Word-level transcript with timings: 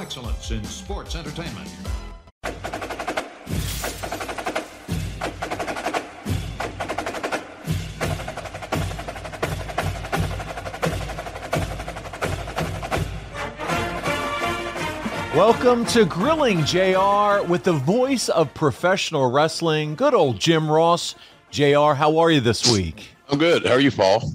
Excellence 0.00 0.50
in 0.50 0.64
sports 0.64 1.14
entertainment. 1.14 1.68
Welcome 15.34 15.84
to 15.86 16.06
Grilling 16.06 16.64
JR 16.64 17.46
with 17.46 17.64
the 17.64 17.72
voice 17.74 18.30
of 18.30 18.54
professional 18.54 19.30
wrestling, 19.30 19.96
good 19.96 20.14
old 20.14 20.38
Jim 20.38 20.70
Ross. 20.70 21.14
JR, 21.50 21.92
how 21.92 22.16
are 22.16 22.30
you 22.30 22.40
this 22.40 22.70
week? 22.72 23.10
I'm 23.28 23.38
good. 23.38 23.66
How 23.66 23.74
are 23.74 23.80
you, 23.80 23.90
Paul? 23.90 24.32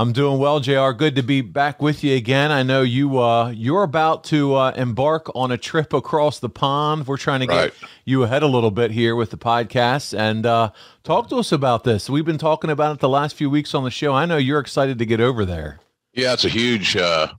I'm 0.00 0.14
doing 0.14 0.38
well, 0.38 0.60
JR. 0.60 0.92
Good 0.92 1.16
to 1.16 1.22
be 1.22 1.42
back 1.42 1.82
with 1.82 2.02
you 2.02 2.16
again. 2.16 2.50
I 2.50 2.62
know 2.62 2.80
you 2.80 3.18
uh, 3.18 3.50
you're 3.50 3.82
about 3.82 4.24
to 4.24 4.54
uh, 4.54 4.72
embark 4.74 5.30
on 5.34 5.50
a 5.52 5.58
trip 5.58 5.92
across 5.92 6.38
the 6.38 6.48
pond. 6.48 7.06
We're 7.06 7.18
trying 7.18 7.40
to 7.40 7.46
Right. 7.46 7.78
get 7.78 7.90
you 8.06 8.22
ahead 8.22 8.42
a 8.42 8.46
little 8.46 8.70
bit 8.70 8.92
here 8.92 9.14
with 9.14 9.30
the 9.30 9.36
podcast 9.36 10.18
and 10.18 10.46
uh, 10.46 10.70
talk 11.04 11.28
to 11.28 11.36
us 11.36 11.52
about 11.52 11.84
this. 11.84 12.08
We've 12.08 12.24
been 12.24 12.38
talking 12.38 12.70
about 12.70 12.94
it 12.94 13.00
the 13.00 13.10
last 13.10 13.36
few 13.36 13.50
weeks 13.50 13.74
on 13.74 13.84
the 13.84 13.90
show. 13.90 14.14
I 14.14 14.24
know 14.24 14.38
you're 14.38 14.58
excited 14.58 14.98
to 15.00 15.04
get 15.04 15.20
over 15.20 15.44
there. 15.44 15.80
Yeah, 16.14 16.32
it's 16.32 16.46
a 16.46 16.48
huge 16.48 16.96
uh, 16.96 17.34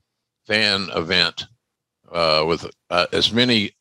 fan 0.45 0.87
event 0.95 1.47
uh, 2.11 2.45
with 2.47 2.69
uh, 2.91 3.07
as 3.11 3.33
many 3.33 3.71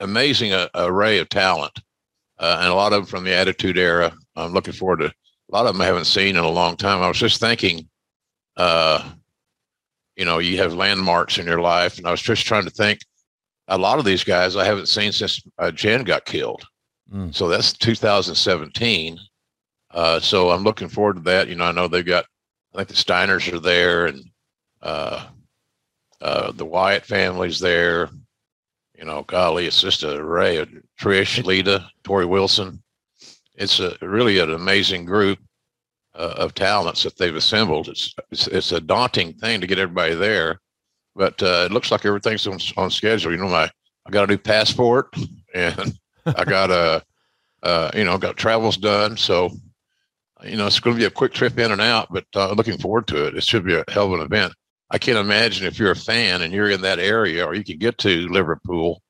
amazing 0.00 0.54
uh, 0.54 0.68
array 0.74 1.18
of 1.18 1.28
talent, 1.28 1.78
uh, 2.38 2.56
and 2.62 2.70
a 2.70 2.74
lot 2.74 2.94
of 2.94 3.00
them 3.02 3.06
from 3.06 3.24
the 3.24 3.34
Attitude 3.34 3.76
Era. 3.76 4.14
I'm 4.34 4.54
looking 4.54 4.72
forward 4.72 5.00
to 5.00 5.08
a 5.08 5.12
lot 5.50 5.66
of 5.66 5.74
them 5.74 5.82
I 5.82 5.84
haven't 5.84 6.06
seen 6.06 6.36
in 6.36 6.42
a 6.44 6.48
long 6.48 6.78
time. 6.78 7.02
I 7.02 7.08
was 7.08 7.18
just 7.18 7.38
thinking, 7.38 7.86
uh, 8.56 9.10
you 10.16 10.24
know, 10.24 10.38
you 10.38 10.58
have 10.58 10.74
landmarks 10.74 11.38
in 11.38 11.46
your 11.46 11.60
life, 11.60 11.98
and 11.98 12.06
I 12.06 12.10
was 12.10 12.22
just 12.22 12.46
trying 12.46 12.64
to 12.64 12.70
think. 12.70 13.00
A 13.68 13.78
lot 13.78 13.98
of 13.98 14.04
these 14.04 14.24
guys 14.24 14.56
I 14.56 14.64
haven't 14.64 14.88
seen 14.88 15.10
since 15.10 15.42
uh, 15.58 15.70
Jen 15.70 16.04
got 16.04 16.26
killed. 16.26 16.64
Mm. 17.12 17.34
So 17.34 17.48
that's 17.48 17.72
2017. 17.72 19.18
Uh, 19.90 20.20
so 20.20 20.50
I'm 20.50 20.64
looking 20.64 20.88
forward 20.88 21.16
to 21.16 21.22
that. 21.22 21.48
You 21.48 21.54
know, 21.54 21.64
I 21.64 21.72
know 21.72 21.88
they've 21.88 22.04
got, 22.04 22.26
I 22.74 22.78
think 22.78 22.88
the 22.88 22.94
Steiners 22.94 23.50
are 23.52 23.60
there 23.60 24.06
and 24.06 24.24
uh, 24.82 25.26
uh, 26.20 26.52
the 26.52 26.64
Wyatt 26.64 27.04
family's 27.04 27.58
there. 27.58 28.10
You 28.98 29.04
know, 29.04 29.22
golly, 29.22 29.66
it's 29.66 29.80
just 29.80 30.02
a 30.02 30.16
array 30.16 30.58
of 30.58 30.68
Trish, 31.00 31.44
Lita, 31.44 31.88
Torrie 32.04 32.28
Wilson. 32.28 32.82
It's 33.56 33.80
a 33.80 33.96
really 34.00 34.38
an 34.40 34.52
amazing 34.52 35.04
group 35.04 35.38
uh, 36.14 36.34
of 36.36 36.54
talents 36.54 37.02
that 37.02 37.16
they've 37.18 37.34
assembled. 37.34 37.88
It's, 37.88 38.14
it's 38.30 38.46
it's 38.46 38.72
a 38.72 38.80
daunting 38.80 39.32
thing 39.34 39.60
to 39.60 39.66
get 39.66 39.78
everybody 39.78 40.14
there, 40.14 40.60
but 41.14 41.42
uh, 41.42 41.66
it 41.66 41.72
looks 41.72 41.90
like 41.90 42.04
everything's 42.04 42.46
on, 42.46 42.58
on 42.76 42.90
schedule. 42.90 43.32
You 43.32 43.38
know, 43.38 43.48
my 43.48 43.70
I 44.06 44.10
got 44.10 44.24
a 44.24 44.32
new 44.32 44.38
passport 44.38 45.14
and 45.54 45.98
I 46.26 46.44
got 46.44 46.70
a 46.70 47.02
uh, 47.62 47.90
you 47.94 48.04
know 48.04 48.18
got 48.18 48.36
travels 48.36 48.76
done, 48.76 49.16
so 49.16 49.50
you 50.44 50.56
know 50.56 50.66
it's 50.66 50.80
going 50.80 50.96
to 50.96 51.00
be 51.00 51.06
a 51.06 51.10
quick 51.10 51.32
trip 51.32 51.58
in 51.58 51.72
and 51.72 51.80
out. 51.80 52.08
But 52.10 52.26
uh, 52.34 52.52
looking 52.52 52.78
forward 52.78 53.06
to 53.08 53.26
it. 53.26 53.36
It 53.36 53.44
should 53.44 53.64
be 53.64 53.74
a 53.74 53.84
hell 53.88 54.12
of 54.12 54.20
an 54.20 54.26
event. 54.26 54.52
I 54.90 54.98
can't 54.98 55.18
imagine 55.18 55.66
if 55.66 55.78
you're 55.78 55.90
a 55.90 55.96
fan 55.96 56.42
and 56.42 56.52
you're 56.52 56.70
in 56.70 56.82
that 56.82 56.98
area 56.98 57.44
or 57.44 57.54
you 57.54 57.64
can 57.64 57.78
get 57.78 57.98
to 57.98 58.28
Liverpool, 58.28 59.02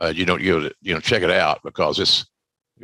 uh, 0.00 0.12
you 0.14 0.24
don't 0.24 0.40
you 0.40 0.60
know, 0.60 0.70
you 0.80 0.94
know 0.94 1.00
check 1.00 1.22
it 1.22 1.30
out 1.30 1.60
because 1.62 1.98
it's 1.98 2.26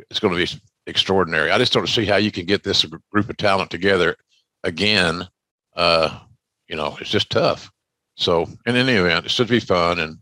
it's 0.09 0.19
going 0.19 0.33
to 0.33 0.39
be 0.39 0.61
extraordinary. 0.87 1.51
I 1.51 1.57
just 1.57 1.73
don't 1.73 1.87
see 1.87 2.05
how 2.05 2.17
you 2.17 2.31
can 2.31 2.45
get 2.45 2.63
this 2.63 2.85
group 3.11 3.29
of 3.29 3.37
talent 3.37 3.71
together 3.71 4.15
again. 4.63 5.27
Uh, 5.75 6.19
you 6.67 6.75
know, 6.75 6.97
it's 6.99 7.09
just 7.09 7.29
tough. 7.29 7.71
So, 8.15 8.47
in 8.65 8.75
any 8.75 8.93
event, 8.93 9.25
it 9.25 9.31
should 9.31 9.49
be 9.49 9.59
fun, 9.59 9.99
and 9.99 10.17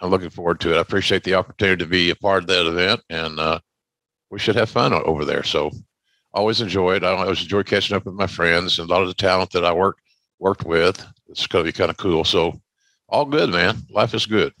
I'm 0.00 0.10
looking 0.10 0.30
forward 0.30 0.60
to 0.60 0.74
it. 0.74 0.78
I 0.78 0.80
appreciate 0.80 1.22
the 1.22 1.34
opportunity 1.34 1.84
to 1.84 1.88
be 1.88 2.10
a 2.10 2.16
part 2.16 2.42
of 2.42 2.48
that 2.48 2.66
event, 2.66 3.00
and 3.08 3.38
uh, 3.38 3.60
we 4.30 4.38
should 4.38 4.56
have 4.56 4.68
fun 4.68 4.92
over 4.92 5.24
there. 5.24 5.44
So, 5.44 5.70
always 6.32 6.60
enjoy 6.60 6.96
it. 6.96 7.04
I 7.04 7.10
always 7.10 7.42
enjoy 7.42 7.62
catching 7.62 7.96
up 7.96 8.04
with 8.04 8.14
my 8.14 8.26
friends 8.26 8.78
and 8.78 8.90
a 8.90 8.92
lot 8.92 9.02
of 9.02 9.08
the 9.08 9.14
talent 9.14 9.52
that 9.52 9.64
I 9.64 9.72
worked 9.72 10.02
worked 10.38 10.64
with. 10.64 11.04
It's 11.28 11.46
going 11.46 11.64
to 11.64 11.72
be 11.72 11.76
kind 11.76 11.90
of 11.90 11.96
cool. 11.96 12.24
So, 12.24 12.60
all 13.08 13.24
good, 13.24 13.50
man. 13.50 13.76
Life 13.90 14.12
is 14.12 14.26
good. 14.26 14.52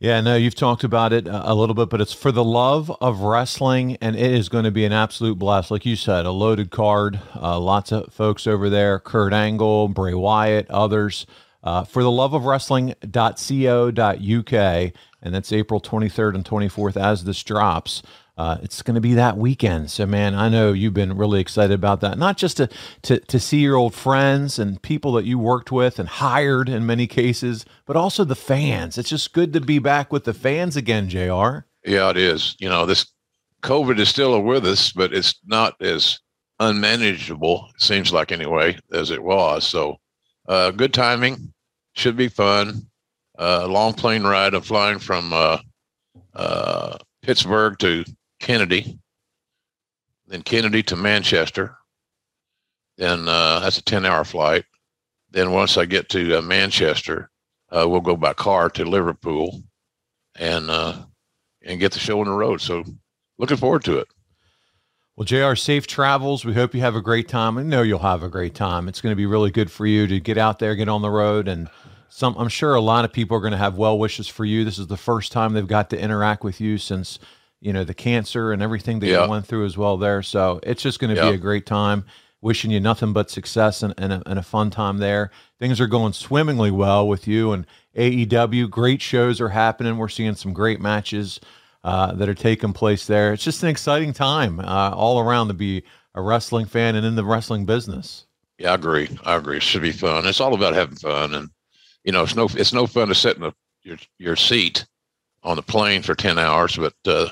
Yeah, 0.00 0.20
no, 0.20 0.36
you've 0.36 0.56
talked 0.56 0.84
about 0.84 1.12
it 1.12 1.28
uh, 1.28 1.42
a 1.44 1.54
little 1.54 1.74
bit, 1.74 1.88
but 1.88 2.00
it's 2.00 2.12
for 2.12 2.32
the 2.32 2.44
love 2.44 2.94
of 3.00 3.20
wrestling, 3.20 3.96
and 4.00 4.16
it 4.16 4.32
is 4.32 4.48
going 4.48 4.64
to 4.64 4.72
be 4.72 4.84
an 4.84 4.92
absolute 4.92 5.38
blast. 5.38 5.70
Like 5.70 5.86
you 5.86 5.96
said, 5.96 6.26
a 6.26 6.30
loaded 6.30 6.70
card, 6.70 7.20
uh, 7.40 7.58
lots 7.60 7.92
of 7.92 8.12
folks 8.12 8.46
over 8.46 8.68
there 8.68 8.98
Kurt 8.98 9.32
Angle, 9.32 9.88
Bray 9.88 10.14
Wyatt, 10.14 10.68
others. 10.70 11.26
Uh, 11.62 11.82
for 11.82 12.02
the 12.02 12.10
love 12.10 12.34
of 12.34 12.44
wrestling.co.uk, 12.44 14.52
and 15.22 15.34
that's 15.34 15.52
April 15.52 15.80
23rd 15.80 16.34
and 16.34 16.44
24th 16.44 16.96
as 16.98 17.24
this 17.24 17.42
drops. 17.42 18.02
Uh, 18.36 18.58
it's 18.62 18.82
going 18.82 18.96
to 18.96 19.00
be 19.00 19.14
that 19.14 19.36
weekend. 19.36 19.90
So, 19.90 20.06
man, 20.06 20.34
I 20.34 20.48
know 20.48 20.72
you've 20.72 20.94
been 20.94 21.16
really 21.16 21.40
excited 21.40 21.74
about 21.74 22.00
that. 22.00 22.18
Not 22.18 22.36
just 22.36 22.56
to, 22.56 22.68
to, 23.02 23.20
to 23.20 23.38
see 23.38 23.58
your 23.58 23.76
old 23.76 23.94
friends 23.94 24.58
and 24.58 24.82
people 24.82 25.12
that 25.12 25.24
you 25.24 25.38
worked 25.38 25.70
with 25.70 26.00
and 26.00 26.08
hired 26.08 26.68
in 26.68 26.84
many 26.84 27.06
cases, 27.06 27.64
but 27.86 27.96
also 27.96 28.24
the 28.24 28.34
fans. 28.34 28.98
It's 28.98 29.10
just 29.10 29.32
good 29.32 29.52
to 29.52 29.60
be 29.60 29.78
back 29.78 30.12
with 30.12 30.24
the 30.24 30.34
fans 30.34 30.76
again, 30.76 31.08
JR. 31.08 31.66
Yeah, 31.84 32.10
it 32.10 32.16
is. 32.16 32.56
You 32.58 32.68
know, 32.68 32.86
this 32.86 33.06
COVID 33.62 34.00
is 34.00 34.08
still 34.08 34.40
with 34.42 34.66
us, 34.66 34.90
but 34.90 35.12
it's 35.12 35.36
not 35.46 35.80
as 35.80 36.18
unmanageable, 36.58 37.68
it 37.74 37.82
seems 37.82 38.12
like 38.12 38.32
anyway, 38.32 38.76
as 38.92 39.10
it 39.10 39.22
was. 39.22 39.64
So, 39.64 39.96
uh, 40.48 40.72
good 40.72 40.92
timing. 40.92 41.52
Should 41.94 42.16
be 42.16 42.28
fun. 42.28 42.88
Uh, 43.38 43.66
long 43.68 43.94
plane 43.94 44.24
ride. 44.24 44.54
I'm 44.54 44.62
flying 44.62 44.98
from 44.98 45.32
uh, 45.32 45.58
uh, 46.34 46.98
Pittsburgh 47.22 47.78
to 47.78 48.04
Kennedy, 48.44 48.98
then 50.26 50.42
Kennedy 50.42 50.82
to 50.82 50.96
Manchester. 50.96 51.78
Then 52.98 53.26
uh, 53.26 53.60
that's 53.60 53.78
a 53.78 53.82
10 53.82 54.04
hour 54.04 54.22
flight. 54.22 54.66
Then 55.30 55.52
once 55.52 55.78
I 55.78 55.86
get 55.86 56.10
to 56.10 56.38
uh, 56.38 56.42
Manchester, 56.42 57.30
uh, 57.70 57.88
we'll 57.88 58.02
go 58.02 58.16
by 58.16 58.34
car 58.34 58.68
to 58.68 58.84
Liverpool 58.84 59.62
and 60.36 60.70
uh, 60.70 60.94
and 61.62 61.80
get 61.80 61.92
the 61.92 61.98
show 61.98 62.20
on 62.20 62.26
the 62.26 62.32
road. 62.32 62.60
So 62.60 62.84
looking 63.38 63.56
forward 63.56 63.82
to 63.84 63.98
it. 63.98 64.08
Well, 65.16 65.24
JR, 65.24 65.54
safe 65.54 65.86
travels. 65.86 66.44
We 66.44 66.52
hope 66.52 66.74
you 66.74 66.82
have 66.82 66.96
a 66.96 67.00
great 67.00 67.28
time. 67.28 67.56
I 67.56 67.62
know 67.62 67.80
you'll 67.80 68.00
have 68.00 68.22
a 68.22 68.28
great 68.28 68.54
time. 68.54 68.88
It's 68.88 69.00
going 69.00 69.12
to 69.12 69.16
be 69.16 69.26
really 69.26 69.50
good 69.50 69.70
for 69.70 69.86
you 69.86 70.06
to 70.06 70.20
get 70.20 70.36
out 70.36 70.58
there, 70.58 70.74
get 70.74 70.90
on 70.90 71.00
the 71.00 71.10
road, 71.10 71.48
and 71.48 71.70
some. 72.10 72.36
I'm 72.36 72.50
sure 72.50 72.74
a 72.74 72.80
lot 72.82 73.06
of 73.06 73.12
people 73.12 73.38
are 73.38 73.40
going 73.40 73.52
to 73.52 73.56
have 73.56 73.78
well 73.78 73.98
wishes 73.98 74.28
for 74.28 74.44
you. 74.44 74.64
This 74.64 74.78
is 74.78 74.88
the 74.88 74.98
first 74.98 75.32
time 75.32 75.54
they've 75.54 75.66
got 75.66 75.88
to 75.90 75.98
interact 75.98 76.44
with 76.44 76.60
you 76.60 76.76
since 76.76 77.18
you 77.64 77.72
know 77.72 77.82
the 77.82 77.94
cancer 77.94 78.52
and 78.52 78.62
everything 78.62 78.98
that 79.00 79.06
Yeah. 79.08 79.24
you 79.24 79.30
went 79.30 79.46
through 79.46 79.64
as 79.64 79.76
well 79.76 79.96
there. 79.96 80.22
So 80.22 80.60
it's 80.62 80.82
just 80.82 81.00
going 81.00 81.14
to 81.14 81.20
Yeah. 81.20 81.30
be 81.30 81.36
a 81.36 81.38
great 81.40 81.66
time. 81.66 82.04
Wishing 82.42 82.70
you 82.70 82.78
nothing 82.78 83.14
but 83.14 83.30
success 83.30 83.82
and, 83.82 83.94
and, 83.96 84.12
a, 84.12 84.22
and 84.26 84.38
a 84.38 84.42
fun 84.42 84.68
time 84.68 84.98
there. 84.98 85.30
Things 85.58 85.80
are 85.80 85.86
going 85.86 86.12
swimmingly 86.12 86.70
well 86.70 87.08
with 87.08 87.26
you 87.26 87.52
and 87.52 87.66
AEW. 87.96 88.68
Great 88.68 89.00
shows 89.00 89.40
are 89.40 89.48
happening. 89.48 89.96
We're 89.96 90.08
seeing 90.10 90.34
some 90.34 90.52
great 90.52 90.78
matches 90.78 91.40
uh, 91.84 92.12
that 92.12 92.28
are 92.28 92.34
taking 92.34 92.74
place 92.74 93.06
there. 93.06 93.32
It's 93.32 93.42
just 93.44 93.62
an 93.62 93.70
exciting 93.70 94.12
time 94.12 94.60
uh, 94.60 94.90
all 94.94 95.18
around 95.20 95.48
to 95.48 95.54
be 95.54 95.84
a 96.14 96.20
wrestling 96.20 96.66
fan 96.66 96.96
and 96.96 97.06
in 97.06 97.14
the 97.14 97.24
wrestling 97.24 97.64
business. 97.64 98.26
Yeah, 98.58 98.72
I 98.72 98.74
agree. 98.74 99.08
I 99.24 99.36
agree. 99.36 99.56
It 99.56 99.62
should 99.62 99.80
be 99.82 99.92
fun. 99.92 100.26
It's 100.26 100.40
all 100.40 100.52
about 100.52 100.74
having 100.74 100.96
fun, 100.96 101.32
and 101.34 101.48
you 102.04 102.12
know, 102.12 102.22
it's 102.24 102.36
no 102.36 102.46
it's 102.54 102.72
no 102.74 102.86
fun 102.86 103.08
to 103.08 103.14
sit 103.14 103.38
in 103.38 103.42
a, 103.44 103.54
your 103.82 103.96
your 104.18 104.36
seat 104.36 104.84
on 105.42 105.56
the 105.56 105.62
plane 105.62 106.02
for 106.02 106.14
ten 106.14 106.38
hours. 106.38 106.76
But 106.76 106.94
uh, 107.06 107.28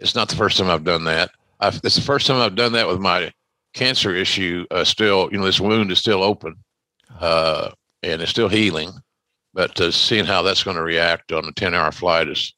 it's 0.00 0.14
not 0.14 0.28
the 0.28 0.36
first 0.36 0.58
time 0.58 0.70
I've 0.70 0.84
done 0.84 1.04
that. 1.04 1.30
I've, 1.60 1.80
it's 1.84 1.96
the 1.96 2.00
first 2.00 2.26
time 2.26 2.40
I've 2.40 2.54
done 2.54 2.72
that 2.72 2.88
with 2.88 3.00
my 3.00 3.32
cancer 3.74 4.14
issue. 4.14 4.66
Uh, 4.70 4.84
still, 4.84 5.28
you 5.30 5.38
know, 5.38 5.44
this 5.44 5.60
wound 5.60 5.92
is 5.92 5.98
still 5.98 6.22
open, 6.22 6.56
uh, 7.20 7.70
and 8.02 8.22
it's 8.22 8.30
still 8.30 8.48
healing. 8.48 8.92
But 9.52 9.80
uh, 9.80 9.90
seeing 9.90 10.24
how 10.24 10.42
that's 10.42 10.64
going 10.64 10.76
to 10.76 10.82
react 10.82 11.32
on 11.32 11.44
a 11.44 11.52
ten 11.52 11.74
hour 11.74 11.92
flight 11.92 12.28
is 12.28 12.54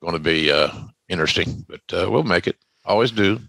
going 0.00 0.14
to 0.14 0.20
be 0.20 0.50
uh, 0.50 0.70
interesting. 1.08 1.64
But 1.68 1.80
uh, 1.92 2.10
we'll 2.10 2.22
make 2.22 2.46
it. 2.46 2.56
Always 2.84 3.10
do. 3.10 3.40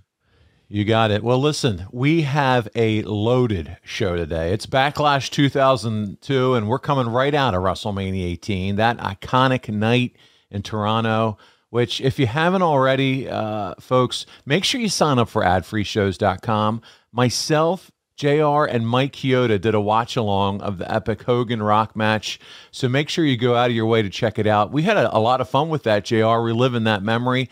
You 0.72 0.86
got 0.86 1.10
it. 1.10 1.24
Well, 1.24 1.40
listen, 1.40 1.88
we 1.92 2.22
have 2.24 2.68
a 2.76 3.02
loaded 3.04 3.78
show 3.84 4.16
today. 4.16 4.54
It's 4.54 4.68
Backlash 4.68 5.32
2002, 5.32 6.54
and 6.54 6.68
we're 6.68 6.78
coming 6.78 7.08
right 7.08 7.34
out 7.34 7.56
of 7.56 7.64
WrestleMania 7.64 8.24
18, 8.24 8.76
that 8.76 9.00
iconic 9.00 9.74
night 9.74 10.16
in 10.52 10.62
Toronto. 10.62 11.40
Which, 11.70 12.02
if 12.02 12.18
you 12.18 12.26
haven't 12.26 12.64
already, 12.64 13.30
uh, 13.30 13.76
folks, 13.80 14.26
make 14.46 14.64
sure 14.64 14.82
you 14.82 14.90
sign 14.90 15.20
up 15.20 15.30
for 15.30 15.44
adfreeshows.com. 15.44 16.82
Myself, 17.12 17.92
JR, 18.20 18.66
and 18.66 18.88
Mike 18.88 19.14
Chioda 19.14 19.62
did 19.62 19.74
a 19.76 19.80
watch 19.80 20.18
along 20.18 20.62
of 20.62 20.78
the 20.78 20.94
epic 20.94 21.24
Hogan 21.24 21.64
Rock 21.64 21.96
match. 21.96 22.40
So 22.72 22.90
make 22.90 23.08
sure 23.08 23.24
you 23.24 23.38
go 23.38 23.56
out 23.56 23.70
of 23.70 23.76
your 23.76 23.86
way 23.86 24.02
to 24.02 24.10
check 24.10 24.38
it 24.38 24.46
out. 24.46 24.72
We 24.72 24.82
had 24.82 24.98
a, 24.98 25.16
a 25.16 25.20
lot 25.20 25.42
of 25.42 25.50
fun 25.50 25.70
with 25.70 25.84
that, 25.84 26.04
JR, 26.06 26.40
reliving 26.40 26.84
that 26.84 27.02
memory. 27.02 27.50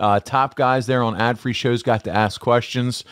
Uh, 0.00 0.18
top 0.18 0.56
guys 0.56 0.86
there 0.86 1.02
on 1.02 1.14
ad 1.20 1.38
free 1.38 1.52
shows 1.52 1.82
got 1.82 2.02
to 2.04 2.10
ask 2.10 2.40
questions. 2.40 3.04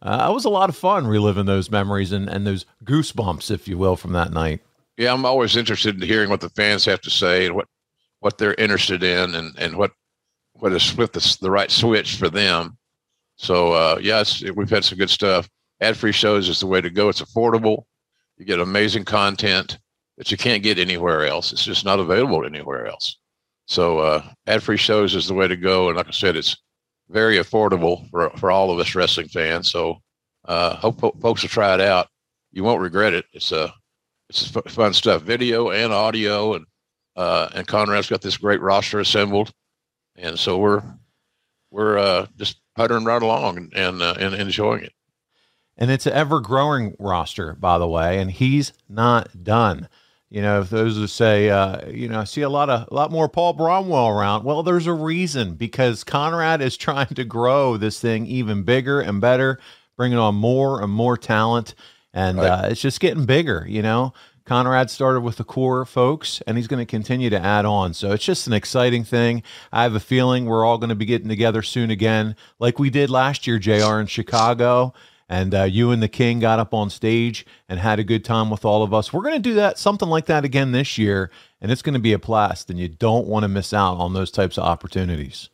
Uh, 0.00 0.28
it 0.30 0.34
was 0.34 0.44
a 0.44 0.50
lot 0.50 0.68
of 0.68 0.76
fun 0.76 1.06
reliving 1.06 1.46
those 1.46 1.70
memories 1.70 2.12
and, 2.12 2.28
and 2.28 2.46
those 2.46 2.66
goosebumps, 2.84 3.50
if 3.50 3.66
you 3.66 3.76
will, 3.76 3.96
from 3.96 4.12
that 4.12 4.32
night. 4.32 4.60
Yeah, 4.96 5.12
I'm 5.12 5.26
always 5.26 5.56
interested 5.56 6.00
in 6.00 6.06
hearing 6.06 6.30
what 6.30 6.40
the 6.40 6.50
fans 6.50 6.84
have 6.84 7.00
to 7.02 7.10
say 7.10 7.46
and 7.46 7.54
what 7.54 7.66
what 8.20 8.38
they're 8.38 8.54
interested 8.54 9.02
in 9.02 9.34
and 9.34 9.54
and 9.58 9.76
what 9.76 9.92
what 10.64 10.72
has 10.72 10.90
flipped 10.90 11.12
the, 11.12 11.36
the 11.42 11.50
right 11.50 11.70
switch 11.70 12.16
for 12.16 12.30
them. 12.30 12.78
So 13.36 13.72
uh, 13.72 13.98
yes, 14.00 14.42
we've 14.56 14.70
had 14.70 14.82
some 14.82 14.96
good 14.96 15.10
stuff. 15.10 15.46
Ad 15.82 15.94
free 15.94 16.10
shows 16.10 16.48
is 16.48 16.58
the 16.58 16.66
way 16.66 16.80
to 16.80 16.88
go. 16.88 17.10
It's 17.10 17.20
affordable. 17.20 17.84
You 18.38 18.46
get 18.46 18.60
amazing 18.60 19.04
content 19.04 19.78
that 20.16 20.30
you 20.30 20.38
can't 20.38 20.62
get 20.62 20.78
anywhere 20.78 21.26
else. 21.26 21.52
It's 21.52 21.66
just 21.66 21.84
not 21.84 22.00
available 22.00 22.46
anywhere 22.46 22.86
else. 22.86 23.18
So 23.66 23.98
uh, 23.98 24.24
ad 24.46 24.62
free 24.62 24.78
shows 24.78 25.14
is 25.14 25.26
the 25.28 25.34
way 25.34 25.46
to 25.46 25.56
go. 25.56 25.88
And 25.88 25.98
like 25.98 26.08
I 26.08 26.12
said, 26.12 26.34
it's 26.34 26.56
very 27.10 27.36
affordable 27.36 28.08
for 28.08 28.30
for 28.38 28.50
all 28.50 28.70
of 28.70 28.78
us 28.78 28.94
wrestling 28.94 29.28
fans. 29.28 29.70
So 29.70 29.98
uh, 30.46 30.76
hope 30.76 30.98
fo- 30.98 31.16
folks 31.20 31.42
will 31.42 31.50
try 31.50 31.74
it 31.74 31.80
out. 31.82 32.08
You 32.52 32.64
won't 32.64 32.80
regret 32.80 33.12
it. 33.12 33.26
It's 33.34 33.52
a 33.52 33.70
it's 34.30 34.56
f- 34.56 34.72
fun 34.72 34.94
stuff, 34.94 35.20
video 35.20 35.72
and 35.72 35.92
audio, 35.92 36.54
and 36.54 36.64
uh, 37.16 37.50
and 37.54 37.66
Conrad's 37.66 38.08
got 38.08 38.22
this 38.22 38.38
great 38.38 38.62
roster 38.62 39.00
assembled, 39.00 39.52
and 40.16 40.38
so 40.38 40.58
we're 40.58 40.82
we're 41.70 41.98
uh, 41.98 42.26
just 42.36 42.60
puttering 42.76 43.04
right 43.04 43.22
along 43.22 43.56
and 43.56 43.72
and, 43.74 44.02
uh, 44.02 44.14
and 44.18 44.34
enjoying 44.34 44.84
it. 44.84 44.92
And 45.76 45.90
it's 45.90 46.06
an 46.06 46.12
ever 46.12 46.40
growing 46.40 46.94
roster, 47.00 47.54
by 47.54 47.78
the 47.78 47.88
way, 47.88 48.20
and 48.20 48.30
he's 48.30 48.72
not 48.88 49.42
done. 49.42 49.88
You 50.30 50.42
know, 50.42 50.60
if 50.60 50.70
those 50.70 50.96
who 50.96 51.06
say, 51.06 51.50
uh, 51.50 51.88
you 51.88 52.08
know, 52.08 52.20
I 52.20 52.24
see 52.24 52.42
a 52.42 52.48
lot 52.48 52.70
of 52.70 52.88
a 52.90 52.94
lot 52.94 53.10
more 53.12 53.28
Paul 53.28 53.54
Bromwell 53.54 54.08
around. 54.08 54.44
Well, 54.44 54.62
there's 54.62 54.86
a 54.86 54.92
reason 54.92 55.54
because 55.54 56.04
Conrad 56.04 56.60
is 56.60 56.76
trying 56.78 57.08
to 57.08 57.24
grow 57.24 57.76
this 57.76 58.00
thing 58.00 58.26
even 58.26 58.62
bigger 58.62 59.00
and 59.00 59.20
better, 59.20 59.58
bringing 59.96 60.18
on 60.18 60.34
more 60.36 60.80
and 60.82 60.92
more 60.92 61.16
talent, 61.16 61.74
and 62.12 62.38
Right. 62.38 62.46
uh, 62.46 62.68
it's 62.70 62.80
just 62.80 63.00
getting 63.00 63.26
bigger. 63.26 63.64
You 63.68 63.82
know, 63.82 64.12
Conrad 64.44 64.90
started 64.90 65.20
with 65.20 65.36
the 65.36 65.44
core 65.44 65.84
folks, 65.84 66.42
and 66.46 66.56
he's 66.56 66.66
going 66.66 66.84
to 66.84 66.90
continue 66.90 67.30
to 67.30 67.40
add 67.40 67.64
on. 67.64 67.94
So 67.94 68.12
it's 68.12 68.24
just 68.24 68.46
an 68.46 68.52
exciting 68.52 69.04
thing. 69.04 69.42
I 69.72 69.82
have 69.84 69.94
a 69.94 70.00
feeling 70.00 70.44
we're 70.44 70.64
all 70.64 70.78
going 70.78 70.90
to 70.90 70.94
be 70.94 71.06
getting 71.06 71.28
together 71.28 71.62
soon 71.62 71.90
again, 71.90 72.36
like 72.58 72.78
we 72.78 72.90
did 72.90 73.10
last 73.10 73.46
year, 73.46 73.58
Jr. 73.58 74.00
in 74.00 74.06
Chicago 74.06 74.92
and 75.28 75.54
uh, 75.54 75.62
you 75.62 75.90
and 75.90 76.02
the 76.02 76.08
king 76.08 76.38
got 76.38 76.58
up 76.58 76.74
on 76.74 76.90
stage 76.90 77.46
and 77.68 77.80
had 77.80 77.98
a 77.98 78.04
good 78.04 78.24
time 78.24 78.50
with 78.50 78.64
all 78.64 78.82
of 78.82 78.92
us. 78.92 79.12
We're 79.12 79.22
going 79.22 79.34
to 79.34 79.40
do 79.40 79.54
that 79.54 79.78
something 79.78 80.08
like 80.08 80.26
that 80.26 80.44
again 80.44 80.72
this 80.72 80.98
year, 80.98 81.30
and 81.60 81.72
it's 81.72 81.82
going 81.82 81.94
to 81.94 82.00
be 82.00 82.12
a 82.12 82.18
blast. 82.18 82.70
And 82.70 82.78
you 82.78 82.88
don't 82.88 83.26
want 83.26 83.44
to 83.44 83.48
miss 83.48 83.72
out 83.72 83.96
on 83.96 84.12
those 84.12 84.30
types 84.30 84.58
of 84.58 84.64
opportunities. 84.64 85.48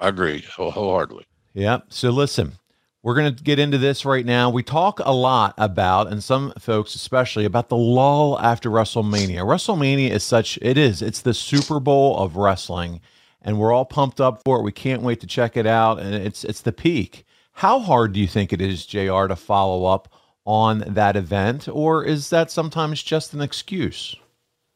I 0.00 0.08
agree 0.08 0.42
whole- 0.42 0.70
wholeheartedly. 0.70 1.26
Yep. 1.54 1.86
So 1.88 2.10
listen, 2.10 2.52
we're 3.02 3.14
going 3.14 3.34
to 3.34 3.42
get 3.42 3.58
into 3.58 3.78
this 3.78 4.04
right 4.04 4.26
now. 4.26 4.50
We 4.50 4.62
talk 4.62 5.00
a 5.00 5.12
lot 5.12 5.54
about, 5.56 6.08
and 6.08 6.22
some 6.22 6.52
folks 6.58 6.94
especially, 6.94 7.44
about 7.44 7.68
the 7.68 7.76
lull 7.76 8.38
after 8.40 8.70
WrestleMania. 8.70 9.38
WrestleMania 9.38 10.10
is 10.10 10.22
such, 10.22 10.58
it 10.60 10.76
is, 10.76 11.00
it's 11.00 11.22
the 11.22 11.32
Super 11.32 11.80
Bowl 11.80 12.18
of 12.18 12.36
wrestling, 12.36 13.00
and 13.42 13.58
we're 13.58 13.72
all 13.72 13.86
pumped 13.86 14.20
up 14.20 14.42
for 14.44 14.58
it. 14.58 14.62
We 14.62 14.72
can't 14.72 15.02
wait 15.02 15.20
to 15.20 15.26
check 15.26 15.56
it 15.56 15.66
out, 15.66 15.98
and 15.98 16.14
it's 16.14 16.44
it's 16.44 16.60
the 16.60 16.72
peak. 16.72 17.24
How 17.52 17.78
hard 17.78 18.12
do 18.12 18.20
you 18.20 18.26
think 18.26 18.52
it 18.52 18.60
is, 18.60 18.84
JR, 18.84 19.26
to 19.26 19.36
follow 19.36 19.86
up 19.86 20.12
on 20.44 20.80
that 20.86 21.16
event, 21.16 21.68
or 21.68 22.04
is 22.04 22.30
that 22.30 22.50
sometimes 22.50 23.02
just 23.02 23.32
an 23.32 23.40
excuse? 23.40 24.14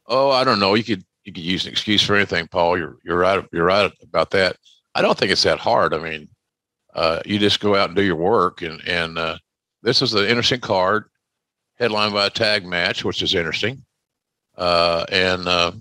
Oh, 0.07 0.31
I 0.31 0.43
don't 0.43 0.59
know. 0.59 0.73
You 0.73 0.83
could 0.83 1.03
you 1.25 1.33
could 1.33 1.43
use 1.43 1.65
an 1.65 1.71
excuse 1.71 2.01
for 2.01 2.15
anything, 2.15 2.47
Paul. 2.47 2.77
You're 2.77 2.97
you're 3.03 3.17
right. 3.17 3.45
You're 3.51 3.65
right 3.65 3.91
about 4.01 4.31
that. 4.31 4.57
I 4.95 5.01
don't 5.01 5.17
think 5.17 5.31
it's 5.31 5.43
that 5.43 5.59
hard. 5.59 5.93
I 5.93 5.99
mean, 5.99 6.27
uh, 6.95 7.19
you 7.25 7.37
just 7.37 7.59
go 7.59 7.75
out 7.75 7.89
and 7.89 7.95
do 7.95 8.03
your 8.03 8.15
work, 8.15 8.61
and 8.61 8.81
and 8.87 9.17
uh, 9.17 9.37
this 9.83 10.01
is 10.01 10.13
an 10.13 10.25
interesting 10.25 10.61
card, 10.61 11.05
headlined 11.77 12.13
by 12.13 12.25
a 12.25 12.29
tag 12.29 12.65
match, 12.65 13.03
which 13.03 13.21
is 13.21 13.35
interesting. 13.35 13.83
Uh, 14.57 15.05
and 15.11 15.47
uh, 15.47 15.73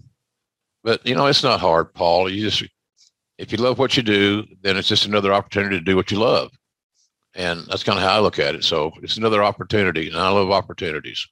but 0.83 1.07
you 1.07 1.15
know, 1.15 1.27
it's 1.27 1.45
not 1.45 1.61
hard, 1.61 1.95
Paul. 1.95 2.29
You 2.29 2.43
just 2.43 2.65
if 3.39 3.53
you 3.53 3.59
love 3.59 3.79
what 3.79 3.97
you 3.97 4.03
do, 4.03 4.45
then 4.63 4.77
it's 4.77 4.89
just 4.89 5.07
another 5.07 5.33
opportunity 5.33 5.79
to 5.79 5.85
do 5.85 5.97
what 5.97 6.11
you 6.11 6.19
love, 6.19 6.51
and 7.35 7.65
that's 7.69 7.85
kind 7.85 7.99
of 7.99 8.05
how 8.05 8.17
I 8.17 8.21
look 8.21 8.41
at 8.41 8.57
it. 8.57 8.65
So 8.65 8.93
it's 9.01 9.17
another 9.17 9.45
opportunity, 9.45 10.09
and 10.09 10.17
I 10.17 10.29
love 10.31 10.51
opportunities. 10.51 11.25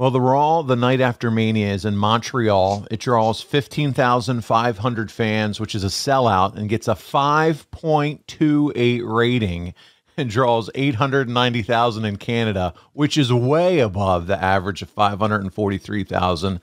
Well, 0.00 0.10
the 0.10 0.18
Raw 0.18 0.62
the 0.62 0.74
night 0.76 1.02
after 1.02 1.30
Mania 1.30 1.74
is 1.74 1.84
in 1.84 1.94
Montreal. 1.94 2.86
It 2.90 3.00
draws 3.00 3.42
15,500 3.42 5.12
fans, 5.12 5.60
which 5.60 5.74
is 5.74 5.84
a 5.84 5.88
sellout, 5.88 6.56
and 6.56 6.70
gets 6.70 6.88
a 6.88 6.92
5.28 6.92 9.02
rating 9.04 9.74
and 10.16 10.30
draws 10.30 10.70
890,000 10.74 12.06
in 12.06 12.16
Canada, 12.16 12.72
which 12.94 13.18
is 13.18 13.30
way 13.30 13.80
above 13.80 14.26
the 14.26 14.42
average 14.42 14.80
of 14.80 14.88
543,000. 14.88 16.60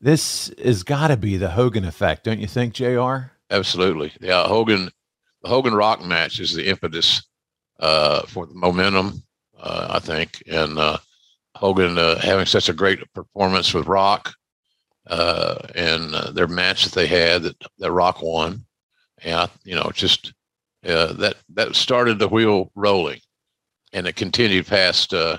This 0.00 0.52
has 0.60 0.82
got 0.82 1.06
to 1.06 1.16
be 1.16 1.36
the 1.36 1.50
Hogan 1.50 1.84
effect, 1.84 2.24
don't 2.24 2.40
you 2.40 2.48
think, 2.48 2.74
JR? 2.74 3.30
Absolutely. 3.48 4.12
Yeah, 4.20 4.48
Hogan, 4.48 4.90
the 5.44 5.48
Hogan 5.48 5.76
Rock 5.76 6.04
match 6.04 6.40
is 6.40 6.52
the 6.52 6.66
impetus 6.66 7.22
uh, 7.78 8.22
for 8.22 8.44
the 8.44 8.54
momentum, 8.54 9.22
uh, 9.56 9.86
I 9.90 10.00
think, 10.00 10.42
and 10.48 10.80
uh, 10.80 10.98
Hogan 11.56 11.98
uh, 11.98 12.18
having 12.20 12.46
such 12.46 12.68
a 12.68 12.74
great 12.74 13.00
performance 13.14 13.72
with 13.72 13.86
Rock, 13.86 14.34
uh, 15.06 15.56
and 15.74 16.14
uh, 16.14 16.30
their 16.30 16.48
match 16.48 16.84
that 16.84 16.92
they 16.92 17.06
had 17.06 17.42
that, 17.42 17.56
that 17.78 17.92
Rock 17.92 18.22
won, 18.22 18.64
and 19.22 19.34
I, 19.34 19.48
you 19.64 19.74
know, 19.74 19.90
just 19.94 20.32
uh, 20.86 21.12
that 21.14 21.36
that 21.54 21.74
started 21.74 22.18
the 22.18 22.28
wheel 22.28 22.70
rolling, 22.74 23.20
and 23.92 24.06
it 24.06 24.16
continued 24.16 24.66
past, 24.66 25.14
uh, 25.14 25.38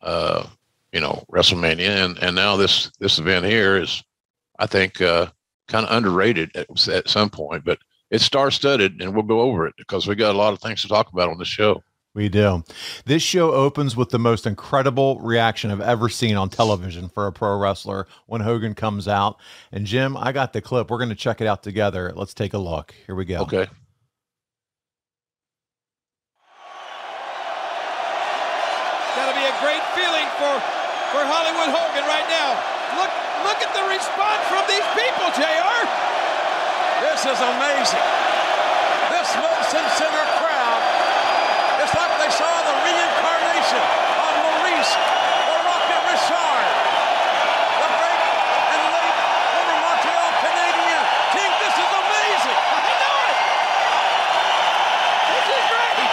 uh, 0.00 0.46
you 0.92 1.00
know, 1.00 1.24
WrestleMania, 1.30 2.04
and 2.04 2.18
and 2.18 2.34
now 2.34 2.56
this 2.56 2.90
this 2.98 3.18
event 3.18 3.46
here 3.46 3.76
is, 3.76 4.02
I 4.58 4.66
think. 4.66 5.00
Kind 5.70 5.86
of 5.86 5.94
underrated 5.94 6.50
at, 6.56 6.88
at 6.88 7.10
some 7.10 7.28
point, 7.28 7.62
but 7.62 7.78
it's 8.10 8.24
star 8.24 8.50
studded 8.50 9.02
and 9.02 9.12
we'll 9.12 9.22
go 9.22 9.42
over 9.42 9.66
it 9.66 9.74
because 9.76 10.06
we 10.06 10.14
got 10.14 10.34
a 10.34 10.38
lot 10.38 10.54
of 10.54 10.60
things 10.60 10.80
to 10.80 10.88
talk 10.88 11.12
about 11.12 11.28
on 11.28 11.36
the 11.36 11.44
show. 11.44 11.82
We 12.18 12.28
do. 12.28 12.64
This 13.04 13.22
show 13.22 13.52
opens 13.52 13.96
with 13.96 14.08
the 14.08 14.18
most 14.18 14.44
incredible 14.44 15.20
reaction 15.20 15.70
I've 15.70 15.80
ever 15.80 16.08
seen 16.08 16.34
on 16.36 16.48
television 16.48 17.08
for 17.08 17.28
a 17.28 17.32
pro 17.32 17.56
wrestler 17.56 18.08
when 18.26 18.40
Hogan 18.40 18.74
comes 18.74 19.06
out. 19.06 19.38
And 19.70 19.86
Jim, 19.86 20.16
I 20.16 20.32
got 20.32 20.52
the 20.52 20.60
clip. 20.60 20.90
We're 20.90 20.96
going 20.98 21.10
to 21.10 21.14
check 21.14 21.40
it 21.40 21.46
out 21.46 21.62
together. 21.62 22.12
Let's 22.16 22.34
take 22.34 22.54
a 22.54 22.58
look. 22.58 22.92
Here 23.06 23.14
we 23.14 23.24
go. 23.24 23.42
Okay. 23.42 23.68
Gotta 29.16 29.34
be 29.34 29.44
a 29.46 29.56
great 29.58 29.82
feeling 29.98 30.28
for, 30.38 30.52
for 31.10 31.22
Hollywood 31.26 31.70
Hogan 31.74 32.06
right 32.06 32.28
now. 32.30 32.54
Look, 32.98 33.10
look 33.46 33.58
at 33.62 33.72
the 33.74 33.84
response 33.90 34.42
from 34.46 34.62
these 34.70 34.86
people, 34.94 35.26
JR. 35.34 35.78
This 37.02 37.26
is 37.26 37.38
amazing. 37.38 38.04
This 39.10 39.28
Molson 39.38 39.86
Center 39.98 40.26
crowd, 40.38 40.82
it's 41.82 41.94
like 41.94 42.14
they 42.22 42.30
saw 42.30 42.52
the 42.68 42.76
reincarnation 42.86 43.82
of 43.82 44.30
Maurice 44.44 44.92
or 45.50 45.58
Rocket 45.66 46.02
Richard. 46.14 46.66
The 47.82 47.88
great 47.98 48.22
and 48.70 48.82
late 48.94 49.16
former 49.50 49.78
Montreal 49.82 50.30
Canadian. 50.46 51.02
King, 51.34 51.52
this 51.64 51.74
is 51.74 51.90
amazing. 51.90 52.58
I 52.58 52.92
know 53.02 53.16
it. 53.26 53.38
This 55.26 55.46
is 55.58 55.64
great. 55.70 56.12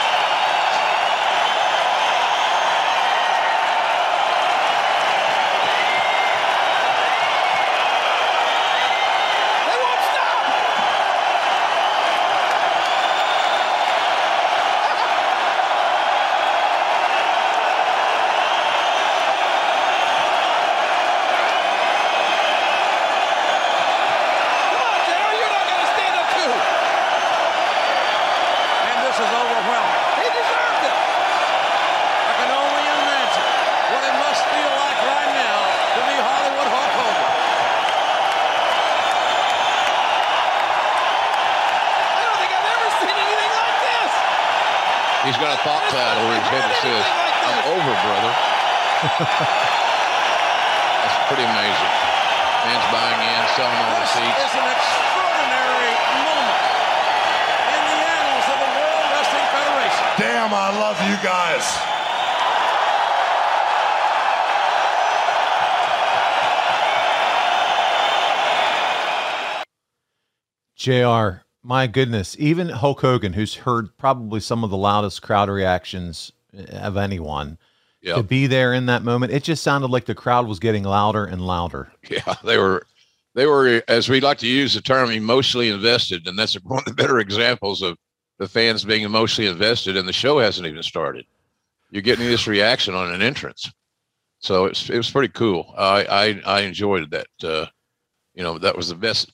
They 9.66 9.78
won't 9.82 10.02
stop. 10.12 10.44
Come 23.46 24.82
on, 24.82 25.00
JR, 25.06 25.32
you're 25.38 25.54
not 25.54 25.66
gonna 25.70 25.90
stand 25.96 26.16
up 26.18 26.28
too. 26.36 26.54
And 28.90 28.98
this 29.06 29.18
is 29.22 29.32
overwhelming. 29.32 30.02
He 30.22 30.28
deserved 30.34 30.84
it. 30.90 30.96
I 30.96 32.34
can 32.42 32.50
only 32.52 32.86
imagine 32.86 33.48
what 33.94 34.02
it 34.04 34.16
must 34.20 34.42
feel 34.50 34.72
like 34.82 35.00
right 35.06 35.32
now 35.38 35.58
to 35.96 36.00
be 36.10 36.16
Hollywood 36.20 36.70
Hulk 36.74 36.92
Hogan. 37.00 37.32
I 42.16 42.20
don't 42.26 42.38
think 42.42 42.52
I've 42.52 42.70
ever 42.76 42.90
seen 43.00 43.16
anything 43.16 43.52
like 43.54 43.78
this. 43.86 44.12
He's 45.30 45.40
got 45.40 45.52
a 45.56 45.60
thought 45.64 45.86
cloud 45.94 46.16
over 46.20 46.34
his 46.36 46.48
head 46.50 46.64
that 46.66 46.78
says, 46.82 47.06
I'm 47.46 47.60
over, 47.78 47.94
brother. 48.04 48.34
That's 51.06 51.18
pretty 51.30 51.46
amazing. 51.46 51.94
Fans 52.66 52.86
buying 52.90 53.22
in, 53.22 53.42
selling 53.54 53.78
all 53.78 53.94
the 53.94 54.10
This 54.10 54.18
seats. 54.18 54.42
is 54.42 54.54
an 54.58 54.66
extraordinary 54.66 55.94
moment 56.26 56.62
in 57.70 57.82
the 57.86 57.98
annals 58.02 58.46
of 58.50 58.58
the 58.58 58.70
World 58.74 59.06
Wrestling 59.14 59.48
Federation. 59.54 60.06
Damn, 60.18 60.50
I 60.50 60.70
love 60.74 60.98
you 61.06 61.14
guys. 61.22 61.62
JR, 70.86 71.42
my 71.64 71.88
goodness, 71.88 72.36
even 72.38 72.70
Hulk 72.70 73.02
Hogan, 73.02 73.34
who's 73.34 73.56
heard 73.56 73.96
probably 73.98 74.40
some 74.40 74.64
of 74.64 74.70
the 74.70 74.78
loudest 74.78 75.24
crowd 75.24 75.50
reactions 75.50 76.32
of 76.70 76.96
anyone, 76.96 77.58
Yeah. 78.04 78.16
to 78.18 78.24
be 78.24 78.46
there 78.46 78.72
in 78.72 78.86
that 78.86 79.02
moment, 79.04 79.34
it 79.34 79.44
just 79.44 79.64
sounded 79.64 79.90
like 79.90 80.06
the 80.06 80.14
crowd 80.14 80.46
was 80.48 80.60
getting 80.60 80.84
louder 80.84 81.26
and 81.26 81.42
louder. 81.42 81.92
Yeah, 82.08 82.36
they 82.44 82.60
were, 82.60 82.86
they 83.34 83.48
were, 83.48 83.82
as 83.88 84.10
we 84.10 84.22
like 84.22 84.38
to 84.40 84.48
use 84.48 84.76
the 84.76 84.82
term, 84.82 85.10
emotionally 85.10 85.70
invested, 85.70 86.28
and 86.28 86.38
that's 86.38 86.54
one 86.64 86.80
of 86.80 86.86
the 86.86 86.94
better 86.94 87.18
examples 87.18 87.82
of 87.82 87.98
the 88.38 88.48
fans 88.48 88.84
being 88.84 89.02
emotionally 89.02 89.50
invested, 89.50 89.98
and 89.98 90.08
the 90.08 90.14
show 90.14 90.38
hasn't 90.38 90.68
even 90.68 90.84
started. 90.84 91.26
You're 91.90 92.04
getting 92.04 92.28
this 92.28 92.46
reaction 92.46 92.94
on 92.94 93.12
an 93.12 93.24
entrance, 93.24 93.72
so 94.40 94.66
it's 94.66 94.88
it 94.90 94.98
was 94.98 95.10
pretty 95.10 95.32
cool. 95.34 95.74
I 95.78 96.06
I, 96.46 96.58
I 96.58 96.62
enjoyed 96.62 97.10
that. 97.12 97.28
Uh, 97.42 97.66
you 98.34 98.44
know, 98.44 98.58
that 98.60 98.76
was 98.76 98.90
the 98.90 98.96
best. 98.96 99.32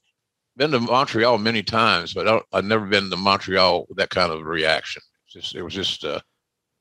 Been 0.61 0.69
to 0.73 0.79
Montreal 0.79 1.39
many 1.39 1.63
times, 1.63 2.13
but 2.13 2.27
I 2.27 2.39
I've 2.53 2.65
never 2.65 2.85
been 2.85 3.09
to 3.09 3.17
Montreal 3.17 3.87
with 3.89 3.97
that 3.97 4.11
kind 4.11 4.31
of 4.31 4.45
reaction. 4.45 5.01
It's 5.25 5.33
just 5.33 5.55
it 5.55 5.63
was 5.63 5.73
just 5.73 6.05
uh, 6.05 6.19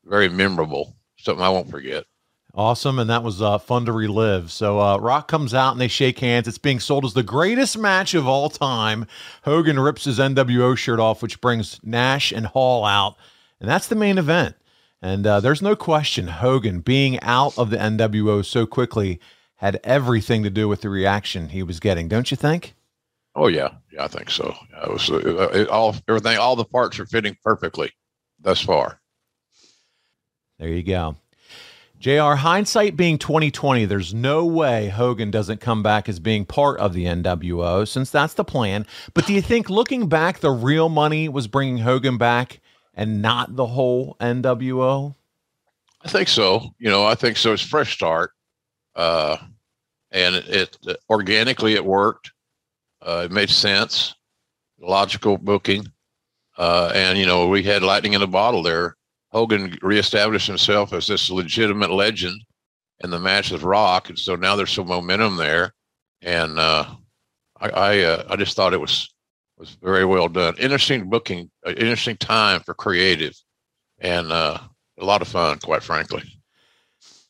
very 0.04 0.28
memorable. 0.28 0.98
Something 1.16 1.42
I 1.42 1.48
won't 1.48 1.70
forget. 1.70 2.04
Awesome, 2.52 2.98
and 2.98 3.08
that 3.08 3.22
was 3.22 3.40
uh, 3.40 3.56
fun 3.56 3.86
to 3.86 3.92
relive. 3.92 4.52
So 4.52 4.78
uh, 4.78 4.98
Rock 4.98 5.28
comes 5.28 5.54
out 5.54 5.72
and 5.72 5.80
they 5.80 5.88
shake 5.88 6.18
hands. 6.18 6.46
It's 6.46 6.58
being 6.58 6.78
sold 6.78 7.06
as 7.06 7.14
the 7.14 7.22
greatest 7.22 7.78
match 7.78 8.12
of 8.12 8.28
all 8.28 8.50
time. 8.50 9.06
Hogan 9.44 9.80
rips 9.80 10.04
his 10.04 10.18
NWO 10.18 10.76
shirt 10.76 11.00
off, 11.00 11.22
which 11.22 11.40
brings 11.40 11.80
Nash 11.82 12.32
and 12.32 12.48
Hall 12.48 12.84
out, 12.84 13.16
and 13.60 13.66
that's 13.66 13.88
the 13.88 13.94
main 13.94 14.18
event. 14.18 14.56
And 15.00 15.26
uh, 15.26 15.40
there's 15.40 15.62
no 15.62 15.74
question 15.74 16.26
Hogan 16.26 16.80
being 16.80 17.18
out 17.20 17.56
of 17.56 17.70
the 17.70 17.78
NWO 17.78 18.44
so 18.44 18.66
quickly 18.66 19.18
had 19.56 19.80
everything 19.84 20.42
to 20.42 20.50
do 20.50 20.68
with 20.68 20.82
the 20.82 20.90
reaction 20.90 21.48
he 21.48 21.62
was 21.62 21.80
getting, 21.80 22.08
don't 22.08 22.30
you 22.30 22.36
think? 22.36 22.74
Oh 23.40 23.46
yeah, 23.46 23.70
yeah, 23.90 24.04
I 24.04 24.08
think 24.08 24.28
so. 24.28 24.54
Yeah, 24.70 24.82
It 24.82 24.92
was 24.92 25.10
uh, 25.10 25.48
it, 25.54 25.68
all 25.68 25.96
everything. 26.06 26.36
All 26.36 26.56
the 26.56 26.64
parts 26.66 27.00
are 27.00 27.06
fitting 27.06 27.38
perfectly 27.42 27.90
thus 28.38 28.60
far. 28.60 29.00
There 30.58 30.68
you 30.68 30.82
go. 30.82 31.16
JR, 31.98 32.34
hindsight 32.34 32.98
being 32.98 33.16
2020, 33.16 33.86
there's 33.86 34.12
no 34.12 34.44
way 34.44 34.88
Hogan 34.88 35.30
doesn't 35.30 35.62
come 35.62 35.82
back 35.82 36.06
as 36.06 36.18
being 36.18 36.44
part 36.44 36.78
of 36.80 36.92
the 36.92 37.06
NWO 37.06 37.88
since 37.88 38.10
that's 38.10 38.34
the 38.34 38.44
plan. 38.44 38.86
But 39.14 39.26
do 39.26 39.32
you 39.32 39.40
think 39.40 39.70
looking 39.70 40.06
back, 40.10 40.40
the 40.40 40.50
real 40.50 40.90
money 40.90 41.30
was 41.30 41.46
bringing 41.46 41.78
Hogan 41.78 42.18
back 42.18 42.60
and 42.92 43.22
not 43.22 43.56
the 43.56 43.66
whole 43.66 44.18
NWO? 44.20 45.14
I 46.02 46.08
think 46.08 46.28
so. 46.28 46.74
You 46.78 46.90
know, 46.90 47.06
I 47.06 47.14
think 47.14 47.38
so. 47.38 47.54
It's 47.54 47.62
fresh 47.62 47.94
start, 47.94 48.32
uh, 48.94 49.38
and 50.10 50.34
it, 50.34 50.76
it 50.82 50.98
organically 51.08 51.72
it 51.72 51.86
worked. 51.86 52.32
Uh, 53.02 53.22
it 53.24 53.32
made 53.32 53.50
sense, 53.50 54.14
logical 54.78 55.38
booking, 55.38 55.86
uh, 56.58 56.92
and 56.94 57.18
you 57.18 57.26
know 57.26 57.48
we 57.48 57.62
had 57.62 57.82
lightning 57.82 58.12
in 58.12 58.22
a 58.22 58.26
bottle 58.26 58.62
there. 58.62 58.96
Hogan 59.30 59.78
reestablished 59.82 60.46
himself 60.46 60.92
as 60.92 61.06
this 61.06 61.30
legitimate 61.30 61.90
legend 61.90 62.42
in 63.02 63.10
the 63.10 63.18
match 63.18 63.50
with 63.50 63.62
Rock, 63.62 64.08
and 64.08 64.18
so 64.18 64.36
now 64.36 64.56
there's 64.56 64.72
some 64.72 64.88
momentum 64.88 65.36
there, 65.36 65.72
and 66.22 66.58
uh, 66.58 66.86
I 67.60 67.68
I, 67.70 67.98
uh, 68.00 68.24
I 68.28 68.36
just 68.36 68.56
thought 68.56 68.74
it 68.74 68.80
was 68.80 69.08
was 69.56 69.76
very 69.82 70.04
well 70.04 70.28
done. 70.28 70.56
Interesting 70.58 71.08
booking, 71.08 71.50
uh, 71.66 71.70
interesting 71.72 72.16
time 72.16 72.60
for 72.60 72.74
creative, 72.74 73.34
and 73.98 74.32
uh, 74.32 74.58
a 74.98 75.04
lot 75.04 75.22
of 75.22 75.28
fun, 75.28 75.58
quite 75.58 75.82
frankly. 75.82 76.22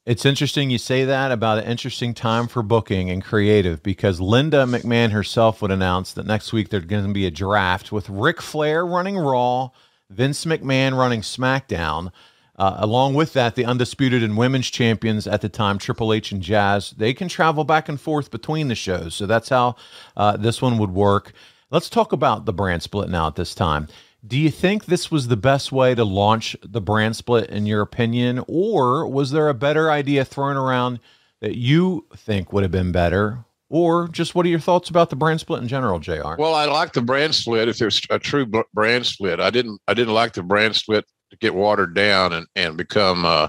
It's 0.07 0.25
interesting 0.25 0.71
you 0.71 0.79
say 0.79 1.05
that 1.05 1.31
about 1.31 1.59
an 1.59 1.65
interesting 1.65 2.15
time 2.15 2.49
for 2.49 2.63
booking 2.63 3.11
and 3.11 3.23
creative 3.23 3.83
because 3.83 4.19
Linda 4.19 4.65
McMahon 4.65 5.11
herself 5.11 5.61
would 5.61 5.71
announce 5.71 6.15
that 6.15 6.25
next 6.25 6.55
week 6.55 6.71
there's 6.71 6.87
going 6.87 7.07
to 7.07 7.13
be 7.13 7.27
a 7.27 7.31
draft 7.31 7.93
with 7.93 8.09
Ric 8.09 8.41
Flair 8.41 8.87
running 8.87 9.19
Raw, 9.19 9.69
Vince 10.09 10.47
McMahon 10.47 10.97
running 10.97 11.21
SmackDown. 11.21 12.13
Uh, 12.57 12.77
along 12.79 13.13
with 13.13 13.35
that, 13.35 13.57
the 13.57 13.67
undisputed 13.67 14.23
and 14.23 14.39
women's 14.39 14.71
champions 14.71 15.27
at 15.27 15.43
the 15.43 15.51
time, 15.51 15.79
Triple 15.79 16.15
H 16.15 16.33
and 16.33 16.43
Jazz, 16.43 16.93
they 16.93 17.13
can 17.13 17.29
travel 17.29 17.65
back 17.65 17.89
and 17.89 18.01
forth 18.01 18.31
between 18.31 18.69
the 18.69 18.75
shows. 18.75 19.15
So 19.15 19.27
that's 19.27 19.51
how 19.51 19.77
uh, 20.17 20.39
this 20.39 20.63
one 20.63 20.79
would 20.79 20.93
work. 20.93 21.33
Let's 21.71 21.91
talk 21.91 22.13
about 22.13 22.47
the 22.47 22.55
brand 22.55 22.83
split 22.83 23.11
now 23.11 23.27
at 23.27 23.37
this 23.37 23.55
time. 23.55 23.87
Do 24.27 24.39
you 24.39 24.51
think 24.51 24.85
this 24.85 25.11
was 25.11 25.29
the 25.29 25.37
best 25.37 25.73
way 25.73 25.95
to 25.95 26.05
launch 26.05 26.55
the 26.63 26.81
brand 26.81 27.17
split, 27.17 27.49
in 27.49 27.67
your 27.67 27.81
opinion, 27.81 28.45
or 28.47 29.07
was 29.07 29.31
there 29.31 29.49
a 29.49 29.55
better 29.55 29.91
idea 29.91 30.25
thrown 30.25 30.57
around 30.57 31.01
that 31.41 31.57
you 31.57 32.07
think 32.15 32.53
would 32.53 32.63
have 32.63 32.73
been 32.73 32.93
better? 32.93 33.45
Or 33.71 34.09
just 34.09 34.35
what 34.35 34.45
are 34.45 34.49
your 34.49 34.59
thoughts 34.59 34.91
about 34.91 35.11
the 35.11 35.17
brand 35.17 35.41
split 35.41 35.63
in 35.63 35.69
general, 35.69 36.01
Jr.? 36.01 36.35
Well, 36.39 36.55
I 36.55 36.67
like 36.67 36.93
the 36.93 37.03
brand 37.03 37.35
split 37.35 37.69
if 37.69 37.79
there's 37.79 38.01
a 38.11 38.19
true 38.19 38.45
brand 38.75 39.07
split. 39.07 39.41
I 39.41 39.51
didn't. 39.51 39.81
I 39.87 39.95
didn't 39.95 40.15
like 40.15 40.33
the 40.33 40.43
brand 40.43 40.75
split 40.75 41.07
to 41.31 41.37
get 41.37 41.55
watered 41.55 41.95
down 41.95 42.33
and 42.33 42.47
and 42.57 42.77
become, 42.77 43.25
uh, 43.25 43.49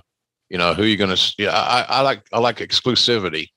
you 0.49 0.59
know, 0.59 0.75
who 0.75 0.83
you're 0.83 0.97
going 0.97 1.15
to. 1.15 1.33
Yeah, 1.39 1.51
I, 1.51 1.81
I 1.89 2.01
like 2.01 2.23
I 2.31 2.39
like 2.39 2.57
exclusivity. 2.57 3.47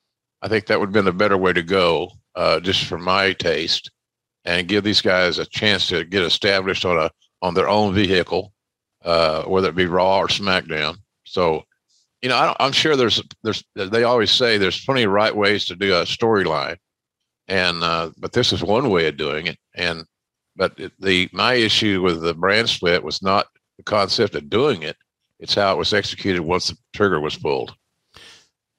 I 0.40 0.48
think 0.48 0.66
that 0.66 0.80
would 0.80 0.86
have 0.86 0.94
been 0.94 1.06
a 1.06 1.12
better 1.12 1.36
way 1.36 1.52
to 1.52 1.62
go, 1.62 2.10
uh, 2.34 2.60
just 2.60 2.84
for 2.84 2.98
my 2.98 3.34
taste, 3.34 3.90
and 4.44 4.68
give 4.68 4.84
these 4.84 5.00
guys 5.00 5.38
a 5.38 5.46
chance 5.46 5.88
to 5.88 6.04
get 6.04 6.22
established 6.22 6.84
on 6.84 6.98
a 6.98 7.10
on 7.42 7.54
their 7.54 7.68
own 7.68 7.94
vehicle, 7.94 8.52
uh, 9.04 9.42
whether 9.44 9.68
it 9.68 9.76
be 9.76 9.86
Raw 9.86 10.18
or 10.18 10.28
SmackDown. 10.28 10.96
So, 11.24 11.64
you 12.22 12.28
know, 12.28 12.36
I 12.36 12.56
I'm 12.60 12.72
sure 12.72 12.96
there's 12.96 13.22
there's 13.42 13.64
they 13.74 14.04
always 14.04 14.30
say 14.30 14.58
there's 14.58 14.84
plenty 14.84 15.04
of 15.04 15.12
right 15.12 15.34
ways 15.34 15.64
to 15.66 15.76
do 15.76 15.94
a 15.94 16.02
storyline 16.02 16.76
and 17.48 17.82
uh, 17.82 18.10
but 18.18 18.32
this 18.32 18.52
is 18.52 18.62
one 18.62 18.90
way 18.90 19.06
of 19.08 19.16
doing 19.16 19.46
it 19.46 19.58
and 19.74 20.04
but 20.56 20.72
it, 20.78 20.92
the 21.00 21.28
my 21.32 21.54
issue 21.54 22.02
with 22.02 22.22
the 22.22 22.34
brand 22.34 22.68
split 22.68 23.02
was 23.02 23.22
not 23.22 23.46
the 23.76 23.82
concept 23.82 24.34
of 24.34 24.48
doing 24.48 24.82
it 24.82 24.96
it's 25.38 25.54
how 25.54 25.72
it 25.72 25.78
was 25.78 25.92
executed 25.92 26.40
once 26.40 26.68
the 26.68 26.76
trigger 26.94 27.20
was 27.20 27.36
pulled 27.36 27.74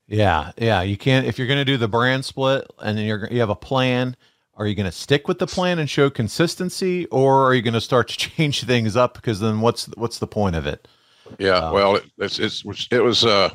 Yeah, 0.08 0.52
yeah. 0.58 0.84
You 0.84 0.98
can't 0.98 1.26
if 1.26 1.38
you're 1.38 1.48
going 1.48 1.60
to 1.60 1.66
do 1.66 1.78
the 1.78 1.88
brand 1.88 2.24
split 2.24 2.68
and 2.80 3.00
you're 3.00 3.28
you 3.32 3.40
have 3.40 3.50
a 3.50 3.56
plan. 3.56 4.16
Are 4.58 4.68
you 4.68 4.76
going 4.76 4.86
to 4.86 4.92
stick 4.92 5.28
with 5.28 5.40
the 5.40 5.48
plan 5.48 5.80
and 5.80 5.90
show 5.90 6.10
consistency, 6.10 7.06
or 7.08 7.46
are 7.46 7.54
you 7.54 7.62
going 7.62 7.74
to 7.74 7.82
start 7.82 8.08
to 8.10 8.18
change 8.18 8.64
things 8.64 8.96
up? 8.96 9.16
Because 9.16 9.40
then 9.40 9.62
what's 9.62 9.86
what's 9.96 10.20
the 10.20 10.28
point 10.28 10.56
of 10.56 10.66
it? 10.66 10.88
Yeah, 11.40 11.58
Um, 11.58 11.74
well, 11.74 11.96
it, 11.96 12.04
it's, 12.18 12.40
it's 12.40 12.64
it 12.92 13.04
was 13.04 13.26
uh, 13.26 13.54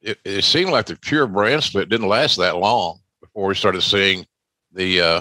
it, 0.00 0.18
it 0.24 0.44
seemed 0.44 0.70
like 0.70 0.86
the 0.86 0.96
pure 0.96 1.26
brand 1.26 1.62
split 1.62 1.88
didn't 1.88 2.08
last 2.08 2.36
that 2.36 2.56
long 2.56 2.98
before 3.20 3.48
we 3.48 3.54
started 3.54 3.82
seeing 3.82 4.26
the 4.72 5.00
uh, 5.00 5.20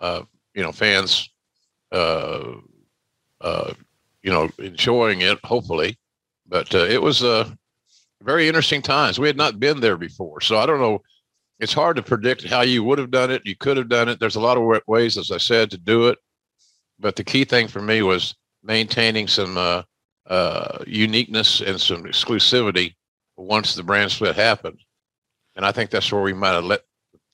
uh, 0.00 0.22
you 0.54 0.62
know 0.62 0.72
fans 0.72 1.30
uh, 1.92 2.52
uh, 3.40 3.72
you 4.22 4.30
know 4.30 4.48
enjoying 4.58 5.22
it. 5.22 5.38
Hopefully, 5.44 5.98
but 6.46 6.72
uh, 6.74 6.84
it 6.84 7.00
was 7.00 7.22
uh, 7.22 7.48
very 8.22 8.46
interesting 8.46 8.82
times. 8.82 9.18
We 9.18 9.26
had 9.26 9.36
not 9.36 9.58
been 9.60 9.80
there 9.80 9.96
before, 9.96 10.40
so 10.40 10.58
I 10.58 10.66
don't 10.66 10.80
know. 10.80 11.02
It's 11.60 11.72
hard 11.72 11.96
to 11.96 12.02
predict 12.02 12.44
how 12.44 12.60
you 12.60 12.84
would 12.84 12.98
have 12.98 13.10
done 13.10 13.30
it. 13.30 13.44
You 13.44 13.56
could 13.56 13.76
have 13.76 13.88
done 13.88 14.08
it. 14.08 14.20
There's 14.20 14.36
a 14.36 14.40
lot 14.40 14.56
of 14.56 14.82
ways, 14.86 15.18
as 15.18 15.30
I 15.30 15.38
said, 15.38 15.70
to 15.70 15.78
do 15.78 16.08
it. 16.08 16.18
But 17.00 17.16
the 17.16 17.24
key 17.24 17.44
thing 17.44 17.68
for 17.68 17.82
me 17.82 18.02
was 18.02 18.34
maintaining 18.62 19.26
some 19.26 19.56
uh, 19.56 19.82
uh, 20.26 20.78
uniqueness 20.86 21.60
and 21.60 21.80
some 21.80 22.04
exclusivity 22.04 22.94
once 23.36 23.74
the 23.74 23.82
brand 23.82 24.10
split 24.10 24.36
happened. 24.36 24.78
And 25.56 25.64
I 25.64 25.72
think 25.72 25.90
that's 25.90 26.12
where 26.12 26.22
we 26.22 26.32
might 26.32 26.52
have 26.52 26.64
let 26.64 26.82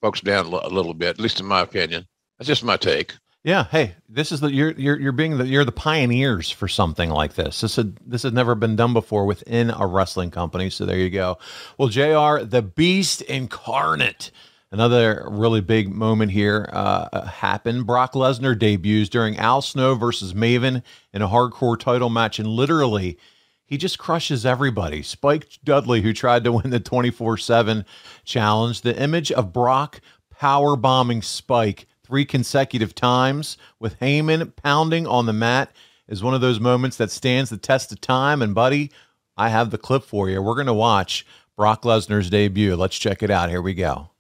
folks 0.01 0.21
down 0.21 0.47
a 0.47 0.69
little 0.69 0.95
bit, 0.95 1.09
at 1.09 1.21
least 1.21 1.41
in 1.41 1.47
my 1.47 1.61
opinion. 1.61 2.07
That's 2.39 2.49
just 2.49 2.65
my 2.65 2.77
take. 2.77 3.15
Yeah. 3.45 3.65
Hey, 3.71 3.95
this 4.09 4.33
is 4.33 4.41
the 4.41 4.51
you're 4.51 4.73
you're 4.73 4.99
you're 4.99 5.13
being 5.13 5.37
the 5.37 5.47
you're 5.47 5.67
the 5.67 5.71
pioneers 5.73 6.51
for 6.51 6.67
something 6.67 7.11
like 7.11 7.35
this. 7.35 7.61
This 7.61 7.77
had 7.77 7.97
this 8.07 8.23
had 8.23 8.33
never 8.33 8.55
been 8.55 8.75
done 8.75 8.95
before 8.95 9.27
within 9.27 9.71
a 9.71 9.87
wrestling 9.87 10.31
company. 10.31 10.71
So 10.71 10.87
there 10.87 10.97
you 10.97 11.11
go. 11.11 11.37
Well, 11.77 11.89
Jr. 11.89 12.43
the 12.43 12.63
Beast 12.63 13.21
incarnate. 13.21 14.31
Another 14.71 15.29
really 15.31 15.61
big 15.61 15.93
moment 15.93 16.33
here 16.33 16.69
uh, 16.73 17.27
happened. 17.27 17.87
Brock 17.87 18.15
Lesnar 18.15 18.59
debuts 18.59 19.11
during 19.11 19.37
Al 19.37 19.61
Snow 19.61 19.95
versus 19.95 20.33
Maven 20.33 20.83
in 21.13 21.23
a 21.23 21.29
hardcore 21.29 21.79
title 21.79 22.09
match, 22.09 22.39
and 22.41 22.49
literally, 22.49 23.19
he 23.67 23.77
just 23.77 23.99
crushes 23.99 24.45
everybody. 24.45 25.03
Spike 25.03 25.59
Dudley, 25.63 26.01
who 26.01 26.13
tried 26.13 26.43
to 26.45 26.53
win 26.53 26.71
the 26.71 26.81
24 26.81 27.37
7 27.37 27.85
challenge, 28.25 28.81
the 28.81 28.99
image 28.99 29.31
of 29.31 29.53
Brock 29.53 30.01
power 30.31 30.77
bombing 30.77 31.23
Spike 31.23 31.87
three 32.05 32.25
consecutive 32.25 32.95
times 32.95 33.57
with 33.81 33.99
Heyman 33.99 34.55
pounding 34.57 35.07
on 35.07 35.27
the 35.27 35.33
mat 35.33 35.73
is 36.07 36.23
one 36.23 36.35
of 36.35 36.41
those 36.41 36.61
moments 36.61 36.99
that 36.99 37.11
stands 37.11 37.51
the 37.51 37.57
test 37.57 37.91
of 37.91 38.01
time. 38.01 38.43
And, 38.43 38.55
buddy, 38.55 38.91
I 39.37 39.49
have 39.49 39.71
the 39.71 39.79
clip 39.79 40.05
for 40.05 40.29
you. 40.29 40.41
We're 40.43 40.55
going 40.55 40.67
to 40.67 40.75
watch 40.75 41.27
Brock 41.57 41.83
Lesnar's 41.83 42.29
debut. 42.31 42.77
Let's 42.77 42.99
check 42.99 43.23
it 43.23 43.31
out. 43.31 43.49
Here 43.49 43.63
we 43.63 43.75
go. 43.75 44.11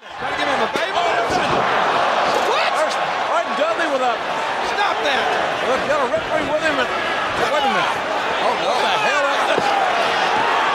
Trying 0.00 0.32
to 0.32 0.38
give 0.40 0.48
him 0.48 0.62
a 0.64 0.70
baby. 0.72 0.96
What? 2.48 2.72
There's 2.72 2.96
right 3.28 3.50
Dudley 3.60 3.86
with 3.92 4.00
a 4.00 4.14
Stop 4.72 4.96
that. 5.04 5.22
Look, 5.68 5.80
got 5.84 6.00
a 6.00 6.08
referee 6.08 6.48
with 6.48 6.62
him. 6.64 6.76
And, 6.80 6.88
wait 6.88 7.62
a 7.62 7.68
minute. 7.68 7.92
Oh, 8.40 8.54
no. 8.64 8.72
What 8.72 8.80
the 8.80 8.96
hell? 9.04 9.28
That's, 9.52 9.68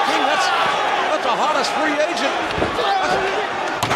King, 0.05 0.23
that's, 0.29 0.45
that's 1.09 1.25
the 1.25 1.33
hottest 1.33 1.71
free 1.73 1.97
agent. 1.97 2.35
That's, 2.77 3.17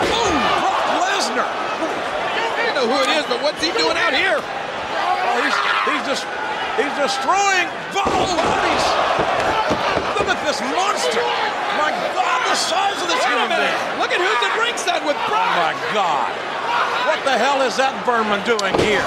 boom! 0.07 0.36
Brock 0.65 0.86
Lesnar. 1.05 1.46
I 1.46 2.74
know 2.74 2.88
who 2.89 2.98
it 3.05 3.12
is, 3.22 3.25
but 3.29 3.39
what's 3.43 3.57
he 3.68 3.76
doing 3.76 4.00
out 4.00 4.16
here? 4.16 4.40
Oh, 4.40 5.36
he's, 5.44 5.58
he's 5.92 6.04
just, 6.08 6.24
he's 6.80 6.96
destroying 6.96 7.68
ball 7.92 8.32
bodies. 8.40 8.86
Look 10.16 10.32
at 10.32 10.40
this 10.48 10.64
monster. 10.72 11.24
My 11.76 11.92
God, 12.16 12.40
the 12.48 12.56
size 12.56 12.96
of 13.04 13.12
this 13.12 13.20
Wait 13.20 13.36
human 13.36 13.52
being. 13.52 13.80
Look 14.00 14.16
at 14.16 14.24
who's 14.24 14.42
at 14.48 14.56
ringside 14.56 15.04
with 15.04 15.20
Oh, 15.20 15.52
my 15.60 15.76
God. 15.92 16.32
What 17.12 17.20
the 17.28 17.36
hell 17.36 17.60
is 17.68 17.76
that 17.76 17.92
Berman 18.08 18.40
doing 18.48 18.72
here? 18.80 19.04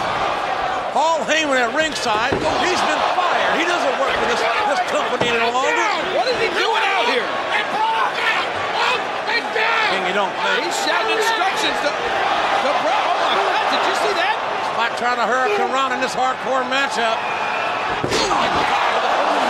Paul 0.92 1.24
Heyman 1.24 1.56
at 1.56 1.72
ringside. 1.72 2.36
He's 2.36 2.82
been 2.84 3.02
fired. 3.16 3.54
He 3.56 3.64
doesn't 3.64 3.96
work 3.96 4.12
for 4.12 4.28
this, 4.28 4.42
this 4.68 4.82
company 4.92 5.32
any 5.32 5.40
longer. 5.48 5.88
What 6.18 6.28
is 6.28 6.36
he 6.36 6.52
doing 6.52 6.84
out 6.84 7.08
here? 7.08 7.24
King, 9.90 10.06
you 10.06 10.14
don't 10.14 10.30
think. 10.30 10.66
He's 10.66 10.78
shouting 10.86 11.18
instructions 11.18 11.74
to, 11.82 11.90
to 11.90 12.70
Brock. 12.82 13.02
Oh 13.10 13.18
my 13.26 13.34
God! 13.42 13.64
Did 13.74 13.82
you 13.90 13.96
see 14.06 14.14
that? 14.14 14.38
Like 14.80 14.96
trying 14.96 15.20
to 15.20 15.28
hurricane 15.28 15.68
run 15.68 15.92
in 15.92 16.00
this 16.00 16.16
hardcore 16.16 16.64
matchup. 16.64 17.20
A 18.00 18.48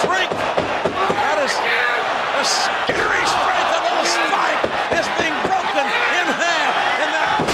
drink. 0.03 0.27
That 0.27 1.39
is 1.47 1.55
the 1.55 2.43
scary 2.43 3.23
strength 3.31 3.71
of 3.79 3.81
little 3.87 4.11
Spike 4.11 4.59
is 4.99 5.07
being 5.23 5.37
broken 5.47 5.87
in 5.87 6.27
half. 6.35 6.75
And 6.99 7.15
that 7.15 7.47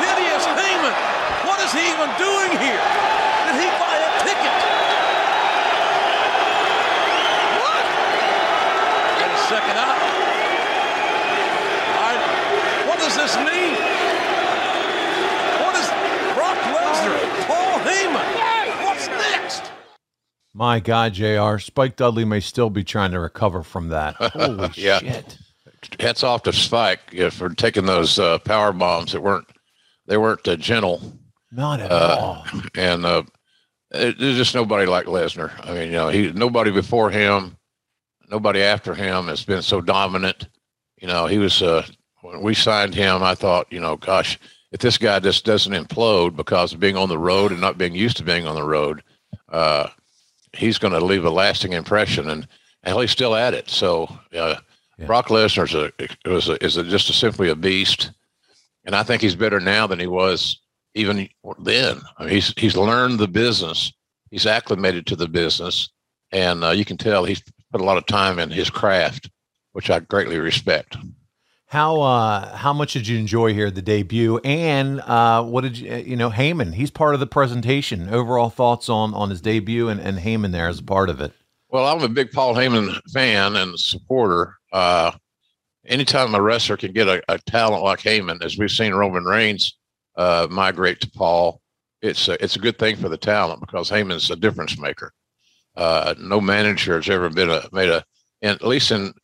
hideous 0.00 0.40
Heyman. 0.56 0.96
What 1.44 1.60
is 1.60 1.68
he 1.76 1.84
even 1.84 2.08
doing 2.16 2.56
here? 2.56 2.80
Did 2.80 3.60
he 3.60 3.68
buy 3.76 3.92
a 3.92 4.10
ticket? 4.24 4.56
What? 7.60 7.84
Wait 9.20 9.36
a 9.36 9.42
second 9.52 9.76
out. 9.76 10.00
I, 12.08 12.16
what 12.88 12.96
does 13.04 13.12
this 13.20 13.36
mean? 13.44 13.76
What 15.60 15.76
is 15.76 15.84
Brock 16.32 16.56
Lesnar? 16.72 17.20
Paul 17.46 17.78
Heyman? 17.80 18.26
What's 18.84 19.06
next? 19.08 19.70
My 20.62 20.78
God, 20.78 21.14
JR. 21.14 21.58
Spike 21.58 21.96
Dudley 21.96 22.24
may 22.24 22.38
still 22.38 22.70
be 22.70 22.84
trying 22.84 23.10
to 23.10 23.18
recover 23.18 23.64
from 23.64 23.88
that. 23.88 24.14
Holy 24.20 24.70
Yeah. 24.76 25.00
shit. 25.00 25.36
Hats 25.98 26.22
off 26.22 26.44
to 26.44 26.52
Spike 26.52 27.00
yeah, 27.10 27.30
for 27.30 27.48
taking 27.48 27.84
those 27.84 28.16
uh, 28.16 28.38
power 28.38 28.72
bombs 28.72 29.10
that 29.10 29.20
weren't 29.22 29.48
they 30.06 30.16
weren't 30.16 30.46
uh, 30.46 30.54
gentle, 30.54 31.02
Not 31.50 31.80
at 31.80 31.90
Uh, 31.90 32.16
all. 32.20 32.46
and 32.76 33.04
uh, 33.04 33.24
it, 33.90 34.20
there's 34.20 34.36
just 34.36 34.54
nobody 34.54 34.86
like 34.86 35.06
Lesnar. 35.06 35.50
I 35.68 35.74
mean, 35.74 35.86
you 35.86 35.94
know, 35.94 36.10
he 36.10 36.30
nobody 36.30 36.70
before 36.70 37.10
him, 37.10 37.56
nobody 38.30 38.62
after 38.62 38.94
him 38.94 39.26
has 39.26 39.44
been 39.44 39.62
so 39.62 39.80
dominant. 39.80 40.46
You 41.00 41.08
know, 41.08 41.26
he 41.26 41.38
was 41.38 41.60
uh, 41.60 41.84
when 42.20 42.40
we 42.40 42.54
signed 42.54 42.94
him. 42.94 43.24
I 43.24 43.34
thought, 43.34 43.66
you 43.72 43.80
know, 43.80 43.96
gosh, 43.96 44.38
if 44.70 44.78
this 44.78 44.96
guy 44.96 45.18
just 45.18 45.44
doesn't 45.44 45.72
implode 45.72 46.36
because 46.36 46.72
of 46.72 46.78
being 46.78 46.96
on 46.96 47.08
the 47.08 47.18
road 47.18 47.50
and 47.50 47.60
not 47.60 47.78
being 47.78 47.96
used 47.96 48.16
to 48.18 48.22
being 48.22 48.46
on 48.46 48.54
the 48.54 48.62
road, 48.62 49.02
uh, 49.48 49.88
he's 50.56 50.78
going 50.78 50.92
to 50.92 51.04
leave 51.04 51.24
a 51.24 51.30
lasting 51.30 51.72
impression. 51.72 52.28
And 52.28 52.46
hell, 52.84 53.00
he's 53.00 53.10
still 53.10 53.34
at 53.34 53.54
it. 53.54 53.70
So 53.70 54.04
uh, 54.36 54.56
Yeah. 54.98 55.06
Brock 55.06 55.28
Lesnar's 55.28 55.74
a 55.74 55.92
was 56.28 56.48
a, 56.48 56.62
is 56.64 56.76
a, 56.76 56.84
just 56.84 57.10
a, 57.10 57.12
simply 57.12 57.48
a 57.48 57.56
beast, 57.56 58.10
and 58.84 58.94
I 58.94 59.02
think 59.02 59.22
he's 59.22 59.34
better 59.34 59.60
now 59.60 59.86
than 59.86 59.98
he 59.98 60.06
was 60.06 60.60
even 60.94 61.28
then. 61.60 62.00
I 62.18 62.24
mean, 62.24 62.34
he's 62.34 62.52
he's 62.56 62.76
learned 62.76 63.18
the 63.18 63.28
business. 63.28 63.92
He's 64.30 64.46
acclimated 64.46 65.06
to 65.06 65.16
the 65.16 65.28
business, 65.28 65.88
and 66.30 66.64
uh, 66.64 66.70
you 66.70 66.84
can 66.84 66.96
tell 66.96 67.24
he's 67.24 67.42
put 67.70 67.80
a 67.80 67.84
lot 67.84 67.96
of 67.96 68.06
time 68.06 68.38
in 68.38 68.50
his 68.50 68.70
craft, 68.70 69.30
which 69.72 69.90
I 69.90 70.00
greatly 70.00 70.38
respect. 70.38 70.96
How 71.72 72.02
uh 72.02 72.54
how 72.54 72.74
much 72.74 72.92
did 72.92 73.08
you 73.08 73.18
enjoy 73.18 73.54
here 73.54 73.70
the 73.70 73.80
debut 73.80 74.36
and 74.44 75.00
uh 75.00 75.42
what 75.42 75.62
did 75.62 75.78
you 75.78 75.90
uh, 75.90 75.96
you 75.96 76.16
know 76.16 76.28
Heyman 76.28 76.74
he's 76.74 76.90
part 76.90 77.14
of 77.14 77.20
the 77.20 77.26
presentation 77.26 78.10
overall 78.10 78.50
thoughts 78.50 78.90
on 78.90 79.14
on 79.14 79.30
his 79.30 79.40
debut 79.40 79.88
and 79.88 79.98
and 79.98 80.18
Heyman 80.18 80.52
there 80.52 80.68
as 80.68 80.80
a 80.80 80.82
part 80.82 81.08
of 81.08 81.22
it 81.22 81.32
Well, 81.70 81.86
I'm 81.86 82.02
a 82.02 82.08
big 82.10 82.30
Paul 82.30 82.54
Heyman 82.54 83.00
fan 83.10 83.56
and 83.56 83.80
supporter. 83.80 84.58
Uh, 84.70 85.12
anytime 85.86 86.34
a 86.34 86.42
wrestler 86.42 86.76
can 86.76 86.92
get 86.92 87.08
a, 87.08 87.22
a 87.30 87.38
talent 87.38 87.82
like 87.82 88.00
Heyman, 88.00 88.44
as 88.44 88.58
we've 88.58 88.70
seen 88.70 88.92
Roman 88.92 89.24
Reigns 89.24 89.78
uh, 90.16 90.46
migrate 90.50 91.00
to 91.00 91.10
Paul, 91.10 91.62
it's 92.02 92.28
a, 92.28 92.42
it's 92.44 92.56
a 92.56 92.58
good 92.58 92.78
thing 92.78 92.96
for 92.96 93.08
the 93.08 93.16
talent 93.16 93.60
because 93.60 93.90
Heyman's 93.90 94.30
a 94.30 94.36
difference 94.36 94.78
maker. 94.78 95.14
Uh, 95.74 96.14
no 96.20 96.42
manager 96.42 96.96
has 96.96 97.08
ever 97.08 97.30
been 97.30 97.48
a 97.48 97.66
made 97.72 97.88
a, 97.88 98.04
at 98.42 98.62
least 98.62 98.90
in 98.90 99.14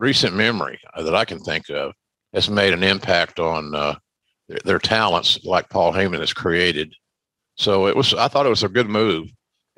recent 0.00 0.34
memory 0.34 0.80
that 0.96 1.14
I 1.14 1.24
can 1.24 1.38
think 1.40 1.70
of, 1.70 1.92
has 2.32 2.50
made 2.50 2.72
an 2.72 2.82
impact 2.82 3.38
on 3.38 3.74
uh, 3.74 3.96
their, 4.48 4.58
their 4.64 4.78
talents 4.78 5.44
like 5.44 5.68
Paul 5.68 5.92
Heyman 5.92 6.20
has 6.20 6.32
created. 6.32 6.94
So 7.56 7.86
it 7.86 7.96
was, 7.96 8.14
I 8.14 8.28
thought 8.28 8.46
it 8.46 8.50
was 8.50 8.62
a 8.62 8.68
good 8.68 8.88
move 8.88 9.28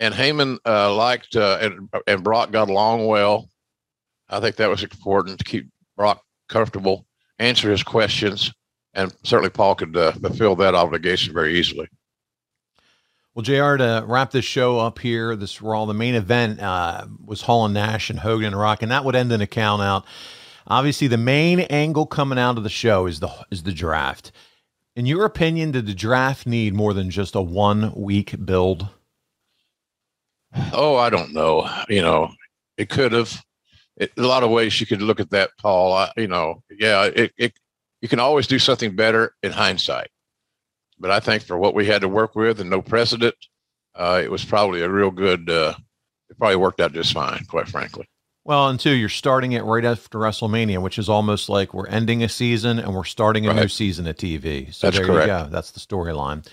and 0.02 0.12
Heyman 0.12 0.58
uh, 0.66 0.92
liked 0.94 1.36
uh, 1.36 1.58
and 1.60 1.88
and 2.08 2.24
Brock 2.24 2.50
got 2.50 2.68
along 2.68 3.06
well. 3.06 3.48
I 4.28 4.40
think 4.40 4.56
that 4.56 4.68
was 4.68 4.82
important 4.82 5.38
to 5.38 5.44
keep 5.44 5.68
Brock 5.96 6.22
comfortable, 6.48 7.06
answer 7.38 7.70
his 7.70 7.84
questions, 7.84 8.52
and 8.94 9.14
certainly 9.22 9.50
Paul 9.50 9.76
could 9.76 9.96
uh, 9.96 10.12
fulfill 10.12 10.56
that 10.56 10.74
obligation 10.74 11.32
very 11.32 11.56
easily. 11.56 11.88
Well, 13.34 13.42
JR, 13.42 13.76
to 13.76 14.04
wrap 14.06 14.30
this 14.30 14.44
show 14.44 14.78
up 14.78 14.98
here, 14.98 15.34
this 15.36 15.62
Raw, 15.62 15.86
the 15.86 15.94
main 15.94 16.14
event 16.14 16.60
uh, 16.60 17.06
was 17.24 17.40
Hall 17.40 17.64
and 17.64 17.72
Nash 17.72 18.10
and 18.10 18.18
Hogan 18.18 18.48
and 18.48 18.58
Rock, 18.58 18.82
and 18.82 18.92
that 18.92 19.06
would 19.06 19.16
end 19.16 19.32
in 19.32 19.40
a 19.40 19.46
count 19.46 19.80
out. 19.80 20.04
Obviously, 20.66 21.06
the 21.06 21.16
main 21.16 21.60
angle 21.60 22.04
coming 22.04 22.38
out 22.38 22.58
of 22.58 22.62
the 22.62 22.68
show 22.68 23.06
is 23.06 23.20
the 23.20 23.30
is 23.50 23.62
the 23.62 23.72
draft. 23.72 24.32
In 24.94 25.06
your 25.06 25.24
opinion, 25.24 25.70
did 25.70 25.86
the 25.86 25.94
draft 25.94 26.46
need 26.46 26.74
more 26.74 26.92
than 26.92 27.08
just 27.08 27.34
a 27.34 27.40
one 27.40 27.94
week 27.94 28.44
build? 28.44 28.88
Oh, 30.74 30.96
I 30.96 31.08
don't 31.08 31.32
know. 31.32 31.68
You 31.88 32.02
know, 32.02 32.30
it 32.76 32.90
could 32.90 33.12
have. 33.12 33.42
A 34.00 34.08
lot 34.16 34.42
of 34.42 34.50
ways 34.50 34.80
you 34.80 34.86
could 34.86 35.02
look 35.02 35.20
at 35.20 35.30
that, 35.30 35.50
Paul. 35.58 35.92
I, 35.92 36.12
you 36.16 36.26
know, 36.26 36.62
yeah, 36.70 37.04
it, 37.04 37.32
it 37.36 37.52
you 38.02 38.08
can 38.08 38.18
always 38.18 38.46
do 38.46 38.58
something 38.58 38.94
better 38.94 39.34
in 39.42 39.52
hindsight. 39.52 40.08
But 41.02 41.10
I 41.10 41.20
think 41.20 41.42
for 41.42 41.58
what 41.58 41.74
we 41.74 41.84
had 41.86 42.00
to 42.02 42.08
work 42.08 42.34
with 42.36 42.60
and 42.60 42.70
no 42.70 42.80
precedent, 42.80 43.34
uh, 43.94 44.20
it 44.24 44.30
was 44.30 44.44
probably 44.44 44.80
a 44.82 44.88
real 44.88 45.10
good. 45.10 45.50
Uh, 45.50 45.74
it 46.30 46.38
probably 46.38 46.56
worked 46.56 46.80
out 46.80 46.94
just 46.94 47.12
fine, 47.12 47.44
quite 47.48 47.68
frankly. 47.68 48.08
Well, 48.44 48.68
and 48.68 48.78
two, 48.80 48.92
you're 48.92 49.08
starting 49.08 49.52
it 49.52 49.64
right 49.64 49.84
after 49.84 50.18
WrestleMania, 50.18 50.80
which 50.80 50.98
is 50.98 51.08
almost 51.08 51.48
like 51.48 51.74
we're 51.74 51.86
ending 51.88 52.22
a 52.22 52.28
season 52.28 52.78
and 52.78 52.94
we're 52.94 53.04
starting 53.04 53.46
a 53.46 53.50
Right. 53.50 53.62
new 53.62 53.68
season 53.68 54.06
of 54.06 54.16
TV. 54.16 54.72
So 54.72 54.86
That's 54.86 54.96
there 54.98 55.06
correct. 55.06 55.26
you 55.28 55.32
go. 55.44 55.48
That's 55.50 55.72
the 55.72 55.80
storyline. 55.80 56.46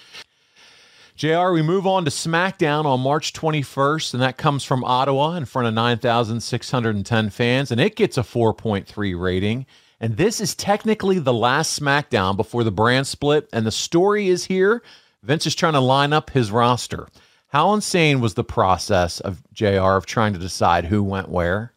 JR, 1.15 1.51
we 1.51 1.61
move 1.61 1.85
on 1.85 2.05
to 2.05 2.11
SmackDown 2.11 2.85
on 2.85 3.01
March 3.01 3.33
21st, 3.33 4.13
and 4.13 4.23
that 4.23 4.37
comes 4.37 4.63
from 4.63 4.83
Ottawa 4.83 5.35
in 5.35 5.45
front 5.45 5.67
of 5.67 5.73
9,610 5.73 7.29
fans, 7.29 7.71
and 7.71 7.81
it 7.81 7.95
gets 7.95 8.17
a 8.17 8.21
4.3 8.23 9.13
rating. 9.19 9.65
And 9.99 10.17
this 10.17 10.39
is 10.39 10.55
technically 10.55 11.19
the 11.19 11.33
last 11.33 11.79
SmackDown 11.79 12.37
before 12.37 12.63
the 12.63 12.71
brand 12.71 13.07
split, 13.07 13.49
and 13.51 13.65
the 13.65 13.71
story 13.71 14.29
is 14.29 14.45
here. 14.45 14.81
Vince 15.23 15.45
is 15.45 15.55
trying 15.55 15.73
to 15.73 15.79
line 15.79 16.13
up 16.13 16.29
his 16.29 16.51
roster. 16.51 17.07
How 17.47 17.73
insane 17.73 18.21
was 18.21 18.35
the 18.35 18.43
process 18.43 19.19
of 19.19 19.41
JR 19.53 19.97
of 19.97 20.05
trying 20.05 20.33
to 20.33 20.39
decide 20.39 20.85
who 20.85 21.03
went 21.03 21.29
where? 21.29 21.73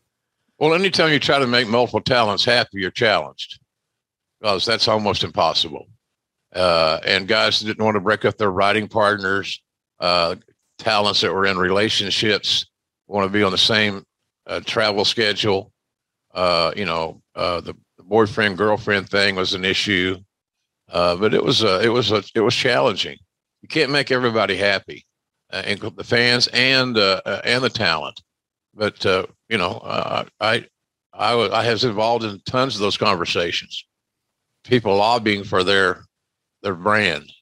Well, 0.58 0.74
anytime 0.74 1.12
you 1.12 1.18
try 1.18 1.38
to 1.38 1.46
make 1.46 1.66
multiple 1.66 2.00
talents 2.00 2.44
happy, 2.44 2.80
you're 2.80 2.90
challenged 2.90 3.58
because 4.40 4.64
that's 4.64 4.86
almost 4.86 5.24
impossible. 5.24 5.88
Uh, 6.54 7.00
and 7.04 7.26
guys 7.26 7.60
didn't 7.60 7.84
want 7.84 7.96
to 7.96 8.00
break 8.00 8.24
up 8.24 8.36
their 8.36 8.52
writing 8.52 8.86
partners, 8.86 9.60
uh, 9.98 10.36
talents 10.78 11.22
that 11.22 11.32
were 11.32 11.46
in 11.46 11.56
relationships 11.56 12.66
want 13.12 13.30
to 13.30 13.32
be 13.32 13.42
on 13.42 13.52
the 13.52 13.58
same 13.58 14.04
uh, 14.46 14.60
travel 14.64 15.04
schedule. 15.04 15.72
Uh, 16.34 16.72
you 16.76 16.86
know, 16.86 17.22
uh, 17.34 17.60
the, 17.60 17.74
the 17.91 17.91
boyfriend 18.12 18.58
girlfriend 18.58 19.08
thing 19.08 19.34
was 19.36 19.54
an 19.54 19.64
issue, 19.64 20.18
uh, 20.90 21.16
but 21.16 21.32
it 21.32 21.42
was 21.42 21.64
uh, 21.64 21.80
it 21.82 21.88
was 21.88 22.12
a, 22.12 22.22
it 22.34 22.40
was 22.40 22.54
challenging. 22.54 23.16
You 23.62 23.68
can't 23.68 23.90
make 23.90 24.10
everybody 24.10 24.54
happy, 24.54 25.06
uh, 25.50 25.62
include 25.66 25.96
the 25.96 26.04
fans 26.04 26.46
and 26.48 26.98
uh, 26.98 27.22
uh, 27.24 27.40
and 27.42 27.64
the 27.64 27.70
talent. 27.70 28.20
But 28.74 29.04
uh, 29.06 29.24
you 29.48 29.56
know, 29.56 29.78
uh, 29.78 30.24
I 30.40 30.66
I 31.14 31.34
was 31.34 31.50
I 31.52 31.72
was 31.72 31.84
involved 31.84 32.24
in 32.24 32.38
tons 32.44 32.74
of 32.74 32.82
those 32.82 32.98
conversations. 32.98 33.82
People 34.62 34.94
lobbying 34.96 35.42
for 35.42 35.64
their 35.64 36.04
their 36.62 36.74
brand. 36.74 37.32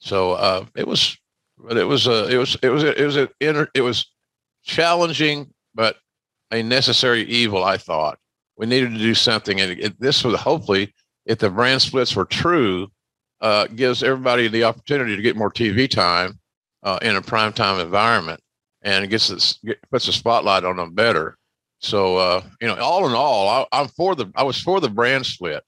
So 0.00 0.66
it 0.74 0.88
was, 0.88 1.16
but 1.56 1.76
it 1.76 1.84
was 1.84 2.08
a 2.08 2.28
it 2.28 2.38
was 2.38 2.56
it 2.60 2.70
was 2.70 2.82
it 2.82 3.04
was 3.04 3.16
a 3.16 3.28
it 3.72 3.82
was 3.82 4.10
challenging, 4.64 5.54
but 5.76 5.94
a 6.50 6.60
necessary 6.60 7.22
evil. 7.22 7.62
I 7.62 7.76
thought 7.76 8.18
we 8.62 8.68
needed 8.68 8.92
to 8.92 8.98
do 8.98 9.12
something, 9.12 9.60
and 9.60 9.72
it, 9.72 9.98
this 9.98 10.22
was 10.22 10.38
hopefully, 10.38 10.94
if 11.26 11.38
the 11.38 11.50
brand 11.50 11.82
splits 11.82 12.14
were 12.14 12.24
true, 12.24 12.86
uh, 13.40 13.66
gives 13.66 14.04
everybody 14.04 14.46
the 14.46 14.62
opportunity 14.62 15.16
to 15.16 15.22
get 15.22 15.34
more 15.34 15.50
TV 15.50 15.90
time 15.90 16.38
uh, 16.84 16.96
in 17.02 17.16
a 17.16 17.20
prime 17.20 17.52
time 17.52 17.80
environment, 17.80 18.38
and 18.82 19.04
it 19.04 19.08
gets 19.08 19.26
this 19.26 19.58
get, 19.64 19.78
puts 19.90 20.06
a 20.06 20.12
spotlight 20.12 20.62
on 20.62 20.76
them 20.76 20.94
better. 20.94 21.36
So 21.80 22.18
uh, 22.18 22.42
you 22.60 22.68
know, 22.68 22.76
all 22.76 23.04
in 23.08 23.14
all, 23.14 23.48
I, 23.48 23.80
I'm 23.80 23.88
for 23.88 24.14
the 24.14 24.30
I 24.36 24.44
was 24.44 24.60
for 24.60 24.80
the 24.80 24.88
brand 24.88 25.26
split, 25.26 25.64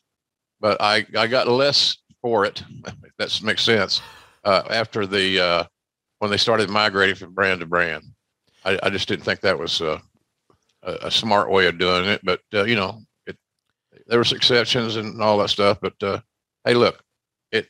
but 0.61 0.81
I 0.81 1.05
I 1.17 1.27
got 1.27 1.49
less 1.49 1.97
for 2.23 2.45
it. 2.45 2.63
If 2.87 3.17
that 3.19 3.43
makes 3.43 3.65
sense. 3.65 4.03
Uh, 4.45 4.63
after 4.71 5.05
the 5.05 5.41
uh, 5.41 5.65
when 6.21 6.31
they 6.31 6.37
started 6.37 6.71
migrating 6.71 7.17
from 7.17 7.35
brand 7.35 7.59
to 7.59 7.67
brand, 7.67 8.05
I, 8.65 8.79
I 8.85 8.91
just 8.91 9.09
didn't 9.09 9.25
think 9.25 9.41
that 9.41 9.59
was 9.59 9.81
uh, 9.81 9.99
a, 10.85 11.07
a 11.07 11.11
smart 11.11 11.51
way 11.51 11.67
of 11.67 11.79
doing 11.79 12.05
it. 12.07 12.21
But 12.25 12.41
uh, 12.53 12.65
you 12.65 12.77
know, 12.77 13.01
it 13.27 13.37
there 14.07 14.19
was 14.19 14.33
exceptions 14.33 14.97
and 14.97 15.21
all 15.21 15.39
that 15.39 15.51
stuff. 15.51 15.79
But 15.81 15.95
uh, 16.03 16.21
hey, 16.65 16.75
look, 16.75 17.03
it 17.51 17.69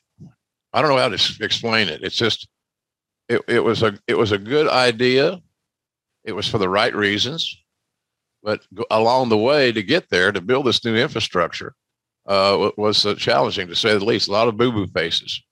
I 0.72 0.82
don't 0.82 0.90
know 0.90 0.98
how 0.98 1.08
to 1.08 1.44
explain 1.44 1.88
it. 1.88 2.02
It's 2.02 2.16
just 2.16 2.48
it, 3.28 3.42
it 3.48 3.60
was 3.60 3.82
a 3.82 3.98
it 4.06 4.18
was 4.18 4.32
a 4.32 4.38
good 4.38 4.68
idea. 4.68 5.40
It 6.24 6.32
was 6.32 6.48
for 6.48 6.58
the 6.58 6.68
right 6.68 6.94
reasons, 6.94 7.56
but 8.42 8.60
along 8.90 9.28
the 9.28 9.38
way 9.38 9.72
to 9.72 9.82
get 9.82 10.08
there 10.08 10.32
to 10.32 10.40
build 10.40 10.66
this 10.66 10.84
new 10.84 10.96
infrastructure 10.96 11.74
uh, 12.26 12.70
was 12.76 13.04
uh, 13.04 13.14
challenging 13.14 13.68
to 13.68 13.76
say 13.76 13.96
the 13.96 14.04
least. 14.04 14.28
A 14.28 14.32
lot 14.32 14.48
of 14.48 14.56
boo 14.56 14.72
boo 14.72 14.86
faces. 14.86 15.42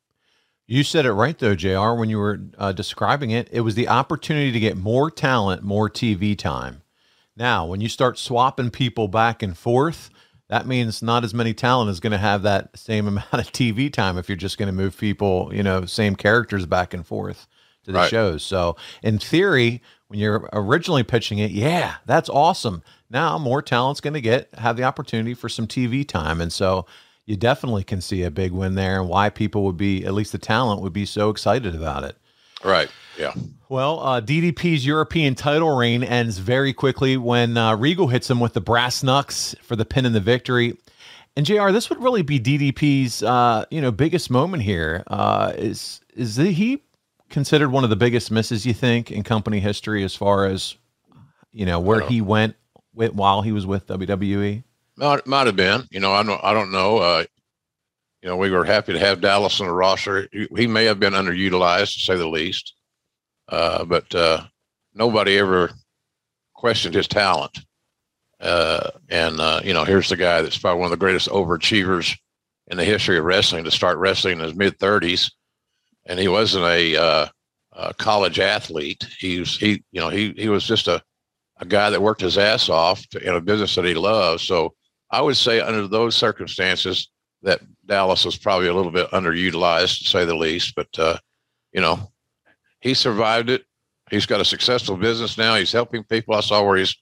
You 0.67 0.85
said 0.85 1.05
it 1.05 1.13
right 1.13 1.39
though, 1.39 1.55
Jr. 1.55 1.93
When 1.93 2.09
you 2.09 2.19
were 2.19 2.41
uh, 2.57 2.73
describing 2.73 3.31
it, 3.31 3.49
it 3.53 3.61
was 3.61 3.75
the 3.75 3.89
opportunity 3.89 4.53
to 4.53 4.61
get 4.61 4.77
more 4.77 5.11
talent, 5.11 5.63
more 5.63 5.91
TV 5.91 6.39
time. 6.39 6.82
Now, 7.43 7.67
when 7.67 7.81
you 7.81 7.89
start 7.89 8.21
swapping 8.21 8.71
people 8.71 9.09
back 9.09 9.43
and 9.43 9.59
forth, 9.59 10.11
that 10.49 10.65
means 10.65 11.03
not 11.03 11.25
as 11.25 11.35
many 11.35 11.53
talent 11.53 11.91
is 11.91 11.99
going 11.99 12.13
to 12.13 12.19
have 12.19 12.43
that 12.43 12.79
same 12.79 13.09
amount 13.09 13.33
of 13.33 13.51
TV 13.51 13.93
time 13.93 14.17
if 14.17 14.29
you're 14.29 14.37
just 14.37 14.59
going 14.59 14.69
to 14.69 14.73
move 14.73 14.97
people, 14.97 15.51
you 15.53 15.65
know, 15.65 15.85
same 15.85 16.15
characters 16.15 16.67
back 16.67 16.95
and 16.95 17.05
forth 17.05 17.49
to 17.83 17.91
the 17.91 17.99
Right. 17.99 18.09
shows. 18.09 18.45
So, 18.45 18.77
in 19.03 19.19
theory, 19.19 19.83
when 20.07 20.21
you're 20.21 20.49
originally 20.53 21.03
pitching 21.03 21.39
it, 21.39 21.51
yeah, 21.51 21.97
that's 22.07 22.29
awesome. 22.29 22.85
Now, 23.11 23.39
more 23.39 23.61
talent's 23.61 24.01
going 24.01 24.15
to 24.15 24.21
get 24.21 24.49
have 24.55 24.77
the 24.77 24.85
opportunity 24.85 25.35
for 25.35 25.49
some 25.49 25.67
TV 25.67 26.07
time, 26.07 26.41
and 26.41 26.53
so 26.53 26.87
you 27.27 27.37
definitely 27.37 27.83
can 27.83 28.01
see 28.01 28.23
a 28.23 28.31
big 28.31 28.53
win 28.53 28.77
there, 28.77 29.01
and 29.01 29.09
why 29.09 29.31
people 29.31 29.65
would 29.65 29.77
be, 29.77 30.05
at 30.05 30.15
least 30.15 30.31
the 30.31 30.39
talent, 30.39 30.81
would 30.81 30.93
be 30.93 31.07
so 31.07 31.29
excited 31.29 31.75
about 31.75 32.05
it. 32.05 32.17
Right. 32.65 32.89
Yeah. 33.19 33.33
Well, 33.69 34.01
uh, 34.01 34.21
DDP's 34.21 34.85
European 34.85 35.35
title 35.35 35.75
reign 35.75 36.03
ends 36.03 36.39
very 36.39 36.73
quickly 36.73 37.17
when 37.17 37.57
uh, 37.57 37.77
Regal 37.77 38.09
hits 38.09 38.31
him 38.31 38.41
with 38.41 38.53
the 38.53 38.61
brass 38.61 39.03
knucks 39.03 39.55
for 39.63 39.77
the 39.77 39.85
pin 39.85 40.07
and 40.07 40.15
the 40.15 40.21
victory. 40.21 40.77
And 41.37 41.47
Jr., 41.47 41.71
this 41.71 41.89
would 41.89 42.03
really 42.03 42.23
be 42.23 42.39
DDP's, 42.39 43.23
uh, 43.23 43.65
you 43.71 43.81
know, 43.81 43.91
biggest 43.91 44.31
moment 44.31 44.63
here. 44.63 45.03
Uh, 45.07 45.53
is 45.57 46.01
is 46.15 46.37
he 46.37 46.83
considered 47.31 47.71
one 47.71 47.85
of 47.85 47.91
the 47.91 47.97
biggest 47.97 48.31
misses 48.31 48.67
you 48.67 48.75
think 48.75 49.11
in 49.11 49.23
company 49.23 49.59
history 49.59 50.05
as 50.05 50.15
far 50.15 50.45
as 50.45 50.77
you 51.53 51.65
know 51.65 51.81
where 51.81 52.01
he 52.01 52.21
went 52.21 52.55
with, 52.95 53.15
while 53.15 53.41
he 53.41 53.53
was 53.53 53.67
with? 53.67 53.87
WWE? 53.87 54.63
Might, 54.97 55.27
might 55.27 55.47
have 55.47 55.57
been. 55.57 55.89
You 55.91 56.01
know, 56.01 56.13
I 56.13 56.23
don't. 56.23 56.45
I 56.45 56.53
don't 56.53 56.71
know. 56.71 57.25
You 58.23 58.29
know, 58.29 58.37
we 58.37 58.51
were 58.51 58.65
happy 58.65 58.93
to 58.93 58.99
have 59.01 59.21
Dallas 59.21 59.61
on 59.61 59.67
the 59.67 59.73
roster. 59.73 60.29
He, 60.33 60.47
he 60.57 60.67
may 60.69 60.85
have 60.85 61.01
been 61.01 61.13
underutilized, 61.13 61.95
to 61.95 62.01
say 62.01 62.17
the 62.17 62.29
least. 62.29 62.75
Uh, 63.49 63.85
but 63.85 64.15
uh, 64.15 64.45
nobody 64.95 65.39
ever 65.39 65.71
questioned 66.55 66.95
his 66.95 67.09
talent. 67.09 67.59
Uh, 68.41 68.91
and 69.09 69.41
uh, 69.41 69.61
you 69.65 69.75
know, 69.75 69.85
here's 69.85 70.09
the 70.09 70.17
guy 70.17 70.41
that's 70.41 70.59
probably 70.59 70.81
one 70.81 70.87
of 70.87 70.91
the 70.93 70.97
greatest 70.97 71.29
overachievers 71.29 72.17
in 72.69 72.77
the 72.77 72.85
history 72.85 73.19
of 73.19 73.25
wrestling 73.25 73.65
to 73.65 73.71
start 73.71 73.99
wrestling 73.99 74.39
in 74.39 74.45
his 74.45 74.55
mid 74.55 74.79
30s, 74.79 75.33
and 76.07 76.19
he 76.19 76.29
wasn't 76.29 76.65
a, 76.65 76.97
uh, 76.97 77.27
a 77.73 77.95
college 77.95 78.39
athlete. 78.39 79.07
He 79.19 79.41
was 79.41 79.57
he 79.57 79.83
you 79.93 80.01
know 80.01 80.09
he 80.09 80.33
he 80.37 80.49
was 80.49 80.65
just 80.65 80.89
a 80.89 81.03
a 81.59 81.65
guy 81.65 81.91
that 81.91 82.03
worked 82.03 82.21
his 82.21 82.39
ass 82.39 82.69
off 82.69 83.07
to, 83.09 83.21
in 83.25 83.35
a 83.35 83.41
business 83.41 83.75
that 83.77 83.85
he 83.85 83.95
loved. 83.95 84.43
So 84.43 84.75
I 85.11 85.21
would 85.21 85.37
say 85.37 85.61
under 85.61 85.87
those 85.87 86.17
circumstances 86.17 87.09
that 87.43 87.61
Dallas 87.87 88.25
was 88.25 88.37
probably 88.37 88.69
a 88.69 88.75
little 88.75 88.93
bit 88.93 89.11
underutilized 89.11 89.99
to 89.99 90.05
say 90.05 90.25
the 90.25 90.35
least, 90.35 90.75
but 90.75 90.89
uh, 90.99 91.19
you 91.73 91.81
know, 91.81 92.13
he 92.81 92.95
survived 92.95 93.51
it. 93.51 93.65
He's 94.11 94.27
got 94.27 94.41
a 94.41 94.45
successful 94.45 94.97
business 94.97 95.39
now. 95.39 95.55
He's 95.55 95.73
helping 95.73 96.05
people. 96.05 96.35
I 96.35 96.41
saw 96.41 96.65
where 96.65 96.77
he's 96.77 96.95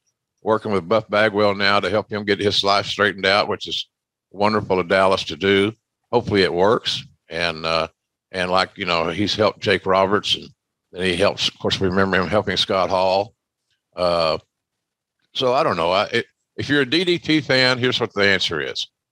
working 0.42 0.72
with 0.72 0.88
Buff 0.88 1.08
Bagwell 1.08 1.54
now 1.54 1.80
to 1.80 1.90
help 1.90 2.10
him 2.10 2.24
get 2.24 2.38
his 2.38 2.62
life 2.62 2.86
straightened 2.86 3.26
out, 3.26 3.48
which 3.48 3.66
is 3.66 3.88
wonderful 4.30 4.78
of 4.78 4.88
Dallas 4.88 5.24
to 5.24 5.36
do. 5.36 5.72
Hopefully 6.12 6.42
it 6.42 6.52
works. 6.52 7.04
And, 7.28 7.66
uh, 7.66 7.88
and 8.32 8.50
like, 8.50 8.70
you 8.76 8.86
know, 8.86 9.08
he's 9.08 9.34
helped 9.34 9.60
Jake 9.60 9.86
Roberts 9.86 10.34
and 10.36 10.48
then 10.92 11.02
he 11.02 11.16
helps, 11.16 11.48
of 11.48 11.58
course, 11.58 11.80
we 11.80 11.88
remember 11.88 12.20
him 12.20 12.28
helping 12.28 12.56
Scott 12.56 12.90
Hall. 12.90 13.34
Uh, 13.94 14.38
so 15.34 15.52
I 15.52 15.62
don't 15.62 15.76
know. 15.76 15.90
I, 15.90 16.04
it, 16.06 16.26
if 16.56 16.68
you're 16.68 16.82
a 16.82 16.86
DDP 16.86 17.42
fan, 17.44 17.78
here's 17.78 18.00
what 18.00 18.12
the 18.14 18.26
answer 18.26 18.60
is. 18.60 18.88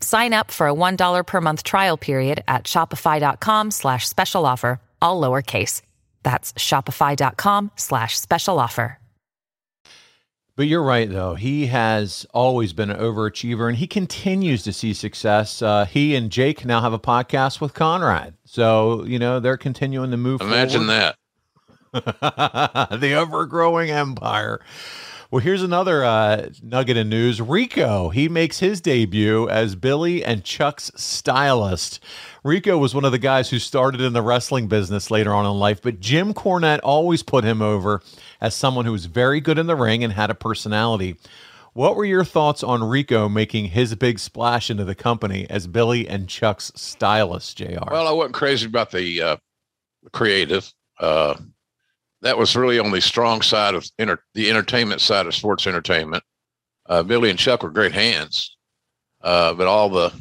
Sign 0.00 0.32
up 0.32 0.50
for 0.50 0.66
a 0.68 0.74
$1 0.74 1.26
per 1.26 1.40
month 1.40 1.62
trial 1.62 1.96
period 1.96 2.42
at 2.48 2.64
shopify.com 2.64 3.70
slash 3.70 4.08
special 4.08 4.46
offer, 4.46 4.80
all 5.00 5.20
lowercase. 5.20 5.82
That's 6.22 6.52
shopify.com 6.54 7.72
slash 7.76 8.18
special 8.18 8.58
offer. 8.58 8.96
But 10.56 10.66
you're 10.66 10.82
right, 10.82 11.08
though. 11.08 11.36
He 11.36 11.68
has 11.68 12.26
always 12.34 12.74
been 12.74 12.90
an 12.90 12.98
overachiever 12.98 13.66
and 13.66 13.78
he 13.78 13.86
continues 13.86 14.62
to 14.64 14.74
see 14.74 14.92
success. 14.92 15.62
Uh, 15.62 15.86
he 15.86 16.14
and 16.14 16.30
Jake 16.30 16.66
now 16.66 16.82
have 16.82 16.92
a 16.92 16.98
podcast 16.98 17.62
with 17.62 17.72
Conrad. 17.72 18.34
So, 18.44 19.04
you 19.04 19.18
know, 19.18 19.40
they're 19.40 19.56
continuing 19.56 20.10
to 20.10 20.18
move 20.18 20.42
Imagine 20.42 20.86
forward. 20.86 21.14
that. 21.92 23.00
the 23.00 23.12
ever-growing 23.14 23.90
empire. 23.90 24.60
Well, 25.30 25.40
here's 25.40 25.62
another 25.62 26.04
uh, 26.04 26.48
nugget 26.60 26.96
of 26.96 27.06
news. 27.06 27.40
Rico, 27.40 28.08
he 28.08 28.28
makes 28.28 28.58
his 28.58 28.80
debut 28.80 29.48
as 29.48 29.76
Billy 29.76 30.24
and 30.24 30.42
Chuck's 30.42 30.90
stylist. 30.96 32.02
Rico 32.42 32.76
was 32.78 32.96
one 32.96 33.04
of 33.04 33.12
the 33.12 33.18
guys 33.18 33.48
who 33.48 33.60
started 33.60 34.00
in 34.00 34.12
the 34.12 34.22
wrestling 34.22 34.66
business 34.66 35.08
later 35.08 35.32
on 35.32 35.46
in 35.46 35.52
life, 35.52 35.80
but 35.80 36.00
Jim 36.00 36.34
Cornette 36.34 36.80
always 36.82 37.22
put 37.22 37.44
him 37.44 37.62
over 37.62 38.02
as 38.40 38.56
someone 38.56 38.86
who 38.86 38.90
was 38.90 39.06
very 39.06 39.40
good 39.40 39.56
in 39.56 39.68
the 39.68 39.76
ring 39.76 40.02
and 40.02 40.14
had 40.14 40.30
a 40.30 40.34
personality. 40.34 41.14
What 41.74 41.94
were 41.94 42.04
your 42.04 42.24
thoughts 42.24 42.64
on 42.64 42.82
Rico 42.82 43.28
making 43.28 43.66
his 43.66 43.94
big 43.94 44.18
splash 44.18 44.68
into 44.68 44.84
the 44.84 44.96
company 44.96 45.46
as 45.48 45.68
Billy 45.68 46.08
and 46.08 46.28
Chuck's 46.28 46.72
stylist, 46.74 47.56
JR? 47.56 47.88
Well, 47.88 48.08
I 48.08 48.12
wasn't 48.12 48.34
crazy 48.34 48.66
about 48.66 48.90
the 48.90 49.22
uh, 49.22 49.36
creative. 50.10 50.74
Uh, 50.98 51.36
that 52.22 52.38
was 52.38 52.56
really 52.56 52.78
on 52.78 52.90
the 52.90 53.00
strong 53.00 53.42
side 53.42 53.74
of 53.74 53.88
inter- 53.98 54.22
the 54.34 54.50
entertainment 54.50 55.00
side 55.00 55.26
of 55.26 55.34
sports 55.34 55.66
entertainment. 55.66 56.22
Uh, 56.86 57.02
Billy 57.02 57.30
and 57.30 57.38
Chuck 57.38 57.62
were 57.62 57.70
great 57.70 57.92
hands, 57.92 58.56
uh, 59.22 59.54
but 59.54 59.66
all 59.66 59.88
the 59.88 60.12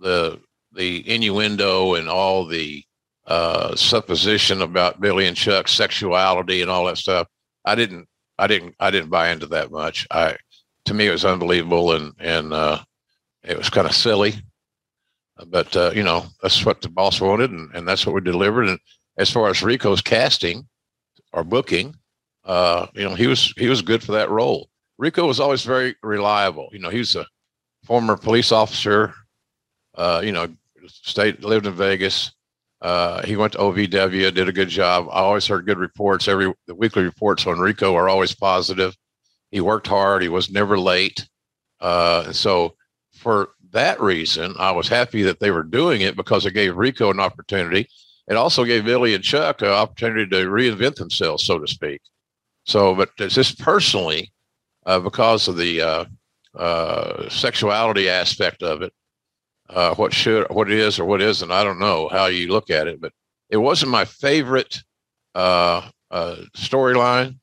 the 0.00 0.40
the 0.72 1.08
innuendo 1.08 1.94
and 1.94 2.08
all 2.08 2.46
the 2.46 2.84
uh, 3.26 3.74
supposition 3.74 4.62
about 4.62 5.00
Billy 5.00 5.26
and 5.26 5.36
Chuck's 5.36 5.72
sexuality 5.72 6.62
and 6.62 6.70
all 6.70 6.86
that 6.86 6.98
stuff, 6.98 7.26
I 7.64 7.74
didn't 7.74 8.08
I 8.38 8.46
didn't 8.46 8.74
I 8.80 8.90
didn't 8.90 9.10
buy 9.10 9.30
into 9.30 9.46
that 9.48 9.70
much. 9.70 10.06
I 10.10 10.36
to 10.86 10.94
me 10.94 11.08
it 11.08 11.12
was 11.12 11.24
unbelievable 11.24 11.92
and 11.92 12.12
and 12.18 12.52
uh, 12.52 12.78
it 13.42 13.58
was 13.58 13.70
kind 13.70 13.86
of 13.86 13.94
silly, 13.94 14.34
but 15.46 15.76
uh, 15.76 15.90
you 15.94 16.04
know 16.04 16.26
that's 16.42 16.64
what 16.64 16.80
the 16.80 16.88
boss 16.88 17.20
wanted 17.20 17.50
and, 17.50 17.70
and 17.74 17.86
that's 17.86 18.06
what 18.06 18.14
we 18.14 18.20
delivered. 18.20 18.68
And 18.68 18.78
as 19.18 19.30
far 19.30 19.48
as 19.50 19.62
Rico's 19.62 20.00
casting 20.00 20.66
or 21.32 21.44
booking, 21.44 21.94
uh, 22.44 22.86
you 22.94 23.04
know, 23.04 23.14
he 23.14 23.26
was 23.26 23.52
he 23.56 23.68
was 23.68 23.82
good 23.82 24.02
for 24.02 24.12
that 24.12 24.30
role. 24.30 24.68
Rico 24.96 25.26
was 25.26 25.38
always 25.38 25.64
very 25.64 25.94
reliable. 26.02 26.68
You 26.72 26.78
know, 26.80 26.88
he 26.88 26.98
was 26.98 27.14
a 27.14 27.26
former 27.84 28.16
police 28.16 28.50
officer. 28.52 29.14
Uh, 29.94 30.22
you 30.24 30.32
know, 30.32 30.48
state 30.86 31.44
lived 31.44 31.66
in 31.66 31.74
Vegas. 31.74 32.32
Uh, 32.80 33.22
he 33.22 33.36
went 33.36 33.52
to 33.52 33.58
OVW, 33.58 34.32
did 34.32 34.48
a 34.48 34.52
good 34.52 34.68
job. 34.68 35.08
I 35.10 35.20
always 35.20 35.46
heard 35.46 35.66
good 35.66 35.78
reports. 35.78 36.28
Every 36.28 36.52
the 36.66 36.74
weekly 36.74 37.02
reports 37.02 37.46
on 37.46 37.58
Rico 37.58 37.94
are 37.94 38.08
always 38.08 38.34
positive. 38.34 38.96
He 39.50 39.60
worked 39.60 39.86
hard. 39.86 40.22
He 40.22 40.28
was 40.28 40.50
never 40.50 40.78
late. 40.78 41.28
Uh, 41.80 42.32
so, 42.32 42.74
for 43.12 43.50
that 43.72 44.00
reason, 44.00 44.54
I 44.58 44.72
was 44.72 44.88
happy 44.88 45.22
that 45.22 45.40
they 45.40 45.50
were 45.50 45.62
doing 45.62 46.00
it 46.00 46.16
because 46.16 46.46
it 46.46 46.54
gave 46.54 46.76
Rico 46.76 47.10
an 47.10 47.20
opportunity 47.20 47.88
it 48.28 48.36
also 48.36 48.64
gave 48.64 48.84
Billy 48.84 49.14
and 49.14 49.24
Chuck 49.24 49.62
an 49.62 49.68
opportunity 49.68 50.28
to 50.30 50.46
reinvent 50.46 50.96
themselves, 50.96 51.44
so 51.44 51.58
to 51.58 51.66
speak. 51.66 52.00
So, 52.64 52.94
but 52.94 53.16
just 53.16 53.58
personally, 53.58 54.30
uh, 54.84 55.00
because 55.00 55.48
of 55.48 55.56
the 55.56 55.80
uh, 55.80 56.04
uh, 56.54 57.28
sexuality 57.30 58.10
aspect 58.10 58.62
of 58.62 58.82
it, 58.82 58.92
uh, 59.70 59.94
what 59.94 60.12
should, 60.12 60.46
what 60.50 60.70
is 60.70 60.98
or 60.98 61.06
what 61.06 61.22
isn't, 61.22 61.50
I 61.50 61.64
don't 61.64 61.78
know 61.78 62.08
how 62.08 62.26
you 62.26 62.52
look 62.52 62.70
at 62.70 62.86
it, 62.86 63.00
but 63.00 63.12
it 63.48 63.56
wasn't 63.56 63.90
my 63.90 64.04
favorite 64.04 64.82
uh, 65.34 65.88
uh, 66.10 66.36
storyline. 66.56 67.38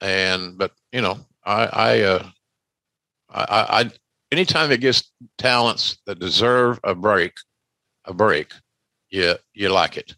And, 0.00 0.58
but 0.58 0.72
you 0.92 1.00
know, 1.00 1.18
I, 1.44 1.62
I, 1.62 2.14
I, 3.30 3.44
I, 3.82 3.90
anytime 4.32 4.72
it 4.72 4.80
gets 4.80 5.12
talents 5.38 5.98
that 6.06 6.18
deserve 6.18 6.80
a 6.82 6.94
break, 6.94 7.32
a 8.04 8.12
break, 8.12 8.52
you 9.12 9.34
you 9.52 9.68
like 9.68 9.96
it. 9.96 10.16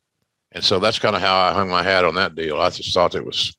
And 0.53 0.65
so 0.65 0.79
that's 0.79 1.01
kind 1.01 1.17
of 1.17 1.21
how 1.21 1.37
I 1.37 1.53
hung 1.53 1.69
my 1.69 1.83
hat 1.83 2.05
on 2.05 2.15
that 2.15 2.37
deal. 2.37 2.61
I 2.61 2.71
just 2.71 2.95
thought 2.95 3.17
it 3.17 3.27
was, 3.27 3.55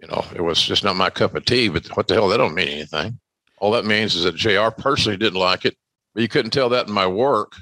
you 0.00 0.08
know, 0.08 0.24
it 0.34 0.40
was 0.40 0.60
just 0.60 0.82
not 0.82 0.96
my 0.96 1.10
cup 1.10 1.34
of 1.34 1.44
tea. 1.44 1.68
But 1.68 1.86
what 1.96 2.08
the 2.08 2.14
hell? 2.14 2.28
That 2.28 2.38
don't 2.38 2.54
mean 2.54 2.68
anything. 2.68 3.20
All 3.58 3.70
that 3.72 3.84
means 3.84 4.14
is 4.14 4.24
that 4.24 4.34
Jr. 4.34 4.70
personally 4.70 5.18
didn't 5.18 5.38
like 5.38 5.64
it, 5.66 5.76
but 6.14 6.22
you 6.22 6.28
couldn't 6.28 6.50
tell 6.52 6.70
that 6.70 6.88
in 6.88 6.94
my 6.94 7.06
work. 7.06 7.52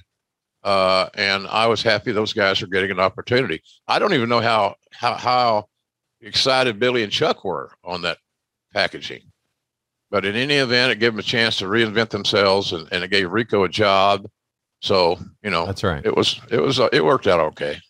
Uh, 0.63 1.09
and 1.15 1.47
I 1.49 1.67
was 1.67 1.83
happy 1.83 2.13
those 2.13 2.33
guys 2.33 2.63
are 2.63 2.69
getting 2.69 2.93
an 2.93 3.01
opportunity. 3.01 3.61
I 3.87 3.99
don't 3.99 4.15
even 4.15 4.29
know 4.29 4.41
how 4.41 4.77
how 4.93 5.15
how 5.15 5.69
excited 6.21 6.79
Billy 6.79 7.03
and 7.03 7.13
Chuck 7.13 7.45
were 7.45 7.73
on 7.83 8.03
that 8.03 8.19
packaging. 8.73 9.23
But 10.11 10.25
in 10.25 10.37
any 10.37 10.55
event, 10.55 10.93
it 10.93 11.01
gave 11.01 11.13
them 11.13 11.19
a 11.19 11.25
chance 11.25 11.57
to 11.57 11.65
reinvent 11.65 12.11
themselves, 12.11 12.73
and, 12.73 12.87
and 12.93 13.03
it 13.03 13.11
gave 13.11 13.31
Rico 13.33 13.65
a 13.65 13.69
job 13.69 14.29
so 14.85 15.19
you 15.43 15.51
know, 15.51 15.65
that's 15.65 15.83
right. 15.83 16.05
It 16.05 16.15
was 16.15 16.41
it 16.51 16.61
was 16.61 16.79
uh, 16.79 16.91
it 16.93 17.05
worked 17.05 17.27
out 17.27 17.41
okay. 17.41 17.81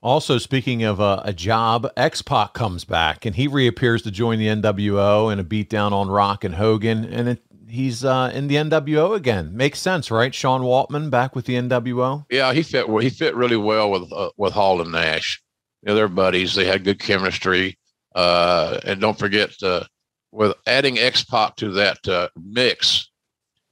Also, 0.00 0.38
speaking 0.38 0.82
of 0.84 1.00
uh, 1.00 1.20
a 1.24 1.34
job, 1.34 1.86
X 1.96 2.22
Pac 2.22 2.54
comes 2.54 2.84
back 2.84 3.26
and 3.26 3.36
he 3.36 3.46
reappears 3.46 4.00
to 4.02 4.10
join 4.10 4.38
the 4.38 4.46
NWO 4.46 5.30
in 5.30 5.38
a 5.38 5.44
beatdown 5.44 5.92
on 5.92 6.08
Rock 6.08 6.44
and 6.44 6.54
Hogan, 6.54 7.04
and 7.04 7.28
it, 7.30 7.42
he's 7.68 8.06
uh, 8.06 8.30
in 8.32 8.46
the 8.48 8.54
NWO 8.54 9.14
again. 9.14 9.54
Makes 9.54 9.80
sense, 9.80 10.10
right? 10.10 10.34
Sean 10.34 10.62
Waltman 10.62 11.10
back 11.10 11.36
with 11.36 11.44
the 11.44 11.56
NWO. 11.56 12.24
Yeah, 12.30 12.54
he 12.54 12.62
fit 12.62 12.86
he 13.02 13.10
fit 13.10 13.34
really 13.34 13.58
well 13.58 13.90
with 13.90 14.10
uh, 14.10 14.30
with 14.38 14.54
Hall 14.54 14.80
and 14.80 14.92
Nash. 14.92 15.42
You 15.82 15.88
know, 15.88 15.94
they're 15.94 16.08
buddies. 16.08 16.54
They 16.54 16.64
had 16.64 16.84
good 16.84 17.00
chemistry. 17.00 17.76
Uh, 18.14 18.80
and 18.84 18.98
don't 18.98 19.18
forget, 19.18 19.50
uh, 19.62 19.84
with 20.32 20.54
adding 20.66 20.98
X 20.98 21.22
Pac 21.22 21.56
to 21.56 21.70
that 21.72 22.08
uh, 22.08 22.28
mix, 22.42 23.10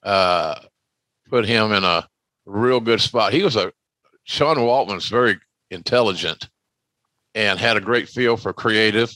uh, 0.03 0.57
put 1.31 1.47
him 1.47 1.73
in 1.73 1.83
a 1.83 2.07
real 2.47 2.81
good 2.81 3.01
spot. 3.01 3.33
He 3.33 3.43
was 3.43 3.57
a 3.57 3.73
Sean 4.25 4.57
Waltman's 4.57 5.09
very 5.09 5.39
intelligent 5.71 6.49
and 7.35 7.59
had 7.59 7.77
a 7.77 7.81
great 7.81 8.09
feel 8.09 8.37
for 8.37 8.53
creative. 8.53 9.13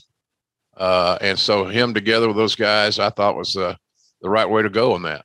Uh, 0.76 1.18
and 1.20 1.38
so 1.38 1.66
him 1.66 1.94
together 1.94 2.28
with 2.28 2.36
those 2.36 2.54
guys, 2.54 2.98
I 2.98 3.10
thought 3.10 3.36
was 3.36 3.56
uh, 3.56 3.74
the 4.20 4.30
right 4.30 4.48
way 4.48 4.62
to 4.62 4.70
go 4.70 4.94
on 4.94 5.02
that. 5.02 5.24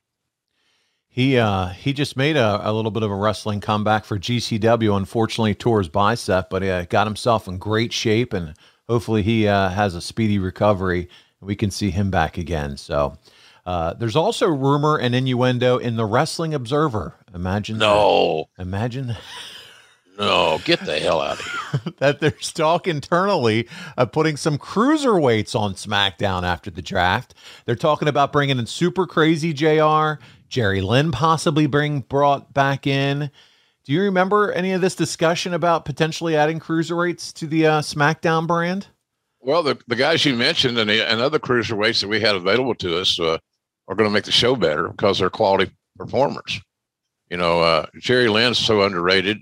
He 1.08 1.38
uh, 1.38 1.68
he 1.68 1.94
just 1.94 2.16
made 2.16 2.36
a, 2.36 2.60
a 2.62 2.72
little 2.72 2.90
bit 2.90 3.02
of 3.02 3.10
a 3.10 3.14
wrestling 3.14 3.60
comeback 3.60 4.04
for 4.04 4.18
GCW. 4.18 4.94
Unfortunately, 4.94 5.54
tore 5.54 5.78
his 5.78 5.88
bicep, 5.88 6.50
but 6.50 6.62
he 6.62 6.68
uh, 6.68 6.84
got 6.90 7.06
himself 7.06 7.48
in 7.48 7.56
great 7.56 7.90
shape, 7.90 8.34
and 8.34 8.54
hopefully 8.86 9.22
he 9.22 9.48
uh, 9.48 9.70
has 9.70 9.94
a 9.94 10.02
speedy 10.02 10.38
recovery. 10.38 11.08
and 11.40 11.48
We 11.48 11.56
can 11.56 11.70
see 11.70 11.90
him 11.90 12.10
back 12.10 12.36
again. 12.36 12.76
So 12.76 13.16
uh, 13.66 13.94
there's 13.94 14.14
also 14.14 14.46
rumor 14.46 14.96
and 14.96 15.14
innuendo 15.14 15.76
in 15.76 15.96
the 15.96 16.06
Wrestling 16.06 16.54
Observer. 16.54 17.14
Imagine 17.34 17.78
no, 17.78 18.48
that. 18.56 18.62
imagine. 18.62 19.16
No, 20.18 20.60
get 20.64 20.80
the 20.86 20.98
hell 20.98 21.20
out 21.20 21.40
of 21.40 21.44
here. 21.44 21.92
that 21.98 22.20
there's 22.20 22.52
talk 22.52 22.86
internally 22.86 23.68
of 23.96 24.12
putting 24.12 24.36
some 24.36 24.56
cruiserweights 24.56 25.58
on 25.58 25.74
SmackDown 25.74 26.44
after 26.44 26.70
the 26.70 26.80
draft. 26.80 27.34
They're 27.64 27.74
talking 27.74 28.08
about 28.08 28.32
bringing 28.32 28.58
in 28.58 28.66
Super 28.66 29.04
Crazy 29.06 29.52
JR, 29.52 30.22
Jerry 30.48 30.80
Lynn 30.80 31.10
possibly 31.10 31.66
being 31.66 32.00
brought 32.00 32.54
back 32.54 32.86
in. 32.86 33.30
Do 33.84 33.92
you 33.92 34.02
remember 34.02 34.52
any 34.52 34.72
of 34.72 34.80
this 34.80 34.94
discussion 34.94 35.52
about 35.52 35.84
potentially 35.84 36.36
adding 36.36 36.60
cruiserweights 36.60 37.32
to 37.34 37.46
the 37.46 37.66
uh, 37.66 37.80
SmackDown 37.80 38.46
brand? 38.46 38.86
Well, 39.40 39.62
the, 39.62 39.78
the 39.86 39.96
guys 39.96 40.24
you 40.24 40.34
mentioned 40.34 40.78
and, 40.78 40.88
the, 40.88 41.08
and 41.08 41.20
other 41.20 41.38
cruiserweights 41.38 42.00
that 42.00 42.08
we 42.08 42.20
had 42.20 42.34
available 42.34 42.74
to 42.76 42.98
us 42.98 43.20
uh, 43.20 43.38
are 43.88 43.94
going 43.94 44.08
to 44.08 44.12
make 44.14 44.24
the 44.24 44.32
show 44.32 44.56
better 44.56 44.88
because 44.88 45.18
they're 45.18 45.30
quality 45.30 45.70
performers. 45.96 46.60
You 47.30 47.36
know, 47.36 47.60
uh, 47.60 47.86
Jerry 48.00 48.28
Lynn's 48.28 48.58
so 48.58 48.82
underrated. 48.82 49.38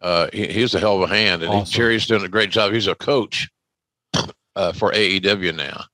Uh, 0.00 0.28
he, 0.32 0.46
he's 0.46 0.74
a 0.74 0.80
hell 0.80 1.02
of 1.02 1.10
a 1.10 1.14
hand, 1.14 1.42
and 1.42 1.52
awesome. 1.52 1.66
he, 1.66 1.76
Jerry's 1.76 2.06
doing 2.06 2.24
a 2.24 2.28
great 2.28 2.50
job. 2.50 2.72
He's 2.72 2.86
a 2.86 2.94
coach 2.94 3.48
uh, 4.56 4.72
for 4.72 4.92
AEW 4.92 5.54
now, 5.54 5.84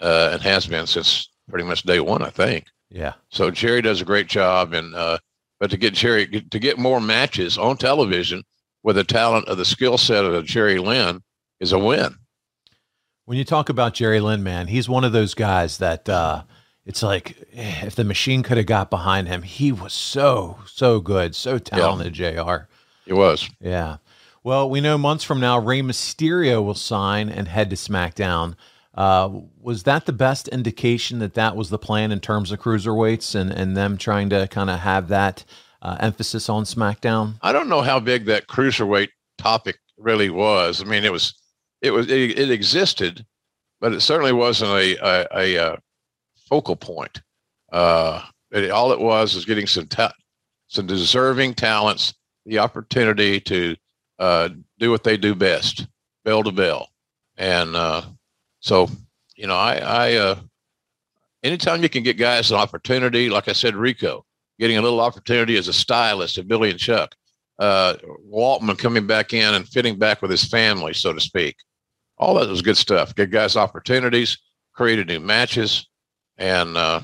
uh, 0.00 0.30
and 0.32 0.42
has 0.42 0.66
been 0.66 0.86
since 0.86 1.28
pretty 1.48 1.64
much 1.64 1.82
day 1.82 2.00
one, 2.00 2.22
I 2.22 2.30
think. 2.30 2.66
Yeah. 2.90 3.14
So 3.30 3.50
Jerry 3.50 3.82
does 3.82 4.00
a 4.00 4.04
great 4.04 4.26
job, 4.26 4.72
and 4.72 4.94
uh, 4.94 5.18
but 5.60 5.70
to 5.70 5.76
get 5.76 5.94
Jerry 5.94 6.26
to 6.26 6.58
get 6.58 6.78
more 6.78 7.00
matches 7.00 7.56
on 7.56 7.76
television 7.76 8.42
with 8.82 8.96
the 8.96 9.04
talent 9.04 9.48
of 9.48 9.56
the 9.56 9.64
skill 9.64 9.98
set 9.98 10.24
of 10.24 10.44
Jerry 10.44 10.78
Lynn 10.78 11.22
is 11.60 11.72
a 11.72 11.78
win. 11.78 12.16
When 13.24 13.38
you 13.38 13.44
talk 13.44 13.70
about 13.70 13.94
Jerry 13.94 14.20
Lynn, 14.20 14.42
man, 14.42 14.66
he's 14.66 14.88
one 14.88 15.04
of 15.04 15.12
those 15.12 15.32
guys 15.32 15.78
that 15.78 16.08
uh, 16.08 16.42
it's 16.86 17.02
like 17.02 17.36
eh, 17.52 17.86
if 17.86 17.94
the 17.94 18.04
machine 18.04 18.42
could 18.42 18.56
have 18.56 18.66
got 18.66 18.90
behind 18.90 19.28
him, 19.28 19.42
he 19.42 19.72
was 19.72 19.92
so 19.92 20.58
so 20.66 21.00
good, 21.00 21.34
so 21.34 21.58
talented. 21.58 22.18
Yeah. 22.18 22.42
Jr. 22.42 22.64
He 23.06 23.12
was. 23.12 23.48
Yeah. 23.60 23.98
Well, 24.42 24.68
we 24.68 24.80
know 24.80 24.98
months 24.98 25.24
from 25.24 25.40
now, 25.40 25.58
Rey 25.58 25.80
Mysterio 25.80 26.62
will 26.62 26.74
sign 26.74 27.30
and 27.30 27.48
head 27.48 27.70
to 27.70 27.76
SmackDown. 27.76 28.54
Uh, 28.94 29.40
was 29.58 29.84
that 29.84 30.06
the 30.06 30.12
best 30.12 30.48
indication 30.48 31.18
that 31.18 31.34
that 31.34 31.56
was 31.56 31.70
the 31.70 31.78
plan 31.78 32.12
in 32.12 32.20
terms 32.20 32.52
of 32.52 32.60
cruiserweights 32.60 33.34
and, 33.34 33.50
and 33.50 33.76
them 33.76 33.96
trying 33.96 34.28
to 34.30 34.46
kind 34.48 34.70
of 34.70 34.80
have 34.80 35.08
that 35.08 35.44
uh, 35.82 35.96
emphasis 35.98 36.48
on 36.48 36.64
SmackDown? 36.64 37.36
I 37.42 37.52
don't 37.52 37.68
know 37.68 37.80
how 37.80 37.98
big 37.98 38.26
that 38.26 38.46
cruiserweight 38.46 39.08
topic 39.38 39.78
really 39.96 40.30
was. 40.30 40.80
I 40.80 40.84
mean, 40.84 41.04
it 41.04 41.12
was, 41.12 41.34
it 41.80 41.90
was, 41.90 42.08
it, 42.10 42.38
it 42.38 42.50
existed, 42.50 43.24
but 43.80 43.92
it 43.92 44.00
certainly 44.00 44.32
wasn't 44.32 44.70
a 44.70 44.96
a, 44.96 45.26
a, 45.34 45.54
a 45.56 45.78
focal 46.48 46.76
point. 46.76 47.22
Uh, 47.72 48.22
it, 48.50 48.70
all 48.70 48.92
it 48.92 49.00
was 49.00 49.34
was 49.34 49.44
getting 49.44 49.66
some 49.66 49.86
ta- 49.86 50.12
some 50.68 50.86
deserving 50.86 51.54
talents 51.54 52.14
the 52.46 52.58
opportunity 52.58 53.40
to 53.40 53.76
uh, 54.18 54.48
do 54.78 54.90
what 54.90 55.04
they 55.04 55.16
do 55.16 55.34
best, 55.34 55.86
bell 56.24 56.42
to 56.42 56.52
bell, 56.52 56.88
and 57.36 57.74
uh, 57.74 58.02
so 58.60 58.88
you 59.36 59.46
know, 59.46 59.56
I, 59.56 59.76
I 59.76 60.12
uh, 60.14 60.36
anytime 61.42 61.82
you 61.82 61.88
can 61.88 62.02
get 62.02 62.16
guys 62.16 62.50
an 62.50 62.56
opportunity, 62.56 63.28
like 63.28 63.48
I 63.48 63.52
said, 63.52 63.76
Rico 63.76 64.24
getting 64.58 64.78
a 64.78 64.82
little 64.82 65.00
opportunity 65.00 65.56
as 65.56 65.68
a 65.68 65.72
stylist 65.72 66.38
of 66.38 66.48
Billy 66.48 66.70
and 66.70 66.78
Chuck, 66.78 67.14
uh, 67.58 67.94
Waltman 68.32 68.78
coming 68.78 69.06
back 69.06 69.32
in 69.32 69.54
and 69.54 69.68
fitting 69.68 69.98
back 69.98 70.22
with 70.22 70.30
his 70.30 70.44
family, 70.44 70.94
so 70.94 71.12
to 71.12 71.20
speak. 71.20 71.56
All 72.18 72.34
that 72.34 72.48
was 72.48 72.62
good 72.62 72.76
stuff. 72.76 73.14
Get 73.14 73.30
guys 73.30 73.56
opportunities, 73.56 74.38
created 74.72 75.08
new 75.08 75.20
matches, 75.20 75.88
and 76.38 76.76
uh, 76.76 77.00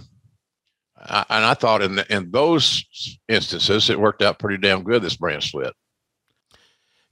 I, 0.96 1.24
and 1.28 1.44
I 1.44 1.54
thought 1.54 1.82
in 1.82 1.96
the, 1.96 2.14
in 2.14 2.30
those 2.30 3.18
instances 3.28 3.90
it 3.90 4.00
worked 4.00 4.22
out 4.22 4.38
pretty 4.38 4.58
damn 4.58 4.82
good. 4.82 5.02
This 5.02 5.16
brand 5.16 5.42
split. 5.42 5.74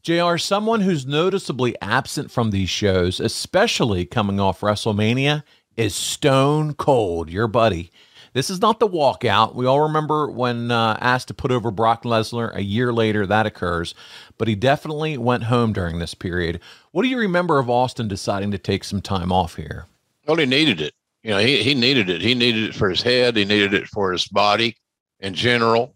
JR, 0.02 0.36
someone 0.36 0.80
who's 0.80 1.06
noticeably 1.06 1.76
absent 1.82 2.30
from 2.30 2.50
these 2.50 2.70
shows, 2.70 3.20
especially 3.20 4.06
coming 4.06 4.40
off 4.40 4.60
WrestleMania, 4.60 5.42
is 5.76 5.94
Stone 5.94 6.74
Cold, 6.74 7.30
your 7.30 7.48
buddy. 7.48 7.90
This 8.32 8.50
is 8.50 8.60
not 8.60 8.78
the 8.78 8.88
walkout. 8.88 9.54
We 9.54 9.66
all 9.66 9.80
remember 9.80 10.30
when 10.30 10.70
uh, 10.70 10.96
asked 11.00 11.28
to 11.28 11.34
put 11.34 11.50
over 11.50 11.70
Brock 11.70 12.04
Lesnar 12.04 12.54
a 12.54 12.62
year 12.62 12.92
later, 12.92 13.26
that 13.26 13.46
occurs, 13.46 13.94
but 14.36 14.48
he 14.48 14.54
definitely 14.54 15.18
went 15.18 15.44
home 15.44 15.72
during 15.72 15.98
this 15.98 16.14
period. 16.14 16.60
What 16.92 17.02
do 17.02 17.08
you 17.08 17.18
remember 17.18 17.58
of 17.58 17.70
Austin 17.70 18.06
deciding 18.06 18.50
to 18.52 18.58
take 18.58 18.84
some 18.84 19.00
time 19.00 19.32
off 19.32 19.56
here? 19.56 19.86
Well, 20.26 20.36
he 20.36 20.46
needed 20.46 20.80
it. 20.80 20.94
You 21.28 21.34
know, 21.34 21.40
he, 21.40 21.62
he 21.62 21.74
needed 21.74 22.08
it. 22.08 22.22
He 22.22 22.34
needed 22.34 22.70
it 22.70 22.74
for 22.74 22.88
his 22.88 23.02
head, 23.02 23.36
he 23.36 23.44
needed 23.44 23.74
it 23.74 23.86
for 23.86 24.12
his 24.12 24.26
body 24.26 24.78
in 25.20 25.34
general. 25.34 25.94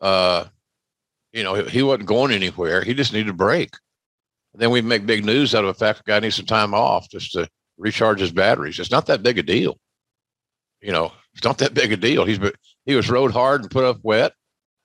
Uh, 0.00 0.46
you 1.34 1.44
know, 1.44 1.52
he 1.52 1.82
wasn't 1.82 2.08
going 2.08 2.32
anywhere. 2.32 2.82
He 2.82 2.94
just 2.94 3.12
needed 3.12 3.28
a 3.28 3.34
break. 3.34 3.74
And 4.54 4.62
then 4.62 4.70
we 4.70 4.80
make 4.80 5.04
big 5.04 5.22
news 5.22 5.54
out 5.54 5.66
of 5.66 5.68
the 5.68 5.78
fact 5.78 6.06
guy 6.06 6.18
needs 6.20 6.36
some 6.36 6.46
time 6.46 6.72
off 6.72 7.10
just 7.10 7.32
to 7.32 7.46
recharge 7.76 8.20
his 8.20 8.32
batteries. 8.32 8.78
It's 8.78 8.90
not 8.90 9.04
that 9.08 9.22
big 9.22 9.36
a 9.36 9.42
deal. 9.42 9.76
You 10.80 10.92
know, 10.92 11.12
it's 11.34 11.44
not 11.44 11.58
that 11.58 11.74
big 11.74 11.92
a 11.92 11.98
deal. 11.98 12.24
He's 12.24 12.40
he 12.86 12.94
was 12.94 13.10
rode 13.10 13.32
hard 13.32 13.60
and 13.60 13.70
put 13.70 13.84
up 13.84 13.98
wet, 14.02 14.32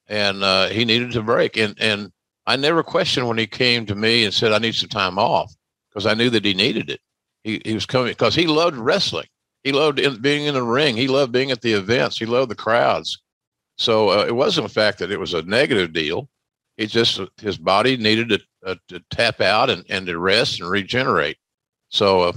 and 0.07 0.43
uh, 0.43 0.67
he 0.67 0.83
needed 0.83 1.13
to 1.13 1.23
break. 1.23 1.55
And 1.55 1.77
and 1.79 2.11
I 2.45 2.57
never 2.57 2.83
questioned 2.83 3.29
when 3.29 3.37
he 3.37 3.47
came 3.47 3.85
to 3.85 3.95
me 3.95 4.25
and 4.25 4.33
said 4.33 4.51
I 4.51 4.57
need 4.57 4.75
some 4.75 4.89
time 4.89 5.17
off 5.17 5.53
because 5.89 6.05
I 6.05 6.15
knew 6.15 6.29
that 6.31 6.43
he 6.43 6.53
needed 6.53 6.89
it. 6.89 6.99
He 7.45 7.61
he 7.63 7.73
was 7.73 7.85
coming 7.85 8.11
because 8.11 8.35
he 8.35 8.45
loved 8.45 8.75
wrestling. 8.75 9.27
He 9.63 9.71
loved 9.71 9.99
in, 9.99 10.21
being 10.21 10.45
in 10.45 10.53
the 10.53 10.63
ring. 10.63 10.97
He 10.97 11.07
loved 11.07 11.31
being 11.31 11.51
at 11.51 11.61
the 11.61 11.73
events. 11.73 12.17
He 12.17 12.25
loved 12.25 12.51
the 12.51 12.55
crowds. 12.55 13.21
So 13.77 14.09
uh, 14.09 14.25
it 14.25 14.35
wasn't 14.35 14.67
the 14.67 14.73
fact 14.73 14.99
that 14.99 15.11
it 15.11 15.19
was 15.19 15.33
a 15.33 15.41
negative 15.43 15.93
deal. 15.93 16.29
It 16.77 16.87
just 16.87 17.21
his 17.39 17.57
body 17.57 17.97
needed 17.97 18.29
to, 18.29 18.41
uh, 18.65 18.75
to 18.89 18.99
tap 19.11 19.41
out 19.41 19.69
and, 19.69 19.85
and 19.89 20.05
to 20.07 20.17
rest 20.19 20.59
and 20.59 20.69
regenerate. 20.69 21.37
So, 21.89 22.21
uh, 22.21 22.33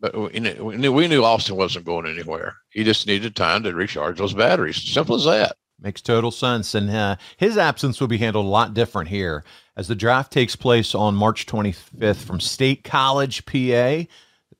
but 0.00 0.32
we 0.32 0.40
knew, 0.40 0.92
we 0.92 1.08
knew 1.08 1.24
Austin 1.24 1.56
wasn't 1.56 1.84
going 1.84 2.06
anywhere. 2.06 2.56
He 2.70 2.82
just 2.82 3.06
needed 3.06 3.36
time 3.36 3.62
to 3.62 3.72
recharge 3.72 4.18
those 4.18 4.34
batteries. 4.34 4.82
Simple 4.82 5.14
as 5.14 5.24
that. 5.24 5.56
Makes 5.80 6.02
total 6.02 6.32
sense. 6.32 6.74
And 6.74 6.90
uh, 6.90 7.16
his 7.36 7.56
absence 7.56 8.00
will 8.00 8.08
be 8.08 8.18
handled 8.18 8.46
a 8.46 8.48
lot 8.48 8.74
different 8.74 9.08
here 9.08 9.44
as 9.76 9.88
the 9.88 9.94
draft 9.94 10.32
takes 10.32 10.56
place 10.56 10.94
on 10.94 11.14
March 11.14 11.46
25th 11.46 12.24
from 12.24 12.40
State 12.40 12.84
College, 12.84 13.46
PA 13.46 14.04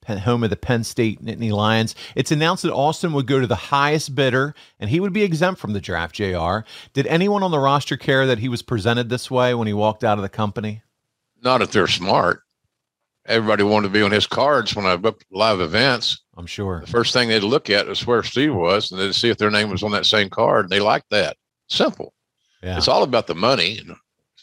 home 0.06 0.44
of 0.44 0.50
the 0.50 0.56
Penn 0.56 0.84
State 0.84 1.24
Nittany 1.24 1.50
Lions. 1.50 1.94
It's 2.14 2.30
announced 2.32 2.62
that 2.62 2.72
Austin 2.72 3.12
would 3.12 3.26
go 3.26 3.40
to 3.40 3.46
the 3.46 3.54
highest 3.54 4.14
bidder 4.14 4.54
and 4.78 4.90
he 4.90 5.00
would 5.00 5.12
be 5.12 5.22
exempt 5.22 5.60
from 5.60 5.72
the 5.72 5.80
draft, 5.80 6.14
JR. 6.14 6.60
Did 6.92 7.06
anyone 7.06 7.42
on 7.42 7.50
the 7.50 7.58
roster 7.58 7.96
care 7.96 8.26
that 8.26 8.38
he 8.38 8.48
was 8.48 8.62
presented 8.62 9.08
this 9.08 9.30
way 9.30 9.54
when 9.54 9.66
he 9.66 9.72
walked 9.72 10.04
out 10.04 10.18
of 10.18 10.22
the 10.22 10.28
company? 10.28 10.82
Not 11.42 11.62
if 11.62 11.72
they're 11.72 11.86
smart. 11.86 12.42
Everybody 13.24 13.62
wanted 13.62 13.88
to 13.88 13.92
be 13.92 14.02
on 14.02 14.10
his 14.10 14.26
cards 14.26 14.74
when 14.74 14.84
I 14.84 14.96
booked 14.96 15.24
live 15.30 15.60
events. 15.60 16.22
I'm 16.36 16.46
sure. 16.46 16.80
The 16.80 16.90
first 16.90 17.12
thing 17.12 17.28
they'd 17.28 17.42
look 17.42 17.70
at 17.70 17.86
is 17.86 18.06
where 18.06 18.22
Steve 18.22 18.54
was 18.54 18.90
and 18.90 19.00
they'd 19.00 19.14
see 19.14 19.30
if 19.30 19.38
their 19.38 19.50
name 19.50 19.70
was 19.70 19.82
on 19.82 19.92
that 19.92 20.06
same 20.06 20.28
card. 20.28 20.64
And 20.64 20.70
they 20.70 20.80
liked 20.80 21.10
that. 21.10 21.36
Simple. 21.68 22.14
Yeah. 22.62 22.76
It's 22.76 22.88
all 22.88 23.02
about 23.02 23.28
the 23.28 23.34
money. 23.34 23.80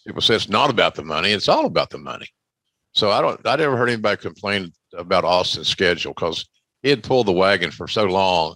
People 0.05 0.21
say 0.21 0.35
it's 0.35 0.49
not 0.49 0.69
about 0.69 0.95
the 0.95 1.03
money. 1.03 1.31
It's 1.31 1.49
all 1.49 1.65
about 1.65 1.89
the 1.89 1.97
money. 1.97 2.27
So 2.93 3.11
I 3.11 3.21
don't. 3.21 3.39
I 3.45 3.55
never 3.55 3.77
heard 3.77 3.89
anybody 3.89 4.21
complain 4.21 4.73
about 4.97 5.23
Austin's 5.23 5.67
schedule 5.67 6.13
because 6.13 6.47
he 6.81 6.89
had 6.89 7.03
pulled 7.03 7.27
the 7.27 7.31
wagon 7.31 7.71
for 7.71 7.87
so 7.87 8.05
long, 8.05 8.55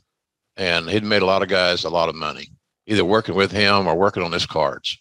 and 0.57 0.89
he'd 0.89 1.03
made 1.03 1.21
a 1.21 1.25
lot 1.25 1.43
of 1.43 1.49
guys 1.49 1.83
a 1.83 1.89
lot 1.89 2.09
of 2.09 2.15
money, 2.15 2.49
either 2.87 3.05
working 3.05 3.35
with 3.35 3.51
him 3.51 3.87
or 3.87 3.95
working 3.95 4.23
on 4.23 4.31
his 4.31 4.45
cards. 4.45 4.97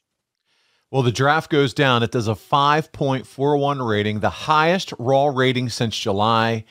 Well, 0.91 1.03
the 1.03 1.11
draft 1.11 1.51
goes 1.51 1.73
down. 1.73 2.03
It 2.03 2.11
does 2.11 2.29
a 2.29 2.33
5.41 2.33 3.89
rating, 3.89 4.21
the 4.21 4.29
highest 4.29 4.93
Raw 4.99 5.29
rating 5.29 5.71
since 5.71 5.99
July. 5.99 6.65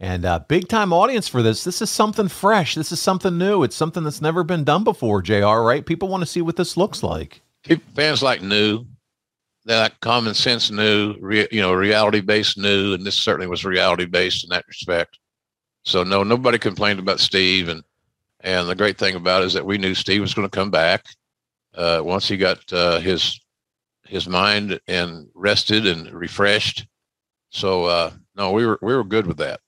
And 0.00 0.24
a 0.24 0.44
big 0.46 0.68
time 0.68 0.92
audience 0.92 1.26
for 1.28 1.42
this. 1.42 1.64
This 1.64 1.80
is 1.80 1.90
something 1.90 2.28
fresh. 2.28 2.74
This 2.74 2.92
is 2.92 3.00
something 3.00 3.36
new. 3.36 3.62
It's 3.62 3.76
something 3.76 4.04
that's 4.04 4.20
never 4.20 4.44
been 4.44 4.64
done 4.64 4.84
before, 4.84 5.22
JR, 5.22 5.60
right? 5.60 5.84
People 5.84 6.08
want 6.08 6.22
to 6.22 6.26
see 6.26 6.42
what 6.42 6.56
this 6.56 6.76
looks 6.76 7.02
like. 7.02 7.42
Fans 7.94 8.22
like 8.22 8.42
new 8.42 8.86
that 9.66 9.98
common 10.00 10.32
sense 10.32 10.70
new, 10.70 11.16
re, 11.20 11.46
you 11.50 11.60
know, 11.60 11.72
reality 11.72 12.20
based 12.20 12.56
new, 12.56 12.94
and 12.94 13.04
this 13.04 13.16
certainly 13.16 13.48
was 13.48 13.64
reality 13.64 14.06
based 14.06 14.44
in 14.44 14.50
that 14.50 14.66
respect. 14.68 15.18
So 15.84 16.02
no, 16.02 16.22
nobody 16.22 16.58
complained 16.58 17.00
about 17.00 17.20
Steve, 17.20 17.68
and 17.68 17.82
and 18.40 18.68
the 18.68 18.74
great 18.74 18.96
thing 18.96 19.16
about 19.16 19.42
it 19.42 19.46
is 19.46 19.52
that 19.54 19.66
we 19.66 19.78
knew 19.78 19.94
Steve 19.94 20.20
was 20.20 20.34
going 20.34 20.48
to 20.48 20.56
come 20.56 20.70
back 20.70 21.04
uh, 21.74 22.00
once 22.04 22.28
he 22.28 22.36
got 22.36 22.72
uh, 22.72 23.00
his 23.00 23.40
his 24.06 24.28
mind 24.28 24.80
and 24.86 25.28
rested 25.34 25.86
and 25.86 26.10
refreshed. 26.12 26.86
So 27.50 27.84
uh, 27.84 28.12
no, 28.36 28.52
we 28.52 28.66
were 28.66 28.78
we 28.82 28.94
were 28.94 29.04
good 29.04 29.26
with 29.26 29.38
that. 29.38 29.60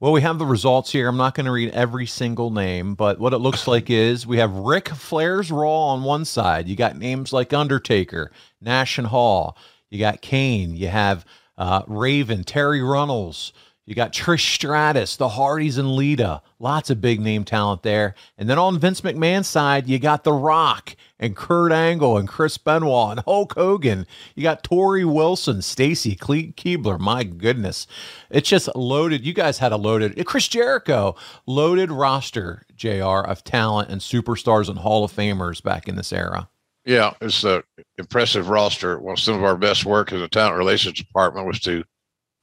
Well, 0.00 0.12
we 0.12 0.20
have 0.20 0.38
the 0.38 0.46
results 0.46 0.92
here. 0.92 1.08
I'm 1.08 1.16
not 1.16 1.34
going 1.34 1.46
to 1.46 1.52
read 1.52 1.70
every 1.72 2.06
single 2.06 2.50
name, 2.50 2.94
but 2.94 3.18
what 3.18 3.32
it 3.32 3.38
looks 3.38 3.66
like 3.66 3.90
is 3.90 4.28
we 4.28 4.38
have 4.38 4.54
Ric 4.54 4.90
Flair's 4.90 5.50
Raw 5.50 5.88
on 5.88 6.04
one 6.04 6.24
side. 6.24 6.68
You 6.68 6.76
got 6.76 6.96
names 6.96 7.32
like 7.32 7.52
Undertaker, 7.52 8.30
Nash 8.60 8.96
and 8.98 9.08
Hall. 9.08 9.56
You 9.90 9.98
got 9.98 10.20
Kane. 10.20 10.76
You 10.76 10.86
have 10.86 11.26
uh, 11.56 11.82
Raven, 11.88 12.44
Terri 12.44 12.88
Runnels. 12.88 13.52
You 13.88 13.94
got 13.94 14.12
Trish 14.12 14.54
Stratus, 14.54 15.16
the 15.16 15.30
Hardys, 15.30 15.78
and 15.78 15.96
Lita. 15.96 16.42
Lots 16.58 16.90
of 16.90 17.00
big 17.00 17.20
name 17.20 17.44
talent 17.44 17.82
there. 17.82 18.14
And 18.36 18.46
then 18.46 18.58
on 18.58 18.78
Vince 18.78 19.00
McMahon's 19.00 19.48
side, 19.48 19.86
you 19.86 19.98
got 19.98 20.24
The 20.24 20.32
Rock 20.34 20.94
and 21.18 21.34
Kurt 21.34 21.72
Angle 21.72 22.18
and 22.18 22.28
Chris 22.28 22.58
Benoit 22.58 23.12
and 23.12 23.20
Hulk 23.20 23.54
Hogan. 23.54 24.06
You 24.34 24.42
got 24.42 24.62
Torrie 24.62 25.10
Wilson, 25.10 25.62
Stacy 25.62 26.14
Keibler. 26.14 26.98
My 26.98 27.24
goodness. 27.24 27.86
It's 28.28 28.50
just 28.50 28.68
loaded. 28.76 29.24
You 29.24 29.32
guys 29.32 29.56
had 29.56 29.72
a 29.72 29.78
loaded, 29.78 30.22
Chris 30.26 30.48
Jericho, 30.48 31.16
loaded 31.46 31.90
roster, 31.90 32.66
JR, 32.76 33.24
of 33.24 33.42
talent 33.42 33.88
and 33.88 34.02
superstars 34.02 34.68
and 34.68 34.80
Hall 34.80 35.02
of 35.02 35.12
Famers 35.14 35.62
back 35.62 35.88
in 35.88 35.96
this 35.96 36.12
era. 36.12 36.50
Yeah, 36.84 37.14
it's 37.22 37.42
an 37.42 37.62
impressive 37.96 38.50
roster. 38.50 38.98
Well, 38.98 39.16
some 39.16 39.36
of 39.36 39.44
our 39.44 39.56
best 39.56 39.86
work 39.86 40.12
in 40.12 40.20
the 40.20 40.28
talent 40.28 40.58
relations 40.58 40.98
department 40.98 41.46
was 41.46 41.60
to 41.60 41.84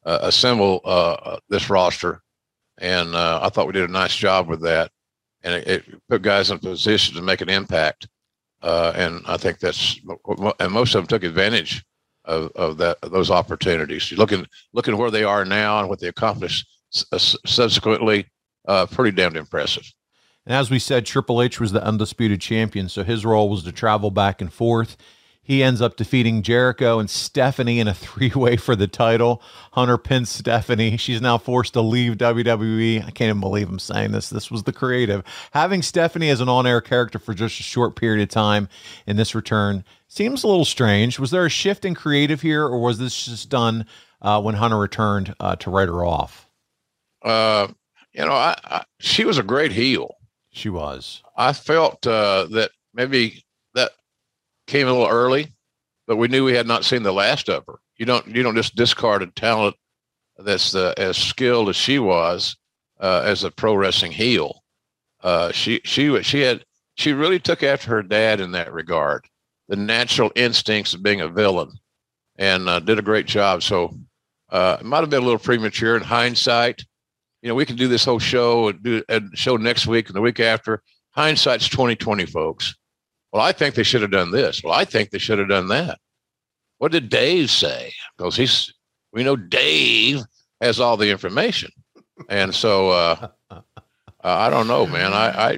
uh, 0.06 0.20
assemble 0.22 0.82
uh, 0.86 1.13
uh, 1.13 1.39
this 1.50 1.70
roster, 1.70 2.22
and 2.78 3.15
uh, 3.15 3.40
I 3.42 3.50
thought 3.50 3.67
we 3.67 3.73
did 3.73 3.90
a 3.90 3.92
nice 3.92 4.15
job 4.15 4.48
with 4.48 4.62
that, 4.62 4.92
and 5.44 5.56
it, 5.56 5.67
it 5.67 6.08
put 6.10 6.21
guys 6.21 6.52
in 6.52 6.58
a 6.58 6.60
position 6.60 7.15
to 7.15 7.21
make 7.21 7.42
an 7.42 7.50
impact. 7.50 8.08
Uh, 8.62 8.94
and 8.96 9.21
I 9.27 9.38
think 9.38 9.60
that's 9.60 10.00
and 10.60 10.71
most 10.71 10.96
of 10.96 11.02
them 11.02 11.08
took 11.08 11.23
advantage 11.23 11.84
of, 12.23 12.52
of 12.56 12.77
that 12.77 12.98
of 13.04 13.12
those 13.12 13.29
opportunities. 13.29 14.12
Looking 14.13 14.48
looking 14.73 14.98
where 14.98 15.12
they 15.12 15.23
are 15.23 15.46
now 15.46 15.79
and 15.79 15.90
what 15.90 16.00
they 16.00 16.08
accomplished 16.08 16.67
uh, 17.12 17.17
subsequently, 17.17 18.27
pretty 18.92 19.15
damned 19.15 19.38
impressive. 19.38 19.92
And 20.46 20.56
as 20.56 20.69
we 20.69 20.79
said, 20.79 21.06
Triple 21.06 21.42
H 21.42 21.60
was 21.60 21.71
the 21.71 21.84
undisputed 21.84 22.40
champion, 22.40 22.90
so 22.90 23.04
his 23.04 23.25
role 23.25 23.50
was 23.50 23.63
to 23.63 23.71
travel 23.71 24.12
back 24.12 24.42
and 24.42 24.54
forth. 24.54 24.96
He 25.46 25.63
ends 25.63 25.81
up 25.81 25.96
defeating 25.96 26.41
Jericho 26.41 27.00
and 27.00 27.10
Stephanie 27.10 27.79
in 27.79 27.87
a 27.87 27.93
three 27.93 28.31
way 28.35 28.58
for 28.58 28.75
the 28.75 28.87
title. 28.87 29.41
Hunter 29.73 29.98
pins 29.98 30.29
Stephanie. 30.29 30.98
She's 30.98 31.21
now 31.21 31.37
forced 31.37 31.73
to 31.73 31.81
leave 31.81 32.17
WWE. 32.17 33.00
I 33.00 33.12
can't 33.12 33.29
even 33.29 33.39
believe 33.39 33.69
I'm 33.69 33.79
saying 33.79 34.12
this. 34.12 34.29
This 34.29 34.52
was 34.52 34.63
the 34.63 34.73
creative. 34.73 35.23
Having 35.52 35.83
Stephanie 35.83 36.29
as 36.29 36.41
an 36.41 36.50
on 36.50 36.67
air 36.67 36.81
character 36.81 37.19
for 37.19 37.33
just 37.33 37.60
a 37.60 37.63
short 37.63 37.96
period 37.96 38.21
of 38.23 38.29
time 38.29 38.67
in 39.08 39.15
this 39.15 39.33
return 39.35 39.85
seems 40.08 40.43
a 40.43 40.48
little 40.48 40.65
strange. 40.65 41.19
Was 41.19 41.31
there 41.31 41.46
a 41.46 41.50
shift 41.50 41.85
in 41.85 41.96
creative 41.96 42.41
here, 42.41 42.63
or 42.65 42.79
was 42.81 42.98
this 42.98 43.25
just 43.25 43.50
done 43.50 43.85
uh, 44.21 44.41
when 44.41 44.56
Hunter 44.56 44.77
returned 44.79 45.35
uh, 45.39 45.56
to 45.58 45.69
write 45.69 45.87
her 45.87 46.04
off? 46.04 46.50
uh, 47.23 47.67
you 48.13 48.25
know, 48.25 48.33
I, 48.33 48.56
I, 48.63 48.83
she 49.00 49.25
was 49.25 49.37
a 49.37 49.43
great 49.43 49.71
heel. 49.71 50.15
She 50.52 50.69
was. 50.69 51.21
I 51.35 51.54
felt 51.54 52.08
uh, 52.08 52.48
that 52.52 52.71
maybe 52.93 53.44
came 54.68 54.88
a 54.88 54.92
little 54.92 55.08
early, 55.08 55.54
but 56.08 56.18
we 56.18 56.28
knew 56.28 56.46
we 56.46 56.54
had 56.54 56.68
not 56.68 56.86
seen 56.86 57.04
the 57.04 57.12
last 57.13 57.50
of 57.50 57.63
her. 57.68 57.80
You 57.98 58.06
don't 58.06 58.28
you 58.28 58.44
don't 58.44 58.56
just 58.56 58.76
discard 58.76 59.22
a 59.22 59.28
talent 59.28 59.76
that's 60.38 60.76
uh, 60.76 60.94
as 60.98 61.18
skilled 61.18 61.70
as 61.70 61.76
she 61.76 62.00
was 62.00 62.58
uh, 63.00 63.22
as 63.26 63.44
a 63.44 63.52
pro 63.52 63.76
wrestling 63.76 64.12
heel. 64.12 64.63
Uh, 65.24 65.52
she 65.52 65.82
she 65.84 66.22
she 66.24 66.42
had 66.42 66.66
she 66.96 67.13
really 67.13 67.40
took 67.40 67.63
after 67.63 67.90
her 67.90 68.04
dad 68.04 68.40
in 68.40 68.52
that 68.52 68.74
regard, 68.74 69.26
the 69.68 69.76
natural 69.76 70.32
instincts 70.36 70.94
of 70.94 71.04
being 71.04 71.22
a 71.22 71.28
villain, 71.28 71.72
and 72.38 72.70
uh, 72.70 72.80
did 72.80 73.00
a 73.00 73.04
great 73.04 73.26
job. 73.26 73.63
So 73.63 73.96
uh, 74.50 74.78
it 74.80 74.86
might 74.86 75.02
have 75.02 75.10
been 75.10 75.24
a 75.24 75.26
little 75.26 75.40
premature 75.40 75.96
in 75.96 76.04
hindsight. 76.04 76.84
You 77.42 77.50
know, 77.50 77.56
we 77.56 77.66
can 77.66 77.76
do 77.76 77.88
this 77.88 78.06
whole 78.06 78.20
show 78.20 78.70
and 78.70 78.84
do 78.84 79.04
a 79.10 79.22
show 79.34 79.56
next 79.56 79.88
week 79.88 80.08
and 80.08 80.16
the 80.16 80.22
week 80.22 80.40
after. 80.40 80.82
Hindsight's 81.12 81.70
twenty 81.70 81.96
twenty, 81.96 82.26
folks. 82.26 82.76
Well, 83.36 83.44
I 83.44 83.52
think 83.52 83.75
they 83.75 83.83
should 83.83 84.02
have 84.02 84.12
done 84.12 84.31
this. 84.31 84.63
Well, 84.63 84.71
I 84.71 84.86
think 84.86 85.10
they 85.10 85.17
should 85.17 85.40
have 85.40 85.50
done 85.50 85.67
that. 85.67 86.00
What 86.77 86.94
did 86.94 87.10
Dave 87.10 87.52
say? 87.52 87.92
Because 88.17 88.38
he's 88.38 88.73
we 89.12 89.25
know 89.25 89.36
Dave 89.36 90.21
has 90.62 90.79
all 90.79 90.96
the 90.96 91.12
information, 91.12 91.69
and 92.29 92.56
so 92.56 92.92
uh, 92.92 93.27
I 94.23 94.50
don't 94.50 94.69
know, 94.69 94.88
man. 94.88 95.12
I, 95.12 95.27
I 95.27 95.52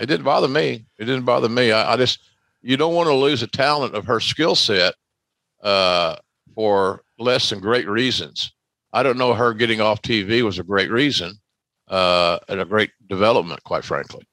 it 0.00 0.06
didn't 0.06 0.24
bother 0.24 0.48
me. 0.48 0.86
It 0.98 1.04
didn't 1.04 1.24
bother 1.24 1.48
me. 1.48 1.70
I, 1.70 1.92
I 1.92 1.96
just 1.96 2.18
you 2.62 2.76
don't 2.76 2.94
want 2.96 3.06
to 3.06 3.14
lose 3.14 3.44
a 3.44 3.46
talent 3.46 3.94
of 3.94 4.06
her 4.06 4.18
skill 4.18 4.56
set 4.56 4.94
uh, 5.62 6.16
for 6.56 7.04
less 7.20 7.48
than 7.48 7.60
great 7.60 7.86
reasons. 7.86 8.52
I 8.92 9.04
don't 9.04 9.18
know 9.18 9.34
her 9.34 9.54
getting 9.54 9.80
off 9.80 10.02
TV 10.02 10.42
was 10.42 10.58
a 10.58 10.64
great 10.64 10.90
reason 10.90 11.34
uh, 11.86 12.40
and 12.48 12.60
a 12.60 12.64
great 12.64 12.90
development, 13.06 13.62
quite 13.62 13.84
frankly. 13.84 14.26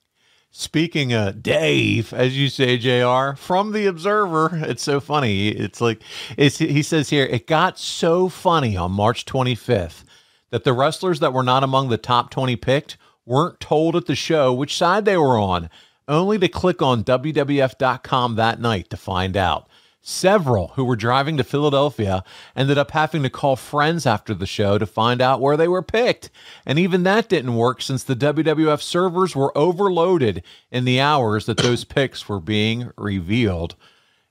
Speaking 0.53 1.13
of 1.13 1.41
Dave, 1.41 2.11
as 2.11 2.37
you 2.37 2.49
say, 2.49 2.77
Jr. 2.77 3.37
from 3.37 3.71
the 3.71 3.85
Observer, 3.85 4.49
it's 4.63 4.83
so 4.83 4.99
funny. 4.99 5.47
It's 5.47 5.79
like 5.79 6.01
it's 6.37 6.57
he 6.57 6.83
says 6.83 7.09
here, 7.09 7.25
it 7.25 7.47
got 7.47 7.79
so 7.79 8.27
funny 8.27 8.75
on 8.75 8.91
March 8.91 9.25
25th 9.25 10.03
that 10.49 10.65
the 10.65 10.73
wrestlers 10.73 11.21
that 11.21 11.31
were 11.31 11.41
not 11.41 11.63
among 11.63 11.87
the 11.87 11.97
top 11.97 12.31
20 12.31 12.57
picked 12.57 12.97
weren't 13.25 13.61
told 13.61 13.95
at 13.95 14.07
the 14.07 14.15
show 14.15 14.51
which 14.51 14.75
side 14.75 15.05
they 15.05 15.15
were 15.15 15.39
on, 15.39 15.69
only 16.09 16.37
to 16.37 16.49
click 16.49 16.81
on 16.81 17.05
WWF.com 17.05 18.35
that 18.35 18.59
night 18.59 18.89
to 18.89 18.97
find 18.97 19.37
out. 19.37 19.69
Several 20.03 20.69
who 20.69 20.83
were 20.83 20.95
driving 20.95 21.37
to 21.37 21.43
Philadelphia 21.43 22.23
ended 22.55 22.79
up 22.79 22.89
having 22.89 23.21
to 23.21 23.29
call 23.29 23.55
friends 23.55 24.07
after 24.07 24.33
the 24.33 24.47
show 24.47 24.79
to 24.79 24.87
find 24.87 25.21
out 25.21 25.39
where 25.39 25.55
they 25.55 25.67
were 25.67 25.83
picked. 25.83 26.31
And 26.65 26.79
even 26.79 27.03
that 27.03 27.29
didn't 27.29 27.55
work 27.55 27.83
since 27.83 28.03
the 28.03 28.15
WWF 28.15 28.81
servers 28.81 29.35
were 29.35 29.55
overloaded 29.55 30.41
in 30.71 30.85
the 30.85 30.99
hours 30.99 31.45
that 31.45 31.57
those 31.57 31.83
picks 31.85 32.27
were 32.27 32.39
being 32.39 32.91
revealed. 32.97 33.75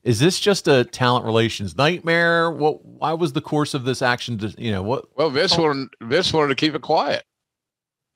Is 0.02 0.18
this 0.18 0.40
just 0.40 0.66
a 0.66 0.84
talent 0.84 1.24
relations 1.24 1.76
nightmare? 1.76 2.50
What? 2.50 2.84
Why 2.84 3.12
was 3.12 3.34
the 3.34 3.40
course 3.40 3.72
of 3.72 3.84
this 3.84 4.02
action? 4.02 4.38
To, 4.38 4.48
you 4.58 4.72
know 4.72 4.82
what? 4.82 5.04
Well, 5.16 5.30
Vince 5.30 5.56
wanted 5.56 5.90
Vince 6.00 6.32
wanted 6.32 6.48
to 6.48 6.54
keep 6.54 6.74
it 6.74 6.82
quiet, 6.82 7.24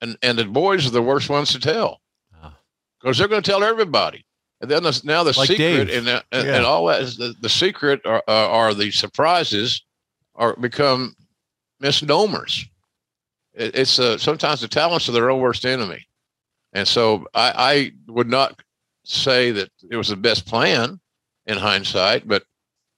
and 0.01 0.17
and 0.21 0.37
the 0.37 0.45
boys 0.45 0.87
are 0.87 0.91
the 0.91 1.01
worst 1.01 1.29
ones 1.29 1.51
to 1.53 1.59
tell 1.59 2.01
because 2.99 3.17
ah. 3.17 3.19
they're 3.19 3.27
going 3.27 3.43
to 3.43 3.49
tell 3.49 3.63
everybody. 3.63 4.24
And 4.61 4.71
then 4.71 4.83
the, 4.83 5.01
now 5.03 5.23
the 5.23 5.37
like 5.37 5.47
secret 5.47 5.89
and, 5.89 6.07
and, 6.07 6.23
yeah. 6.31 6.55
and, 6.55 6.65
all 6.65 6.85
that 6.87 7.01
is 7.01 7.17
the, 7.17 7.35
the 7.41 7.49
secret 7.49 8.01
are, 8.05 8.23
uh, 8.27 8.49
are 8.49 8.73
the 8.73 8.89
surprises 8.91 9.83
are 10.35 10.55
become 10.55 11.15
misnomers. 11.79 12.65
It, 13.53 13.75
it's 13.75 13.99
uh, 13.99 14.17
sometimes 14.17 14.61
the 14.61 14.67
talents 14.67 15.09
are 15.09 15.11
their 15.11 15.29
own 15.29 15.41
worst 15.41 15.65
enemy. 15.65 16.07
And 16.73 16.87
so 16.87 17.25
I, 17.33 17.91
I 18.07 18.11
would 18.11 18.29
not 18.29 18.61
say 19.03 19.51
that 19.51 19.69
it 19.89 19.95
was 19.95 20.09
the 20.09 20.15
best 20.15 20.45
plan 20.45 20.99
in 21.45 21.57
hindsight, 21.57 22.27
but 22.27 22.43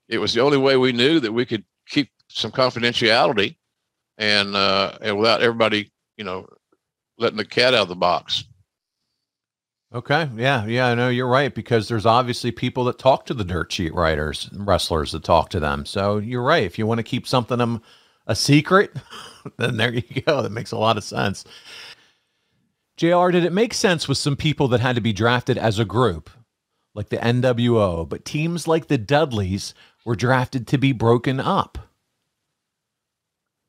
it 0.07 0.19
was 0.19 0.33
the 0.33 0.41
only 0.41 0.57
way 0.57 0.77
we 0.77 0.91
knew 0.91 1.19
that 1.19 1.31
we 1.31 1.45
could 1.45 1.63
keep 1.87 2.09
some 2.29 2.51
confidentiality 2.51 3.55
and 4.17 4.55
uh, 4.55 4.97
and 5.01 5.17
without 5.17 5.41
everybody, 5.41 5.91
you 6.17 6.23
know, 6.23 6.47
letting 7.17 7.37
the 7.37 7.45
cat 7.45 7.73
out 7.73 7.83
of 7.83 7.89
the 7.89 7.95
box. 7.95 8.45
Okay. 9.93 10.29
Yeah. 10.35 10.65
Yeah. 10.65 10.87
I 10.87 10.95
know 10.95 11.09
you're 11.09 11.27
right 11.27 11.53
because 11.53 11.87
there's 11.87 12.05
obviously 12.05 12.51
people 12.51 12.83
that 12.85 12.99
talk 12.99 13.25
to 13.27 13.33
the 13.33 13.45
dirt 13.45 13.71
sheet 13.71 13.93
writers, 13.93 14.49
wrestlers 14.53 15.13
that 15.13 15.23
talk 15.23 15.49
to 15.51 15.59
them. 15.59 15.85
So 15.85 16.17
you're 16.17 16.43
right. 16.43 16.63
If 16.63 16.77
you 16.77 16.85
want 16.85 16.99
to 16.99 17.03
keep 17.03 17.25
something 17.25 17.61
um, 17.61 17.81
a 18.27 18.35
secret, 18.35 18.91
then 19.57 19.77
there 19.77 19.93
you 19.93 20.21
go. 20.23 20.41
That 20.41 20.51
makes 20.51 20.71
a 20.71 20.77
lot 20.77 20.97
of 20.97 21.03
sense. 21.05 21.45
JR, 22.97 23.29
did 23.29 23.45
it 23.45 23.53
make 23.53 23.73
sense 23.73 24.07
with 24.07 24.17
some 24.17 24.35
people 24.35 24.67
that 24.69 24.79
had 24.81 24.95
to 24.95 25.01
be 25.01 25.13
drafted 25.13 25.57
as 25.57 25.79
a 25.79 25.85
group, 25.85 26.31
like 26.95 27.09
the 27.09 27.17
NWO, 27.17 28.09
but 28.09 28.25
teams 28.25 28.67
like 28.67 28.87
the 28.87 28.97
Dudleys 28.97 29.73
were 30.03 30.15
drafted 30.15 30.67
to 30.67 30.77
be 30.77 30.91
broken 30.91 31.39
up? 31.39 31.77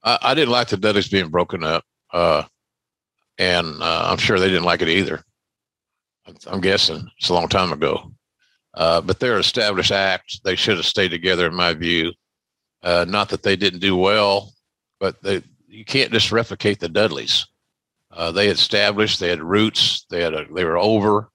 I, 0.02 0.18
I 0.22 0.34
didn't 0.34 0.50
like 0.50 0.68
the 0.68 0.78
Dudleys 0.78 1.08
being 1.08 1.28
broken 1.28 1.62
up. 1.62 1.84
Uh, 2.12 2.44
and 3.36 3.82
uh, 3.82 4.08
I'm 4.10 4.18
sure 4.18 4.40
they 4.40 4.48
didn't 4.48 4.64
like 4.64 4.82
it 4.82 4.88
either. 4.88 5.22
I'm 6.46 6.60
guessing 6.60 7.08
it's 7.18 7.28
a 7.28 7.34
long 7.34 7.48
time 7.48 7.72
ago. 7.72 8.12
Uh, 8.74 9.00
but 9.00 9.18
they're 9.18 9.38
established 9.38 9.90
acts. 9.90 10.40
They 10.44 10.54
should 10.54 10.76
have 10.76 10.86
stayed 10.86 11.10
together, 11.10 11.46
in 11.46 11.54
my 11.54 11.74
view. 11.74 12.12
Uh, 12.82 13.04
not 13.08 13.28
that 13.30 13.42
they 13.42 13.56
didn't 13.56 13.80
do 13.80 13.96
well, 13.96 14.52
but 15.00 15.20
they, 15.22 15.42
you 15.66 15.84
can't 15.84 16.12
just 16.12 16.30
replicate 16.30 16.78
the 16.78 16.88
Dudleys. 16.88 17.46
Uh, 18.10 18.30
they 18.30 18.48
established, 18.48 19.20
they 19.20 19.28
had 19.28 19.42
roots, 19.42 20.06
they 20.10 20.22
had 20.22 20.34
a, 20.34 20.46
they 20.52 20.64
were 20.64 20.78
over, 20.78 21.30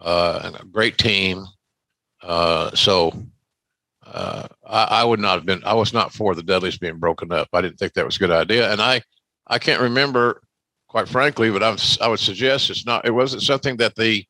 uh, 0.00 0.52
a 0.60 0.64
great 0.64 0.98
team. 0.98 1.46
Uh, 2.22 2.74
so 2.74 3.12
uh, 4.06 4.46
I, 4.66 4.84
I, 4.84 5.04
would 5.04 5.20
not 5.20 5.36
have 5.36 5.46
been. 5.46 5.62
I 5.64 5.74
was 5.74 5.92
not 5.92 6.12
for 6.12 6.34
the 6.34 6.42
Dudleys 6.42 6.78
being 6.78 6.98
broken 6.98 7.32
up. 7.32 7.48
I 7.52 7.60
didn't 7.60 7.78
think 7.78 7.94
that 7.94 8.04
was 8.04 8.16
a 8.16 8.20
good 8.20 8.30
idea, 8.30 8.70
and 8.70 8.80
I 8.80 9.02
I 9.46 9.58
can't 9.58 9.80
remember 9.80 10.42
quite 10.92 11.08
frankly. 11.08 11.50
But 11.50 11.62
I'm, 11.64 11.76
I 12.00 12.06
would 12.06 12.20
suggest 12.20 12.70
it's 12.70 12.86
not. 12.86 13.04
It 13.04 13.10
wasn't 13.10 13.42
something 13.42 13.78
that 13.78 13.96
the 13.96 14.24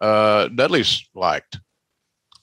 uh, 0.00 0.48
Dudleys 0.48 1.06
liked. 1.14 1.58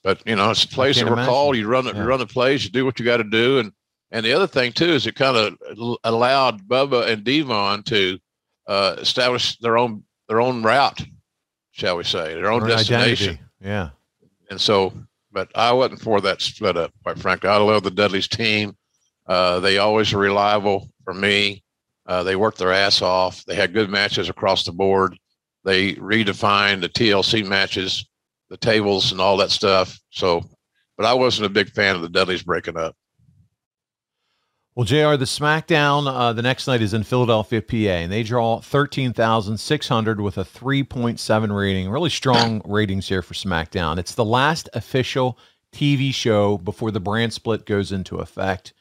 But 0.04 0.22
you 0.28 0.36
know, 0.36 0.52
it's 0.52 0.66
a 0.66 0.68
place 0.68 0.98
that 0.98 1.06
we're 1.06 1.14
imagine. 1.14 1.30
called. 1.30 1.58
You 1.58 1.68
run 1.68 1.88
it. 1.88 1.96
Yeah. 1.96 2.04
You 2.04 2.08
run 2.08 2.20
the 2.20 2.28
plays. 2.28 2.64
You 2.64 2.70
do 2.70 2.86
what 2.86 3.00
you 3.00 3.06
got 3.06 3.18
to 3.18 3.24
do. 3.24 3.60
And 3.60 3.72
and 4.12 4.26
the 4.26 4.34
other 4.34 4.48
thing 4.48 4.74
too 4.74 4.90
is 4.90 5.08
it 5.08 5.16
kind 5.16 5.38
of 5.38 5.98
allowed 6.04 6.68
Bubba 6.68 7.08
and 7.08 7.24
Devon 7.24 7.84
to 7.84 8.20
uh, 8.68 8.98
establish 9.00 9.58
their 9.60 9.78
own 9.78 10.04
their 10.28 10.42
own 10.42 10.64
route, 10.64 11.02
shall 11.72 11.98
we 11.98 12.04
say, 12.04 12.36
their 12.36 12.52
own 12.52 12.68
destination. 12.68 13.30
Identity. 13.30 13.44
Yeah. 13.62 13.90
And 14.50 14.60
so, 14.60 14.94
but 15.32 15.50
I 15.56 15.72
wasn't 15.72 16.02
for 16.02 16.20
that 16.22 16.42
split 16.42 16.78
up. 16.78 16.92
Quite 17.04 17.20
frankly, 17.20 17.50
I 17.50 17.58
love 17.58 17.84
the 17.84 17.92
Dudleys 17.92 18.28
team. 18.28 18.76
Uh, 19.28 19.60
they 19.62 19.78
always 19.78 20.14
are 20.14 20.18
reliable 20.18 20.90
for 21.06 21.14
me. 21.14 21.64
Uh, 22.12 22.24
they 22.24 22.36
worked 22.36 22.58
their 22.58 22.74
ass 22.74 23.02
off. 23.02 23.46
They 23.46 23.56
had 23.56 23.74
good 23.74 23.90
matches 23.90 24.28
across 24.28 24.66
the 24.66 24.74
board. 24.74 25.18
They 25.64 25.94
redefined 25.94 26.82
the 26.82 26.90
TLC 26.90 27.48
matches, 27.48 28.06
the 28.50 28.58
tables, 28.58 29.14
and 29.14 29.22
all 29.22 29.38
that 29.38 29.50
stuff. 29.50 29.98
So, 30.10 30.42
but 30.98 31.06
I 31.06 31.14
wasn't 31.14 31.46
a 31.46 31.50
big 31.50 31.70
fan 31.70 31.96
of 31.96 32.02
the 32.02 32.10
Dudleys 32.10 32.44
breaking 32.44 32.76
up. 32.76 32.98
Well, 34.76 34.84
JR, 34.84 35.16
the 35.16 35.24
SmackDown 35.24 36.06
uh, 36.06 36.34
the 36.34 36.42
next 36.42 36.68
night 36.68 36.82
is 36.82 36.94
in 36.94 37.04
Philadelphia, 37.04 37.62
PA, 37.62 37.76
and 37.76 38.12
they 38.12 38.24
draw 38.24 38.60
13,600 38.60 40.20
with 40.20 40.38
a 40.38 40.44
3.7 40.44 41.58
rating. 41.58 41.90
Really 41.90 42.10
strong 42.10 42.62
ratings 42.66 43.08
here 43.08 43.22
for 43.22 43.36
SmackDown. 43.36 43.98
It's 43.98 44.16
the 44.16 44.26
last 44.26 44.68
official 44.74 45.40
TV 45.72 46.14
show 46.14 46.58
before 46.58 46.92
the 46.92 47.00
brand 47.00 47.32
split 47.32 47.66
goes 47.66 47.94
into 47.94 48.18
effect. 48.18 48.74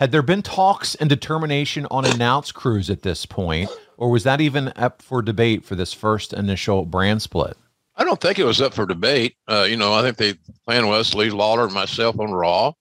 Had 0.00 0.12
there 0.12 0.22
been 0.22 0.40
talks 0.40 0.94
and 0.94 1.10
determination 1.10 1.86
on 1.90 2.06
announce 2.06 2.52
crews 2.52 2.88
at 2.88 3.02
this 3.02 3.26
point, 3.26 3.68
or 3.98 4.10
was 4.10 4.24
that 4.24 4.40
even 4.40 4.72
up 4.74 5.02
for 5.02 5.20
debate 5.20 5.62
for 5.62 5.74
this 5.74 5.92
first 5.92 6.32
initial 6.32 6.86
brand 6.86 7.20
split? 7.20 7.54
I 7.96 8.04
don't 8.04 8.18
think 8.18 8.38
it 8.38 8.44
was 8.44 8.62
up 8.62 8.72
for 8.72 8.86
debate. 8.86 9.36
Uh, 9.46 9.66
you 9.68 9.76
know, 9.76 9.92
I 9.92 10.00
think 10.00 10.16
the 10.16 10.38
plan 10.64 10.88
was 10.88 11.10
to 11.10 11.18
leave 11.18 11.34
Lawler 11.34 11.64
and 11.64 11.74
myself 11.74 12.18
on 12.18 12.32
Raw, 12.32 12.72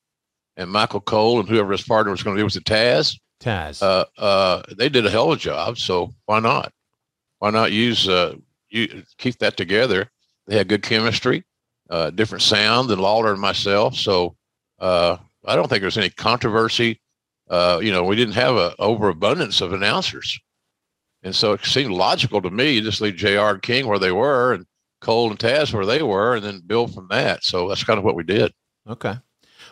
and 0.56 0.72
Michael 0.72 1.02
Cole 1.02 1.42
and 1.42 1.50
whoever 1.50 1.74
his 1.74 1.82
partner 1.82 2.10
was 2.10 2.24
going 2.24 2.38
to 2.38 2.40
do 2.40 2.46
was 2.46 2.54
the 2.54 2.62
Taz. 2.62 3.20
Taz. 3.42 3.84
Uh, 3.84 4.06
uh, 4.18 4.64
they 4.78 4.88
did 4.88 5.06
a 5.06 5.10
hell 5.10 5.30
of 5.30 5.40
a 5.40 5.42
job, 5.42 5.78
so 5.78 6.14
why 6.26 6.40
not? 6.40 6.72
Why 7.40 7.50
not 7.50 7.74
use 7.74 8.08
uh, 8.08 8.36
you 8.70 9.04
keep 9.18 9.40
that 9.40 9.58
together? 9.58 10.10
They 10.48 10.56
had 10.56 10.70
good 10.70 10.84
chemistry, 10.84 11.44
uh, 11.90 12.12
different 12.12 12.44
sound 12.44 12.88
than 12.88 13.00
Lawler 13.00 13.34
and 13.34 13.42
myself. 13.42 13.96
So 13.96 14.38
uh, 14.80 15.18
I 15.46 15.58
don't 15.58 15.68
think 15.68 15.82
there's 15.82 15.98
any 15.98 16.12
controversy 16.12 17.02
uh, 17.50 17.80
you 17.82 17.92
know, 17.92 18.04
we 18.04 18.16
didn't 18.16 18.36
have 18.36 18.56
an 18.56 18.74
overabundance 18.80 19.62
of 19.62 19.74
announcers. 19.74 20.40
And 21.24 21.36
so 21.36 21.54
it 21.54 21.66
seemed 21.66 21.92
logical 21.92 22.42
to 22.42 22.50
me 22.50 22.80
just 22.82 23.02
leave 23.02 23.16
JR 23.16 23.50
and 23.50 23.62
King 23.62 23.88
where 23.88 24.00
they 24.00 24.12
were 24.12 24.54
and 24.54 24.66
Cole 25.02 25.30
and 25.30 25.40
Taz 25.40 25.74
where 25.74 25.86
they 25.86 26.02
were 26.02 26.36
and 26.36 26.46
then 26.46 26.62
build 26.66 26.94
from 26.94 27.08
that. 27.10 27.44
So 27.44 27.68
that's 27.68 27.84
kind 27.84 27.98
of 27.98 28.06
what 28.06 28.16
we 28.16 28.24
did. 28.24 28.54
Okay. 28.88 29.16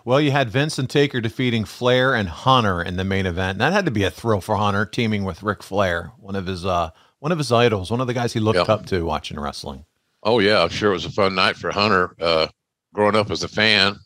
Well, 0.06 0.22
you 0.22 0.32
had 0.32 0.50
Vince 0.50 0.78
and 0.78 0.90
Taker 0.90 1.22
defeating 1.22 1.66
Flair 1.66 2.16
and 2.16 2.30
Hunter 2.30 2.82
in 2.82 2.98
the 2.98 3.04
main 3.04 3.26
event. 3.26 3.60
That 3.60 3.74
had 3.74 3.86
to 3.86 3.92
be 3.92 4.04
a 4.04 4.12
thrill 4.12 4.42
for 4.42 4.56
Hunter, 4.56 4.86
teaming 4.86 5.24
with 5.24 5.44
Ric 5.44 5.64
Flair, 5.64 6.12
one 6.18 6.36
of 6.36 6.46
his 6.46 6.66
uh, 6.66 6.92
one 7.20 7.32
of 7.32 7.38
his 7.38 7.52
idols, 7.52 7.92
one 7.92 8.00
of 8.00 8.08
the 8.08 8.14
guys 8.14 8.34
he 8.34 8.40
looked 8.40 8.70
up 8.70 8.86
to 8.88 9.04
watching 9.04 9.40
wrestling. 9.40 9.86
Oh 10.24 10.40
yeah, 10.40 10.64
I'm 10.64 10.70
sure 10.70 10.92
it 10.92 10.94
was 10.94 11.06
a 11.06 11.12
fun 11.12 11.36
night 11.36 11.58
for 11.58 11.72
Hunter, 11.72 12.16
uh, 12.22 12.48
growing 12.94 13.16
up 13.16 13.32
as 13.32 13.44
a 13.44 13.48
fan, 13.48 13.98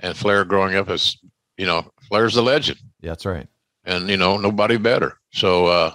and 0.00 0.16
Flair 0.16 0.44
growing 0.44 0.74
up 0.74 0.88
as 0.88 1.16
you 1.56 1.66
know, 1.66 1.90
Flair's 2.08 2.34
the 2.34 2.42
legend. 2.42 2.78
Yeah, 3.00 3.10
that's 3.10 3.26
right. 3.26 3.48
And 3.84 4.08
you 4.08 4.16
know, 4.16 4.36
nobody 4.36 4.78
better. 4.78 5.18
So 5.32 5.66
uh, 5.66 5.94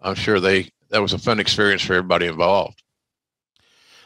I'm 0.00 0.14
sure 0.14 0.40
they 0.40 0.70
that 0.90 1.00
was 1.00 1.12
a 1.12 1.18
fun 1.18 1.40
experience 1.40 1.82
for 1.82 1.94
everybody 1.94 2.26
involved. 2.26 2.82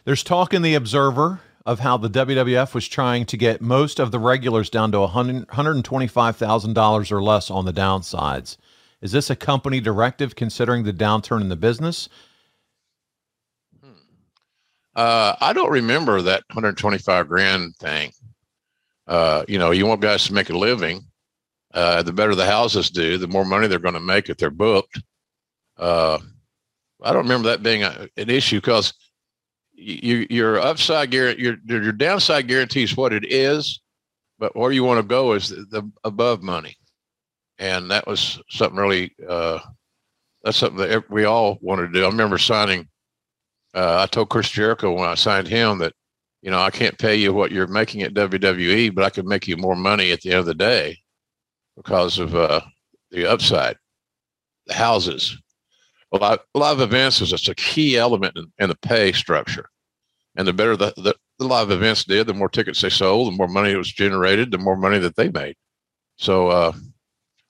There's 0.04 0.22
talk 0.22 0.52
in 0.52 0.62
the 0.62 0.74
Observer 0.74 1.40
of 1.64 1.80
how 1.80 1.96
the 1.96 2.10
WWF 2.10 2.74
was 2.74 2.86
trying 2.86 3.24
to 3.24 3.38
get 3.38 3.62
most 3.62 3.98
of 3.98 4.10
the 4.10 4.18
regulars 4.18 4.68
down 4.68 4.92
to 4.92 4.98
$125,000 4.98 7.12
or 7.12 7.22
less 7.22 7.50
on 7.50 7.64
the 7.64 7.72
downsides. 7.72 8.58
Is 9.00 9.12
this 9.12 9.30
a 9.30 9.36
company 9.36 9.80
directive 9.80 10.36
considering 10.36 10.84
the 10.84 10.92
downturn 10.92 11.40
in 11.40 11.48
the 11.48 11.56
business? 11.56 12.10
Uh, 14.94 15.34
I 15.40 15.52
don't 15.52 15.72
remember 15.72 16.22
that 16.22 16.44
125 16.48 17.28
grand 17.28 17.74
thing. 17.76 18.12
Uh, 19.06 19.44
you 19.48 19.58
know, 19.58 19.72
you 19.72 19.86
want 19.86 20.00
guys 20.00 20.24
to 20.26 20.34
make 20.34 20.50
a 20.50 20.56
living. 20.56 21.04
Uh, 21.74 22.02
the 22.02 22.12
better 22.12 22.36
the 22.36 22.46
houses 22.46 22.88
do, 22.88 23.18
the 23.18 23.26
more 23.26 23.44
money 23.44 23.66
they're 23.66 23.80
going 23.80 23.94
to 23.94 24.00
make 24.00 24.28
if 24.28 24.36
they're 24.36 24.48
booked. 24.48 25.02
Uh, 25.76 26.20
I 27.02 27.12
don't 27.12 27.24
remember 27.24 27.48
that 27.48 27.64
being 27.64 27.82
a, 27.82 28.08
an 28.16 28.30
issue 28.30 28.58
because 28.58 28.94
you, 29.72 30.24
your 30.30 30.60
upside 30.60 31.10
guarantee, 31.10 31.42
your 31.42 31.56
your 31.66 31.92
downside 31.92 32.46
guarantee 32.46 32.84
is 32.84 32.96
what 32.96 33.12
it 33.12 33.24
is, 33.24 33.80
but 34.38 34.54
where 34.54 34.70
you 34.70 34.84
want 34.84 34.98
to 34.98 35.02
go 35.02 35.32
is 35.32 35.48
the, 35.48 35.66
the 35.68 35.90
above 36.04 36.42
money, 36.42 36.76
and 37.58 37.90
that 37.90 38.06
was 38.06 38.40
something 38.50 38.78
really. 38.78 39.12
Uh, 39.28 39.58
that's 40.44 40.58
something 40.58 40.78
that 40.78 41.10
we 41.10 41.24
all 41.24 41.58
wanted 41.60 41.88
to 41.88 41.92
do. 41.92 42.04
I 42.04 42.08
remember 42.08 42.38
signing. 42.38 42.88
Uh, 43.74 44.02
I 44.02 44.06
told 44.06 44.28
Chris 44.28 44.48
Jericho 44.48 44.92
when 44.92 45.08
I 45.08 45.14
signed 45.14 45.48
him 45.48 45.78
that, 45.78 45.94
you 46.42 46.50
know, 46.52 46.60
I 46.60 46.70
can't 46.70 46.96
pay 46.98 47.16
you 47.16 47.32
what 47.32 47.50
you're 47.50 47.66
making 47.66 48.02
at 48.02 48.14
WWE, 48.14 48.94
but 48.94 49.04
I 49.04 49.10
could 49.10 49.26
make 49.26 49.48
you 49.48 49.56
more 49.56 49.74
money 49.74 50.12
at 50.12 50.20
the 50.20 50.30
end 50.30 50.40
of 50.40 50.46
the 50.46 50.54
day 50.54 50.98
because 51.76 52.18
of 52.18 52.34
uh, 52.34 52.60
the 53.10 53.26
upside, 53.26 53.76
the 54.66 54.74
houses, 54.74 55.36
A 56.12 56.16
lot, 56.18 56.40
a 56.54 56.58
lot 56.58 56.72
of 56.72 56.80
events 56.80 57.20
is 57.20 57.30
just 57.30 57.48
a 57.48 57.54
key 57.54 57.96
element 57.96 58.36
in, 58.36 58.46
in 58.58 58.68
the 58.68 58.76
pay 58.76 59.10
structure. 59.12 59.68
And 60.36 60.46
the 60.46 60.52
better 60.52 60.76
the, 60.76 60.92
the, 60.96 61.14
the, 61.38 61.46
live 61.46 61.70
events 61.70 62.04
did, 62.04 62.26
the 62.26 62.34
more 62.34 62.48
tickets 62.48 62.80
they 62.80 62.90
sold, 62.90 63.32
the 63.32 63.36
more 63.36 63.48
money 63.48 63.72
it 63.72 63.76
was 63.76 63.92
generated, 63.92 64.50
the 64.50 64.58
more 64.58 64.76
money 64.76 64.98
that 64.98 65.16
they 65.16 65.28
made. 65.28 65.56
So 66.16 66.48
uh, 66.48 66.72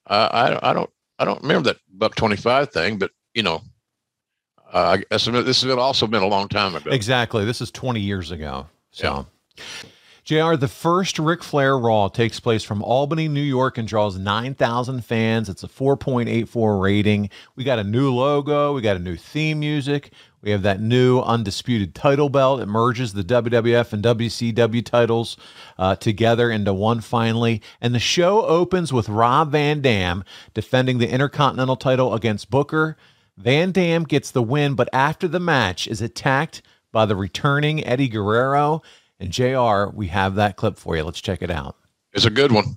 I, 0.06 0.58
I 0.62 0.72
don't 0.72 0.90
I 1.18 1.24
don't 1.24 1.42
remember 1.42 1.70
that 1.70 1.80
buck 1.92 2.14
twenty 2.14 2.36
five 2.36 2.72
thing, 2.72 2.98
but 2.98 3.10
you 3.34 3.42
know, 3.42 3.60
uh, 4.72 4.98
this 5.10 5.26
has 5.26 5.64
also 5.66 6.06
been 6.06 6.22
a 6.22 6.26
long 6.26 6.48
time 6.48 6.74
ago. 6.74 6.90
Exactly, 6.90 7.44
this 7.44 7.60
is 7.60 7.70
twenty 7.70 8.00
years 8.00 8.30
ago. 8.30 8.66
So. 8.90 9.26
Yeah. 9.56 9.64
JR, 10.24 10.56
the 10.56 10.68
first 10.68 11.18
Ric 11.18 11.44
Flair 11.44 11.78
Raw 11.78 12.08
takes 12.08 12.40
place 12.40 12.64
from 12.64 12.82
Albany, 12.82 13.28
New 13.28 13.42
York, 13.42 13.76
and 13.76 13.86
draws 13.86 14.16
9,000 14.16 15.04
fans. 15.04 15.50
It's 15.50 15.62
a 15.62 15.68
4.84 15.68 16.80
rating. 16.80 17.28
We 17.56 17.64
got 17.64 17.78
a 17.78 17.84
new 17.84 18.10
logo. 18.10 18.72
We 18.72 18.80
got 18.80 18.96
a 18.96 19.00
new 19.00 19.16
theme 19.16 19.60
music. 19.60 20.12
We 20.40 20.50
have 20.50 20.62
that 20.62 20.80
new 20.80 21.20
undisputed 21.20 21.94
title 21.94 22.30
belt. 22.30 22.60
It 22.60 22.66
merges 22.66 23.12
the 23.12 23.22
WWF 23.22 23.92
and 23.92 24.02
WCW 24.02 24.82
titles 24.82 25.36
uh, 25.76 25.96
together 25.96 26.50
into 26.50 26.72
one 26.72 27.02
finally. 27.02 27.60
And 27.82 27.94
the 27.94 27.98
show 27.98 28.46
opens 28.46 28.94
with 28.94 29.10
Rob 29.10 29.52
Van 29.52 29.82
Dam 29.82 30.24
defending 30.54 30.96
the 30.96 31.10
Intercontinental 31.10 31.76
title 31.76 32.14
against 32.14 32.48
Booker. 32.48 32.96
Van 33.36 33.72
Dam 33.72 34.04
gets 34.04 34.30
the 34.30 34.42
win, 34.42 34.74
but 34.74 34.88
after 34.90 35.28
the 35.28 35.40
match 35.40 35.86
is 35.86 36.00
attacked 36.00 36.62
by 36.92 37.04
the 37.04 37.16
returning 37.16 37.84
Eddie 37.84 38.08
Guerrero. 38.08 38.80
And 39.20 39.30
JR, 39.30 39.94
we 39.94 40.08
have 40.08 40.34
that 40.36 40.56
clip 40.56 40.76
for 40.76 40.96
you. 40.96 41.04
Let's 41.04 41.20
check 41.20 41.42
it 41.42 41.50
out. 41.50 41.76
It's 42.12 42.24
a 42.24 42.30
good 42.30 42.52
one. 42.52 42.76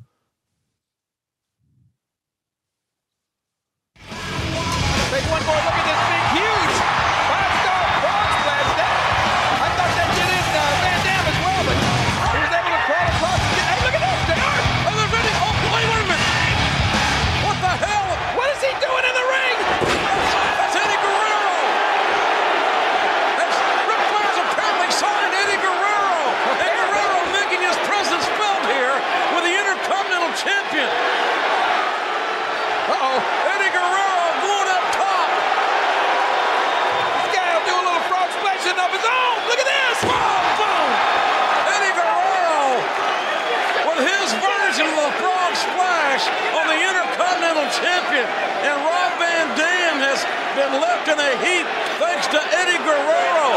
Left 51.17 51.33
in 51.33 51.39
a 51.39 51.45
heap 51.45 51.67
thanks 51.99 52.27
to 52.27 52.37
Eddie 52.37 52.77
Guerrero. 52.83 53.49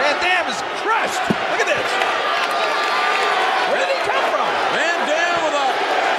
Van 0.00 0.16
Dam 0.20 0.48
is 0.48 0.60
crushed. 0.82 1.20
Look 1.52 1.60
at 1.60 1.68
this. 1.68 1.90
Where 3.70 3.80
did 3.80 3.88
he 3.88 4.00
come 4.04 4.24
from? 4.32 4.48
Van 4.76 5.00
Dam 5.08 5.36
with 5.44 5.56
a 5.56 5.68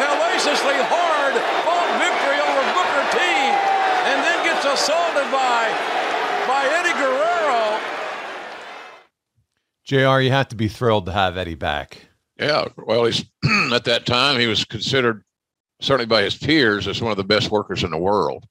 hellaciously 0.01 0.78
hard 0.89 1.34
fought 1.66 1.89
victory 2.01 2.39
over 2.41 2.61
Booker 2.74 3.05
T. 3.13 3.20
And 4.09 4.24
then 4.24 4.45
gets 4.45 4.66
assaulted 4.66 5.30
by, 5.32 5.70
by 6.47 6.66
Eddie 6.68 6.93
Guerrero. 6.93 7.80
JR, 9.86 10.22
you 10.22 10.32
have 10.32 10.47
to 10.49 10.55
be 10.55 10.68
thrilled 10.68 11.05
to 11.07 11.11
have 11.11 11.38
Eddie 11.38 11.55
back. 11.55 12.07
Yeah, 12.39 12.68
well, 12.78 13.05
he's 13.05 13.24
at 13.72 13.86
that 13.86 14.05
time 14.05 14.39
he 14.39 14.47
was 14.47 14.66
considered 14.66 15.24
certainly 15.82 16.07
by 16.07 16.24
his 16.24 16.36
peers 16.36 16.88
as 16.88 17.01
one 17.01 17.11
of 17.11 17.18
the 17.18 17.24
best 17.24 17.51
workers 17.51 17.84
in 17.84 17.91
the 17.91 17.97
world. 17.97 18.45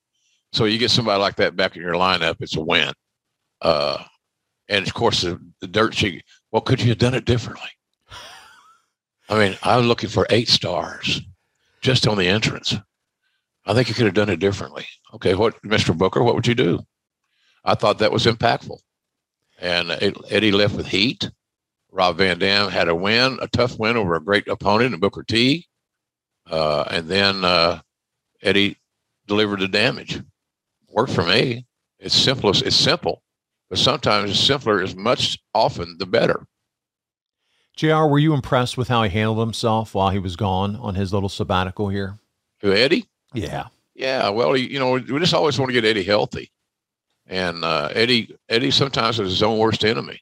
So 0.54 0.66
you 0.66 0.78
get 0.78 0.92
somebody 0.92 1.20
like 1.20 1.34
that 1.36 1.56
back 1.56 1.74
in 1.74 1.82
your 1.82 1.94
lineup, 1.94 2.36
it's 2.38 2.56
a 2.56 2.60
win. 2.60 2.92
Uh, 3.60 4.04
and 4.68 4.86
of 4.86 4.94
course, 4.94 5.22
the, 5.22 5.40
the 5.60 5.66
dirt 5.66 5.94
sheet. 5.94 6.22
Well, 6.52 6.62
could 6.62 6.80
you 6.80 6.90
have 6.90 6.98
done 6.98 7.14
it 7.14 7.24
differently? 7.24 7.68
I 9.28 9.36
mean, 9.36 9.58
I'm 9.64 9.86
looking 9.86 10.08
for 10.08 10.28
eight 10.30 10.48
stars 10.48 11.22
just 11.80 12.06
on 12.06 12.18
the 12.18 12.28
entrance. 12.28 12.76
I 13.66 13.74
think 13.74 13.88
you 13.88 13.94
could 13.94 14.04
have 14.04 14.14
done 14.14 14.28
it 14.28 14.38
differently. 14.38 14.86
Okay, 15.14 15.34
what, 15.34 15.60
Mr. 15.62 15.96
Booker? 15.96 16.22
What 16.22 16.36
would 16.36 16.46
you 16.46 16.54
do? 16.54 16.78
I 17.64 17.74
thought 17.74 17.98
that 17.98 18.12
was 18.12 18.26
impactful. 18.26 18.78
And 19.58 19.90
Eddie 20.30 20.52
left 20.52 20.76
with 20.76 20.86
heat. 20.86 21.28
Rob 21.90 22.18
Van 22.18 22.38
Dam 22.38 22.70
had 22.70 22.88
a 22.88 22.94
win, 22.94 23.38
a 23.42 23.48
tough 23.48 23.76
win 23.76 23.96
over 23.96 24.14
a 24.14 24.22
great 24.22 24.46
opponent 24.46 24.94
in 24.94 25.00
Booker 25.00 25.24
T. 25.24 25.66
Uh, 26.48 26.84
and 26.90 27.08
then 27.08 27.44
uh, 27.44 27.80
Eddie 28.40 28.76
delivered 29.26 29.58
the 29.58 29.68
damage 29.68 30.22
worked 30.94 31.12
for 31.12 31.24
me. 31.24 31.66
It's 31.98 32.14
simplest. 32.14 32.62
It's 32.62 32.76
simple, 32.76 33.22
but 33.68 33.78
sometimes 33.78 34.38
simpler 34.38 34.82
is 34.82 34.94
much 34.94 35.38
often 35.54 35.96
the 35.98 36.06
better. 36.06 36.46
Jr., 37.76 38.04
were 38.04 38.18
you 38.18 38.34
impressed 38.34 38.78
with 38.78 38.88
how 38.88 39.02
he 39.02 39.10
handled 39.10 39.40
himself 39.40 39.94
while 39.94 40.10
he 40.10 40.18
was 40.18 40.36
gone 40.36 40.76
on 40.76 40.94
his 40.94 41.12
little 41.12 41.28
sabbatical 41.28 41.88
here? 41.88 42.18
Who 42.60 42.72
Eddie? 42.72 43.06
Yeah, 43.32 43.66
yeah. 43.94 44.28
Well, 44.28 44.56
you 44.56 44.78
know, 44.78 44.92
we 44.92 45.18
just 45.18 45.34
always 45.34 45.58
want 45.58 45.70
to 45.70 45.72
get 45.72 45.84
Eddie 45.84 46.04
healthy, 46.04 46.52
and 47.26 47.64
uh, 47.64 47.88
Eddie 47.92 48.36
Eddie 48.48 48.70
sometimes 48.70 49.18
is 49.18 49.30
his 49.30 49.42
own 49.42 49.58
worst 49.58 49.84
enemy. 49.84 50.20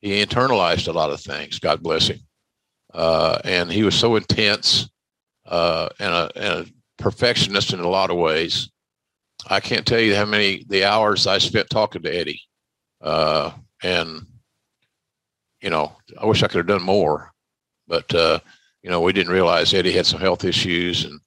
He 0.00 0.24
internalized 0.24 0.88
a 0.88 0.92
lot 0.92 1.10
of 1.10 1.20
things. 1.20 1.58
God 1.58 1.82
bless 1.82 2.08
him. 2.08 2.20
Uh, 2.94 3.38
and 3.44 3.70
he 3.70 3.82
was 3.82 3.94
so 3.94 4.16
intense 4.16 4.88
uh, 5.46 5.88
and, 5.98 6.14
a, 6.14 6.30
and 6.36 6.66
a 6.66 7.02
perfectionist 7.02 7.72
in 7.72 7.80
a 7.80 7.88
lot 7.88 8.10
of 8.10 8.16
ways 8.16 8.70
I 9.48 9.60
can't 9.60 9.86
tell 9.86 10.00
you 10.00 10.14
how 10.14 10.24
many 10.24 10.64
the 10.68 10.84
hours 10.84 11.26
I 11.26 11.38
spent 11.38 11.70
talking 11.70 12.02
to 12.02 12.14
Eddie, 12.14 12.40
uh, 13.00 13.52
and 13.82 14.26
you 15.60 15.70
know, 15.70 15.96
I 16.20 16.26
wish 16.26 16.42
I 16.42 16.48
could 16.48 16.58
have 16.58 16.66
done 16.66 16.82
more, 16.82 17.32
but 17.86 18.12
uh, 18.14 18.40
you 18.82 18.90
know, 18.90 19.00
we 19.00 19.12
didn't 19.12 19.32
realize 19.32 19.72
Eddie 19.72 19.92
had 19.92 20.06
some 20.06 20.20
health 20.20 20.44
issues, 20.44 21.04
and 21.04 21.20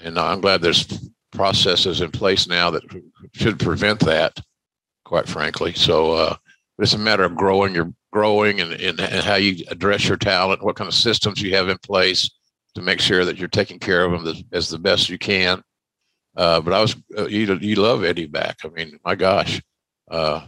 and 0.00 0.18
I'm 0.18 0.40
glad 0.40 0.62
there's 0.62 1.08
processes 1.32 2.00
in 2.00 2.10
place 2.10 2.46
now 2.46 2.70
that 2.70 2.82
should 3.32 3.58
prevent 3.58 4.00
that. 4.00 4.38
Quite 5.04 5.28
frankly, 5.28 5.74
so 5.74 6.12
uh, 6.12 6.36
it's 6.78 6.94
a 6.94 6.98
matter 6.98 7.24
of 7.24 7.36
growing. 7.36 7.74
You're 7.74 7.92
growing, 8.12 8.60
and, 8.60 8.72
and 8.72 8.98
and 9.00 9.24
how 9.24 9.34
you 9.34 9.64
address 9.68 10.08
your 10.08 10.16
talent, 10.16 10.64
what 10.64 10.76
kind 10.76 10.88
of 10.88 10.94
systems 10.94 11.42
you 11.42 11.54
have 11.54 11.68
in 11.68 11.78
place, 11.78 12.30
to 12.74 12.82
make 12.82 13.00
sure 13.00 13.24
that 13.24 13.36
you're 13.36 13.48
taking 13.48 13.78
care 13.78 14.04
of 14.04 14.12
them 14.12 14.26
as, 14.26 14.42
as 14.52 14.68
the 14.70 14.78
best 14.78 15.08
you 15.08 15.18
can. 15.18 15.62
Uh, 16.36 16.60
but 16.60 16.72
I 16.72 16.80
was 16.80 16.96
uh, 17.16 17.26
you 17.26 17.54
you 17.60 17.76
love 17.76 18.04
Eddie 18.04 18.26
back. 18.26 18.58
I 18.64 18.68
mean, 18.68 18.98
my 19.04 19.14
gosh. 19.14 19.62
Uh, 20.08 20.46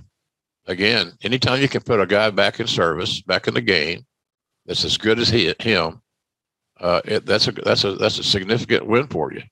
again, 0.66 1.12
anytime 1.22 1.62
you 1.62 1.68
can 1.68 1.82
put 1.82 2.00
a 2.00 2.06
guy 2.06 2.30
back 2.30 2.60
in 2.60 2.66
service, 2.66 3.22
back 3.22 3.46
in 3.46 3.54
the 3.54 3.60
game, 3.60 4.04
that's 4.66 4.84
as 4.84 4.98
good 4.98 5.18
as 5.18 5.28
he 5.28 5.54
him, 5.60 6.02
uh, 6.80 7.00
it, 7.04 7.26
that's 7.26 7.46
a 7.48 7.52
that's 7.52 7.84
a 7.84 7.94
that's 7.94 8.18
a 8.18 8.24
significant 8.24 8.86
win 8.86 9.06
for 9.06 9.32
you. 9.32 9.42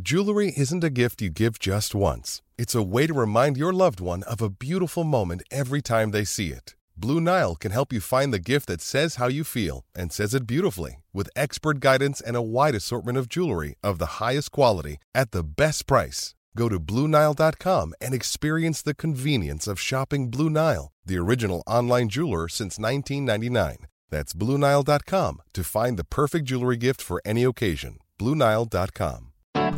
Jewelry 0.00 0.54
isn't 0.56 0.84
a 0.84 0.90
gift 0.90 1.20
you 1.20 1.28
give 1.28 1.58
just 1.58 1.94
once. 1.94 2.40
It's 2.56 2.74
a 2.74 2.82
way 2.82 3.06
to 3.06 3.12
remind 3.12 3.56
your 3.56 3.72
loved 3.72 4.00
one 4.00 4.22
of 4.22 4.40
a 4.40 4.48
beautiful 4.48 5.04
moment 5.04 5.42
every 5.50 5.82
time 5.82 6.12
they 6.12 6.24
see 6.24 6.48
it. 6.48 6.76
Blue 6.96 7.20
Nile 7.20 7.56
can 7.56 7.72
help 7.72 7.92
you 7.92 8.00
find 8.00 8.32
the 8.32 8.38
gift 8.38 8.68
that 8.68 8.80
says 8.80 9.16
how 9.16 9.26
you 9.26 9.44
feel 9.44 9.84
and 9.94 10.12
says 10.12 10.34
it 10.34 10.46
beautifully 10.46 11.01
with 11.12 11.28
expert 11.36 11.80
guidance 11.80 12.20
and 12.20 12.36
a 12.36 12.42
wide 12.42 12.74
assortment 12.74 13.18
of 13.18 13.28
jewelry 13.28 13.74
of 13.82 13.98
the 13.98 14.18
highest 14.20 14.50
quality 14.52 14.96
at 15.14 15.32
the 15.32 15.44
best 15.44 15.86
price. 15.86 16.34
Go 16.56 16.68
to 16.68 16.80
BlueNile.com 16.80 17.94
and 18.00 18.14
experience 18.14 18.82
the 18.82 18.94
convenience 18.94 19.66
of 19.66 19.80
shopping 19.80 20.30
Blue 20.30 20.50
Nile, 20.50 20.92
the 21.04 21.18
original 21.18 21.62
online 21.66 22.08
jeweler 22.08 22.48
since 22.48 22.78
1999. 22.78 23.86
That's 24.10 24.32
BlueNile.com 24.32 25.42
to 25.52 25.64
find 25.64 25.98
the 25.98 26.04
perfect 26.04 26.46
jewelry 26.46 26.76
gift 26.76 27.00
for 27.02 27.20
any 27.24 27.44
occasion. 27.44 27.98
BlueNile.com. 28.18 29.28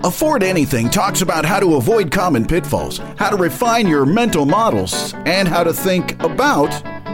Afford 0.04 0.42
Anything 0.42 0.90
talks 0.90 1.22
about 1.22 1.46
how 1.46 1.58
to 1.60 1.76
avoid 1.76 2.10
common 2.10 2.44
pitfalls, 2.44 2.98
how 3.16 3.30
to 3.30 3.36
refine 3.36 3.86
your 3.86 4.04
mental 4.04 4.44
models, 4.44 5.14
and 5.24 5.48
how 5.48 5.64
to 5.64 5.72
think 5.72 6.22
about 6.22 6.70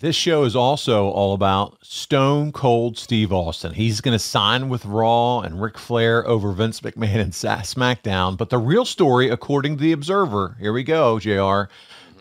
this 0.00 0.16
show 0.16 0.44
is 0.44 0.54
also 0.54 1.08
all 1.08 1.32
about 1.32 1.78
Stone 1.82 2.52
Cold 2.52 2.98
Steve 2.98 3.32
Austin. 3.32 3.72
He's 3.72 4.00
going 4.00 4.14
to 4.14 4.18
sign 4.22 4.68
with 4.68 4.84
Raw 4.84 5.40
and 5.40 5.60
Ric 5.60 5.78
Flair 5.78 6.26
over 6.26 6.52
Vince 6.52 6.80
McMahon 6.80 7.20
and 7.20 7.32
SmackDown. 7.32 8.36
But 8.36 8.50
the 8.50 8.58
real 8.58 8.84
story, 8.84 9.30
according 9.30 9.76
to 9.76 9.82
The 9.82 9.92
Observer, 9.92 10.56
here 10.60 10.72
we 10.72 10.82
go, 10.82 11.18
JR, 11.18 11.70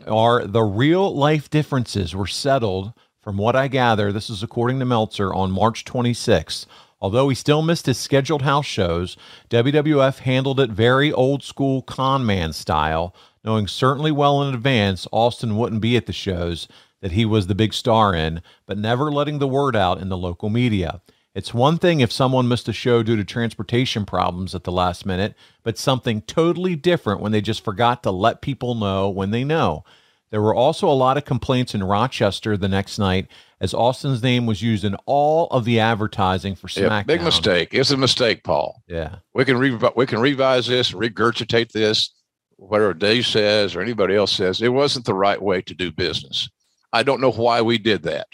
are 0.09 0.45
the 0.45 0.63
real 0.63 1.13
life 1.13 1.49
differences 1.49 2.15
were 2.15 2.27
settled, 2.27 2.93
from 3.21 3.37
what 3.37 3.55
I 3.55 3.67
gather, 3.67 4.11
this 4.11 4.29
is 4.29 4.43
according 4.43 4.79
to 4.79 4.85
Meltzer, 4.85 5.33
on 5.33 5.51
March 5.51 5.83
26th. 5.83 6.67
Although 7.01 7.27
he 7.29 7.35
still 7.35 7.61
missed 7.61 7.87
his 7.87 7.97
scheduled 7.97 8.43
house 8.43 8.65
shows, 8.65 9.17
WWF 9.49 10.19
handled 10.19 10.59
it 10.59 10.69
very 10.69 11.11
old 11.11 11.43
school 11.43 11.81
con 11.81 12.25
man 12.25 12.53
style, 12.53 13.13
knowing 13.43 13.67
certainly 13.67 14.11
well 14.11 14.41
in 14.41 14.53
advance 14.53 15.07
Austin 15.11 15.57
wouldn't 15.57 15.81
be 15.81 15.97
at 15.97 16.05
the 16.05 16.13
shows 16.13 16.67
that 17.05 17.11
he 17.11 17.23
was 17.23 17.45
the 17.45 17.53
big 17.53 17.71
star 17.71 18.15
in, 18.15 18.41
but 18.65 18.79
never 18.79 19.11
letting 19.11 19.37
the 19.37 19.47
word 19.47 19.75
out 19.75 20.01
in 20.01 20.09
the 20.09 20.17
local 20.17 20.49
media. 20.49 21.03
It's 21.35 21.53
one 21.53 21.77
thing 21.77 21.99
if 21.99 22.11
someone 22.11 22.47
missed 22.47 22.67
a 22.67 22.73
show 22.73 23.03
due 23.03 23.15
to 23.15 23.23
transportation 23.23 24.07
problems 24.07 24.55
at 24.55 24.63
the 24.63 24.71
last 24.71 25.05
minute, 25.05 25.35
but 25.61 25.77
something 25.77 26.21
totally 26.21 26.75
different 26.75 27.21
when 27.21 27.31
they 27.31 27.41
just 27.41 27.63
forgot 27.63 28.01
to 28.01 28.09
let 28.09 28.41
people 28.41 28.73
know 28.73 29.07
when 29.07 29.29
they 29.29 29.43
know. 29.43 29.83
There 30.31 30.41
were 30.41 30.55
also 30.55 30.89
a 30.89 30.97
lot 30.97 31.15
of 31.15 31.25
complaints 31.25 31.75
in 31.75 31.83
Rochester 31.83 32.57
the 32.57 32.67
next 32.67 32.97
night 32.97 33.27
as 33.61 33.75
Austin's 33.75 34.23
name 34.23 34.47
was 34.47 34.63
used 34.63 34.83
in 34.83 34.95
all 35.05 35.45
of 35.49 35.63
the 35.63 35.79
advertising 35.79 36.55
for 36.55 36.65
SmackDown. 36.65 36.89
Yeah, 36.89 37.03
big 37.03 37.21
mistake. 37.21 37.69
It's 37.71 37.91
a 37.91 37.97
mistake, 37.97 38.43
Paul. 38.43 38.81
Yeah. 38.87 39.17
We 39.35 39.45
can 39.45 39.59
re- 39.59 39.91
we 39.95 40.07
can 40.07 40.21
revise 40.21 40.65
this, 40.65 40.91
regurgitate 40.91 41.71
this, 41.71 42.09
whatever 42.55 42.95
Dave 42.95 43.27
says 43.27 43.75
or 43.75 43.81
anybody 43.81 44.15
else 44.15 44.31
says. 44.31 44.59
It 44.59 44.69
wasn't 44.69 45.05
the 45.05 45.13
right 45.13 45.39
way 45.39 45.61
to 45.61 45.75
do 45.75 45.91
business. 45.91 46.49
I 46.95 47.03
don't 47.03 47.19
know 47.19 47.31
why 47.31 47.61
we 47.61 47.77
did 47.77 48.03
that. 48.03 48.27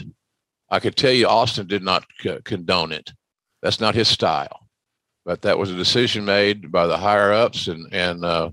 I 0.70 0.80
could 0.80 0.96
tell 0.96 1.12
you 1.12 1.28
Austin 1.28 1.66
did 1.66 1.82
not 1.82 2.06
c- 2.22 2.38
condone 2.46 2.92
it. 2.92 3.12
That's 3.64 3.80
not 3.80 3.96
his 3.96 4.08
style. 4.08 4.68
But 5.26 5.42
that 5.42 5.58
was 5.58 5.72
a 5.72 5.76
decision 5.76 6.26
made 6.26 6.72
by 6.72 6.86
the 6.86 6.98
higher 6.98 7.34
ups, 7.34 7.68
and 7.68 7.92
and 7.92 8.24
uh, 8.24 8.52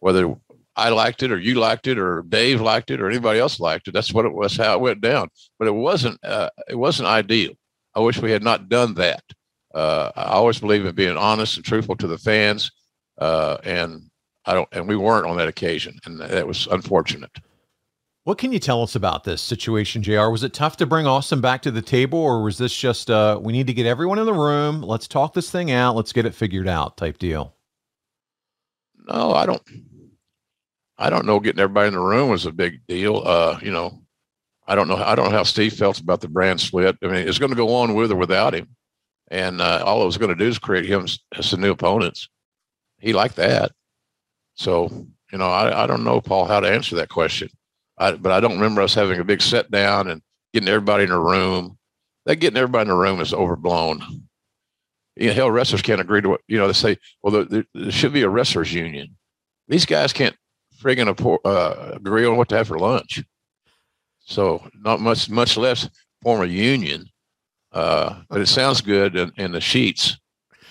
whether 0.00 0.34
I 0.74 0.88
liked 0.88 1.22
it 1.22 1.30
or 1.30 1.38
you 1.38 1.54
liked 1.54 1.86
it 1.86 1.98
or 1.98 2.22
Dave 2.22 2.60
liked 2.60 2.90
it 2.90 3.00
or 3.00 3.08
anybody 3.08 3.38
else 3.38 3.60
liked 3.60 3.86
it, 3.86 3.94
that's 3.94 4.12
what 4.12 4.26
it 4.26 4.34
was. 4.34 4.56
How 4.56 4.74
it 4.74 4.80
went 4.80 5.00
down. 5.00 5.28
But 5.58 5.68
it 5.68 5.74
wasn't. 5.74 6.18
Uh, 6.24 6.50
it 6.68 6.76
wasn't 6.76 7.08
ideal. 7.08 7.52
I 7.94 8.00
wish 8.00 8.20
we 8.20 8.32
had 8.32 8.42
not 8.42 8.68
done 8.68 8.94
that. 8.94 9.22
Uh, 9.72 10.10
I 10.16 10.32
always 10.32 10.58
believe 10.58 10.84
in 10.84 10.94
being 10.96 11.16
honest 11.16 11.56
and 11.56 11.64
truthful 11.64 11.96
to 11.96 12.08
the 12.08 12.18
fans, 12.18 12.72
uh, 13.18 13.58
and 13.62 14.10
I 14.46 14.54
don't. 14.54 14.68
And 14.72 14.88
we 14.88 14.96
weren't 14.96 15.26
on 15.26 15.36
that 15.36 15.48
occasion, 15.48 15.96
and 16.06 16.20
that 16.20 16.46
was 16.46 16.66
unfortunate. 16.66 17.38
What 18.24 18.38
can 18.38 18.52
you 18.54 18.58
tell 18.58 18.82
us 18.82 18.94
about 18.94 19.24
this 19.24 19.42
situation, 19.42 20.02
JR? 20.02 20.30
Was 20.30 20.42
it 20.42 20.54
tough 20.54 20.78
to 20.78 20.86
bring 20.86 21.06
Austin 21.06 21.42
back 21.42 21.60
to 21.62 21.70
the 21.70 21.82
table, 21.82 22.18
or 22.18 22.42
was 22.42 22.56
this 22.56 22.74
just 22.74 23.10
uh, 23.10 23.38
we 23.40 23.52
need 23.52 23.66
to 23.66 23.74
get 23.74 23.84
everyone 23.84 24.18
in 24.18 24.24
the 24.24 24.32
room, 24.32 24.80
let's 24.80 25.06
talk 25.06 25.34
this 25.34 25.50
thing 25.50 25.70
out, 25.70 25.94
let's 25.94 26.14
get 26.14 26.24
it 26.24 26.34
figured 26.34 26.66
out 26.66 26.96
type 26.96 27.18
deal? 27.18 27.54
No, 29.06 29.32
I 29.32 29.44
don't. 29.44 29.62
I 30.96 31.10
don't 31.10 31.26
know. 31.26 31.38
Getting 31.38 31.60
everybody 31.60 31.88
in 31.88 31.94
the 31.94 32.00
room 32.00 32.30
was 32.30 32.46
a 32.46 32.52
big 32.52 32.80
deal. 32.86 33.22
Uh, 33.26 33.58
you 33.60 33.70
know, 33.70 34.00
I 34.66 34.74
don't 34.74 34.88
know. 34.88 34.96
I 34.96 35.14
don't 35.14 35.26
know 35.26 35.36
how 35.36 35.42
Steve 35.42 35.74
felt 35.74 36.00
about 36.00 36.22
the 36.22 36.28
brand 36.28 36.62
split. 36.62 36.96
I 37.02 37.08
mean, 37.08 37.28
it's 37.28 37.38
going 37.38 37.50
to 37.50 37.56
go 37.56 37.74
on 37.74 37.92
with 37.92 38.10
or 38.10 38.16
without 38.16 38.54
him, 38.54 38.68
and 39.28 39.60
uh, 39.60 39.82
all 39.84 40.02
it 40.02 40.06
was 40.06 40.16
going 40.16 40.30
to 40.30 40.34
do 40.34 40.48
is 40.48 40.58
create 40.58 40.86
him 40.86 41.06
some 41.42 41.60
new 41.60 41.72
opponents. 41.72 42.30
He 43.00 43.12
liked 43.12 43.36
that, 43.36 43.72
so 44.54 44.88
you 45.30 45.36
know, 45.36 45.50
I, 45.50 45.82
I 45.82 45.86
don't 45.86 46.04
know, 46.04 46.22
Paul, 46.22 46.46
how 46.46 46.60
to 46.60 46.70
answer 46.70 46.96
that 46.96 47.10
question. 47.10 47.50
I, 47.98 48.12
but 48.12 48.32
I 48.32 48.40
don't 48.40 48.54
remember 48.54 48.82
us 48.82 48.94
having 48.94 49.20
a 49.20 49.24
big 49.24 49.40
sit 49.40 49.70
down 49.70 50.08
and 50.08 50.20
getting 50.52 50.68
everybody 50.68 51.04
in 51.04 51.10
a 51.10 51.20
room. 51.20 51.78
That 52.26 52.36
getting 52.36 52.56
everybody 52.56 52.88
in 52.88 52.96
a 52.96 52.98
room 52.98 53.20
is 53.20 53.34
overblown. 53.34 54.02
You 55.16 55.28
know, 55.28 55.34
hell, 55.34 55.50
wrestlers 55.50 55.82
can't 55.82 56.00
agree 56.00 56.22
to 56.22 56.30
what 56.30 56.40
you 56.48 56.58
know. 56.58 56.66
They 56.66 56.72
say, 56.72 56.96
well, 57.22 57.44
there, 57.44 57.64
there, 57.74 57.90
should 57.90 58.12
be 58.12 58.22
a 58.22 58.28
wrestlers 58.28 58.72
union. 58.72 59.16
These 59.68 59.86
guys 59.86 60.12
can't 60.12 60.34
friggin' 60.80 61.38
uh, 61.44 61.92
agree 61.94 62.26
on 62.26 62.36
what 62.36 62.48
to 62.48 62.56
have 62.56 62.68
for 62.68 62.78
lunch. 62.78 63.22
So 64.20 64.66
not 64.74 65.00
much, 65.00 65.30
much 65.30 65.56
less 65.56 65.88
form 66.22 66.42
a 66.42 66.46
union. 66.46 67.06
Uh, 67.72 68.22
but 68.28 68.40
it 68.40 68.46
sounds 68.46 68.80
good 68.80 69.16
in, 69.16 69.32
in, 69.36 69.52
the 69.52 69.60
sheets. 69.60 70.16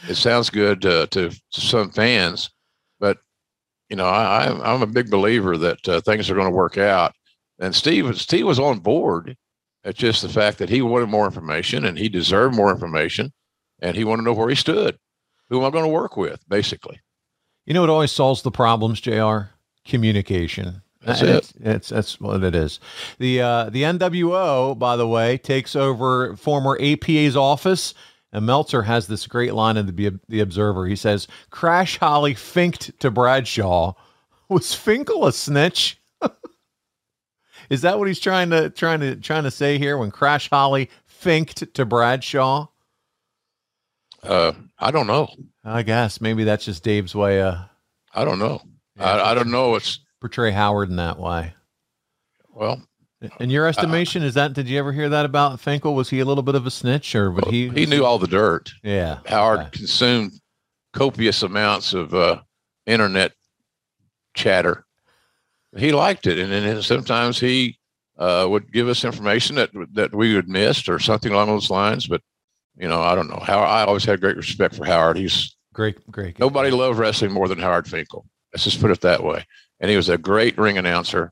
It 0.07 0.15
sounds 0.15 0.49
good 0.49 0.81
to, 0.81 1.07
to, 1.07 1.31
some 1.51 1.91
fans, 1.91 2.49
you 3.93 3.97
know, 3.97 4.07
I, 4.07 4.73
I'm 4.73 4.81
a 4.81 4.87
big 4.87 5.11
believer 5.11 5.55
that 5.55 5.87
uh, 5.87 6.01
things 6.01 6.27
are 6.27 6.33
going 6.33 6.47
to 6.47 6.57
work 6.57 6.79
out. 6.79 7.13
And 7.59 7.75
Steve, 7.75 8.19
Steve 8.19 8.47
was 8.47 8.57
on 8.57 8.79
board. 8.79 9.37
It's 9.83 9.99
just 9.99 10.23
the 10.23 10.29
fact 10.29 10.57
that 10.57 10.69
he 10.71 10.81
wanted 10.81 11.09
more 11.09 11.27
information 11.27 11.85
and 11.85 11.95
he 11.95 12.09
deserved 12.09 12.55
more 12.55 12.71
information, 12.71 13.33
and 13.83 13.95
he 13.95 14.03
wanted 14.03 14.23
to 14.23 14.25
know 14.25 14.33
where 14.33 14.49
he 14.49 14.55
stood. 14.55 14.97
Who 15.49 15.59
am 15.59 15.67
I 15.67 15.69
going 15.69 15.83
to 15.83 15.89
work 15.89 16.17
with, 16.17 16.43
basically? 16.49 17.01
You 17.67 17.75
know, 17.75 17.81
what 17.81 17.91
always 17.91 18.11
solves 18.11 18.41
the 18.41 18.49
problems, 18.49 18.99
Jr. 18.99 19.51
Communication. 19.85 20.81
That's 21.05 21.21
it. 21.21 21.29
It's, 21.29 21.53
it's 21.59 21.89
that's 21.89 22.19
what 22.19 22.43
it 22.43 22.55
is. 22.55 22.79
The 23.19 23.41
uh, 23.41 23.69
the 23.69 23.83
NWO, 23.83 24.79
by 24.79 24.95
the 24.95 25.07
way, 25.07 25.37
takes 25.37 25.75
over 25.75 26.35
former 26.35 26.79
APA's 26.81 27.37
office. 27.37 27.93
And 28.33 28.47
Meltzer 28.47 28.81
has 28.81 29.05
this 29.05 29.27
great 29.27 29.53
line 29.53 29.77
in 29.77 29.85
the 29.85 30.19
the 30.27 30.39
Observer. 30.39 30.87
He 30.87 30.95
says, 30.95 31.27
"Crash 31.51 31.99
Holly 31.99 32.33
finked 32.33 32.99
to 32.99 33.11
Bradshaw. 33.11 33.93
Was 34.49 34.73
Finkel 34.73 35.27
a 35.27 35.31
snitch? 35.31 36.01
Is 37.69 37.81
that 37.83 37.99
what 37.99 38.07
he's 38.07 38.19
trying 38.19 38.49
to 38.49 38.71
trying 38.71 39.01
to 39.01 39.15
trying 39.15 39.43
to 39.43 39.51
say 39.51 39.77
here? 39.77 39.99
When 39.99 40.09
Crash 40.09 40.49
Holly 40.49 40.89
finked 41.05 41.75
to 41.75 41.85
Bradshaw? 41.85 42.67
Uh, 44.23 44.53
I 44.79 44.89
don't 44.89 45.07
know. 45.07 45.27
I 45.63 45.83
guess 45.83 46.19
maybe 46.19 46.43
that's 46.43 46.65
just 46.65 46.83
Dave's 46.83 47.13
way. 47.13 47.39
Uh, 47.39 47.57
I 48.15 48.25
don't 48.25 48.39
know. 48.39 48.61
I, 48.97 49.19
I 49.19 49.33
don't 49.35 49.51
know. 49.51 49.75
It's 49.75 49.99
portray 50.19 50.51
Howard 50.51 50.89
in 50.89 50.95
that 50.95 51.19
way. 51.19 51.53
Well, 52.49 52.81
in 53.39 53.49
your 53.49 53.67
estimation, 53.67 54.23
is 54.23 54.33
that 54.35 54.53
did 54.53 54.67
you 54.67 54.77
ever 54.79 54.91
hear 54.91 55.09
that 55.09 55.25
about 55.25 55.59
Finkel? 55.59 55.95
Was 55.95 56.09
he 56.09 56.19
a 56.19 56.25
little 56.25 56.43
bit 56.43 56.55
of 56.55 56.65
a 56.65 56.71
snitch, 56.71 57.15
or 57.15 57.31
but 57.31 57.47
he 57.49 57.69
he 57.69 57.85
knew 57.85 58.03
all 58.03 58.19
the 58.19 58.27
dirt. 58.27 58.71
Yeah, 58.83 59.19
Howard 59.25 59.71
consumed 59.71 60.33
copious 60.93 61.41
amounts 61.43 61.93
of 61.93 62.13
uh, 62.13 62.41
internet 62.85 63.33
chatter. 64.33 64.85
He 65.75 65.91
liked 65.91 66.27
it, 66.27 66.37
and 66.37 66.51
then 66.51 66.81
sometimes 66.81 67.39
he 67.39 67.79
uh, 68.17 68.45
would 68.49 68.71
give 68.71 68.87
us 68.87 69.03
information 69.03 69.55
that 69.55 69.71
that 69.93 70.13
we 70.13 70.35
had 70.35 70.47
missed 70.47 70.89
or 70.89 70.99
something 70.99 71.31
along 71.31 71.47
those 71.47 71.69
lines. 71.69 72.07
But 72.07 72.21
you 72.77 72.87
know, 72.87 73.01
I 73.01 73.15
don't 73.15 73.29
know. 73.29 73.41
How 73.41 73.59
I 73.59 73.83
always 73.85 74.05
had 74.05 74.21
great 74.21 74.37
respect 74.37 74.75
for 74.75 74.85
Howard. 74.85 75.17
He's 75.17 75.55
great, 75.73 75.97
great. 76.11 76.37
Nobody 76.39 76.71
loved 76.71 76.99
wrestling 76.99 77.31
more 77.31 77.47
than 77.47 77.59
Howard 77.59 77.87
Finkel. 77.87 78.25
Let's 78.53 78.65
just 78.65 78.79
put 78.81 78.91
it 78.91 79.01
that 79.01 79.23
way. 79.23 79.45
and 79.79 79.89
he 79.89 79.97
was 79.97 80.09
a 80.09 80.17
great 80.17 80.57
ring 80.57 80.77
announcer. 80.77 81.31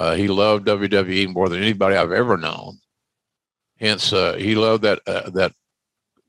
Uh, 0.00 0.14
he 0.14 0.28
loved 0.28 0.66
WWE 0.66 1.30
more 1.34 1.50
than 1.50 1.62
anybody 1.62 1.94
I've 1.94 2.10
ever 2.10 2.38
known. 2.38 2.78
Hence, 3.78 4.14
uh, 4.14 4.32
he 4.32 4.54
loved 4.54 4.82
that 4.84 5.00
uh, 5.06 5.28
that 5.30 5.52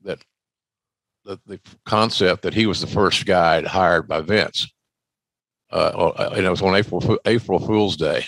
that 0.02 0.18
the, 1.24 1.40
the 1.46 1.58
concept 1.86 2.42
that 2.42 2.52
he 2.52 2.66
was 2.66 2.82
the 2.82 2.86
first 2.86 3.24
guy 3.24 3.62
hired 3.62 4.06
by 4.06 4.20
Vince. 4.20 4.70
Uh, 5.70 6.30
and 6.36 6.44
it 6.44 6.50
was 6.50 6.60
on 6.60 6.76
April 6.76 7.18
April 7.24 7.58
Fool's 7.58 7.96
Day, 7.96 8.26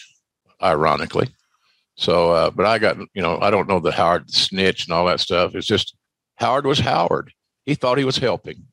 ironically. 0.62 1.28
So, 1.97 2.30
uh, 2.30 2.51
but 2.51 2.64
I 2.64 2.78
got 2.78 2.97
you 3.12 3.20
know 3.20 3.38
I 3.42 3.51
don't 3.51 3.68
know 3.68 3.80
the 3.80 3.92
Howard 3.92 4.30
snitch 4.30 4.86
and 4.86 4.95
all 4.95 5.05
that 5.05 5.20
stuff. 5.20 5.55
It's 5.55 5.66
just 5.66 5.95
Howard 6.36 6.64
was 6.64 6.78
Howard. 6.78 7.34
He 7.66 7.74
thought 7.74 7.99
he 7.99 8.07
was 8.07 8.16
helping 8.16 8.64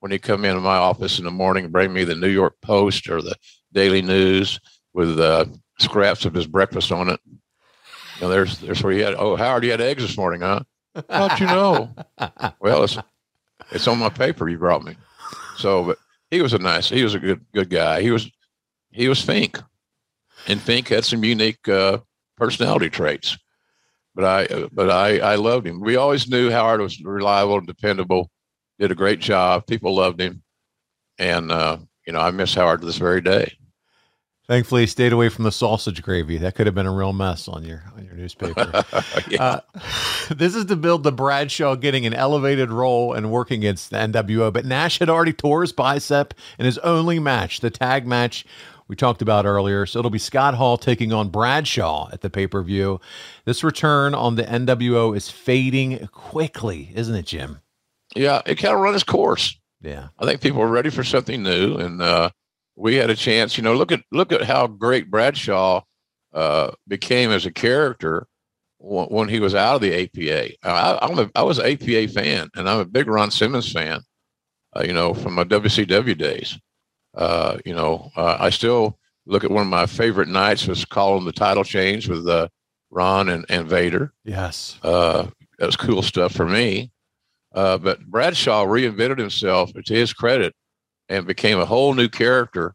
when 0.00 0.10
he 0.10 0.18
come 0.18 0.46
into 0.46 0.62
my 0.62 0.76
office 0.76 1.18
in 1.18 1.26
the 1.26 1.30
morning 1.30 1.68
bring 1.68 1.92
me 1.92 2.04
the 2.04 2.14
New 2.14 2.28
York 2.28 2.54
Post 2.62 3.10
or 3.10 3.20
the 3.20 3.36
Daily 3.74 4.00
News 4.00 4.58
with 4.94 5.20
uh, 5.20 5.44
scraps 5.78 6.24
of 6.24 6.34
his 6.34 6.46
breakfast 6.46 6.92
on 6.92 7.08
it. 7.08 7.20
You 7.26 8.22
know, 8.22 8.28
there's 8.28 8.58
there's 8.58 8.82
where 8.82 8.92
he 8.92 9.00
had. 9.00 9.14
Oh, 9.14 9.36
Howard, 9.36 9.64
you 9.64 9.70
had 9.70 9.80
eggs 9.80 10.02
this 10.02 10.16
morning, 10.16 10.40
huh? 10.40 10.60
How'd 11.10 11.40
you 11.40 11.46
know? 11.46 11.94
well, 12.60 12.84
it's 12.84 12.98
it's 13.70 13.88
on 13.88 13.98
my 13.98 14.08
paper 14.08 14.48
you 14.48 14.58
brought 14.58 14.84
me. 14.84 14.96
So, 15.56 15.84
but 15.84 15.98
he 16.30 16.40
was 16.42 16.52
a 16.52 16.58
nice. 16.58 16.88
He 16.88 17.02
was 17.02 17.14
a 17.14 17.18
good 17.18 17.44
good 17.52 17.70
guy. 17.70 18.02
He 18.02 18.10
was 18.10 18.30
he 18.90 19.08
was 19.08 19.20
Fink, 19.20 19.60
and 20.46 20.60
Fink 20.60 20.88
had 20.88 21.04
some 21.04 21.24
unique 21.24 21.68
uh, 21.68 21.98
personality 22.36 22.90
traits. 22.90 23.36
But 24.14 24.24
I 24.24 24.68
but 24.72 24.90
I 24.90 25.18
I 25.18 25.34
loved 25.34 25.66
him. 25.66 25.80
We 25.80 25.96
always 25.96 26.28
knew 26.28 26.50
Howard 26.50 26.80
was 26.80 27.00
reliable 27.00 27.58
and 27.58 27.66
dependable. 27.66 28.30
Did 28.78 28.92
a 28.92 28.96
great 28.96 29.20
job. 29.20 29.66
People 29.66 29.94
loved 29.94 30.20
him, 30.20 30.42
and 31.18 31.50
uh, 31.50 31.78
you 32.06 32.12
know 32.12 32.20
I 32.20 32.30
miss 32.30 32.54
Howard 32.54 32.80
to 32.80 32.86
this 32.86 32.98
very 32.98 33.20
day. 33.20 33.56
Thankfully, 34.46 34.82
he 34.82 34.86
stayed 34.86 35.12
away 35.12 35.30
from 35.30 35.44
the 35.44 35.52
sausage 35.52 36.02
gravy. 36.02 36.36
That 36.36 36.54
could 36.54 36.66
have 36.66 36.74
been 36.74 36.86
a 36.86 36.92
real 36.92 37.14
mess 37.14 37.48
on 37.48 37.64
your 37.64 37.82
on 37.96 38.04
your 38.04 38.14
newspaper. 38.14 38.84
yeah. 39.30 39.42
uh, 39.42 39.60
this 40.34 40.54
is 40.54 40.66
to 40.66 40.76
build 40.76 41.02
the 41.02 41.12
Bradshaw 41.12 41.76
getting 41.76 42.04
an 42.04 42.12
elevated 42.12 42.70
role 42.70 43.14
and 43.14 43.30
working 43.30 43.60
against 43.60 43.90
the 43.90 43.96
NWO. 43.96 44.52
But 44.52 44.66
Nash 44.66 44.98
had 44.98 45.08
already 45.08 45.32
tore 45.32 45.62
his 45.62 45.72
bicep 45.72 46.34
in 46.58 46.66
his 46.66 46.76
only 46.78 47.18
match, 47.18 47.60
the 47.60 47.70
tag 47.70 48.06
match 48.06 48.44
we 48.86 48.96
talked 48.96 49.22
about 49.22 49.46
earlier. 49.46 49.86
So 49.86 49.98
it'll 49.98 50.10
be 50.10 50.18
Scott 50.18 50.54
Hall 50.54 50.76
taking 50.76 51.12
on 51.12 51.30
Bradshaw 51.30 52.10
at 52.12 52.20
the 52.20 52.28
pay 52.28 52.46
per 52.46 52.62
view. 52.62 53.00
This 53.46 53.64
return 53.64 54.14
on 54.14 54.36
the 54.36 54.44
NWO 54.44 55.16
is 55.16 55.30
fading 55.30 56.06
quickly, 56.08 56.92
isn't 56.94 57.14
it, 57.14 57.26
Jim? 57.26 57.60
Yeah, 58.14 58.42
it 58.44 58.56
kind 58.56 58.74
of 58.74 58.80
run 58.80 58.94
its 58.94 59.04
course. 59.04 59.56
Yeah, 59.80 60.08
I 60.18 60.24
think 60.24 60.40
people 60.40 60.62
are 60.62 60.68
ready 60.68 60.90
for 60.90 61.04
something 61.04 61.42
new, 61.42 61.76
and 61.76 62.00
uh, 62.00 62.30
we 62.76 62.96
had 62.96 63.10
a 63.10 63.16
chance. 63.16 63.56
You 63.56 63.62
know, 63.62 63.74
look 63.74 63.92
at 63.92 64.02
look 64.12 64.32
at 64.32 64.42
how 64.42 64.66
great 64.66 65.10
Bradshaw 65.10 65.82
uh, 66.32 66.70
became 66.88 67.30
as 67.30 67.46
a 67.46 67.52
character 67.52 68.26
w- 68.80 69.08
when 69.08 69.28
he 69.28 69.40
was 69.40 69.54
out 69.54 69.76
of 69.76 69.80
the 69.80 70.02
APA. 70.04 70.54
I, 70.62 70.98
I'm 71.02 71.18
a, 71.18 71.30
I 71.34 71.42
was 71.42 71.58
an 71.58 71.66
APA 71.66 72.08
fan, 72.08 72.48
and 72.54 72.68
I'm 72.68 72.80
a 72.80 72.84
big 72.84 73.08
Ron 73.08 73.30
Simmons 73.30 73.70
fan. 73.72 74.00
Uh, 74.76 74.82
you 74.82 74.92
know, 74.92 75.14
from 75.14 75.34
my 75.34 75.44
WCW 75.44 76.18
days. 76.18 76.58
Uh, 77.16 77.58
you 77.64 77.72
know, 77.72 78.10
uh, 78.16 78.36
I 78.40 78.50
still 78.50 78.98
look 79.24 79.44
at 79.44 79.50
one 79.50 79.62
of 79.62 79.68
my 79.68 79.86
favorite 79.86 80.28
nights 80.28 80.66
was 80.66 80.84
calling 80.84 81.24
the 81.24 81.32
title 81.32 81.62
change 81.62 82.08
with 82.08 82.26
uh, 82.26 82.48
Ron 82.90 83.28
and, 83.28 83.46
and 83.48 83.68
Vader. 83.68 84.12
Yes, 84.24 84.78
uh, 84.82 85.28
that 85.58 85.66
was 85.66 85.76
cool 85.76 86.02
stuff 86.02 86.32
for 86.32 86.46
me. 86.46 86.90
Uh, 87.54 87.78
but 87.78 88.04
Bradshaw 88.06 88.66
reinvented 88.66 89.18
himself 89.18 89.70
to 89.72 89.94
his 89.94 90.12
credit 90.12 90.54
and 91.08 91.26
became 91.26 91.58
a 91.58 91.66
whole 91.66 91.94
new 91.94 92.08
character 92.08 92.74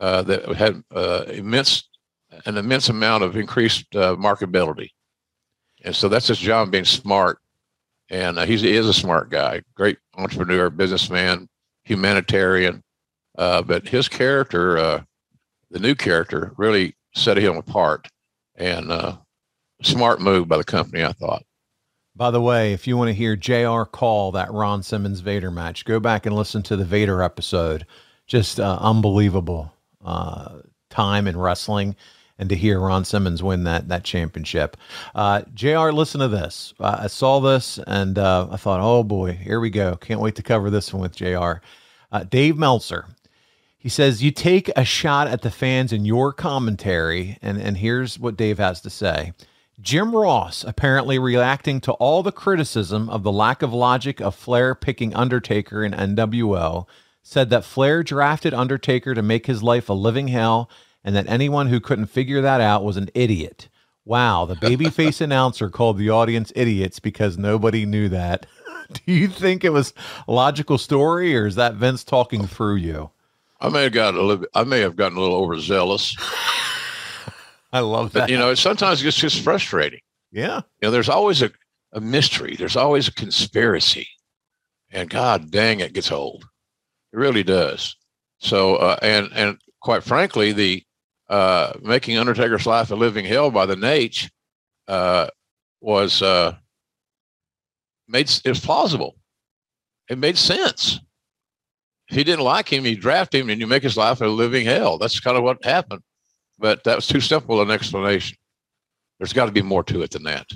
uh, 0.00 0.22
that 0.22 0.44
had 0.54 0.82
uh, 0.94 1.24
immense 1.28 1.88
an 2.44 2.56
immense 2.56 2.88
amount 2.88 3.24
of 3.24 3.36
increased 3.36 3.86
uh, 3.96 4.14
marketability. 4.16 4.90
And 5.84 5.96
so 5.96 6.08
that's 6.08 6.28
his 6.28 6.38
job 6.38 6.70
being 6.70 6.84
smart. 6.84 7.38
And 8.10 8.38
uh, 8.38 8.44
he 8.44 8.54
is 8.54 8.86
a 8.86 8.94
smart 8.94 9.30
guy, 9.30 9.62
great 9.74 9.98
entrepreneur, 10.16 10.70
businessman, 10.70 11.48
humanitarian. 11.84 12.82
Uh, 13.36 13.62
but 13.62 13.88
his 13.88 14.08
character, 14.08 14.78
uh, 14.78 15.02
the 15.70 15.78
new 15.78 15.94
character, 15.94 16.52
really 16.56 16.96
set 17.14 17.38
him 17.38 17.56
apart. 17.56 18.08
And 18.56 18.92
smart 19.82 20.20
move 20.20 20.48
by 20.48 20.56
the 20.58 20.64
company, 20.64 21.04
I 21.04 21.12
thought. 21.12 21.44
By 22.18 22.32
the 22.32 22.40
way, 22.40 22.72
if 22.72 22.88
you 22.88 22.96
want 22.96 23.10
to 23.10 23.14
hear 23.14 23.36
JR 23.36 23.84
call 23.84 24.32
that 24.32 24.52
Ron 24.52 24.82
Simmons 24.82 25.20
Vader 25.20 25.52
match, 25.52 25.84
go 25.84 26.00
back 26.00 26.26
and 26.26 26.34
listen 26.34 26.64
to 26.64 26.74
the 26.74 26.84
Vader 26.84 27.22
episode. 27.22 27.86
Just 28.26 28.58
uh, 28.58 28.76
unbelievable 28.80 29.72
uh, 30.04 30.58
time 30.90 31.28
in 31.28 31.38
wrestling 31.38 31.94
and 32.36 32.48
to 32.48 32.56
hear 32.56 32.80
Ron 32.80 33.04
Simmons 33.04 33.40
win 33.40 33.62
that 33.64 33.86
that 33.86 34.02
championship. 34.02 34.76
Uh, 35.14 35.42
Jr., 35.54 35.90
listen 35.92 36.20
to 36.20 36.26
this. 36.26 36.74
I 36.80 37.06
saw 37.06 37.38
this 37.38 37.78
and 37.86 38.18
uh, 38.18 38.48
I 38.50 38.56
thought, 38.56 38.80
oh 38.80 39.04
boy, 39.04 39.34
here 39.34 39.60
we 39.60 39.70
go. 39.70 39.94
Can't 39.94 40.20
wait 40.20 40.34
to 40.34 40.42
cover 40.42 40.70
this 40.70 40.92
one 40.92 41.02
with 41.02 41.14
Jr. 41.14 41.62
Uh, 42.10 42.24
Dave 42.24 42.58
Meltzer. 42.58 43.06
He 43.78 43.88
says 43.88 44.24
you 44.24 44.32
take 44.32 44.68
a 44.74 44.84
shot 44.84 45.28
at 45.28 45.42
the 45.42 45.52
fans 45.52 45.92
in 45.92 46.04
your 46.04 46.32
commentary, 46.32 47.38
and 47.42 47.62
and 47.62 47.76
here's 47.76 48.18
what 48.18 48.36
Dave 48.36 48.58
has 48.58 48.80
to 48.80 48.90
say. 48.90 49.34
Jim 49.80 50.14
Ross, 50.14 50.64
apparently 50.64 51.20
reacting 51.20 51.80
to 51.82 51.92
all 51.92 52.22
the 52.24 52.32
criticism 52.32 53.08
of 53.08 53.22
the 53.22 53.30
lack 53.30 53.62
of 53.62 53.72
logic 53.72 54.20
of 54.20 54.34
Flair 54.34 54.74
picking 54.74 55.14
Undertaker 55.14 55.84
in 55.84 55.92
NWO, 55.92 56.86
said 57.22 57.50
that 57.50 57.64
Flair 57.64 58.02
drafted 58.02 58.52
Undertaker 58.52 59.14
to 59.14 59.22
make 59.22 59.46
his 59.46 59.62
life 59.62 59.88
a 59.88 59.92
living 59.92 60.28
hell 60.28 60.68
and 61.04 61.14
that 61.14 61.28
anyone 61.28 61.68
who 61.68 61.78
couldn't 61.78 62.06
figure 62.06 62.40
that 62.40 62.60
out 62.60 62.82
was 62.82 62.96
an 62.96 63.08
idiot. 63.14 63.68
Wow, 64.04 64.46
the 64.46 64.56
babyface 64.56 65.20
announcer 65.20 65.70
called 65.70 65.96
the 65.96 66.10
audience 66.10 66.52
idiots 66.56 66.98
because 66.98 67.38
nobody 67.38 67.86
knew 67.86 68.08
that. 68.08 68.46
Do 69.06 69.12
you 69.12 69.28
think 69.28 69.64
it 69.64 69.72
was 69.72 69.94
a 70.26 70.32
logical 70.32 70.78
story 70.78 71.36
or 71.36 71.46
is 71.46 71.54
that 71.54 71.74
Vince 71.74 72.02
talking 72.02 72.48
through 72.48 72.76
you? 72.76 73.10
I 73.60 73.68
may 73.68 73.84
have 73.84 73.92
gotten 73.92 74.18
a 74.18 74.22
little 74.22 74.46
I 74.54 74.64
may 74.64 74.80
have 74.80 74.96
gotten 74.96 75.18
a 75.18 75.20
little 75.20 75.36
overzealous. 75.36 76.16
I 77.72 77.80
love 77.80 78.12
that. 78.12 78.20
But, 78.20 78.30
you 78.30 78.38
know, 78.38 78.54
sometimes 78.54 79.04
it's 79.04 79.16
just 79.16 79.42
frustrating. 79.42 80.00
Yeah. 80.32 80.62
You 80.80 80.88
know, 80.88 80.90
there's 80.90 81.08
always 81.08 81.42
a, 81.42 81.50
a 81.92 82.00
mystery. 82.00 82.56
There's 82.56 82.76
always 82.76 83.08
a 83.08 83.12
conspiracy. 83.12 84.08
And 84.90 85.10
God 85.10 85.50
dang, 85.50 85.80
it 85.80 85.92
gets 85.92 86.10
old. 86.10 86.44
It 87.12 87.18
really 87.18 87.42
does. 87.42 87.94
So, 88.38 88.76
uh, 88.76 88.98
and, 89.02 89.30
and 89.34 89.58
quite 89.80 90.02
frankly, 90.02 90.52
the, 90.52 90.82
uh, 91.28 91.74
making 91.82 92.16
Undertaker's 92.16 92.66
life 92.66 92.90
a 92.90 92.94
living 92.94 93.26
hell 93.26 93.50
by 93.50 93.66
the 93.66 93.76
Nate, 93.76 94.30
uh, 94.86 95.28
was, 95.80 96.22
uh, 96.22 96.54
made, 98.06 98.30
it 98.44 98.48
was 98.48 98.60
plausible. 98.60 99.16
It 100.08 100.16
made 100.16 100.38
sense. 100.38 101.00
If 102.08 102.16
he 102.16 102.24
didn't 102.24 102.44
like 102.44 102.72
him, 102.72 102.86
you 102.86 102.96
draft 102.96 103.34
him 103.34 103.50
and 103.50 103.60
you 103.60 103.66
make 103.66 103.82
his 103.82 103.98
life 103.98 104.22
a 104.22 104.26
living 104.26 104.64
hell. 104.64 104.96
That's 104.96 105.20
kind 105.20 105.36
of 105.36 105.42
what 105.42 105.62
happened 105.62 106.00
but 106.58 106.84
that 106.84 106.96
was 106.96 107.06
too 107.06 107.20
simple 107.20 107.60
an 107.62 107.70
explanation. 107.70 108.36
There's 109.18 109.32
got 109.32 109.46
to 109.46 109.52
be 109.52 109.62
more 109.62 109.84
to 109.84 110.02
it 110.02 110.12
than 110.12 110.22
that. 110.24 110.46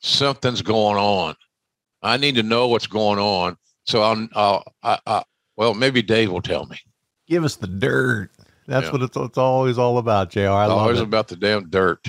Something's 0.00 0.62
going 0.62 0.96
on. 0.96 1.34
I 2.02 2.16
need 2.16 2.36
to 2.36 2.42
know 2.42 2.68
what's 2.68 2.86
going 2.86 3.18
on. 3.18 3.56
So 3.84 4.02
I'll, 4.02 4.28
I'll 4.34 4.64
I, 4.82 4.98
I, 5.06 5.22
well, 5.56 5.74
maybe 5.74 6.02
Dave 6.02 6.30
will 6.30 6.42
tell 6.42 6.66
me. 6.66 6.78
Give 7.26 7.44
us 7.44 7.56
the 7.56 7.66
dirt. 7.66 8.30
That's 8.66 8.86
yeah. 8.86 8.92
what 8.92 9.02
it's, 9.02 9.16
it's 9.16 9.38
always 9.38 9.78
all 9.78 9.98
about, 9.98 10.30
Jr. 10.30 10.40
I 10.40 10.66
always 10.66 11.00
it. 11.00 11.04
about 11.04 11.28
the 11.28 11.36
damn 11.36 11.68
dirt. 11.70 12.06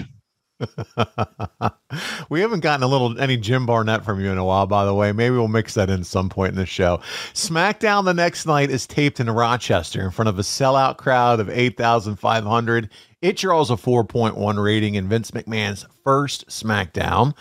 we 2.29 2.41
haven't 2.41 2.59
gotten 2.61 2.83
a 2.83 2.87
little 2.87 3.19
any 3.19 3.37
Jim 3.37 3.65
Barnett 3.65 4.03
from 4.03 4.19
you 4.19 4.31
in 4.31 4.37
a 4.37 4.45
while, 4.45 4.67
by 4.67 4.85
the 4.85 4.93
way. 4.93 5.11
Maybe 5.11 5.35
we'll 5.35 5.47
mix 5.47 5.73
that 5.75 5.89
in 5.89 6.03
some 6.03 6.29
point 6.29 6.51
in 6.51 6.57
the 6.57 6.65
show. 6.65 6.99
SmackDown 7.33 8.05
the 8.05 8.13
next 8.13 8.45
night 8.45 8.69
is 8.69 8.85
taped 8.85 9.19
in 9.19 9.29
Rochester 9.29 10.01
in 10.01 10.11
front 10.11 10.29
of 10.29 10.37
a 10.37 10.43
sellout 10.43 10.97
crowd 10.97 11.39
of 11.39 11.49
8,500. 11.49 12.89
It 13.21 13.35
draws 13.35 13.69
a 13.69 13.75
4.1 13.75 14.63
rating 14.63 14.95
in 14.95 15.09
Vince 15.09 15.31
McMahon's 15.31 15.85
first 16.05 16.47
SmackDown. 16.47 17.35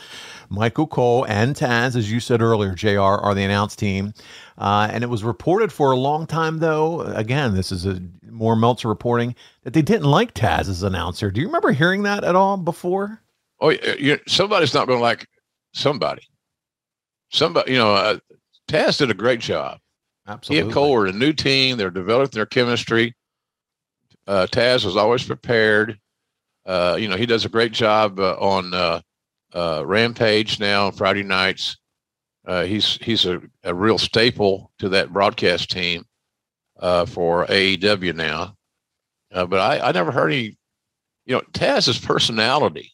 Michael 0.48 0.88
Cole 0.88 1.24
and 1.28 1.54
Taz, 1.54 1.94
as 1.94 2.10
you 2.10 2.18
said 2.18 2.42
earlier, 2.42 2.74
JR, 2.74 3.00
are 3.00 3.34
the 3.34 3.44
announced 3.44 3.78
team. 3.78 4.12
Uh, 4.56 4.88
and 4.90 5.04
it 5.04 5.06
was 5.06 5.22
reported 5.22 5.72
for 5.72 5.92
a 5.92 5.96
long 5.96 6.26
time, 6.26 6.58
though. 6.58 7.02
Again, 7.02 7.54
this 7.54 7.70
is 7.70 7.86
a 7.86 8.00
more 8.30 8.56
Meltzer 8.56 8.88
reporting 8.88 9.34
that 9.62 9.72
they 9.72 9.82
didn't 9.82 10.10
like 10.10 10.34
Taz 10.34 10.68
as 10.68 10.82
announcer. 10.82 11.30
Do 11.30 11.40
you 11.40 11.46
remember 11.46 11.72
hearing 11.72 12.02
that 12.04 12.24
at 12.24 12.36
all 12.36 12.56
before? 12.56 13.22
Oh, 13.60 13.70
you, 13.70 14.18
somebody's 14.26 14.74
not 14.74 14.86
going 14.86 14.98
to 14.98 15.02
like 15.02 15.26
somebody. 15.74 16.22
Somebody, 17.30 17.72
you 17.72 17.78
know, 17.78 17.94
uh, 17.94 18.18
Taz 18.68 18.98
did 18.98 19.10
a 19.10 19.14
great 19.14 19.40
job. 19.40 19.78
Absolutely. 20.26 20.56
He 20.56 20.62
and 20.62 20.72
Cole 20.72 20.92
were 20.92 21.06
a 21.06 21.12
new 21.12 21.32
team. 21.32 21.76
They're 21.76 21.90
developing 21.90 22.36
their 22.36 22.46
chemistry. 22.46 23.14
Uh, 24.26 24.46
Taz 24.50 24.84
was 24.84 24.96
always 24.96 25.24
prepared. 25.24 25.98
Uh, 26.66 26.96
you 27.00 27.08
know, 27.08 27.16
he 27.16 27.26
does 27.26 27.46
a 27.46 27.48
great 27.48 27.72
job 27.72 28.20
uh, 28.20 28.36
on 28.38 28.74
uh, 28.74 29.00
uh, 29.54 29.82
Rampage 29.86 30.60
now 30.60 30.86
on 30.86 30.92
Friday 30.92 31.22
nights. 31.22 31.78
Uh, 32.46 32.64
he's 32.64 32.98
he's 33.02 33.26
a, 33.26 33.40
a 33.64 33.74
real 33.74 33.98
staple 33.98 34.70
to 34.78 34.88
that 34.90 35.12
broadcast 35.12 35.70
team 35.70 36.04
for 37.06 37.46
AEW 37.46 38.14
now, 38.14 38.54
Uh, 39.32 39.46
but 39.46 39.60
I, 39.60 39.88
I 39.88 39.92
never 39.92 40.10
heard 40.12 40.32
any, 40.32 40.56
you 41.26 41.34
know, 41.34 41.42
Taz's 41.52 41.98
personality. 41.98 42.92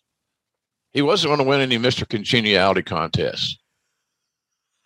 He 0.92 1.02
wasn't 1.02 1.30
going 1.30 1.38
to 1.38 1.44
win 1.44 1.60
any 1.60 1.78
Mr. 1.78 2.08
Congeniality 2.08 2.82
contests. 2.82 3.58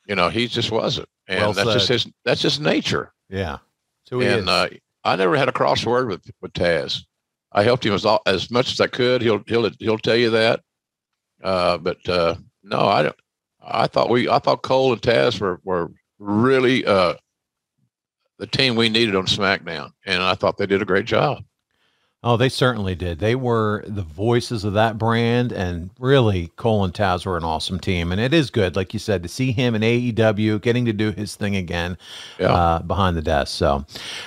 You 0.07 0.15
know, 0.15 0.29
he 0.29 0.47
just 0.49 0.71
wasn't. 0.71 1.09
And 1.27 1.41
Well 1.41 1.53
that's 1.53 1.73
just 1.75 1.89
his, 1.89 2.07
that's 2.25 2.43
his 2.43 2.59
nature. 2.59 3.13
Yeah. 3.29 3.59
So 4.07 4.21
and 4.21 4.49
uh, 4.49 4.69
I 5.05 5.17
never 5.17 5.37
had 5.37 5.49
a 5.49 5.53
crossword 5.53 6.09
with, 6.09 6.31
with 6.41 6.53
Taz. 6.55 7.03
I 7.53 7.63
helped 7.63 7.85
him 7.85 7.93
as, 7.93 8.05
all, 8.05 8.23
as 8.27 8.51
much 8.51 8.73
as 8.73 8.81
I 8.81 8.87
could. 8.87 9.23
He'll, 9.23 9.43
he'll, 9.47 9.71
he'll 9.79 9.99
tell 9.99 10.17
you 10.17 10.31
that. 10.31 10.61
Uh, 11.43 11.79
but, 11.79 12.07
uh, 12.09 12.37
no, 12.63 12.81
I 12.81 13.03
don't, 13.05 13.17
I 13.61 13.87
thought 13.87 14.11
we, 14.11 14.29
I 14.29 14.39
thought 14.39 14.63
Cole 14.63 14.93
and 14.93 15.03
Taz 15.03 15.41
were, 15.41 15.61
were 15.63 15.91
really, 16.19 16.85
uh, 16.87 17.15
the 18.39 18.47
team 18.47 18.77
we 18.77 18.89
needed 18.89 19.17
on 19.17 19.27
SmackDown. 19.27 19.91
And 20.07 20.23
I 20.23 20.35
thought 20.35 20.57
they 20.57 20.67
did 20.67 20.83
a 20.83 20.87
great 20.87 21.07
job. 21.07 21.43
Oh, 22.25 22.37
they 22.37 22.49
certainly 22.49 22.97
did. 22.97 23.21
They 23.21 23.37
were 23.37 23.85
the 23.87 24.03
voices 24.03 24.65
of 24.65 24.73
that 24.73 24.99
brand, 24.99 25.53
and 25.53 25.91
really, 26.01 26.49
Cole 26.57 26.83
and 26.83 26.93
Taz 26.93 27.25
were 27.25 27.37
an 27.37 27.45
awesome 27.45 27.79
team. 27.79 28.11
And 28.11 28.21
it 28.21 28.35
is 28.35 28.51
good, 28.51 28.75
like 28.75 28.93
you 28.93 28.99
said, 28.99 29.23
to 29.23 29.29
see 29.29 29.53
him 29.53 29.77
in 29.77 29.83
AEW 29.83 30.61
getting 30.61 30.85
to 30.87 30.93
do 30.93 31.13
his 31.13 31.37
thing 31.37 31.55
again 31.55 31.97
Yeah. 32.41 32.53
uh, 32.53 32.79
behind 32.81 33.17
the 33.17 33.23
desk. 33.23 33.57
So, 33.57 33.87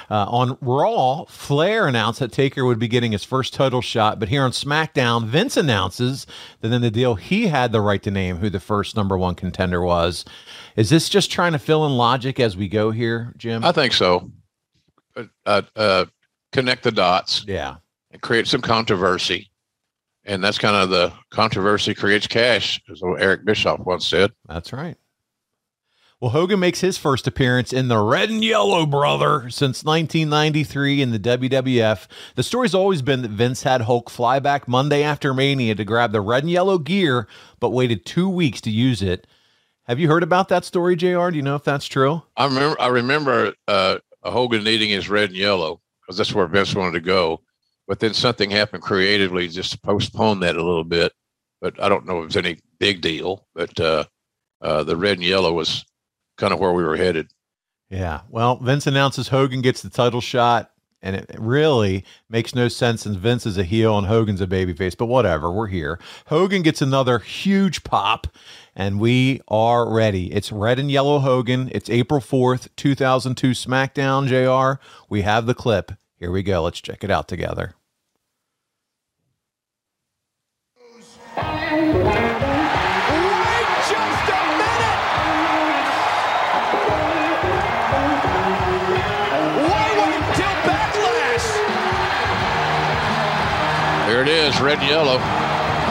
uh, 0.09 0.25
on 0.29 0.57
Raw, 0.61 1.25
Flair 1.25 1.85
announced 1.85 2.21
that 2.21 2.31
Taker 2.31 2.63
would 2.63 2.79
be 2.79 2.87
getting 2.87 3.11
his 3.11 3.25
first 3.25 3.53
title 3.53 3.81
shot, 3.81 4.21
but 4.21 4.29
here 4.29 4.43
on 4.43 4.51
SmackDown, 4.51 5.25
Vince 5.25 5.57
announces 5.57 6.25
that 6.61 6.71
in 6.71 6.81
the 6.81 6.91
deal 6.91 7.15
he 7.15 7.47
had 7.47 7.73
the 7.73 7.81
right 7.81 8.01
to 8.03 8.11
name 8.11 8.37
who 8.37 8.49
the 8.49 8.61
first 8.61 8.95
number 8.95 9.17
one 9.17 9.35
contender 9.35 9.81
was. 9.81 10.23
Is 10.77 10.89
this 10.89 11.09
just 11.09 11.29
trying 11.29 11.51
to 11.51 11.59
fill 11.59 11.85
in 11.85 11.97
logic 11.97 12.39
as 12.39 12.55
we 12.55 12.69
go 12.69 12.91
here, 12.91 13.33
Jim? 13.35 13.65
I 13.65 13.73
think 13.73 13.91
so. 13.91 14.31
Uh, 15.17 15.23
uh, 15.45 15.61
uh, 15.75 16.05
connect 16.51 16.83
the 16.83 16.91
dots. 16.91 17.45
Yeah. 17.47 17.77
And 18.11 18.21
create 18.21 18.47
some 18.47 18.61
controversy. 18.61 19.49
And 20.25 20.43
that's 20.43 20.57
kind 20.57 20.75
of 20.75 20.89
the 20.89 21.13
controversy 21.29 21.95
creates 21.95 22.27
cash, 22.27 22.81
as 22.91 23.01
Eric 23.03 23.45
Bischoff 23.45 23.79
once 23.79 24.05
said. 24.05 24.31
That's 24.47 24.71
right. 24.71 24.97
Well, 26.21 26.29
Hogan 26.29 26.59
makes 26.59 26.81
his 26.81 26.99
first 26.99 27.25
appearance 27.25 27.73
in 27.73 27.87
the 27.87 27.97
red 27.97 28.29
and 28.29 28.43
yellow 28.45 28.85
brother 28.85 29.49
since 29.49 29.83
1993 29.83 31.01
in 31.01 31.09
the 31.09 31.17
WWF. 31.17 32.05
The 32.35 32.43
story's 32.43 32.75
always 32.75 33.01
been 33.01 33.23
that 33.23 33.31
Vince 33.31 33.63
had 33.63 33.81
Hulk 33.81 34.07
fly 34.07 34.37
back 34.37 34.67
Monday 34.67 35.01
after 35.01 35.33
Mania 35.33 35.73
to 35.73 35.83
grab 35.83 36.11
the 36.11 36.21
red 36.21 36.43
and 36.43 36.51
yellow 36.51 36.77
gear, 36.77 37.27
but 37.59 37.71
waited 37.71 38.05
two 38.05 38.29
weeks 38.29 38.61
to 38.61 38.69
use 38.69 39.01
it. 39.01 39.25
Have 39.85 39.99
you 39.99 40.09
heard 40.09 40.21
about 40.21 40.47
that 40.49 40.63
story, 40.63 40.95
JR? 40.95 41.31
Do 41.31 41.37
you 41.37 41.41
know 41.41 41.55
if 41.55 41.63
that's 41.63 41.87
true? 41.87 42.21
I 42.37 42.45
remember 42.45 42.79
I 42.79 42.87
remember 42.87 43.53
uh, 43.67 43.97
Hogan 44.21 44.63
needing 44.63 44.91
his 44.91 45.09
red 45.09 45.29
and 45.29 45.37
yellow 45.37 45.81
because 46.11 46.17
that's 46.17 46.35
where 46.35 46.47
Vince 46.47 46.75
wanted 46.75 46.93
to 46.93 46.99
go. 46.99 47.41
But 47.87 48.01
then 48.01 48.13
something 48.13 48.51
happened 48.51 48.83
creatively 48.83 49.47
just 49.47 49.71
to 49.71 49.79
postpone 49.79 50.41
that 50.41 50.57
a 50.57 50.63
little 50.63 50.83
bit. 50.83 51.13
But 51.61 51.81
I 51.81 51.87
don't 51.87 52.05
know 52.05 52.21
if 52.21 52.27
it's 52.27 52.35
any 52.35 52.59
big 52.79 53.01
deal. 53.01 53.47
But 53.55 53.79
uh, 53.79 54.03
uh, 54.61 54.83
the 54.83 54.97
red 54.97 55.17
and 55.17 55.23
yellow 55.23 55.53
was 55.53 55.85
kind 56.37 56.51
of 56.51 56.59
where 56.59 56.73
we 56.73 56.83
were 56.83 56.97
headed. 56.97 57.31
Yeah. 57.89 58.21
Well, 58.29 58.57
Vince 58.57 58.87
announces 58.87 59.29
Hogan 59.29 59.61
gets 59.61 59.81
the 59.81 59.89
title 59.89 60.21
shot, 60.21 60.71
and 61.01 61.15
it 61.15 61.29
really 61.37 62.03
makes 62.29 62.53
no 62.53 62.67
sense 62.67 63.03
since 63.03 63.15
Vince 63.15 63.45
is 63.45 63.57
a 63.57 63.63
heel 63.63 63.97
and 63.97 64.07
Hogan's 64.07 64.41
a 64.41 64.47
babyface, 64.47 64.97
but 64.97 65.07
whatever. 65.07 65.49
We're 65.49 65.67
here. 65.67 65.97
Hogan 66.27 66.61
gets 66.61 66.81
another 66.81 67.19
huge 67.19 67.83
pop, 67.83 68.27
and 68.75 68.99
we 68.99 69.41
are 69.47 69.89
ready. 69.89 70.31
It's 70.33 70.51
red 70.51 70.77
and 70.77 70.91
yellow 70.91 71.19
Hogan. 71.19 71.69
It's 71.73 71.89
April 71.89 72.21
4th, 72.21 72.69
2002 72.75 73.51
SmackDown, 73.51 74.27
JR. 74.27 74.81
We 75.09 75.21
have 75.21 75.45
the 75.45 75.55
clip. 75.55 75.91
Here 76.21 76.29
we 76.29 76.43
go. 76.43 76.61
Let's 76.61 76.79
check 76.79 77.03
it 77.03 77.09
out 77.09 77.27
together. 77.27 77.73
Wait 81.35 81.45
just 83.89 84.29
a 84.29 84.41
minute! 84.61 85.01
Why 89.65 89.85
wait 89.97 90.13
until 90.21 90.53
backlash? 90.61 91.47
There 94.05 94.21
it 94.21 94.27
is, 94.27 94.61
red 94.61 94.77
and 94.77 94.87
yellow, 94.87 95.17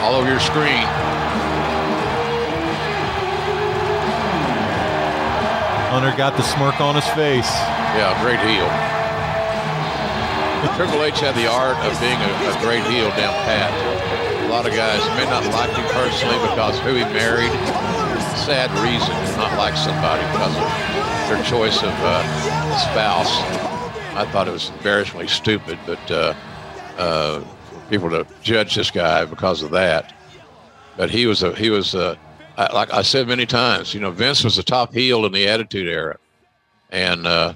all 0.01 0.15
over 0.15 0.29
your 0.29 0.39
screen. 0.39 0.87
Hunter 5.91 6.15
got 6.15 6.37
the 6.37 6.43
smirk 6.43 6.79
on 6.79 6.95
his 6.95 7.07
face. 7.09 7.51
Yeah, 7.51 8.17
great 8.23 8.39
heel. 8.39 9.00
Triple 10.75 11.03
H 11.03 11.19
had 11.19 11.35
the 11.35 11.49
art 11.49 11.77
of 11.85 11.99
being 11.99 12.17
a, 12.21 12.31
a 12.49 12.61
great 12.61 12.83
heel 12.85 13.09
down 13.17 13.33
pat. 13.45 13.73
A 14.45 14.49
lot 14.49 14.67
of 14.67 14.73
guys 14.73 15.01
may 15.17 15.25
not 15.25 15.43
like 15.53 15.71
him 15.71 15.85
personally 15.89 16.37
because 16.49 16.77
who 16.79 16.93
he 16.93 17.03
married. 17.05 17.51
Sad 18.37 18.69
reason 18.83 19.09
to 19.09 19.37
not 19.37 19.57
like 19.57 19.75
somebody 19.75 20.21
because 20.31 20.55
of 20.55 20.91
their 21.29 21.43
choice 21.45 21.77
of 21.81 21.93
uh, 22.01 22.77
spouse. 22.77 23.41
I 24.15 24.25
thought 24.31 24.47
it 24.47 24.51
was 24.51 24.69
embarrassingly 24.69 25.27
stupid, 25.27 25.79
but 25.85 26.11
uh, 26.11 26.33
uh, 26.97 27.43
people 27.89 28.09
to 28.11 28.27
judge 28.43 28.75
this 28.75 28.91
guy 28.91 29.25
because 29.25 29.63
of 29.63 29.71
that. 29.71 30.13
But 30.97 31.09
he 31.09 31.25
was 31.25 31.41
a 31.43 31.55
he 31.55 31.69
was 31.69 31.95
a 31.95 32.19
I, 32.57 32.71
like 32.73 32.93
I 32.93 33.01
said 33.01 33.27
many 33.27 33.45
times. 33.45 33.93
You 33.93 33.99
know, 33.99 34.11
Vince 34.11 34.43
was 34.43 34.57
the 34.57 34.63
top 34.63 34.93
heel 34.93 35.25
in 35.25 35.31
the 35.31 35.47
Attitude 35.47 35.87
Era, 35.87 36.17
and 36.91 37.25
uh, 37.25 37.53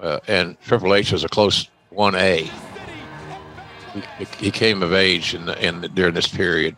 uh, 0.00 0.20
and 0.28 0.60
Triple 0.60 0.94
H 0.94 1.12
was 1.12 1.24
a 1.24 1.28
close 1.28 1.68
one 1.90 2.14
A. 2.14 2.50
He, 4.18 4.24
he 4.38 4.50
came 4.50 4.82
of 4.82 4.92
age 4.92 5.34
in, 5.34 5.46
the, 5.46 5.66
in 5.66 5.80
the, 5.80 5.88
during 5.88 6.14
this 6.14 6.28
period. 6.28 6.76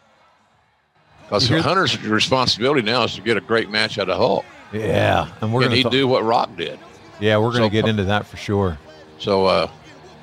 Because 1.24 1.48
Hunter's 1.48 1.98
responsibility 2.02 2.82
now 2.82 3.04
is 3.04 3.14
to 3.14 3.22
get 3.22 3.36
a 3.36 3.40
great 3.40 3.70
match 3.70 3.98
out 3.98 4.08
of 4.10 4.16
Hulk. 4.18 4.44
Yeah, 4.72 5.28
and 5.40 5.52
we're 5.52 5.62
gonna 5.62 5.76
he 5.76 5.82
talk- 5.82 5.92
do 5.92 6.06
what 6.08 6.24
Rock 6.24 6.56
did? 6.56 6.78
Yeah, 7.20 7.36
we're 7.36 7.50
going 7.52 7.62
to 7.62 7.66
So- 7.66 7.82
get 7.82 7.86
into 7.88 8.04
that 8.04 8.26
for 8.26 8.36
sure. 8.36 8.78
So 9.18 9.46
uh, 9.46 9.70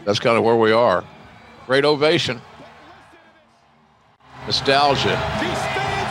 that's 0.06 0.20
kind 0.20 0.38
of 0.38 0.44
where 0.44 0.56
we 0.56 0.72
are. 0.72 1.04
Great 1.66 1.86
ovation. 1.86 2.42
Nostalgia. 4.46 5.18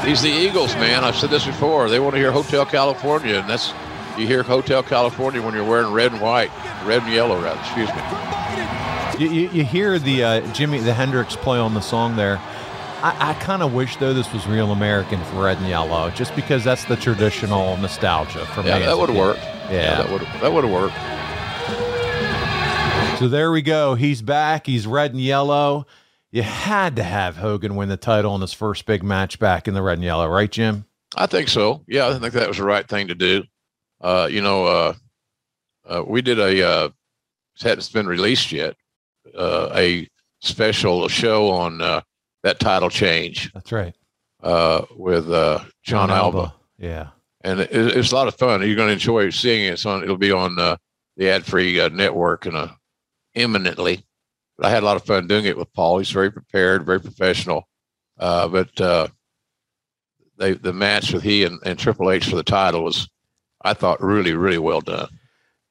These 0.05 0.23
the 0.23 0.31
Eagles, 0.31 0.75
man. 0.77 1.05
I've 1.05 1.17
said 1.17 1.31
this 1.31 1.45
before. 1.45 1.89
They 1.91 1.99
want 1.99 2.15
to 2.15 2.19
hear 2.19 2.31
Hotel 2.31 2.65
California, 2.65 3.35
and 3.35 3.51
that's 3.51 3.73
you 4.17 4.27
hear 4.27 4.43
Hotel 4.43 4.83
California 4.83 5.43
when 5.43 5.55
you're 5.55 5.69
wearing 5.69 5.93
red 5.93 6.13
and 6.13 6.21
white, 6.21 6.51
red 6.85 7.03
and 7.03 7.13
yellow, 7.13 7.41
rather. 7.43 7.59
Excuse 7.61 7.89
me. 7.89 8.38
You, 9.19 9.29
you, 9.29 9.49
you 9.51 9.65
hear 9.65 9.99
the 9.99 10.23
uh, 10.23 10.53
Jimmy 10.53 10.79
the 10.79 10.95
Hendrix 10.95 11.35
play 11.35 11.59
on 11.59 11.75
the 11.75 11.81
song 11.81 12.15
there. 12.17 12.39
I, 13.01 13.31
I 13.31 13.35
kind 13.35 13.63
of 13.63 13.75
wish 13.75 13.97
though 13.97 14.15
this 14.15 14.33
was 14.33 14.47
real 14.47 14.71
American 14.73 15.23
for 15.25 15.45
red 15.45 15.59
and 15.59 15.69
yellow, 15.69 16.11
just 16.11 16.35
because 16.37 16.63
that's 16.65 16.85
the 16.85 16.97
traditional 16.97 17.77
nostalgia 17.79 18.47
for 18.47 18.63
me. 18.63 18.69
Yeah, 18.69 18.77
as 18.77 18.87
that 18.87 18.99
would 18.99 19.09
have 19.09 19.17
kid. 19.17 19.21
worked. 19.21 19.43
Yeah. 19.71 20.03
that 20.03 20.11
would 20.11 20.23
that 20.23 20.53
would 20.53 20.65
have 20.65 20.73
worked. 20.73 20.95
So 23.19 23.27
there 23.27 23.51
we 23.51 23.63
go. 23.63 23.95
He's 23.95 24.23
back. 24.23 24.67
He's 24.67 24.87
red 24.87 25.11
and 25.13 25.21
yellow. 25.21 25.87
You 26.31 26.43
had 26.43 26.95
to 26.97 27.03
have 27.03 27.37
Hogan 27.37 27.75
win 27.75 27.89
the 27.89 27.97
title 27.97 28.35
in 28.37 28.41
his 28.41 28.53
first 28.53 28.87
big 28.87 29.03
match 29.03 29.41
back 29.41 29.67
in 29.67 29.75
the 29.75 29.83
red 29.83 29.95
and 29.95 30.05
yellow, 30.05 30.29
right, 30.29 30.51
Jim? 30.51 30.85
I 31.17 31.27
think 31.27 31.49
so. 31.49 31.83
Yeah, 31.89 32.09
I 32.09 32.19
think 32.19 32.35
that 32.35 32.47
was 32.47 32.59
the 32.59 32.65
right 32.65 32.87
thing 32.87 33.09
to 33.09 33.15
do. 33.15 33.45
Uh, 34.01 34.29
you 34.31 34.43
know, 34.43 34.67
uh, 34.67 34.95
uh, 35.89 36.05
we 36.07 36.23
did 36.23 36.39
a 36.39 36.69
uh, 36.69 36.89
it 37.57 37.63
hasn't 37.63 37.93
been 37.93 38.07
released 38.07 38.53
yet. 38.53 38.77
Uh, 39.37 39.71
a 39.75 40.09
special 40.41 41.09
show 41.09 41.51
on 41.51 41.81
uh, 41.81 42.01
that 42.43 42.61
title 42.61 42.91
change 42.91 43.53
That's 43.53 43.73
right. 43.73 43.95
uh, 44.43 44.85
with 44.97 45.31
uh, 45.31 45.61
John, 45.83 46.11
Alba. 46.11 46.55
Yeah. 46.79 47.09
and 47.43 47.61
it, 47.61 47.71
it's 47.73 48.13
a 48.13 48.15
lot 48.15 48.29
of 48.29 48.37
fun. 48.37 48.63
You're 48.67 48.77
going 48.77 48.89
to 48.89 48.93
enjoy 48.93 49.31
seeing 49.31 49.65
it. 49.67 49.73
It's 49.75 49.87
on. 49.87 50.03
It'll 50.03 50.17
be 50.17 50.33
on 50.33 50.59
uh, 50.59 50.77
the 51.17 51.29
ad-free 51.31 51.81
uh, 51.81 51.89
network 51.89 52.47
and 52.47 52.57
uh, 52.57 52.69
imminently. 53.35 54.05
But 54.57 54.67
I 54.67 54.71
had 54.71 54.83
a 54.83 54.87
lot 54.87 54.97
of 54.97 55.05
fun 55.05 55.27
doing 55.27 55.45
it 55.45 55.57
with 55.57 55.73
Paul. 55.73 55.99
He's 55.99 56.11
very 56.11 56.31
prepared, 56.31 56.87
very 56.87 57.01
professional. 57.01 57.69
Uh, 58.19 58.49
but 58.49 58.81
uh, 58.81 59.09
they 60.39 60.53
the 60.53 60.73
match 60.73 61.13
with 61.13 61.23
he 61.23 61.45
and, 61.45 61.61
and 61.65 61.79
Triple 61.79 62.11
H 62.11 62.29
for 62.29 62.37
the 62.37 62.43
title 62.45 62.85
was, 62.85 63.09
I 63.63 63.75
thought, 63.75 64.03
really, 64.03 64.35
really 64.35 64.59
well 64.59 64.81
done. 64.81 65.09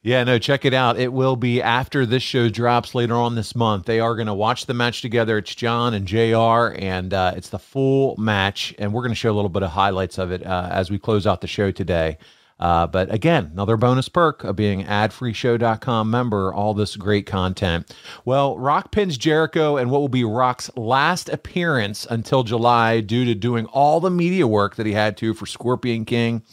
Yeah, 0.03 0.23
no, 0.23 0.37
check 0.37 0.63
it 0.63 0.73
out. 0.73 0.99
It 0.99 1.11
will 1.11 1.35
be 1.35 1.61
after 1.61 2.05
this 2.05 2.23
show 2.23 2.49
drops 2.49 2.95
later 2.95 3.15
on 3.15 3.35
this 3.35 3.55
month. 3.55 3.85
They 3.85 3.99
are 3.99 4.15
going 4.15 4.27
to 4.27 4.33
watch 4.33 4.65
the 4.65 4.73
match 4.73 5.01
together. 5.01 5.37
It's 5.37 5.53
John 5.53 5.93
and 5.93 6.05
JR, 6.05 6.77
and 6.77 7.13
uh, 7.13 7.33
it's 7.35 7.49
the 7.49 7.59
full 7.59 8.15
match. 8.17 8.75
And 8.77 8.93
we're 8.93 9.01
going 9.01 9.11
to 9.11 9.15
show 9.15 9.31
a 9.31 9.35
little 9.35 9.49
bit 9.49 9.63
of 9.63 9.71
highlights 9.71 10.17
of 10.17 10.31
it 10.31 10.45
uh, 10.45 10.69
as 10.71 10.91
we 10.91 10.99
close 10.99 11.25
out 11.25 11.41
the 11.41 11.47
show 11.47 11.71
today. 11.71 12.17
Uh, 12.59 12.87
but 12.87 13.13
again, 13.13 13.49
another 13.53 13.77
bonus 13.77 14.09
perk 14.09 14.43
of 14.43 14.55
being 14.55 14.83
adfreeshow.com 14.83 16.09
member, 16.09 16.53
all 16.53 16.73
this 16.73 16.95
great 16.95 17.25
content. 17.25 17.93
Well, 18.25 18.57
Rock 18.57 18.91
pins 18.91 19.17
Jericho 19.17 19.77
and 19.77 19.91
what 19.91 20.01
will 20.01 20.09
be 20.09 20.23
Rock's 20.23 20.71
last 20.75 21.29
appearance 21.29 22.07
until 22.09 22.43
July 22.43 23.01
due 23.01 23.25
to 23.25 23.35
doing 23.35 23.65
all 23.67 23.99
the 23.99 24.09
media 24.09 24.47
work 24.47 24.75
that 24.75 24.85
he 24.85 24.93
had 24.93 25.17
to 25.17 25.33
for 25.33 25.45
Scorpion 25.45 26.05
King. 26.05 26.43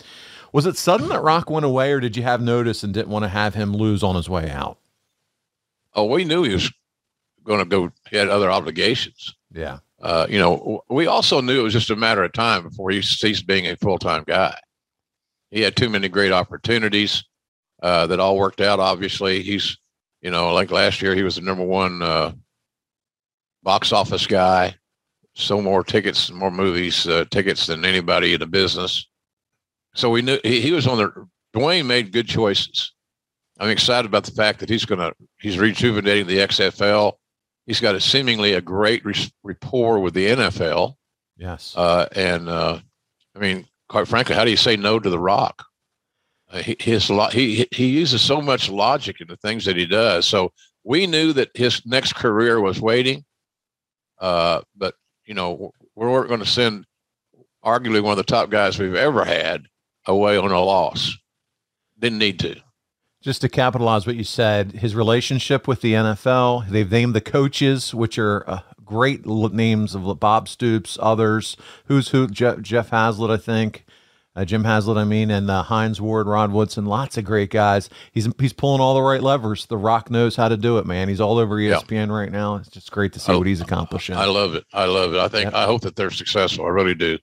Was 0.55 0.67
it 0.67 0.77
sudden 0.77 1.09
that 1.09 1.21
Rock 1.21 1.51
went 1.51 1.67
away, 1.67 1.91
or 1.91 1.99
did 1.99 2.17
you 2.17 2.23
have 2.23 2.41
notice 2.41 2.85
and 2.85 2.95
didn't 2.95 3.09
want 3.09 3.25
to 3.25 3.29
have 3.29 3.55
him 3.55 3.75
lose 3.75 4.05
on 4.05 4.15
his 4.15 4.31
way 4.31 4.49
out? 4.49 4.79
Oh, 5.95 6.05
we 6.05 6.25
knew 6.25 6.45
he 6.45 6.53
was 6.53 6.73
going 7.43 7.59
to 7.59 7.65
go. 7.65 7.91
He 8.09 8.17
had 8.17 8.29
other 8.29 8.53
obligations. 8.53 9.35
Yeah. 9.53 9.81
Uh, 10.01 10.29
you 10.31 10.39
know, 10.39 10.85
we 10.89 11.09
also 11.09 11.41
knew 11.41 11.59
it 11.59 11.65
was 11.65 11.73
just 11.73 11.91
a 11.91 11.97
matter 11.97 12.23
of 12.23 12.33
time 12.33 12.63
before 12.63 12.91
he 12.91 13.03
ceased 13.03 13.49
being 13.49 13.67
a 13.67 13.75
full 13.75 13.99
time 13.99 14.23
guy. 14.29 14.57
He 15.51 15.61
had 15.61 15.75
too 15.75 15.91
many 15.91 16.09
great 16.09 16.31
opportunities 16.31 17.25
uh, 17.83 18.07
that 18.07 18.21
all 18.21 18.37
worked 18.37 18.61
out. 18.61 18.79
Obviously, 18.79 19.43
he's 19.43 19.77
you 20.23 20.31
know 20.31 20.55
like 20.55 20.71
last 20.71 21.03
year 21.03 21.17
he 21.17 21.25
was 21.25 21.35
the 21.35 21.41
number 21.43 21.65
one 21.65 22.01
uh, 22.01 22.31
box 23.65 23.93
office 23.93 24.29
guy. 24.29 24.77
So 25.35 25.61
more 25.61 25.83
tickets, 25.83 26.31
more 26.31 26.53
movies, 26.53 27.09
uh, 27.09 27.25
tickets 27.33 27.67
than 27.67 27.85
anybody 27.85 28.35
in 28.35 28.39
the 28.39 28.47
business. 28.47 29.09
So 29.95 30.11
we 30.11 30.23
knew 30.23 30.39
he, 30.43 30.61
he 30.61 30.73
was 30.73 30.87
on 30.87 30.99
the. 30.99 31.29
Dwayne 31.55 31.87
made 31.87 32.13
good 32.13 32.27
choices. 32.27 32.93
I'm 33.61 33.71
excited 33.71 34.07
about 34.07 34.25
the 34.25 34.33
fact 34.33 34.59
that 34.61 34.69
he's 34.69 34.85
going 34.85 34.99
to 34.99 35.15
he's 35.39 35.59
rejuvenating 35.59 36.27
the 36.27 36.39
XFL. 36.39 37.13
He's 37.67 37.81
got 37.81 37.95
a 37.95 38.01
seemingly 38.01 38.55
a 38.55 38.61
great 38.61 39.05
re- 39.05 39.33
rapport 39.43 40.01
with 40.01 40.15
the 40.15 40.27
NFL. 40.27 40.95
Yes. 41.37 41.75
Uh, 41.77 42.09
and 42.13 42.49
uh, 42.49 42.81
I 43.35 43.39
mean, 43.39 43.67
quite 43.89 44.09
frankly, 44.09 44.35
how 44.35 44.45
do 44.45 44.51
you 44.51 44.57
say 44.57 44.77
no 44.77 44.99
to 44.99 45.09
The 45.09 45.19
Rock? 45.19 45.65
Uh, 46.51 46.59
he, 46.59 46.77
his 46.81 47.09
lo- 47.09 47.31
he 47.31 47.69
he 47.71 47.87
uses 47.87 48.21
so 48.21 48.41
much 48.43 48.69
logic 48.69 49.21
in 49.21 49.29
the 49.29 49.37
things 49.37 49.65
that 49.65 49.77
he 49.77 49.87
does. 49.87 50.27
So 50.27 50.53
we 50.83 51.07
knew 51.07 51.33
that 51.35 51.51
his 51.55 51.87
next 51.87 52.15
career 52.15 52.61
was 52.61 52.81
waiting. 52.81 53.25
Uh, 54.19 54.63
but 54.77 54.95
you 55.25 55.35
know, 55.35 55.73
we 55.95 56.07
weren't 56.07 56.29
going 56.29 56.41
to 56.41 56.47
send 56.47 56.85
arguably 57.65 58.03
one 58.03 58.13
of 58.13 58.17
the 58.19 58.25
top 58.25 58.51
guys 58.51 58.79
we've 58.79 58.95
ever 58.95 59.25
had 59.25 59.67
away 60.07 60.37
on 60.37 60.51
a 60.51 60.61
loss. 60.61 61.17
Didn't 61.99 62.19
need 62.19 62.39
to. 62.41 62.57
Just 63.23 63.41
to 63.41 63.49
capitalize 63.49 64.07
what 64.07 64.17
you 64.17 64.25
said, 64.25 64.73
his 64.73 64.95
relationship 64.95 65.67
with 65.67 65.81
the 65.81 65.95
NFL, 65.95 66.69
they've 66.69 66.91
named 66.91 67.15
the 67.15 67.23
coaches, 67.23 67.95
which 67.95 68.19
are 68.19 68.49
uh, 68.49 68.61
great 68.85 69.25
names 69.25 69.95
of 69.95 70.21
Bob 70.21 70.47
Stoops, 70.49 70.99
others. 71.01 71.57
Who's 71.87 72.09
who? 72.09 72.27
Jeff, 72.29 72.61
Jeff 72.61 72.91
Haslett, 72.91 73.31
I 73.31 73.39
think. 73.39 73.87
Uh, 74.37 74.45
Jim 74.45 74.65
Haslett, 74.65 74.99
I 74.99 75.05
mean, 75.05 75.31
and 75.31 75.49
uh, 75.49 75.63
Hines 75.63 76.01
Ward, 76.01 76.27
Rod 76.27 76.51
Woodson, 76.51 76.87
lots 76.87 77.17
of 77.17 77.25
great 77.25 77.51
guys. 77.51 77.89
He's 78.11 78.29
he's 78.41 78.53
pulling 78.53 78.81
all 78.81 78.95
the 78.95 79.01
right 79.01 79.23
levers. 79.23 79.67
The 79.67 79.77
Rock 79.77 80.11
knows 80.11 80.35
how 80.35 80.49
to 80.49 80.57
do 80.57 80.77
it, 80.79 80.87
man. 80.87 81.09
He's 81.09 81.21
all 81.21 81.39
over 81.39 81.55
ESPN 81.57 82.11
right 82.11 82.33
now. 82.33 82.57
It's 82.57 82.69
just 82.69 82.91
great 82.91 83.13
to 83.13 83.21
see 83.21 83.33
I- 83.33 83.37
what 83.37 83.47
he's 83.47 83.61
accomplishing. 83.61 84.17
I 84.17 84.25
love 84.25 84.55
it. 84.57 84.65
I 84.73 84.87
love 84.87 85.15
it. 85.15 85.21
I 85.21 85.29
think 85.29 85.55
I 85.55 85.67
hope 85.67 85.83
that 85.83 85.95
they're 85.95 86.11
successful. 86.11 86.67
I 86.67 86.71
really 86.71 86.97
do. 86.97 87.17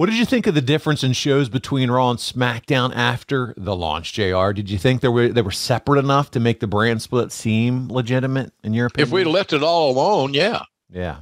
What 0.00 0.08
did 0.08 0.16
you 0.16 0.24
think 0.24 0.46
of 0.46 0.54
the 0.54 0.62
difference 0.62 1.04
in 1.04 1.12
shows 1.12 1.50
between 1.50 1.90
Raw 1.90 2.08
and 2.08 2.18
SmackDown 2.18 2.96
after 2.96 3.52
the 3.58 3.76
launch, 3.76 4.14
JR? 4.14 4.52
Did 4.52 4.70
you 4.70 4.78
think 4.78 5.02
they 5.02 5.08
were 5.08 5.28
they 5.28 5.42
were 5.42 5.50
separate 5.50 5.98
enough 5.98 6.30
to 6.30 6.40
make 6.40 6.60
the 6.60 6.66
brand 6.66 7.02
split 7.02 7.30
seem 7.30 7.90
legitimate 7.90 8.54
in 8.64 8.72
your 8.72 8.86
opinion? 8.86 9.08
If 9.08 9.12
we'd 9.12 9.24
left 9.24 9.52
it 9.52 9.62
all 9.62 9.90
alone, 9.90 10.32
yeah. 10.32 10.62
Yeah. 10.88 11.20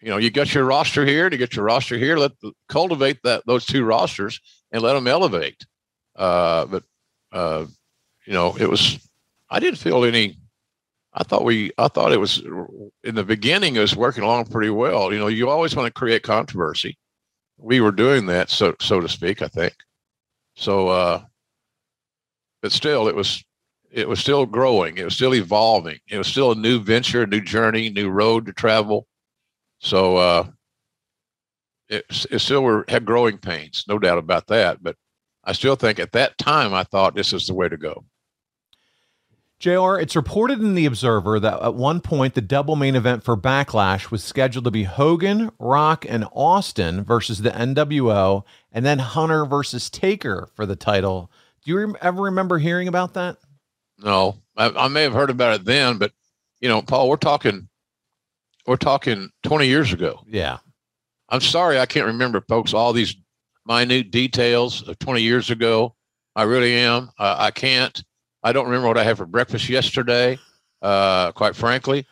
You 0.00 0.08
know, 0.08 0.16
you 0.16 0.30
got 0.30 0.54
your 0.54 0.64
roster 0.64 1.04
here 1.04 1.28
to 1.28 1.36
get 1.36 1.54
your 1.54 1.66
roster 1.66 1.98
here. 1.98 2.16
Let 2.16 2.32
cultivate 2.66 3.22
that 3.24 3.42
those 3.44 3.66
two 3.66 3.84
rosters 3.84 4.40
and 4.70 4.82
let 4.82 4.94
them 4.94 5.06
elevate. 5.06 5.66
Uh, 6.16 6.64
but 6.64 6.84
uh, 7.30 7.66
you 8.26 8.32
know, 8.32 8.56
it 8.56 8.70
was. 8.70 9.06
I 9.50 9.60
didn't 9.60 9.80
feel 9.80 10.06
any. 10.06 10.38
I 11.12 11.24
thought 11.24 11.44
we. 11.44 11.72
I 11.76 11.88
thought 11.88 12.12
it 12.12 12.20
was 12.20 12.38
in 13.04 13.16
the 13.16 13.22
beginning. 13.22 13.76
It 13.76 13.80
was 13.80 13.94
working 13.94 14.24
along 14.24 14.46
pretty 14.46 14.70
well. 14.70 15.12
You 15.12 15.18
know, 15.18 15.26
you 15.26 15.50
always 15.50 15.76
want 15.76 15.88
to 15.88 15.92
create 15.92 16.22
controversy. 16.22 16.96
We 17.62 17.80
were 17.80 17.92
doing 17.92 18.26
that, 18.26 18.50
so 18.50 18.74
so 18.80 19.00
to 19.00 19.08
speak. 19.08 19.40
I 19.40 19.48
think. 19.48 19.74
So, 20.54 20.88
uh, 20.88 21.22
but 22.60 22.72
still, 22.72 23.08
it 23.08 23.14
was 23.14 23.44
it 23.90 24.08
was 24.08 24.20
still 24.20 24.46
growing. 24.46 24.96
It 24.96 25.04
was 25.04 25.14
still 25.14 25.34
evolving. 25.34 25.98
It 26.08 26.18
was 26.18 26.26
still 26.26 26.52
a 26.52 26.56
new 26.56 26.80
venture, 26.80 27.22
a 27.22 27.26
new 27.26 27.40
journey, 27.40 27.90
new 27.90 28.08
road 28.08 28.46
to 28.46 28.52
travel. 28.52 29.06
So 29.80 30.16
uh, 30.16 30.46
it, 31.88 32.04
it 32.30 32.38
still 32.40 32.62
were, 32.62 32.84
had 32.88 33.04
growing 33.04 33.36
pains, 33.36 33.84
no 33.86 33.98
doubt 33.98 34.18
about 34.18 34.46
that. 34.46 34.82
But 34.82 34.96
I 35.44 35.52
still 35.52 35.76
think 35.76 35.98
at 35.98 36.12
that 36.12 36.38
time, 36.38 36.72
I 36.72 36.84
thought 36.84 37.14
this 37.14 37.32
is 37.34 37.46
the 37.46 37.54
way 37.54 37.68
to 37.68 37.76
go. 37.76 38.04
JR, 39.62 39.96
it's 39.96 40.16
reported 40.16 40.58
in 40.60 40.74
The 40.74 40.86
Observer 40.86 41.38
that 41.38 41.62
at 41.62 41.76
one 41.76 42.00
point 42.00 42.34
the 42.34 42.40
double 42.40 42.74
main 42.74 42.96
event 42.96 43.22
for 43.22 43.36
Backlash 43.36 44.10
was 44.10 44.24
scheduled 44.24 44.64
to 44.64 44.72
be 44.72 44.82
Hogan, 44.82 45.52
Rock, 45.60 46.04
and 46.08 46.26
Austin 46.32 47.04
versus 47.04 47.42
the 47.42 47.50
NWO, 47.50 48.42
and 48.72 48.84
then 48.84 48.98
Hunter 48.98 49.46
versus 49.46 49.88
Taker 49.88 50.48
for 50.56 50.66
the 50.66 50.74
title. 50.74 51.30
Do 51.64 51.70
you 51.70 51.78
rem- 51.78 51.96
ever 52.02 52.22
remember 52.22 52.58
hearing 52.58 52.88
about 52.88 53.14
that? 53.14 53.36
No, 53.98 54.36
I, 54.56 54.68
I 54.70 54.88
may 54.88 55.04
have 55.04 55.12
heard 55.12 55.30
about 55.30 55.60
it 55.60 55.64
then, 55.64 55.96
but 55.96 56.10
you 56.60 56.68
know, 56.68 56.82
Paul, 56.82 57.08
we're 57.08 57.14
talking, 57.14 57.68
we're 58.66 58.74
talking 58.74 59.30
20 59.44 59.68
years 59.68 59.92
ago. 59.92 60.24
Yeah. 60.26 60.58
I'm 61.28 61.40
sorry, 61.40 61.78
I 61.78 61.86
can't 61.86 62.06
remember, 62.06 62.40
folks, 62.48 62.74
all 62.74 62.92
these 62.92 63.14
minute 63.64 64.10
details 64.10 64.88
of 64.88 64.98
20 64.98 65.22
years 65.22 65.50
ago. 65.50 65.94
I 66.34 66.42
really 66.42 66.74
am. 66.74 67.12
Uh, 67.16 67.36
I 67.38 67.52
can't. 67.52 68.02
I 68.42 68.52
don't 68.52 68.66
remember 68.66 68.88
what 68.88 68.98
I 68.98 69.04
had 69.04 69.16
for 69.16 69.26
breakfast 69.26 69.68
yesterday, 69.68 70.38
uh, 70.80 71.32
quite 71.32 71.56
frankly. 71.56 72.06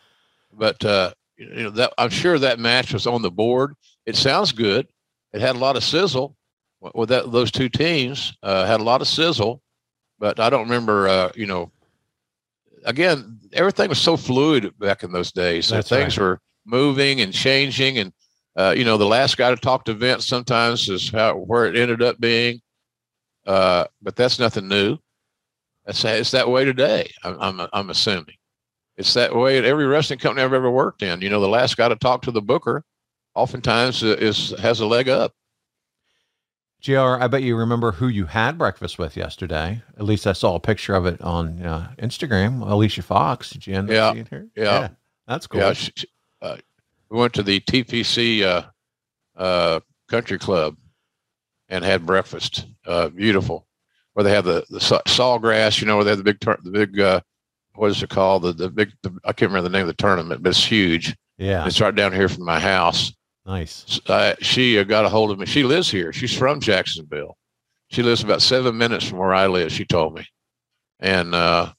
But 0.53 0.83
uh, 0.83 1.13
you 1.37 1.63
know, 1.63 1.69
that 1.71 1.93
I'm 1.97 2.09
sure 2.09 2.39
that 2.39 2.59
match 2.59 2.93
was 2.93 3.07
on 3.07 3.21
the 3.21 3.31
board. 3.31 3.75
It 4.05 4.15
sounds 4.15 4.51
good. 4.51 4.87
It 5.33 5.41
had 5.41 5.55
a 5.55 5.59
lot 5.59 5.75
of 5.75 5.83
sizzle 5.83 6.35
that, 7.07 7.31
those 7.31 7.51
two 7.51 7.69
teams. 7.69 8.37
Uh, 8.43 8.65
had 8.65 8.79
a 8.79 8.83
lot 8.83 9.01
of 9.01 9.07
sizzle, 9.07 9.61
but 10.19 10.39
I 10.39 10.49
don't 10.49 10.63
remember. 10.63 11.07
Uh, 11.07 11.31
you 11.35 11.45
know, 11.45 11.71
again, 12.85 13.39
everything 13.53 13.89
was 13.89 13.99
so 13.99 14.17
fluid 14.17 14.77
back 14.79 15.03
in 15.03 15.11
those 15.11 15.31
days. 15.31 15.69
That's 15.69 15.89
things 15.89 16.17
right. 16.17 16.23
were 16.23 16.41
moving 16.65 17.21
and 17.21 17.33
changing, 17.33 17.97
and 17.97 18.13
uh, 18.55 18.73
you 18.75 18.83
know, 18.83 18.97
the 18.97 19.05
last 19.05 19.37
guy 19.37 19.49
to 19.49 19.55
talk 19.55 19.85
to 19.85 19.93
Vince 19.93 20.27
sometimes 20.27 20.89
is 20.89 21.09
how 21.09 21.35
where 21.35 21.65
it 21.65 21.77
ended 21.77 22.01
up 22.01 22.19
being. 22.19 22.61
Uh, 23.45 23.85
but 24.01 24.15
that's 24.15 24.39
nothing 24.39 24.67
new. 24.67 24.97
That's 25.85 26.03
it's 26.05 26.31
that 26.31 26.49
way 26.49 26.63
today. 26.65 27.11
I'm, 27.23 27.37
I'm 27.59 27.67
I'm 27.73 27.89
assuming 27.89 28.35
it's 28.97 29.13
that 29.15 29.35
way 29.35 29.57
at 29.57 29.65
every 29.65 29.85
wrestling 29.87 30.19
company 30.19 30.43
I've 30.43 30.53
ever 30.53 30.69
worked 30.69 31.01
in. 31.01 31.21
You 31.21 31.29
know, 31.29 31.39
the 31.41 31.47
last 31.49 31.75
guy 31.77 31.89
to 31.89 31.95
talk 31.95 32.21
to 32.23 32.31
the 32.31 32.41
booker, 32.41 32.83
oftentimes 33.35 34.03
is 34.03 34.51
has 34.59 34.79
a 34.79 34.85
leg 34.85 35.09
up. 35.09 35.33
JR, 36.81 37.17
I 37.21 37.27
bet 37.27 37.43
you 37.43 37.55
remember 37.55 37.91
who 37.91 38.07
you 38.07 38.25
had 38.25 38.57
breakfast 38.57 38.97
with 38.97 39.15
yesterday. 39.15 39.83
At 39.97 40.03
least 40.03 40.25
I 40.25 40.33
saw 40.33 40.55
a 40.55 40.59
picture 40.59 40.95
of 40.95 41.05
it 41.05 41.21
on 41.21 41.61
uh, 41.61 41.91
Instagram. 41.99 42.67
Alicia 42.67 43.03
Fox. 43.03 43.51
Did 43.51 43.67
you 43.67 43.75
end 43.75 43.89
up 43.89 43.93
Yeah, 43.93 44.13
seeing 44.13 44.25
her? 44.31 44.47
yeah, 44.55 44.89
That's 45.27 45.45
cool. 45.45 45.61
Yeah, 45.61 45.73
she, 45.73 45.91
she- 45.95 46.07
uh, 46.41 46.57
we 47.09 47.19
went 47.19 47.33
to 47.35 47.43
the 47.43 47.59
TPC 47.59 48.41
uh, 48.43 48.63
uh, 49.37 49.79
Country 50.07 50.39
Club 50.39 50.75
and 51.69 51.83
had 51.85 52.03
breakfast. 52.05 52.65
Uh, 52.87 53.09
beautiful, 53.09 53.67
where 54.13 54.23
they 54.23 54.31
have 54.31 54.45
the 54.45 54.65
the 54.69 54.79
sawgrass. 54.79 55.81
You 55.81 55.87
know, 55.87 55.97
where 55.97 56.03
they 56.03 56.11
have 56.11 56.17
the 56.17 56.23
big 56.23 56.39
tur- 56.39 56.59
the 56.63 56.71
big 56.71 56.99
uh, 56.99 57.21
what 57.75 57.91
is 57.91 58.01
it 58.03 58.09
called? 58.09 58.43
The 58.43 58.53
the 58.53 58.69
big 58.69 58.91
the, 59.03 59.17
I 59.25 59.33
can't 59.33 59.51
remember 59.51 59.69
the 59.69 59.77
name 59.77 59.87
of 59.87 59.95
the 59.95 60.01
tournament, 60.01 60.43
but 60.43 60.49
it's 60.49 60.63
huge. 60.63 61.15
Yeah. 61.37 61.65
it's 61.65 61.81
right 61.81 61.95
down 61.95 62.13
here 62.13 62.29
from 62.29 62.45
my 62.45 62.59
house. 62.59 63.11
Nice. 63.47 63.99
Uh, 64.05 64.35
she 64.41 64.77
uh, 64.77 64.83
got 64.83 65.05
a 65.05 65.09
hold 65.09 65.31
of 65.31 65.39
me. 65.39 65.47
She 65.47 65.63
lives 65.63 65.89
here. 65.89 66.13
She's 66.13 66.37
from 66.37 66.59
Jacksonville. 66.59 67.37
She 67.89 68.03
lives 68.03 68.23
about 68.23 68.43
seven 68.43 68.77
minutes 68.77 69.07
from 69.07 69.17
where 69.17 69.33
I 69.33 69.47
live. 69.47 69.71
She 69.71 69.83
told 69.83 70.13
me, 70.13 70.25
and 70.99 71.33
uh, 71.33 71.73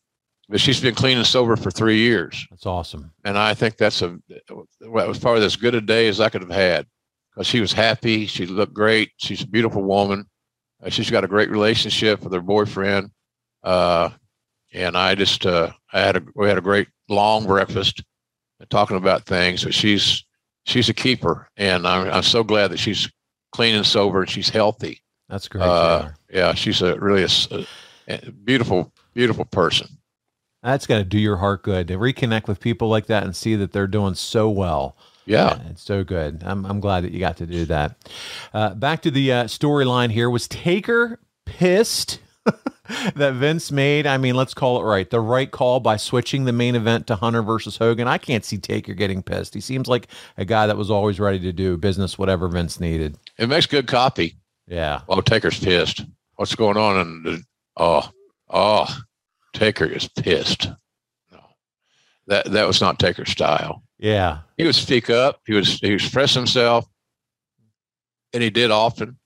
but 0.49 0.61
she's 0.61 0.81
been 0.81 0.95
clean 0.95 1.17
and 1.17 1.27
sober 1.27 1.57
for 1.57 1.71
three 1.71 1.99
years. 1.99 2.47
That's 2.51 2.67
awesome. 2.67 3.13
And 3.25 3.39
I 3.39 3.55
think 3.55 3.77
that's 3.77 4.03
a 4.03 4.19
well, 4.51 5.05
it 5.05 5.09
was 5.09 5.19
probably 5.19 5.45
as 5.45 5.57
good 5.57 5.75
a 5.75 5.81
day 5.81 6.09
as 6.09 6.21
I 6.21 6.29
could 6.29 6.43
have 6.43 6.51
had 6.51 6.87
because 7.33 7.47
she 7.47 7.61
was 7.61 7.73
happy. 7.73 8.27
She 8.27 8.47
looked 8.47 8.75
great. 8.75 9.13
She's 9.17 9.43
a 9.43 9.47
beautiful 9.47 9.83
woman. 9.83 10.27
Uh, 10.83 10.91
she's 10.91 11.11
got 11.11 11.25
a 11.25 11.29
great 11.29 11.51
relationship 11.51 12.23
with 12.23 12.33
her 12.33 12.41
boyfriend. 12.41 13.11
Uh, 13.63 14.11
and 14.73 14.97
I 14.97 15.15
just 15.15 15.47
uh, 15.47 15.71
I 15.93 16.01
had 16.01 16.17
a 16.17 16.23
we 16.35 16.49
had 16.49 16.59
a 16.59 16.63
great 16.63 16.89
long 17.09 17.47
breakfast 17.47 18.03
talking 18.71 18.97
about 18.97 19.25
things. 19.27 19.65
But 19.65 19.75
she's 19.75 20.25
she's 20.65 20.89
a 20.89 20.95
keeper, 20.95 21.49
and 21.57 21.87
I'm 21.87 22.11
I'm 22.11 22.23
so 22.23 22.43
glad 22.43 22.71
that 22.71 22.79
she's 22.79 23.11
clean 23.53 23.75
and 23.75 23.87
sober 23.87 24.21
and 24.23 24.31
she's 24.31 24.49
healthy. 24.49 25.03
That's 25.29 25.49
great. 25.49 25.63
Uh, 25.63 26.11
yeah, 26.33 26.55
she's 26.55 26.83
a 26.83 26.99
really 26.99 27.23
a, 27.23 27.67
a 28.09 28.31
beautiful 28.31 28.93
beautiful 29.15 29.45
person. 29.45 29.89
That's 30.63 30.87
got 30.87 30.99
to 30.99 31.05
do 31.05 31.19
your 31.19 31.39
heart 31.39 31.65
good 31.65 31.89
to 31.89 31.99
reconnect 31.99 32.47
with 32.47 32.61
people 32.61 32.89
like 32.89 33.07
that 33.07 33.25
and 33.25 33.35
see 33.35 33.57
that 33.57 33.73
they're 33.73 33.89
doing 33.89 34.15
so 34.15 34.49
well. 34.49 34.97
Yeah. 35.25 35.59
it's 35.71 35.83
so 35.83 36.05
good. 36.05 36.43
I'm, 36.45 36.65
I'm 36.65 36.81
glad 36.81 37.05
that 37.05 37.13
you 37.13 37.21
got 37.21 37.37
to 37.39 37.47
do 37.47 37.65
that. 37.67 37.97
Uh, 38.53 38.75
back 38.75 39.03
to 39.03 39.11
the 39.11 39.33
uh, 39.33 39.45
storyline 39.45 40.11
here. 40.11 40.29
Was 40.29 40.49
Taker 40.49 41.21
pissed 41.47 42.21
that 43.15 43.35
Vince 43.35 43.71
made? 43.71 44.07
I 44.07 44.19
mean, 44.19 44.35
let's 44.35 44.55
call 44.55 44.81
it 44.81 44.85
right. 44.85 45.09
The 45.09 45.21
right 45.21 45.51
call 45.51 45.81
by 45.81 45.97
switching 45.97 46.45
the 46.45 46.53
main 46.53 46.75
event 46.75 47.07
to 47.07 47.17
Hunter 47.17 47.43
versus 47.43 47.77
Hogan. 47.77 48.09
I 48.09 48.19
can't 48.19 48.45
see 48.45 48.59
Taker 48.59 48.95
getting 48.95 49.23
pissed. 49.23 49.55
He 49.55 49.61
seems 49.61 49.89
like 49.89 50.09
a 50.37 50.45
guy 50.45 50.67
that 50.67 50.77
was 50.77 50.91
always 50.91 51.21
ready 51.21 51.39
to 51.41 51.53
do 51.53 51.77
business, 51.77 52.19
whatever 52.19 52.49
Vince 52.49 52.81
needed. 52.81 53.17
It 53.39 53.49
makes 53.49 53.67
good 53.67 53.87
copy. 53.87 54.37
Yeah. 54.67 55.03
Oh, 55.09 55.21
Taker's 55.21 55.59
pissed. 55.59 56.05
What's 56.37 56.55
going 56.55 56.77
on? 56.77 56.97
And 56.97 57.45
oh, 57.77 58.09
oh, 58.51 58.99
Taker 59.53 59.85
is 59.85 60.09
pissed. 60.09 60.69
No, 61.31 61.41
that 62.27 62.47
that 62.47 62.67
was 62.67 62.81
not 62.81 62.99
Taker's 62.99 63.31
style. 63.31 63.83
Yeah, 64.03 64.41
he 64.57 64.65
would 64.65 64.75
speak 64.75 65.11
up. 65.11 65.41
He 65.47 65.55
was 65.55 65.79
he 65.79 65.91
would 65.91 66.03
express 66.03 66.35
himself, 66.35 66.87
and 68.33 68.43
he 68.43 68.51
did 68.51 68.73
often 68.73 69.17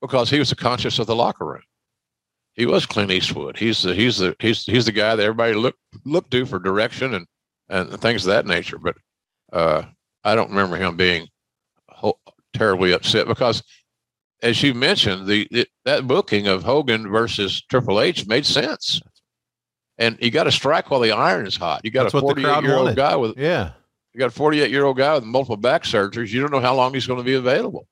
because 0.00 0.30
he 0.30 0.38
was 0.38 0.48
the 0.48 0.56
conscious 0.56 0.98
of 0.98 1.06
the 1.06 1.14
locker 1.14 1.44
room. 1.44 1.62
He 2.54 2.64
was 2.64 2.86
Clint 2.86 3.10
Eastwood. 3.10 3.58
He's 3.58 3.82
the 3.82 3.94
he's 3.94 4.16
the 4.16 4.34
he's 4.38 4.64
he's 4.64 4.86
the 4.86 4.92
guy 4.92 5.14
that 5.14 5.22
everybody 5.22 5.52
looked 5.52 5.78
looked 6.06 6.30
to 6.30 6.46
for 6.46 6.58
direction 6.58 7.12
and 7.12 7.26
and 7.68 8.00
things 8.00 8.24
of 8.24 8.32
that 8.32 8.46
nature. 8.46 8.78
But 8.78 8.96
uh, 9.52 9.82
I 10.24 10.34
don't 10.34 10.48
remember 10.48 10.76
him 10.76 10.96
being 10.96 11.28
terribly 12.54 12.92
upset 12.92 13.26
because, 13.26 13.62
as 14.42 14.62
you 14.62 14.72
mentioned, 14.72 15.26
the, 15.26 15.46
the 15.50 15.66
that 15.84 16.06
booking 16.06 16.46
of 16.46 16.62
Hogan 16.62 17.10
versus 17.10 17.62
Triple 17.68 18.00
H 18.00 18.26
made 18.26 18.46
sense. 18.46 19.02
And 19.98 20.18
you 20.20 20.30
got 20.30 20.44
to 20.44 20.52
strike 20.52 20.90
while 20.90 21.00
the 21.00 21.12
iron 21.12 21.46
is 21.46 21.56
hot. 21.56 21.82
You 21.84 21.90
got 21.90 22.04
That's 22.04 22.14
a 22.14 22.20
48 22.20 22.62
year 22.64 22.74
old 22.74 22.82
wanted. 22.84 22.96
guy 22.96 23.14
with 23.16 23.38
Yeah. 23.38 23.70
you 24.12 24.18
got 24.18 24.26
a 24.26 24.30
48 24.30 24.70
year 24.70 24.84
old 24.84 24.96
guy 24.96 25.14
with 25.14 25.24
multiple 25.24 25.56
back 25.56 25.84
surgeries. 25.84 26.30
You 26.30 26.40
don't 26.40 26.50
know 26.50 26.60
how 26.60 26.74
long 26.74 26.94
he's 26.94 27.06
going 27.06 27.18
to 27.20 27.24
be 27.24 27.34
available. 27.34 27.86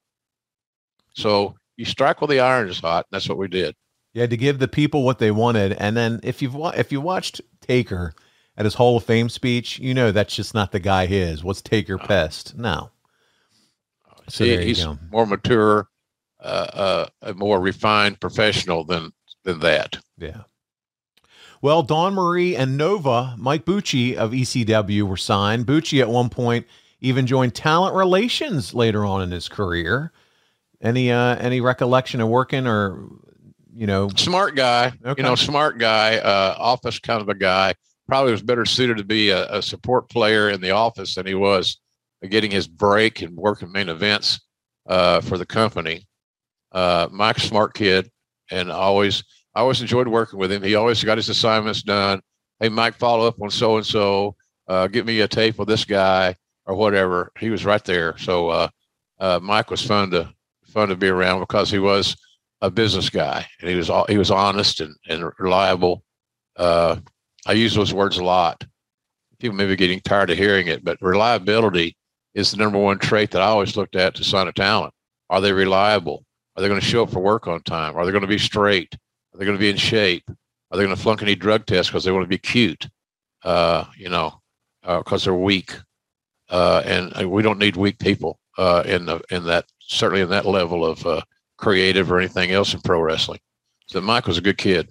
So 1.15 1.55
you 1.77 1.85
strike 1.85 2.21
while 2.21 2.29
the 2.29 2.41
iron 2.41 2.69
is 2.69 2.81
hot. 2.81 3.07
That's 3.11 3.29
what 3.29 3.39
we 3.39 3.49
did. 3.49 3.75
You 4.15 4.21
had 4.21 4.31
to 4.31 4.37
give 4.37 4.59
the 4.59 4.69
people 4.69 5.05
what 5.05 5.19
they 5.19 5.31
wanted, 5.31 5.73
and 5.73 5.97
then 5.97 6.21
if 6.23 6.43
you've 6.43 6.55
wa- 6.55 6.75
if 6.77 6.93
you 6.93 7.01
watched 7.01 7.41
Taker 7.63 8.13
at 8.59 8.67
his 8.67 8.75
Hall 8.75 8.97
of 8.99 9.05
Fame 9.05 9.31
speech, 9.31 9.79
you 9.79 9.95
know 9.95 10.13
that's 10.13 10.37
just 10.37 10.53
not 10.55 10.71
the 10.73 10.81
guy 10.81 11.07
he 11.07 11.17
is. 11.17 11.43
What's 11.43 11.63
Taker 11.63 11.97
pest? 11.97 12.55
No. 12.59 12.91
So 14.29 14.45
He- 14.45 14.65
he's 14.67 14.85
go. 14.85 14.99
more 15.11 15.27
mature, 15.27 15.89
uh, 16.41 16.45
uh, 16.45 17.07
a 17.23 17.35
more 17.35 17.59
refined 17.61 18.21
professional 18.21 18.85
than 18.85 19.13
than 19.45 19.61
that. 19.61 19.97
Yeah. 20.19 20.43
Well, 21.63 21.85
Dawn 21.85 22.15
Marie 22.15 22.57
and 22.57 22.77
Nova, 22.77 23.37
Mike 23.39 23.65
Bucci 23.65 24.17
of 24.17 24.33
ECW 24.33 25.03
were 25.05 25.17
signed. 25.17 25.65
Bucci 25.65 26.01
at 26.01 26.09
one 26.09 26.29
point 26.29 26.67
even 27.01 27.25
joined 27.27 27.55
talent 27.55 27.95
relations 27.95 28.75
later 28.75 29.05
on 29.05 29.23
in 29.23 29.31
his 29.31 29.49
career. 29.49 30.13
Any 30.81 31.13
uh 31.13 31.37
any 31.37 31.61
recollection 31.61 32.21
of 32.21 32.29
working 32.29 32.67
or 32.67 33.05
you 33.73 33.87
know 33.87 34.09
Smart 34.17 34.57
guy, 34.57 34.93
Okay. 35.07 35.23
you 35.23 35.29
know, 35.29 35.37
smart 35.37 35.79
guy, 35.79 36.17
uh, 36.19 36.57
office 36.59 36.99
kind 36.99 37.23
of 37.23 37.29
a 37.29 37.35
guy. 37.35 37.75
Probably 38.09 38.33
was 38.33 38.43
better 38.43 38.65
suited 38.67 38.97
to 38.99 39.05
be 39.05 39.31
a, 39.31 39.47
a 39.49 39.63
support 39.63 40.11
player 40.11 40.51
in 40.51 40.61
the 40.61 40.73
office 40.73 41.15
than 41.15 41.27
he 41.27 41.35
was 41.35 41.79
getting 42.29 42.51
his 42.51 42.67
break 42.67 43.23
and 43.23 43.37
working 43.37 43.71
main 43.71 43.89
events 43.89 44.41
uh, 44.89 45.21
for 45.21 45.39
the 45.39 45.47
company. 45.47 46.07
Uh, 46.73 47.09
Mike's 47.13 47.45
smart 47.45 47.75
kid, 47.75 48.11
and 48.51 48.71
always 48.71 49.23
I 49.55 49.61
always 49.61 49.81
enjoyed 49.81 50.09
working 50.09 50.39
with 50.39 50.51
him. 50.51 50.63
He 50.63 50.75
always 50.75 51.03
got 51.05 51.19
his 51.19 51.29
assignments 51.29 51.83
done. 51.83 52.21
Hey, 52.61 52.69
Mike, 52.69 52.95
follow 52.95 53.27
up 53.27 53.41
on 53.41 53.51
so 53.51 53.77
and 53.77 53.87
so. 53.87 54.37
Give 54.91 55.05
me 55.05 55.21
a 55.21 55.29
tape 55.29 55.59
with 55.59 55.69
this 55.69 55.85
guy 55.85 56.37
or 56.65 56.75
whatever. 56.75 57.33
He 57.39 57.51
was 57.51 57.65
right 57.65 57.85
there. 57.85 58.17
So 58.19 58.49
uh, 58.49 58.69
uh, 59.19 59.41
Mike 59.43 59.71
was 59.71 59.85
fun 59.85 60.11
to 60.13 60.33
fun 60.67 60.89
to 60.89 60.97
be 60.97 61.09
around 61.09 61.41
because 61.41 61.71
he 61.71 61.79
was 61.79 62.17
a 62.63 62.71
business 62.71 63.11
guy 63.11 63.45
and 63.61 63.69
he 63.69 63.77
was 63.77 63.91
he 64.09 64.17
was 64.17 64.31
honest 64.31 64.81
and, 64.81 64.95
and 65.09 65.31
reliable. 65.39 66.03
Uh, 66.57 66.97
I 67.47 67.53
use 67.53 67.75
those 67.75 67.93
words 67.93 68.19
a 68.19 68.25
lot. 68.25 68.65
People 69.39 69.57
may 69.57 69.67
be 69.67 69.77
getting 69.77 70.01
tired 70.01 70.31
of 70.31 70.39
hearing 70.39 70.69
it, 70.69 70.85
but 70.85 70.99
reliability 71.01 71.97
is 72.35 72.51
the 72.51 72.57
number 72.57 72.79
one 72.79 72.99
trait 72.99 73.33
that 73.33 73.43
I 73.43 73.47
always 73.47 73.77
looked 73.77 73.97
at 73.97 74.15
to 74.15 74.25
sign 74.25 74.49
a 74.49 74.53
talent. 74.53 74.95
Are 75.29 75.41
they 75.41 75.53
reliable? 75.53 76.25
Are 76.57 76.63
they 76.63 76.69
going 76.69 76.81
to 76.81 76.87
show 76.87 77.03
up 77.03 77.11
for 77.11 77.21
work 77.21 77.49
on 77.49 77.63
time? 77.63 77.97
Are 77.97 78.07
they 78.07 78.13
going 78.13 78.23
to 78.23 78.29
be 78.29 78.39
straight? 78.39 78.95
Are 79.33 79.39
they 79.39 79.45
going 79.45 79.57
to 79.57 79.63
be 79.63 79.71
in 79.71 79.77
shape? 79.77 80.25
Are 80.29 80.77
they 80.77 80.85
going 80.85 80.95
to 80.95 81.03
flunk 81.03 81.23
any 81.23 81.35
drug 81.35 81.67
tests 81.67 81.91
because 81.91 82.05
they 82.05 82.13
want 82.13 82.25
to 82.25 82.29
be 82.29 82.39
cute? 82.39 82.89
Uh, 83.45 83.85
you 83.97 84.09
know, 84.09 84.41
because 84.83 85.25
they're 85.25 85.35
weak. 85.35 85.75
Uh, 86.49 86.83
and 86.85 87.13
uh, 87.19 87.29
we 87.29 87.43
don't 87.43 87.59
need 87.59 87.77
weak 87.77 87.99
people 87.99 88.39
uh, 88.59 88.83
in 88.85 89.07
the 89.07 89.21
in 89.31 89.45
that 89.45 89.65
certainly 89.81 90.21
in 90.21 90.29
that 90.29 90.45
level 90.45 90.85
of 90.85 91.05
uh, 91.07 91.23
creative 91.57 92.13
or 92.13 92.19
anything 92.19 92.51
else 92.51 92.75
in 92.75 92.81
pro 92.81 93.01
wrestling. 93.01 93.41
So 93.87 94.01
Mike 94.01 94.27
was 94.27 94.39
a 94.39 94.43
good 94.43 94.59
kid. 94.59 94.91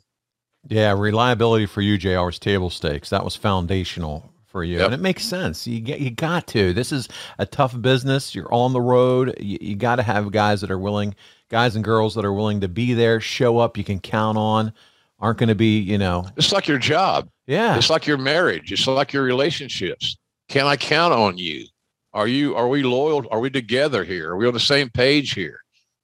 Yeah, 0.68 0.94
reliability 0.98 1.68
for 1.68 1.82
you, 1.82 1.98
JR, 1.98 2.22
was 2.22 2.40
table 2.40 2.70
stakes. 2.70 3.10
That 3.10 3.24
was 3.24 3.36
foundational 3.36 4.32
for 4.52 4.64
you, 4.64 4.78
Yep. 4.78 4.86
and 4.86 4.94
it 4.94 5.00
makes 5.00 5.24
sense. 5.24 5.66
You 5.66 5.80
get, 5.80 6.00
you 6.00 6.12
got 6.12 6.46
to. 6.48 6.74
This 6.74 6.92
is 6.92 7.08
a 7.40 7.46
tough 7.46 7.80
business. 7.82 8.36
You're 8.36 8.54
on 8.54 8.74
the 8.74 8.82
road. 8.82 9.36
You, 9.40 9.58
you 9.62 9.76
got 9.76 9.96
to 9.96 10.04
have 10.04 10.32
guys 10.32 10.62
that 10.62 10.70
are 10.72 10.78
willing, 10.80 11.16
guys 11.50 11.76
and 11.76 11.84
girls 11.84 12.14
that 12.16 12.26
are 12.26 12.34
willing 12.34 12.62
to 12.62 12.68
be 12.68 12.94
there, 12.94 13.20
show 13.22 13.58
up. 13.60 13.78
You 13.78 13.84
can 13.84 14.00
count 14.00 14.38
on. 14.38 14.74
Aren't 15.20 15.38
going 15.38 15.50
to 15.50 15.56
be, 15.56 15.78
you 15.80 16.00
know, 16.00 16.26
It's 16.36 16.52
like 16.52 16.68
your 16.68 16.80
job. 16.80 17.30
Yeah. 17.46 17.78
It's 17.78 17.92
like 17.92 18.08
your 18.08 18.18
marriage. 18.18 18.72
It's 18.72 18.88
like 18.88 19.14
your 19.14 19.22
relationships. 19.22 20.18
Can 20.50 20.66
I 20.66 20.76
count 20.78 21.14
on 21.14 21.38
you? 21.38 21.66
Are 22.14 22.28
you 22.28 22.56
are 22.56 22.68
we 22.68 22.82
loyal? 22.84 23.26
Are 23.32 23.40
we 23.40 23.50
together 23.52 24.04
here? 24.04 24.32
Are 24.32 24.36
we 24.36 24.48
on 24.48 24.54
the 24.54 24.60
same 24.60 24.90
page 24.90 25.34
here? 25.34 25.60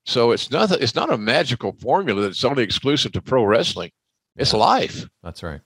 So 0.06 0.32
it's 0.32 0.52
nothing 0.52 0.78
it's 0.82 0.94
not 0.96 1.12
a 1.12 1.18
magical 1.18 1.76
formula 1.82 2.22
that's 2.22 2.44
only 2.46 2.62
exclusive 2.64 3.12
to 3.14 3.22
pro 3.22 3.44
wrestling. 3.44 3.90
It's 4.36 4.54
life. 4.54 5.06
That's 5.24 5.42
right. 5.42 5.62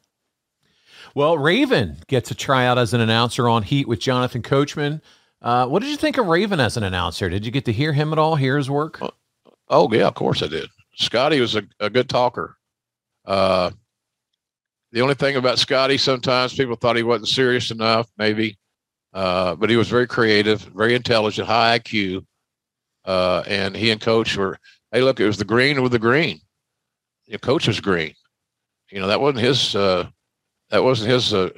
Well, 1.14 1.38
Raven 1.38 1.97
gets 2.07 2.32
a 2.32 2.36
tryout 2.36 2.78
as 2.78 2.93
an 2.93 3.01
announcer 3.01 3.49
on 3.49 3.64
Heat 3.64 3.88
with 3.88 3.99
Jonathan 3.99 4.41
Coachman. 4.41 5.01
Uh, 5.41 5.68
what 5.68 5.82
did 5.82 5.89
you 5.89 5.97
think 5.97 6.18
of 6.18 6.28
Raven 6.28 6.59
as 6.59 6.78
an 6.78 6.84
announcer? 6.84 7.28
Did 7.28 7.45
you 7.45 7.51
get 7.51 7.66
to 7.66 7.74
hear 7.74 7.91
him 7.91 8.14
at 8.14 8.20
all? 8.20 8.36
Hear 8.36 8.57
his 8.57 8.70
work? 8.70 9.01
Oh 9.70 9.91
yeah, 9.91 10.07
of 10.07 10.14
course 10.16 10.43
I 10.43 10.47
did. 10.47 10.70
Scotty 10.95 11.39
was 11.39 11.55
a, 11.55 11.64
a 11.80 11.89
good 11.89 12.09
talker. 12.09 12.57
Uh, 13.26 13.72
the 14.91 15.01
only 15.01 15.16
thing 15.16 15.36
about 15.38 15.59
Scotty, 15.59 15.97
sometimes 15.97 16.53
people 16.53 16.76
thought 16.76 16.95
he 16.95 17.03
wasn't 17.03 17.30
serious 17.30 17.72
enough, 17.72 18.09
maybe, 18.18 18.57
uh, 19.14 19.55
but 19.55 19.70
he 19.70 19.78
was 19.78 19.88
very 19.88 20.07
creative, 20.07 20.62
very 20.62 20.95
intelligent, 20.95 21.47
high 21.47 21.80
IQ, 21.80 22.26
uh, 23.05 23.43
and 23.47 23.76
he 23.76 23.89
and 23.91 24.01
Coach 24.01 24.36
were. 24.38 24.57
Hey, 24.91 25.01
look, 25.01 25.20
it 25.22 25.26
was 25.26 25.38
the 25.38 25.45
green 25.45 25.82
with 25.82 25.93
the 25.93 25.99
green. 25.99 26.41
You 27.26 27.39
Coach 27.39 27.68
was 27.68 27.80
green. 27.80 28.14
You 28.91 28.99
know 28.99 29.07
that 29.07 29.22
wasn't 29.22 29.45
his. 29.45 29.76
Uh, 29.76 30.09
that 30.72 30.84
wasn't 30.84 31.11
his 31.11 31.34
uh, 31.34 31.49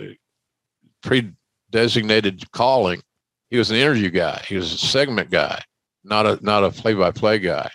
pre-designated 1.01 2.51
calling. 2.51 3.01
He 3.49 3.57
was 3.57 3.71
an 3.71 3.77
interview 3.77 4.09
guy. 4.09 4.43
He 4.47 4.55
was 4.55 4.73
a 4.73 4.77
segment 4.77 5.29
guy, 5.29 5.61
not 6.03 6.25
a 6.25 6.39
not 6.43 6.63
a 6.63 6.71
play-by-play 6.71 7.39
guy 7.39 7.69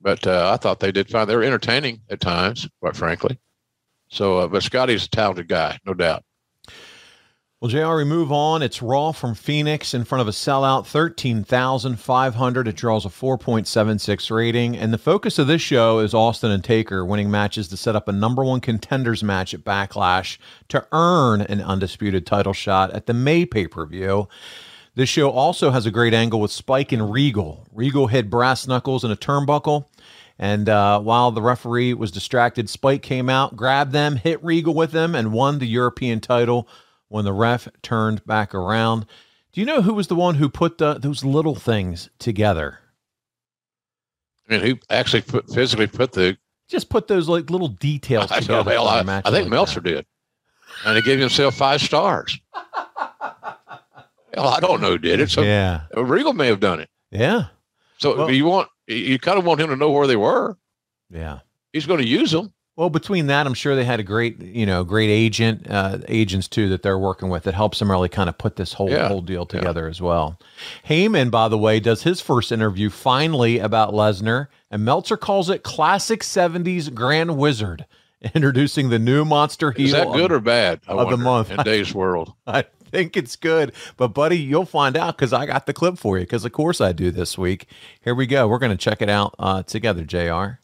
but 0.00 0.26
uh, 0.26 0.50
I 0.52 0.56
thought 0.56 0.80
they 0.80 0.92
did 0.92 1.10
fine. 1.10 1.26
They 1.26 1.36
were 1.36 1.42
entertaining 1.42 2.00
at 2.10 2.20
times, 2.20 2.68
quite 2.80 2.96
frankly. 2.96 3.38
So, 4.08 4.38
uh, 4.38 4.48
but 4.48 4.62
Scotty's 4.62 5.04
a 5.04 5.10
talented 5.10 5.48
guy, 5.48 5.78
no 5.84 5.94
doubt. 5.94 6.24
Well, 7.60 7.68
JR, 7.68 7.96
we 7.96 8.04
move 8.04 8.30
on. 8.30 8.62
It's 8.62 8.80
Raw 8.80 9.10
from 9.10 9.34
Phoenix 9.34 9.92
in 9.92 10.04
front 10.04 10.22
of 10.22 10.28
a 10.28 10.30
sellout, 10.30 10.86
13,500. 10.86 12.68
It 12.68 12.76
draws 12.76 13.04
a 13.04 13.08
4.76 13.08 14.30
rating. 14.30 14.76
And 14.76 14.94
the 14.94 14.96
focus 14.96 15.40
of 15.40 15.48
this 15.48 15.60
show 15.60 15.98
is 15.98 16.14
Austin 16.14 16.52
and 16.52 16.62
Taker 16.62 17.04
winning 17.04 17.32
matches 17.32 17.66
to 17.66 17.76
set 17.76 17.96
up 17.96 18.06
a 18.06 18.12
number 18.12 18.44
one 18.44 18.60
contenders 18.60 19.24
match 19.24 19.54
at 19.54 19.64
Backlash 19.64 20.38
to 20.68 20.86
earn 20.92 21.40
an 21.40 21.60
undisputed 21.60 22.24
title 22.24 22.52
shot 22.52 22.92
at 22.92 23.06
the 23.06 23.12
May 23.12 23.44
pay 23.44 23.66
per 23.66 23.84
view. 23.84 24.28
This 24.94 25.08
show 25.08 25.28
also 25.28 25.72
has 25.72 25.84
a 25.84 25.90
great 25.90 26.14
angle 26.14 26.40
with 26.40 26.52
Spike 26.52 26.92
and 26.92 27.10
Regal. 27.10 27.66
Regal 27.72 28.06
hit 28.06 28.30
brass 28.30 28.68
knuckles 28.68 29.02
in 29.02 29.10
a 29.10 29.16
turnbuckle. 29.16 29.86
And 30.38 30.68
uh, 30.68 31.00
while 31.00 31.32
the 31.32 31.42
referee 31.42 31.94
was 31.94 32.12
distracted, 32.12 32.70
Spike 32.70 33.02
came 33.02 33.28
out, 33.28 33.56
grabbed 33.56 33.90
them, 33.90 34.14
hit 34.14 34.44
Regal 34.44 34.74
with 34.74 34.92
them, 34.92 35.16
and 35.16 35.32
won 35.32 35.58
the 35.58 35.66
European 35.66 36.20
title 36.20 36.68
when 37.08 37.24
the 37.24 37.32
ref 37.32 37.68
turned 37.82 38.24
back 38.24 38.54
around. 38.54 39.06
Do 39.52 39.60
you 39.60 39.66
know 39.66 39.82
who 39.82 39.94
was 39.94 40.06
the 40.08 40.14
one 40.14 40.36
who 40.36 40.48
put 40.48 40.78
the, 40.78 40.94
those 40.94 41.24
little 41.24 41.54
things 41.54 42.10
together? 42.18 42.78
I 44.48 44.52
mean, 44.52 44.60
who 44.62 44.78
actually 44.90 45.22
put, 45.22 45.48
physically 45.50 45.86
put 45.86 46.12
the? 46.12 46.36
Just 46.68 46.90
put 46.90 47.08
those 47.08 47.28
like 47.28 47.50
little 47.50 47.68
details 47.68 48.30
I, 48.30 48.40
together. 48.40 48.64
don't 48.64 48.66
know, 48.66 49.02
for 49.04 49.10
a 49.10 49.14
I, 49.14 49.18
I 49.18 49.22
think 49.22 49.44
like 49.44 49.48
Meltzer 49.48 49.80
did, 49.80 50.06
and 50.84 50.96
he 50.96 51.02
gave 51.02 51.18
himself 51.18 51.54
five 51.54 51.80
stars. 51.80 52.38
Hell, 54.34 54.48
I 54.48 54.60
don't 54.60 54.80
know 54.80 54.90
who 54.90 54.98
did 54.98 55.20
it. 55.20 55.30
So 55.30 55.42
Yeah. 55.42 55.82
Regal 55.96 56.34
may 56.34 56.46
have 56.48 56.60
done 56.60 56.80
it. 56.80 56.90
Yeah. 57.10 57.46
So 57.98 58.28
you 58.28 58.44
want 58.44 58.68
you 58.86 59.18
kind 59.18 59.38
of 59.38 59.44
want 59.44 59.60
him 59.60 59.68
to 59.70 59.76
know 59.76 59.90
where 59.90 60.06
they 60.06 60.16
were. 60.16 60.56
Yeah. 61.10 61.40
He's 61.72 61.86
going 61.86 62.00
to 62.00 62.06
use 62.06 62.30
them. 62.30 62.52
Well, 62.78 62.90
between 62.90 63.26
that, 63.26 63.44
I'm 63.44 63.54
sure 63.54 63.74
they 63.74 63.84
had 63.84 63.98
a 63.98 64.04
great, 64.04 64.40
you 64.40 64.64
know, 64.64 64.84
great 64.84 65.10
agent, 65.10 65.66
uh, 65.68 65.98
agents 66.06 66.46
too 66.46 66.68
that 66.68 66.84
they're 66.84 66.96
working 66.96 67.28
with 67.28 67.42
that 67.42 67.54
helps 67.54 67.80
them 67.80 67.90
really 67.90 68.08
kind 68.08 68.28
of 68.28 68.38
put 68.38 68.54
this 68.54 68.74
whole 68.74 68.88
Yeah. 68.88 69.08
whole 69.08 69.20
deal 69.20 69.44
together 69.46 69.88
as 69.88 70.00
well. 70.00 70.38
Heyman, 70.88 71.32
by 71.32 71.48
the 71.48 71.58
way, 71.58 71.80
does 71.80 72.04
his 72.04 72.20
first 72.20 72.52
interview 72.52 72.88
finally 72.88 73.58
about 73.58 73.92
Lesnar, 73.94 74.46
and 74.70 74.84
Meltzer 74.84 75.16
calls 75.16 75.50
it 75.50 75.64
classic 75.64 76.22
'70s 76.22 76.88
Grand 76.94 77.36
Wizard, 77.36 77.84
introducing 78.32 78.90
the 78.90 78.98
new 79.00 79.24
monster 79.24 79.72
heel. 79.72 79.86
Is 79.86 79.90
that 79.90 80.12
good 80.12 80.26
of- 80.30 80.36
or 80.36 80.40
bad? 80.40 80.78
I 80.86 80.92
of 80.92 81.10
the 81.10 81.16
month 81.16 81.50
in 81.50 81.56
today's 81.56 81.92
world. 81.92 82.32
I 82.46 82.62
think 82.92 83.16
it's 83.16 83.34
good, 83.34 83.72
but 83.96 84.14
buddy, 84.14 84.38
you'll 84.38 84.64
find 84.64 84.96
out 84.96 85.16
because 85.16 85.32
I 85.32 85.46
got 85.46 85.66
the 85.66 85.72
clip 85.72 85.98
for 85.98 86.16
you. 86.16 86.22
Because 86.22 86.44
of 86.44 86.52
course 86.52 86.80
I 86.80 86.92
do 86.92 87.10
this 87.10 87.36
week. 87.36 87.66
Here 88.02 88.14
we 88.14 88.28
go. 88.28 88.46
We're 88.46 88.58
going 88.60 88.70
to 88.70 88.76
check 88.78 89.02
it 89.02 89.10
out 89.10 89.34
uh, 89.36 89.64
together, 89.64 90.04
Jr. 90.04 90.60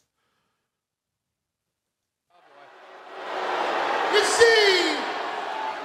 You 4.15 4.23
see, 4.23 4.95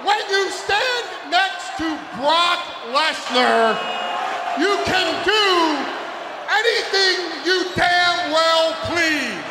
when 0.05 0.19
you 0.29 0.49
Lesnar, 2.91 3.79
you 4.59 4.75
can 4.83 5.07
do 5.23 5.47
anything 6.51 7.39
you 7.47 7.63
damn 7.71 8.31
well 8.35 8.75
please. 8.91 9.47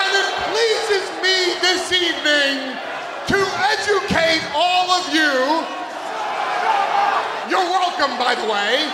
And 0.00 0.10
it 0.16 0.28
pleases 0.48 1.04
me 1.20 1.60
this 1.60 1.92
evening 1.92 2.72
to 3.28 3.38
educate 3.68 4.40
all 4.56 4.96
of 4.96 5.12
you. 5.12 5.60
You're 7.52 7.68
welcome, 7.68 8.16
by 8.16 8.32
the 8.32 8.48
way. 8.48 8.88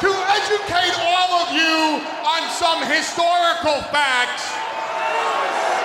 To 0.00 0.10
educate 0.40 0.96
all 0.96 1.44
of 1.44 1.52
you 1.52 2.00
on 2.24 2.48
some 2.56 2.80
historical 2.88 3.84
facts. 3.92 4.48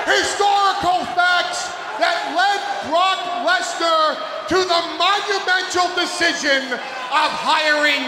Historical 0.08 1.04
facts 1.20 1.68
that 2.00 2.32
led 2.32 2.69
Brock 2.90 3.22
Lesnar 3.46 4.18
to 4.50 4.58
the 4.58 4.82
monumental 4.98 5.94
decision 5.94 6.74
of 6.74 7.30
hiring 7.38 8.02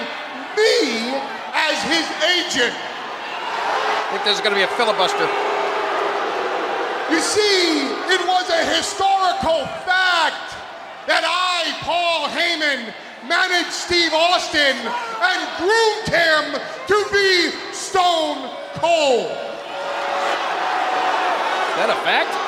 me 0.57 1.13
as 1.53 1.77
his 1.85 2.07
agent. 2.25 2.73
I 2.73 4.17
think 4.17 4.25
there's 4.25 4.41
going 4.41 4.57
to 4.57 4.59
be 4.59 4.65
a 4.65 4.73
filibuster. 4.73 5.29
You 7.13 7.21
see, 7.21 7.85
it 8.09 8.21
was 8.25 8.49
a 8.49 8.65
historical 8.73 9.69
fact 9.85 10.57
that 11.05 11.21
I, 11.21 11.77
Paul 11.85 12.27
Heyman, 12.33 12.93
managed 13.27 13.71
Steve 13.71 14.13
Austin 14.13 14.75
and 14.81 15.39
groomed 15.61 16.09
him 16.09 16.57
to 16.87 16.97
be 17.13 17.51
Stone 17.71 18.49
Cold. 18.81 19.29
Is 21.69 21.77
that 21.77 21.89
a 21.93 21.99
fact? 22.01 22.40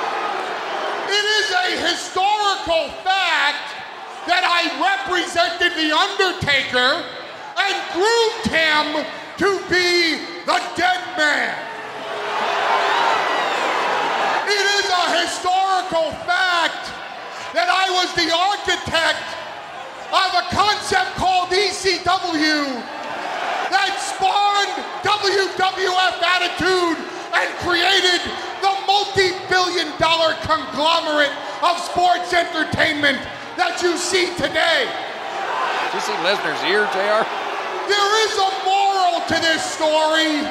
Historical 1.94 2.90
fact 3.06 3.70
that 4.26 4.41
I 4.41 4.65
represented 4.82 5.78
The 5.78 5.94
Undertaker 5.94 7.06
and 7.53 7.76
groomed 7.94 8.49
him 8.49 9.06
to 9.38 9.61
be 9.70 10.18
the 10.41 10.57
dead 10.74 11.02
man. 11.14 11.53
It 14.49 14.65
is 14.82 14.90
a 14.90 15.06
historical 15.22 16.18
fact 16.26 16.90
that 17.53 17.70
I 17.70 17.86
was 17.94 18.10
the 18.18 18.34
architect 18.34 19.30
of 20.10 20.30
a 20.34 20.49
concept 20.49 21.14
called 21.14 21.53
ECW 21.53 22.74
that 23.70 23.94
spawned 24.02 24.82
WWF 25.06 26.18
Attitude 26.26 26.98
and 27.38 27.49
created 27.61 28.22
the 28.65 28.74
multi-billion 28.90 29.94
dollar 30.02 30.34
conglomerate 30.41 31.43
of 31.64 31.80
sports 31.80 32.35
entertainment 32.35 33.23
that 33.56 33.80
you 33.80 33.95
see 33.95 34.27
today. 34.35 34.84
Did 34.84 35.95
you 35.95 36.03
see 36.03 36.18
Lesnar's 36.19 36.60
ear, 36.68 36.84
JR? 36.91 37.23
There 37.88 38.11
is 38.27 38.34
a 38.35 38.52
moral 38.68 39.23
to 39.31 39.38
this 39.40 39.64
story. 39.64 40.44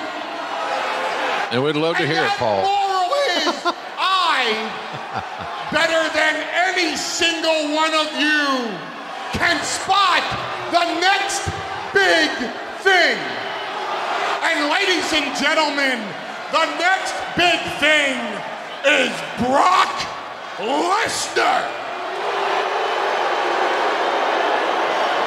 And 1.52 1.60
we'd 1.60 1.76
love 1.76 2.00
to 2.00 2.06
hear 2.08 2.24
it, 2.24 2.32
Paul. 2.40 2.64
Moral 2.64 3.12
is 3.44 3.60
I, 4.00 4.56
better 5.68 6.00
than 6.16 6.34
any 6.72 6.96
single 6.96 7.76
one 7.76 7.92
of 7.92 8.08
you, 8.16 8.72
can 9.36 9.60
spot 9.60 10.24
the 10.72 10.96
next 10.96 11.44
big 11.92 12.32
thing. 12.80 13.20
And 14.48 14.72
ladies 14.72 15.12
and 15.12 15.28
gentlemen, 15.36 16.00
the 16.56 16.66
next 16.80 17.12
big 17.36 17.60
thing 17.76 18.16
is 18.84 19.12
Brock 19.44 20.21
Lesnar. 20.58 21.64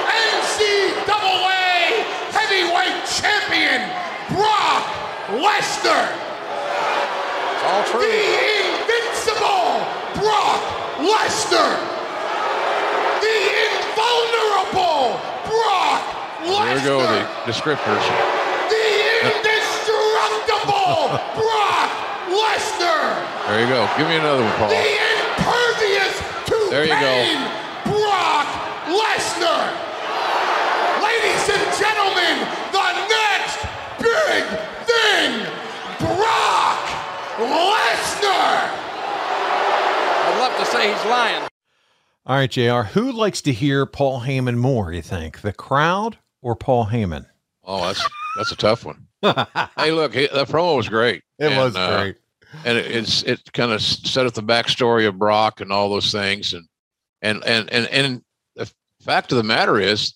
NCAA 0.05 2.05
heavyweight 2.29 3.01
champion 3.09 3.81
Brock 4.29 4.85
Lesnar. 5.33 6.13
It's 7.53 7.63
all 7.65 7.81
true. 7.89 8.05
The 8.05 8.21
invincible 8.69 9.81
Brock 10.21 10.61
Lesnar. 11.01 11.73
The 13.25 13.37
invulnerable 13.65 15.17
Brock 15.49 16.05
Lesnar. 16.45 16.65
There 16.65 16.75
we 16.75 16.81
go, 16.85 17.01
the 17.01 17.25
descriptors. 17.49 18.05
The 18.69 19.25
indestructible 19.25 21.17
Brock 21.41 22.04
Lesnar. 22.29 23.47
There 23.47 23.61
you 23.61 23.67
go. 23.69 23.87
Give 23.97 24.07
me 24.07 24.15
another 24.17 24.43
one, 24.43 24.53
Paul. 24.53 24.69
The 24.69 24.81
impervious 24.81 26.15
to 26.49 26.67
There 26.71 26.83
you 26.85 26.97
go. 26.97 27.13
pain 27.21 27.37
Brock 27.85 28.47
Lesnar. 28.89 29.69
Ladies 31.03 31.45
and 31.53 31.65
gentlemen, 31.77 32.35
the 32.73 32.89
next 33.09 33.57
big 34.01 34.43
thing, 34.89 35.45
Brock 35.99 36.81
Lesnar. 37.37 38.71
I'd 40.27 40.37
love 40.39 40.57
to 40.59 40.65
say 40.71 40.91
he's 40.91 41.05
lying. 41.05 41.43
All 42.25 42.35
right, 42.35 42.49
JR. 42.49 42.81
Who 42.97 43.11
likes 43.11 43.41
to 43.43 43.53
hear 43.53 43.85
Paul 43.85 44.21
Heyman 44.21 44.57
more, 44.57 44.91
you 44.91 45.03
think? 45.03 45.41
The 45.41 45.53
crowd 45.53 46.17
or 46.41 46.55
Paul 46.55 46.87
Heyman? 46.87 47.27
Oh, 47.63 47.85
that's 47.85 48.03
that's 48.37 48.51
a 48.51 48.55
tough 48.55 48.83
one. 48.85 49.07
hey, 49.77 49.91
look, 49.91 50.13
he, 50.15 50.27
that 50.27 50.47
promo 50.47 50.75
was 50.75 50.89
great. 50.89 51.21
It 51.39 51.51
And, 51.51 51.57
was 51.57 51.75
uh, 51.75 52.01
great. 52.01 52.17
and 52.65 52.77
it, 52.77 52.91
it's 52.91 53.23
it 53.23 53.51
kind 53.53 53.71
of 53.71 53.81
set 53.81 54.25
up 54.25 54.33
the 54.33 54.43
backstory 54.43 55.07
of 55.07 55.17
Brock 55.19 55.61
and 55.61 55.71
all 55.71 55.89
those 55.89 56.11
things, 56.11 56.53
and 56.53 56.67
and 57.21 57.43
and 57.43 57.69
and 57.69 57.87
and 57.87 58.21
the 58.55 58.71
fact 59.01 59.31
of 59.31 59.37
the 59.37 59.43
matter 59.43 59.79
is, 59.79 60.13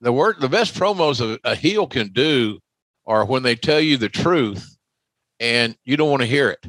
the 0.00 0.12
word 0.12 0.36
the 0.40 0.48
best 0.48 0.74
promos 0.74 1.20
a, 1.20 1.38
a 1.48 1.54
heel 1.54 1.86
can 1.86 2.08
do 2.08 2.58
are 3.06 3.24
when 3.24 3.42
they 3.42 3.54
tell 3.54 3.80
you 3.80 3.96
the 3.96 4.08
truth, 4.08 4.76
and 5.40 5.76
you 5.84 5.96
don't 5.96 6.10
want 6.10 6.22
to 6.22 6.26
hear 6.28 6.50
it. 6.50 6.66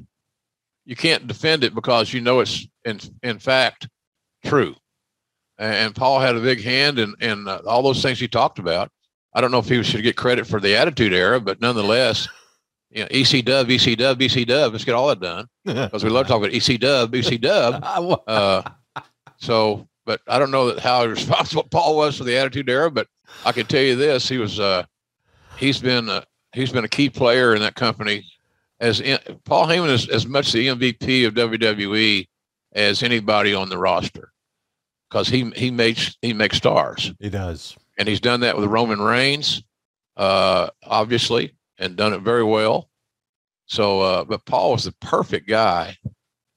You 0.86 0.96
can't 0.96 1.26
defend 1.28 1.64
it 1.64 1.74
because 1.74 2.14
you 2.14 2.22
know 2.22 2.40
it's 2.42 2.68
in 2.84 3.00
in 3.24 3.40
fact 3.40 3.88
true. 4.46 4.76
And 5.58 5.96
Paul 5.96 6.20
had 6.20 6.36
a 6.36 6.42
big 6.42 6.62
hand 6.62 7.00
in 7.00 7.16
in 7.20 7.48
uh, 7.48 7.62
all 7.66 7.82
those 7.82 8.02
things 8.04 8.20
he 8.20 8.28
talked 8.28 8.60
about. 8.60 8.92
I 9.34 9.42
don't 9.42 9.52
know 9.52 9.60
if 9.60 9.68
he 9.68 9.82
should 9.84 10.04
get 10.04 10.16
credit 10.16 10.46
for 10.48 10.60
the 10.60 10.76
Attitude 10.76 11.14
Era, 11.14 11.42
but 11.42 11.60
nonetheless, 11.60 12.28
you 12.96 13.02
know, 13.02 13.08
EC 13.12 13.44
Dub, 13.44 13.70
EC 13.70 13.98
Dub, 13.98 14.22
EC 14.22 14.48
Dub. 14.48 14.72
Let's 14.72 14.86
get 14.86 14.96
all 14.96 15.10
that 15.10 15.20
done 15.20 15.48
because 15.66 16.04
we 16.04 16.10
love 16.10 16.28
talking 16.28 16.46
about 16.46 16.56
EC 16.56 16.80
Dub, 16.80 17.14
EC 17.14 17.40
Dub. 17.40 17.84
Uh, 18.28 18.62
so, 19.38 19.88
but 20.06 20.22
I 20.28 20.40
don't 20.40 20.50
know 20.52 20.72
that 20.72 20.80
how 20.80 21.06
responsible 21.06 21.64
Paul 21.72 21.98
was 21.98 22.18
for 22.18 22.24
the 22.24 22.38
Attitude 22.38 22.70
Era, 22.70 22.90
but 22.90 23.08
I 23.46 23.52
can 23.52 23.66
tell 23.66 23.82
you 23.82 23.96
this: 23.96 24.30
he 24.30 24.38
was. 24.38 24.60
Uh, 24.60 24.86
he's 25.58 25.80
been. 25.80 26.10
Uh, 26.10 26.24
he's 26.54 26.72
been 26.72 26.86
a 26.86 26.90
key 26.90 27.10
player 27.10 27.54
in 27.54 27.62
that 27.62 27.76
company. 27.76 28.26
As 28.80 29.02
in, 29.02 29.20
Paul 29.44 29.68
Heyman 29.68 29.90
is 29.90 30.08
as 30.10 30.26
much 30.26 30.52
the 30.52 30.68
MVP 30.68 31.28
of 31.28 31.34
WWE 31.34 32.28
as 32.74 33.04
anybody 33.04 33.54
on 33.54 33.70
the 33.70 33.78
roster 33.78 34.32
because 35.10 35.28
he 35.28 35.50
he 35.52 35.70
makes 35.70 36.18
he 36.22 36.34
makes 36.34 36.58
stars. 36.58 37.14
He 37.20 37.30
does. 37.30 37.76
and 37.98 38.08
he's 38.08 38.22
done 38.22 38.40
that 38.42 38.58
with 38.58 38.66
Roman 38.66 39.02
Reigns, 39.02 39.64
uh, 40.18 40.70
obviously, 40.84 41.54
and 41.78 41.96
done 41.96 42.14
it 42.14 42.22
very 42.22 42.44
well. 42.44 42.90
So, 43.68 44.02
uh, 44.02 44.24
but 44.24 44.46
Paul 44.46 44.74
was 44.74 44.84
the 44.86 44.94
perfect 45.02 45.48
guy 45.48 45.98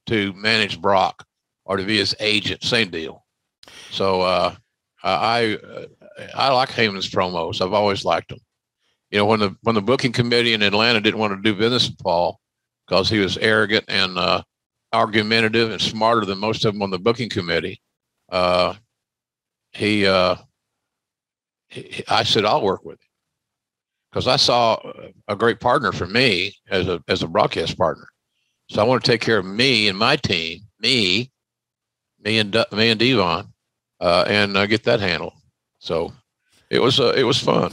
to 0.07 0.33
manage 0.33 0.81
Brock 0.81 1.25
or 1.65 1.77
to 1.77 1.83
be 1.83 1.97
his 1.97 2.15
agent. 2.19 2.63
Same 2.63 2.89
deal. 2.89 3.25
So, 3.91 4.21
uh, 4.21 4.55
I 5.03 5.57
I, 6.35 6.51
like 6.51 6.69
Heyman's 6.69 7.09
promos. 7.09 7.61
I've 7.61 7.73
always 7.73 8.03
liked 8.03 8.29
them. 8.29 8.39
You 9.11 9.19
know, 9.19 9.25
when 9.25 9.39
the 9.39 9.55
when 9.63 9.75
the 9.75 9.81
booking 9.81 10.11
committee 10.11 10.53
in 10.53 10.61
Atlanta 10.61 11.01
didn't 11.01 11.19
want 11.19 11.33
to 11.33 11.41
do 11.41 11.57
business 11.57 11.89
with 11.89 11.99
Paul 11.99 12.39
because 12.87 13.09
he 13.09 13.19
was 13.19 13.37
arrogant 13.37 13.85
and 13.87 14.17
uh, 14.17 14.43
argumentative 14.93 15.71
and 15.71 15.81
smarter 15.81 16.25
than 16.25 16.37
most 16.37 16.65
of 16.65 16.73
them 16.73 16.81
on 16.81 16.89
the 16.91 16.99
booking 16.99 17.29
committee, 17.29 17.81
uh, 18.29 18.75
he 19.71 20.05
uh, 20.05 20.35
he- 21.69 22.03
I 22.07 22.23
said 22.23 22.45
I'll 22.45 22.61
work 22.61 22.83
with 22.83 22.99
him 22.99 23.08
because 24.11 24.27
I 24.27 24.35
saw 24.37 24.79
a 25.27 25.35
great 25.35 25.59
partner 25.59 25.91
for 25.91 26.07
me 26.07 26.53
as 26.69 26.87
a 26.87 27.03
as 27.07 27.23
a 27.23 27.27
broadcast 27.27 27.77
partner. 27.77 28.07
So 28.69 28.81
I 28.81 28.85
want 28.85 29.03
to 29.03 29.11
take 29.11 29.21
care 29.21 29.37
of 29.37 29.45
me 29.45 29.87
and 29.87 29.97
my 29.97 30.15
team, 30.15 30.59
me, 30.79 31.31
me 32.23 32.39
and 32.39 32.53
me 32.71 32.89
and 32.89 32.99
Devon, 32.99 33.47
uh, 33.99 34.25
and 34.27 34.55
uh, 34.55 34.65
get 34.65 34.83
that 34.83 34.99
handled. 34.99 35.33
So 35.79 36.13
it 36.69 36.79
was 36.81 36.99
uh, 36.99 37.13
it 37.15 37.23
was 37.23 37.39
fun. 37.39 37.71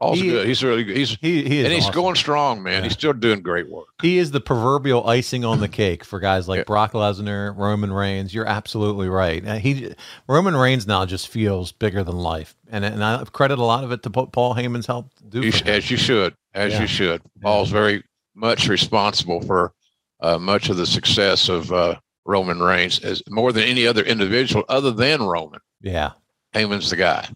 Paul's 0.00 0.18
He- 0.20 0.28
good. 0.30 0.46
He's 0.46 0.64
really 0.64 0.82
good. 0.82 0.96
He's 0.96 1.10
He, 1.20 1.44
he 1.46 1.58
is 1.60 1.64
and 1.66 1.74
he's 1.74 1.82
awesome. 1.84 1.94
going 1.94 2.14
strong, 2.16 2.62
man. 2.62 2.82
He's 2.84 2.94
still 2.94 3.12
doing 3.12 3.42
great 3.42 3.68
work. 3.68 3.86
He 4.00 4.16
is 4.18 4.30
the 4.30 4.40
proverbial 4.40 5.06
icing 5.06 5.44
on 5.44 5.60
the 5.60 5.68
cake 5.82 6.04
for 6.04 6.18
guys 6.20 6.48
like 6.48 6.64
Brock 6.66 6.92
Lesnar, 6.92 7.54
Roman 7.56 7.92
Reigns. 7.92 8.32
You're 8.32 8.46
absolutely 8.46 9.08
right. 9.08 9.46
Uh, 9.46 9.56
he 9.56 9.94
Roman 10.26 10.56
Reigns 10.56 10.86
now 10.86 11.04
just 11.04 11.28
feels 11.28 11.70
bigger 11.72 12.02
than 12.02 12.16
life, 12.16 12.54
and 12.70 12.84
and 12.84 13.04
I 13.04 13.22
credit 13.24 13.58
a 13.58 13.64
lot 13.64 13.84
of 13.84 13.92
it 13.92 14.02
to 14.04 14.10
Paul 14.10 14.54
Heyman's 14.54 14.86
help 14.86 15.10
do. 15.28 15.42
You 15.42 15.52
for 15.52 15.58
sh- 15.58 15.62
him. 15.62 15.68
as 15.74 15.90
you 15.90 15.96
should, 15.98 16.34
as 16.54 16.72
Yeah. 16.72 16.80
you 16.80 16.86
should. 16.86 17.22
Paul's 17.42 17.70
very 17.70 18.02
much 18.34 18.68
responsible 18.68 19.42
for 19.42 19.74
uh, 20.20 20.38
much 20.38 20.70
of 20.70 20.76
the 20.78 20.86
success 20.86 21.48
of 21.50 21.70
uh, 21.72 21.96
Roman 22.24 22.60
Reigns, 22.60 23.00
as 23.00 23.22
more 23.28 23.52
than 23.52 23.64
any 23.64 23.86
other 23.86 24.02
individual 24.02 24.64
other 24.68 24.92
than 24.92 25.22
Roman. 25.22 25.60
Yeah. 25.82 26.12
Heyman's 26.54 26.88
the 26.90 26.96
guy. 26.96 27.28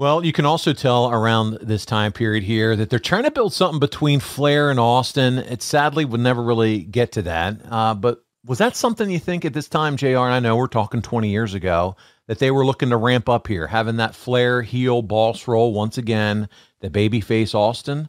Well, 0.00 0.24
you 0.24 0.32
can 0.32 0.46
also 0.46 0.72
tell 0.72 1.10
around 1.10 1.58
this 1.60 1.84
time 1.84 2.12
period 2.12 2.42
here 2.42 2.74
that 2.74 2.88
they're 2.88 2.98
trying 2.98 3.24
to 3.24 3.30
build 3.30 3.52
something 3.52 3.78
between 3.78 4.18
Flair 4.18 4.70
and 4.70 4.80
Austin. 4.80 5.36
It 5.36 5.60
sadly 5.60 6.06
would 6.06 6.22
never 6.22 6.42
really 6.42 6.84
get 6.84 7.12
to 7.12 7.22
that. 7.22 7.60
Uh, 7.70 7.92
but 7.92 8.24
was 8.46 8.56
that 8.56 8.76
something 8.76 9.10
you 9.10 9.18
think 9.18 9.44
at 9.44 9.52
this 9.52 9.68
time, 9.68 9.98
JR? 9.98 10.06
And 10.06 10.32
I 10.32 10.40
know 10.40 10.56
we're 10.56 10.68
talking 10.68 11.02
20 11.02 11.28
years 11.28 11.52
ago 11.52 11.96
that 12.28 12.38
they 12.38 12.50
were 12.50 12.64
looking 12.64 12.88
to 12.88 12.96
ramp 12.96 13.28
up 13.28 13.46
here, 13.46 13.66
having 13.66 13.96
that 13.96 14.14
Flair 14.14 14.62
heel 14.62 15.02
boss 15.02 15.46
role 15.46 15.74
once 15.74 15.98
again, 15.98 16.48
the 16.80 16.88
babyface 16.88 17.54
Austin? 17.54 18.08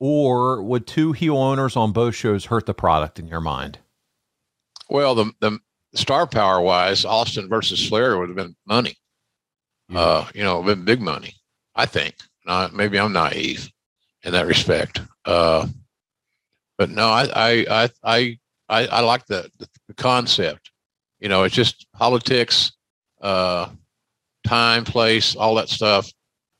Or 0.00 0.60
would 0.60 0.88
two 0.88 1.12
heel 1.12 1.36
owners 1.36 1.76
on 1.76 1.92
both 1.92 2.16
shows 2.16 2.46
hurt 2.46 2.66
the 2.66 2.74
product 2.74 3.20
in 3.20 3.28
your 3.28 3.40
mind? 3.40 3.78
Well, 4.90 5.14
the, 5.14 5.30
the 5.38 5.60
star 5.94 6.26
power 6.26 6.60
wise, 6.60 7.04
Austin 7.04 7.48
versus 7.48 7.88
Flair 7.88 8.18
would 8.18 8.28
have 8.28 8.34
been 8.34 8.56
money. 8.66 8.96
Yeah. 9.88 9.98
Uh, 9.98 10.28
you 10.34 10.42
know, 10.42 10.62
been 10.62 10.84
big 10.84 11.00
money, 11.00 11.34
I 11.74 11.86
think. 11.86 12.14
Now, 12.46 12.68
maybe 12.72 12.98
I'm 12.98 13.12
naive 13.12 13.70
in 14.22 14.32
that 14.32 14.46
respect. 14.46 15.00
Uh, 15.24 15.66
but 16.76 16.90
no, 16.90 17.08
I, 17.08 17.28
I, 17.34 17.88
I, 18.02 18.38
I, 18.68 18.86
I, 18.86 19.00
like 19.00 19.26
the, 19.26 19.50
the 19.58 19.94
concept. 19.94 20.70
You 21.20 21.28
know, 21.28 21.42
it's 21.42 21.54
just 21.54 21.86
politics, 21.92 22.72
uh, 23.20 23.70
time, 24.46 24.84
place, 24.84 25.34
all 25.34 25.54
that 25.56 25.68
stuff 25.68 26.10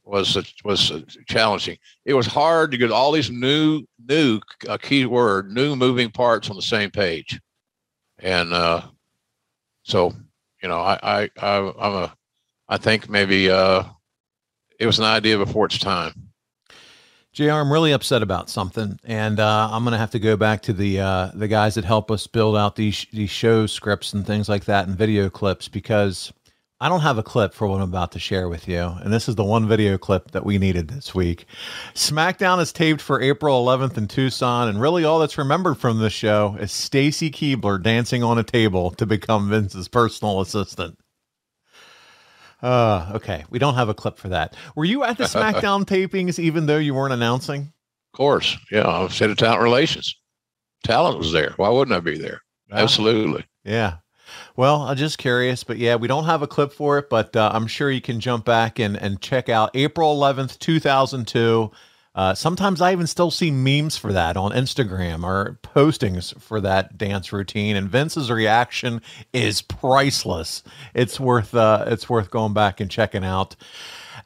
was 0.09 0.37
was 0.65 0.91
challenging. 1.29 1.77
It 2.07 2.15
was 2.15 2.27
hard 2.27 2.71
to 2.71 2.79
get 2.79 2.91
all 2.91 3.13
these 3.13 3.31
new 3.31 3.85
new 4.09 4.41
uh, 4.69 4.79
key 4.79 5.05
word 5.05 5.53
new 5.53 5.77
moving 5.77 6.11
parts 6.11 6.49
on 6.49 6.57
the 6.57 6.63
same 6.63 6.91
page, 6.91 7.39
and 8.19 8.53
uh, 8.53 8.83
so 9.83 10.15
you 10.63 10.69
know 10.69 10.81
I 10.81 10.99
I, 11.03 11.31
I 11.41 11.73
I'm 11.79 11.95
a 11.95 12.15
I 12.69 12.77
think 12.77 13.09
maybe 13.09 13.51
uh, 13.51 13.85
it 14.79 14.87
was 14.87 14.99
an 14.99 15.05
idea 15.05 15.39
before 15.39 15.67
its 15.67 15.79
time. 15.79 16.29
JR, 17.33 17.53
I'm 17.53 17.73
really 17.73 17.93
upset 17.93 18.23
about 18.23 18.51
something, 18.51 18.99
and 19.05 19.39
uh, 19.39 19.69
I'm 19.71 19.85
going 19.85 19.93
to 19.93 19.99
have 19.99 20.11
to 20.13 20.19
go 20.19 20.37
back 20.37 20.63
to 20.63 20.73
the 20.73 21.01
uh, 21.01 21.31
the 21.35 21.47
guys 21.47 21.75
that 21.77 21.85
help 21.85 22.11
us 22.11 22.27
build 22.27 22.57
out 22.57 22.77
these 22.77 23.07
these 23.13 23.31
show 23.31 23.67
scripts 23.67 24.13
and 24.13 24.27
things 24.27 24.49
like 24.49 24.65
that 24.65 24.89
and 24.89 24.97
video 24.97 25.31
clips 25.31 25.69
because 25.69 26.33
I 26.81 26.89
don't 26.89 27.01
have 27.01 27.19
a 27.19 27.23
clip 27.23 27.55
for 27.55 27.69
what 27.69 27.77
I'm 27.77 27.89
about 27.89 28.13
to 28.13 28.19
share 28.19 28.49
with 28.49 28.67
you, 28.67 28.81
and 28.81 29.13
this 29.13 29.29
is 29.29 29.35
the 29.35 29.45
one 29.45 29.69
video 29.69 29.99
clip 29.99 30.31
that 30.33 30.45
we 30.45 30.59
needed 30.59 30.89
this 30.89 31.15
week. 31.15 31.47
SmackDown 31.95 32.61
is 32.61 32.73
taped 32.73 33.01
for 33.01 33.21
April 33.21 33.65
11th 33.65 33.97
in 33.99 34.09
Tucson, 34.09 34.69
and 34.69 34.81
really 34.81 35.05
all 35.05 35.19
that's 35.19 35.39
remembered 35.39 35.77
from 35.77 35.99
this 35.99 36.13
show 36.13 36.57
is 36.59 36.73
Stacy 36.73 37.31
Keibler 37.31 37.83
dancing 37.83 38.23
on 38.23 38.39
a 38.39 38.43
table 38.45 38.91
to 38.93 39.07
become 39.07 39.51
Vince's 39.51 39.89
personal 39.89 40.41
assistant. 40.41 40.99
Uh, 42.63 43.13
okay. 43.15 43.45
We 43.51 43.59
don't 43.59 43.75
have 43.75 43.89
a 43.89 43.95
clip 43.95 44.19
for 44.19 44.29
that. 44.31 44.57
Were 44.75 44.85
you 44.85 45.05
at 45.05 45.19
the 45.19 45.25
SmackDown 45.25 45.85
tapings 45.85 46.39
even 46.39 46.67
though 46.67 46.79
you 46.79 46.95
weren't 46.95 47.15
announcing? 47.15 47.73
Of 48.13 48.17
course. 48.17 48.57
Yeah. 48.71 48.83
I 48.83 49.03
was 49.03 49.19
head 49.19 49.31
of 49.31 49.37
talent 49.37 49.63
relations. 49.63 50.17
Talent 50.85 51.19
was 51.19 51.33
there. 51.33 51.53
Why 51.57 51.69
wouldn't 51.69 51.97
I 51.97 52.01
be 52.01 52.19
there? 52.19 52.43
Absolutely. 52.71 53.45
Yeah. 53.65 53.97
Well, 54.57 54.83
I'm 54.83 54.97
just 54.97 55.19
curious, 55.19 55.65
but 55.65 55.79
yeah, 55.79 55.97
we 55.97 56.09
don't 56.09 56.25
have 56.25 56.43
a 56.43 56.47
clip 56.47 56.73
for 56.73 56.99
it, 56.99 57.09
but 57.09 57.35
uh, 57.35 57.51
I'm 57.53 57.67
sure 57.67 57.91
you 57.91 58.01
can 58.01 58.21
jump 58.21 58.45
back 58.45 58.79
and, 58.79 58.97
and 58.97 59.21
check 59.21 59.49
out 59.49 59.71
April 59.75 60.17
11th, 60.17 60.59
2002. 60.59 61.71
Uh, 62.19 62.35
sometimes 62.35 62.81
I 62.81 62.91
even 62.91 63.07
still 63.07 63.31
see 63.31 63.53
memes 63.53 63.97
for 63.97 64.13
that 64.13 64.37
on 64.37 64.51
Instagram 64.51 65.23
or 65.23 65.57
postings 65.63 66.37
for 66.43 66.61
that 66.61 66.99
dance 66.99 67.33
routine, 67.33 67.77
and 67.77 67.89
Vince's 67.89 68.29
reaction 68.29 69.03
is 69.33 69.63
priceless. 69.63 70.65
It's 70.95 71.21
worth 71.21 71.55
uh, 71.55 71.85
it's 71.87 72.11
worth 72.11 72.29
going 72.29 72.55
back 72.55 72.81
and 72.81 72.91
checking 72.91 73.25
out. 73.25 73.55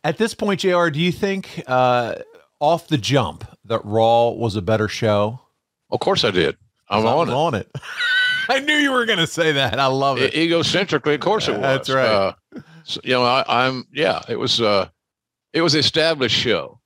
At 0.02 0.16
this 0.16 0.32
point, 0.32 0.60
Jr., 0.60 0.89
do 0.89 1.01
you 1.01 1.12
think 1.12 1.64
uh, 1.66 2.14
off 2.60 2.89
the 2.89 2.97
jump 2.97 3.44
that 3.66 3.85
Raw 3.85 4.31
was 4.31 4.56
a 4.56 4.62
better 4.62 4.89
show? 4.89 5.40
Of 5.90 6.01
course, 6.01 6.24
I 6.24 6.31
did. 6.31 6.56
I'm 6.89 7.05
on 7.05 7.28
it. 7.28 7.35
On 7.35 7.55
it. 7.55 7.70
I 8.48 8.60
knew 8.60 8.73
you 8.73 8.93
were 8.93 9.05
going 9.05 9.19
to 9.19 9.27
say 9.27 9.52
that. 9.52 9.78
I 9.78 9.89
love 9.89 10.16
it. 10.16 10.35
E- 10.35 10.48
egocentrically, 10.48 11.16
of 11.16 11.20
course 11.20 11.47
it 11.47 11.52
was. 11.52 11.60
That's 11.60 11.90
right. 11.90 12.06
Uh, 12.06 12.32
so, 12.85 13.02
you 13.05 13.12
know, 13.12 13.24
I, 13.24 13.66
am 13.66 13.86
yeah. 13.93 14.23
It 14.31 14.36
was 14.39 14.62
uh, 14.62 14.89
it 15.52 15.60
was 15.60 15.74
established 15.74 16.39
show 16.39 16.78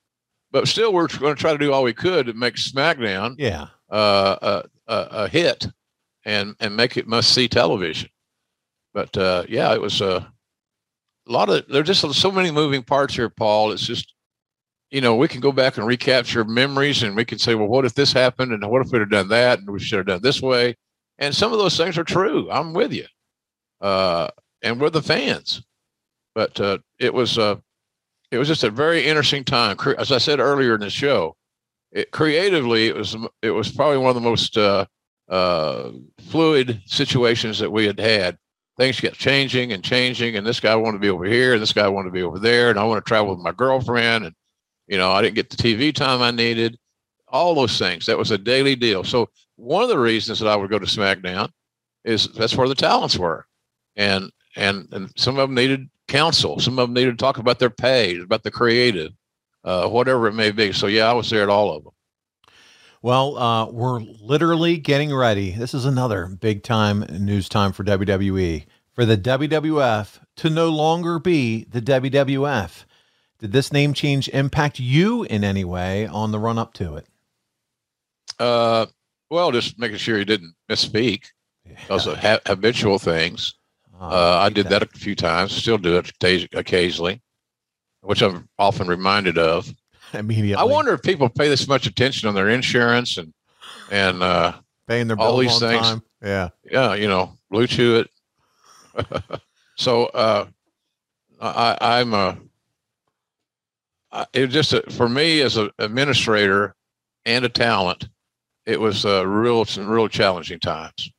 but 0.56 0.68
still, 0.68 0.90
we're 0.90 1.06
going 1.06 1.36
to 1.36 1.38
try 1.38 1.52
to 1.52 1.58
do 1.58 1.70
all 1.70 1.82
we 1.82 1.92
could 1.92 2.24
to 2.24 2.32
make 2.32 2.54
SmackDown, 2.54 3.34
yeah, 3.36 3.66
uh, 3.90 4.36
a, 4.40 4.90
a, 4.90 5.08
a, 5.10 5.28
hit, 5.28 5.66
and 6.24 6.56
and 6.60 6.74
make 6.74 6.96
it 6.96 7.06
must 7.06 7.34
see 7.34 7.46
television. 7.46 8.08
But 8.94 9.14
uh, 9.18 9.44
yeah, 9.50 9.74
it 9.74 9.82
was 9.82 10.00
a 10.00 10.32
lot 11.26 11.50
of 11.50 11.68
there's 11.68 11.88
just 11.88 12.10
so 12.14 12.32
many 12.32 12.50
moving 12.50 12.82
parts 12.82 13.14
here, 13.14 13.28
Paul. 13.28 13.70
It's 13.70 13.86
just 13.86 14.14
you 14.90 15.02
know 15.02 15.14
we 15.14 15.28
can 15.28 15.42
go 15.42 15.52
back 15.52 15.76
and 15.76 15.86
recapture 15.86 16.42
memories, 16.42 17.02
and 17.02 17.14
we 17.14 17.26
can 17.26 17.38
say, 17.38 17.54
well, 17.54 17.68
what 17.68 17.84
if 17.84 17.92
this 17.92 18.14
happened, 18.14 18.52
and 18.54 18.66
what 18.70 18.80
if 18.80 18.90
we'd 18.90 19.00
have 19.00 19.10
done 19.10 19.28
that, 19.28 19.58
and 19.58 19.68
we 19.68 19.78
should 19.78 19.98
have 19.98 20.06
done 20.06 20.22
this 20.22 20.40
way. 20.40 20.74
And 21.18 21.34
some 21.34 21.52
of 21.52 21.58
those 21.58 21.76
things 21.76 21.98
are 21.98 22.04
true. 22.04 22.50
I'm 22.50 22.72
with 22.72 22.94
you, 22.94 23.04
uh, 23.82 24.28
and 24.62 24.80
we're 24.80 24.88
the 24.88 25.02
fans. 25.02 25.60
But 26.34 26.58
uh, 26.58 26.78
it 26.98 27.12
was 27.12 27.36
uh, 27.36 27.56
it 28.30 28.38
was 28.38 28.48
just 28.48 28.64
a 28.64 28.70
very 28.70 29.06
interesting 29.06 29.44
time. 29.44 29.76
As 29.98 30.12
I 30.12 30.18
said 30.18 30.40
earlier 30.40 30.74
in 30.74 30.80
the 30.80 30.90
show, 30.90 31.36
it, 31.92 32.10
creatively, 32.10 32.88
it 32.88 32.96
was 32.96 33.16
it 33.42 33.50
was 33.50 33.70
probably 33.70 33.98
one 33.98 34.08
of 34.08 34.14
the 34.14 34.20
most 34.20 34.56
uh, 34.58 34.86
uh, 35.28 35.90
fluid 36.28 36.80
situations 36.86 37.58
that 37.58 37.70
we 37.70 37.86
had 37.86 38.00
had. 38.00 38.38
Things 38.76 39.00
kept 39.00 39.16
changing 39.16 39.72
and 39.72 39.82
changing, 39.82 40.36
and 40.36 40.46
this 40.46 40.60
guy 40.60 40.74
wanted 40.76 40.98
to 40.98 41.02
be 41.02 41.08
over 41.08 41.24
here, 41.24 41.54
and 41.54 41.62
this 41.62 41.72
guy 41.72 41.88
wanted 41.88 42.08
to 42.08 42.12
be 42.12 42.22
over 42.22 42.38
there, 42.38 42.68
and 42.68 42.78
I 42.78 42.84
want 42.84 43.02
to 43.02 43.08
travel 43.08 43.34
with 43.34 43.44
my 43.44 43.52
girlfriend, 43.52 44.26
and 44.26 44.34
you 44.86 44.98
know 44.98 45.12
I 45.12 45.22
didn't 45.22 45.36
get 45.36 45.48
the 45.48 45.56
TV 45.56 45.94
time 45.94 46.20
I 46.20 46.30
needed. 46.30 46.78
All 47.28 47.54
those 47.54 47.78
things. 47.78 48.06
That 48.06 48.18
was 48.18 48.30
a 48.30 48.38
daily 48.38 48.76
deal. 48.76 49.02
So 49.02 49.30
one 49.56 49.82
of 49.82 49.88
the 49.88 49.98
reasons 49.98 50.38
that 50.38 50.48
I 50.48 50.56
would 50.56 50.70
go 50.70 50.78
to 50.78 50.86
SmackDown 50.86 51.50
is 52.04 52.28
that's 52.34 52.54
where 52.56 52.68
the 52.68 52.74
talents 52.74 53.16
were, 53.16 53.46
and 53.96 54.30
and 54.56 54.88
and 54.92 55.10
some 55.16 55.38
of 55.38 55.48
them 55.48 55.54
needed 55.54 55.88
counsel. 56.08 56.60
Some 56.60 56.78
of 56.78 56.88
them 56.88 56.94
needed 56.94 57.12
to 57.12 57.16
talk 57.24 57.38
about 57.38 57.58
their 57.58 57.70
pay, 57.70 58.18
about 58.18 58.42
the 58.42 58.50
creative, 58.50 59.12
uh, 59.64 59.88
whatever 59.88 60.26
it 60.28 60.34
may 60.34 60.50
be. 60.50 60.72
So 60.72 60.86
yeah, 60.86 61.10
I 61.10 61.12
was 61.12 61.30
there 61.30 61.42
at 61.42 61.48
all 61.48 61.74
of 61.74 61.84
them. 61.84 61.92
Well, 63.02 63.38
uh, 63.38 63.70
we're 63.70 64.00
literally 64.00 64.78
getting 64.78 65.14
ready. 65.14 65.52
This 65.52 65.74
is 65.74 65.84
another 65.84 66.26
big 66.26 66.62
time 66.62 67.00
news 67.10 67.48
time 67.48 67.72
for 67.72 67.84
WWE 67.84 68.66
for 68.94 69.04
the 69.04 69.16
WWF 69.16 70.20
to 70.36 70.50
no 70.50 70.70
longer 70.70 71.18
be 71.18 71.64
the 71.64 71.82
WWF. 71.82 72.84
Did 73.38 73.52
this 73.52 73.72
name 73.72 73.92
change 73.92 74.28
impact 74.30 74.80
you 74.80 75.24
in 75.24 75.44
any 75.44 75.64
way 75.64 76.06
on 76.06 76.32
the 76.32 76.38
run 76.38 76.58
up 76.58 76.72
to 76.74 76.96
it? 76.96 77.06
Uh, 78.38 78.86
well, 79.30 79.52
just 79.52 79.78
making 79.78 79.98
sure 79.98 80.18
you 80.18 80.24
didn't 80.24 80.54
misspeak. 80.70 81.26
Yeah. 81.64 81.76
Those 81.88 82.06
habitual 82.46 82.98
things. 82.98 83.54
Oh, 83.98 84.06
uh, 84.06 84.38
I 84.42 84.48
did 84.50 84.68
that. 84.68 84.82
a 84.82 84.86
few 84.86 85.14
times. 85.14 85.52
Still 85.52 85.78
do 85.78 85.96
it 85.96 86.12
occasionally, 86.54 87.22
which 88.02 88.22
I'm 88.22 88.48
often 88.58 88.88
reminded 88.88 89.38
of. 89.38 89.72
Immediately. 90.12 90.54
I 90.54 90.64
wonder 90.64 90.92
if 90.92 91.02
people 91.02 91.28
pay 91.28 91.48
this 91.48 91.66
much 91.66 91.86
attention 91.86 92.28
on 92.28 92.34
their 92.34 92.48
insurance 92.48 93.16
and 93.16 93.32
and 93.90 94.22
uh, 94.22 94.52
paying 94.86 95.08
their 95.08 95.16
bills 95.16 95.28
all 95.28 95.38
these 95.38 95.58
things. 95.58 95.82
Time. 95.82 96.02
Yeah, 96.22 96.48
yeah. 96.70 96.94
You 96.94 97.08
know, 97.08 97.32
Blue 97.50 97.66
Chew 97.66 98.04
it. 98.04 99.22
so 99.76 100.06
uh, 100.06 100.46
I, 101.40 101.76
I'm 101.80 102.14
a. 102.14 102.38
It 104.32 104.46
just 104.48 104.72
a, 104.72 104.82
for 104.90 105.08
me 105.08 105.40
as 105.42 105.56
an 105.56 105.70
administrator 105.78 106.74
and 107.26 107.44
a 107.44 107.50
talent, 107.50 108.08
it 108.64 108.80
was 108.80 109.04
a 109.04 109.26
real, 109.26 109.64
some 109.64 109.86
real 109.88 110.08
challenging 110.08 110.58
times. 110.58 111.10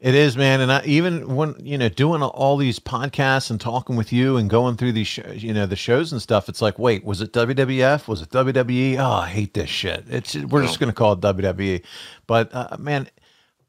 It 0.00 0.14
is, 0.14 0.36
man, 0.36 0.60
and 0.60 0.70
I, 0.70 0.84
even 0.84 1.34
when 1.34 1.56
you 1.58 1.76
know 1.76 1.88
doing 1.88 2.22
all 2.22 2.56
these 2.56 2.78
podcasts 2.78 3.50
and 3.50 3.60
talking 3.60 3.96
with 3.96 4.12
you 4.12 4.36
and 4.36 4.48
going 4.48 4.76
through 4.76 4.92
these, 4.92 5.08
shows, 5.08 5.42
you 5.42 5.52
know, 5.52 5.66
the 5.66 5.74
shows 5.74 6.12
and 6.12 6.22
stuff, 6.22 6.48
it's 6.48 6.62
like, 6.62 6.78
wait, 6.78 7.04
was 7.04 7.20
it 7.20 7.32
WWF? 7.32 8.06
Was 8.06 8.22
it 8.22 8.30
WWE? 8.30 8.96
Oh, 8.98 9.22
I 9.22 9.28
hate 9.28 9.54
this 9.54 9.68
shit. 9.68 10.04
It's 10.08 10.36
we're 10.36 10.62
just 10.62 10.78
gonna 10.78 10.92
call 10.92 11.14
it 11.14 11.20
WWE, 11.20 11.82
but 12.28 12.54
uh, 12.54 12.76
man, 12.78 13.08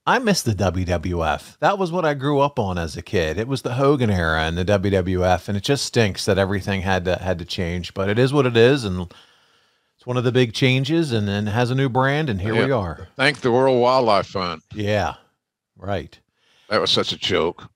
I 0.06 0.19
miss 0.19 0.43
the 0.43 0.53
WWF. 0.53 1.57
That 1.61 1.80
was 1.80 1.91
what 1.91 2.06
I 2.06 2.14
grew 2.14 2.39
up 2.41 2.60
on 2.60 2.77
as 2.77 2.95
a 2.95 3.01
kid. 3.01 3.39
It 3.39 3.47
was 3.47 3.64
the 3.64 3.73
Hogan 3.73 4.11
era 4.11 4.43
and 4.43 4.56
the 4.56 4.65
WWF, 4.65 5.47
and 5.47 5.57
it 5.57 5.64
just 5.64 5.84
stinks 5.84 6.26
that 6.26 6.38
everything 6.38 6.81
had 6.81 7.06
to 7.06 7.15
had 7.15 7.39
to 7.39 7.45
change. 7.45 7.95
But 7.95 8.07
it 8.07 8.19
is 8.19 8.31
what 8.31 8.45
it 8.45 8.56
is, 8.56 8.84
and 8.84 9.11
it's 9.97 10.06
one 10.06 10.18
of 10.18 10.23
the 10.23 10.31
big 10.31 10.53
changes, 10.53 11.11
and 11.11 11.27
then 11.27 11.47
has 11.47 11.72
a 11.72 11.76
new 11.76 11.89
brand, 11.89 12.30
and 12.30 12.39
here 12.39 12.53
yeah. 12.53 12.65
we 12.65 12.72
are. 12.72 13.07
Thank 13.15 13.41
the 13.41 13.51
World 13.51 13.81
Wildlife 13.81 14.27
Fund. 14.27 14.61
Yeah. 14.76 15.15
Right. 15.80 16.19
That 16.69 16.81
was 16.81 16.91
such 16.91 17.11
a 17.14 17.18
joke. 17.18 17.68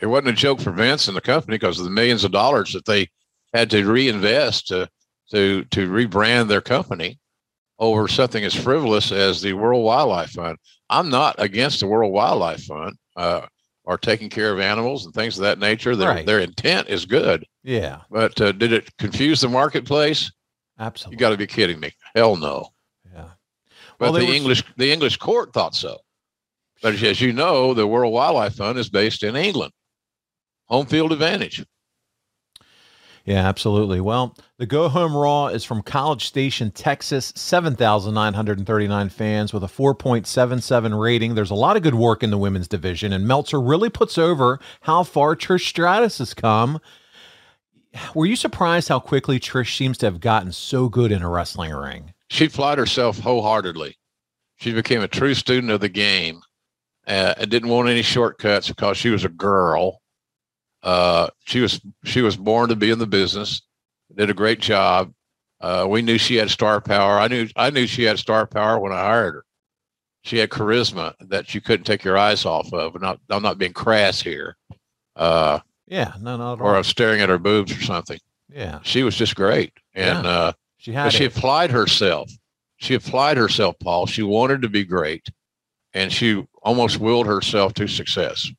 It 0.00 0.06
wasn't 0.06 0.28
a 0.28 0.32
joke 0.32 0.60
for 0.60 0.72
Vince 0.72 1.06
and 1.08 1.16
the 1.16 1.20
company 1.20 1.54
because 1.56 1.78
of 1.78 1.84
the 1.84 1.90
millions 1.90 2.24
of 2.24 2.32
dollars 2.32 2.72
that 2.72 2.84
they 2.84 3.08
had 3.52 3.70
to 3.70 3.84
reinvest 3.86 4.68
to 4.68 4.88
to 5.30 5.64
to 5.70 5.88
rebrand 5.88 6.48
their 6.48 6.60
company 6.60 7.18
over 7.78 8.08
something 8.08 8.44
as 8.44 8.54
frivolous 8.54 9.12
as 9.12 9.40
the 9.40 9.52
World 9.52 9.84
Wildlife 9.84 10.30
Fund. 10.30 10.58
I'm 10.90 11.08
not 11.08 11.36
against 11.38 11.80
the 11.80 11.86
World 11.86 12.12
Wildlife 12.12 12.64
Fund. 12.64 12.96
Uh, 13.16 13.42
are 13.86 13.98
taking 13.98 14.30
care 14.30 14.50
of 14.50 14.60
animals 14.60 15.04
and 15.04 15.12
things 15.14 15.36
of 15.36 15.42
that 15.42 15.58
nature. 15.58 15.94
Their 15.94 16.08
Right. 16.08 16.26
their 16.26 16.40
intent 16.40 16.88
is 16.88 17.04
good, 17.04 17.44
Yeah, 17.62 18.00
but 18.10 18.40
uh, 18.40 18.52
did 18.52 18.72
it 18.72 18.96
confuse 18.96 19.42
the 19.42 19.48
marketplace? 19.48 20.32
absolutely. 20.78 21.16
You 21.16 21.20
got 21.20 21.30
to 21.30 21.36
be 21.36 21.46
kidding 21.46 21.78
me! 21.80 21.92
Hell 22.14 22.36
no. 22.36 22.68
Yeah. 23.12 23.28
But 23.98 24.12
Well, 24.12 24.12
the 24.14 24.26
was- 24.26 24.34
English 24.34 24.64
the 24.78 24.90
English 24.92 25.18
court 25.18 25.52
thought 25.52 25.74
so. 25.74 25.98
But 26.84 27.02
as 27.02 27.18
you 27.18 27.32
know, 27.32 27.72
the 27.72 27.86
World 27.86 28.12
Wildlife 28.12 28.56
Fund 28.56 28.78
is 28.78 28.90
based 28.90 29.22
in 29.22 29.36
England. 29.36 29.72
Home 30.66 30.84
field 30.84 31.12
advantage. 31.12 31.64
Yeah, 33.24 33.48
absolutely. 33.48 34.02
Well, 34.02 34.36
the 34.58 34.66
Go 34.66 34.90
Home 34.90 35.16
Raw 35.16 35.46
is 35.46 35.64
from 35.64 35.80
College 35.80 36.26
Station, 36.26 36.70
Texas. 36.70 37.32
7,939 37.36 39.08
fans 39.08 39.54
with 39.54 39.64
a 39.64 39.66
4.77 39.66 41.00
rating. 41.00 41.34
There's 41.34 41.50
a 41.50 41.54
lot 41.54 41.78
of 41.78 41.82
good 41.82 41.94
work 41.94 42.22
in 42.22 42.30
the 42.30 42.36
women's 42.36 42.68
division, 42.68 43.14
and 43.14 43.26
Meltzer 43.26 43.62
really 43.62 43.88
puts 43.88 44.18
over 44.18 44.60
how 44.82 45.04
far 45.04 45.34
Trish 45.34 45.66
Stratus 45.66 46.18
has 46.18 46.34
come. 46.34 46.80
Were 48.14 48.26
you 48.26 48.36
surprised 48.36 48.90
how 48.90 49.00
quickly 49.00 49.40
Trish 49.40 49.74
seems 49.74 49.96
to 49.98 50.06
have 50.06 50.20
gotten 50.20 50.52
so 50.52 50.90
good 50.90 51.12
in 51.12 51.22
a 51.22 51.30
wrestling 51.30 51.72
ring? 51.72 52.12
She 52.28 52.44
applied 52.44 52.76
herself 52.76 53.20
wholeheartedly. 53.20 53.96
She 54.56 54.74
became 54.74 55.00
a 55.00 55.08
true 55.08 55.32
student 55.32 55.72
of 55.72 55.80
the 55.80 55.88
game 55.88 56.42
uh, 57.06 57.34
and 57.38 57.50
didn't 57.50 57.68
want 57.68 57.88
any 57.88 58.02
shortcuts 58.02 58.68
because 58.68 58.96
she 58.96 59.10
was 59.10 59.24
a 59.24 59.28
girl. 59.28 60.00
Uh, 60.82 61.28
she 61.44 61.60
was 61.60 61.80
she 62.04 62.20
was 62.22 62.36
born 62.36 62.68
to 62.68 62.76
be 62.76 62.90
in 62.90 62.98
the 62.98 63.06
business. 63.06 63.62
Did 64.14 64.30
a 64.30 64.34
great 64.34 64.60
job. 64.60 65.12
Uh, 65.60 65.86
we 65.88 66.02
knew 66.02 66.18
she 66.18 66.36
had 66.36 66.50
star 66.50 66.80
power. 66.80 67.18
I 67.18 67.28
knew 67.28 67.48
I 67.56 67.70
knew 67.70 67.86
she 67.86 68.02
had 68.04 68.18
star 68.18 68.46
power 68.46 68.78
when 68.78 68.92
I 68.92 69.00
hired 69.00 69.34
her. 69.34 69.44
She 70.22 70.38
had 70.38 70.50
charisma 70.50 71.14
that 71.20 71.54
you 71.54 71.60
couldn't 71.60 71.84
take 71.84 72.04
your 72.04 72.16
eyes 72.18 72.44
off 72.44 72.72
of. 72.72 73.00
Not 73.00 73.18
I'm 73.30 73.42
not 73.42 73.58
being 73.58 73.72
crass 73.72 74.20
here, 74.20 74.56
uh, 75.16 75.60
Yeah, 75.86 76.12
no, 76.20 76.36
not 76.36 76.60
or. 76.60 76.76
I'm 76.76 76.84
staring 76.84 77.20
at 77.20 77.28
her 77.28 77.38
boobs 77.38 77.72
or 77.76 77.82
something. 77.82 78.18
Yeah, 78.52 78.80
She 78.82 79.02
was 79.02 79.16
just 79.16 79.34
great, 79.36 79.72
and 79.94 80.24
Yeah. 80.24 80.30
uh, 80.30 80.52
she 80.76 80.92
had 80.92 81.12
she 81.12 81.24
applied 81.24 81.70
herself. 81.70 82.30
She 82.76 82.94
applied 82.94 83.36
herself, 83.38 83.76
Paul. 83.80 84.06
She 84.06 84.22
wanted 84.22 84.60
to 84.62 84.68
be 84.68 84.84
great, 84.84 85.26
and 85.94 86.12
she 86.12 86.46
almost 86.62 86.98
willed 86.98 87.26
herself 87.26 87.72
to 87.74 87.86
success. 87.86 88.50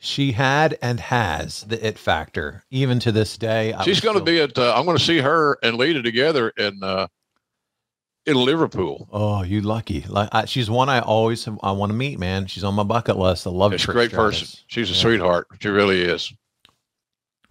She 0.00 0.30
had 0.32 0.78
and 0.80 1.00
has 1.00 1.62
the 1.64 1.84
it 1.84 1.98
factor, 1.98 2.62
even 2.70 3.00
to 3.00 3.10
this 3.10 3.36
day. 3.36 3.72
I 3.72 3.82
She's 3.82 4.00
going 4.00 4.14
to 4.14 4.20
still- 4.20 4.24
be 4.34 4.40
at. 4.40 4.56
Uh, 4.56 4.72
I'm 4.76 4.84
going 4.84 4.96
to 4.96 5.02
see 5.02 5.18
her 5.18 5.58
and 5.62 5.76
Lita 5.76 6.02
together 6.02 6.50
in 6.50 6.80
uh, 6.84 7.08
in 8.26 8.36
Liverpool. 8.36 9.08
Oh, 9.10 9.42
you 9.42 9.60
lucky! 9.60 10.02
Like 10.08 10.28
I, 10.30 10.44
she's 10.44 10.70
one 10.70 10.88
I 10.88 11.00
always 11.00 11.44
have, 11.46 11.58
I 11.64 11.72
want 11.72 11.90
to 11.90 11.96
meet. 11.96 12.18
Man, 12.20 12.46
she's 12.46 12.62
on 12.62 12.74
my 12.74 12.84
bucket 12.84 13.16
list. 13.16 13.44
I 13.46 13.50
love 13.50 13.72
her. 13.72 13.78
She's 13.78 13.88
a 13.88 13.92
great 13.92 14.10
Stratus. 14.10 14.40
person. 14.40 14.58
She's 14.68 14.90
a 14.90 14.92
Yeah. 14.92 15.00
sweetheart. 15.00 15.46
She 15.60 15.68
really 15.68 16.02
is. 16.02 16.32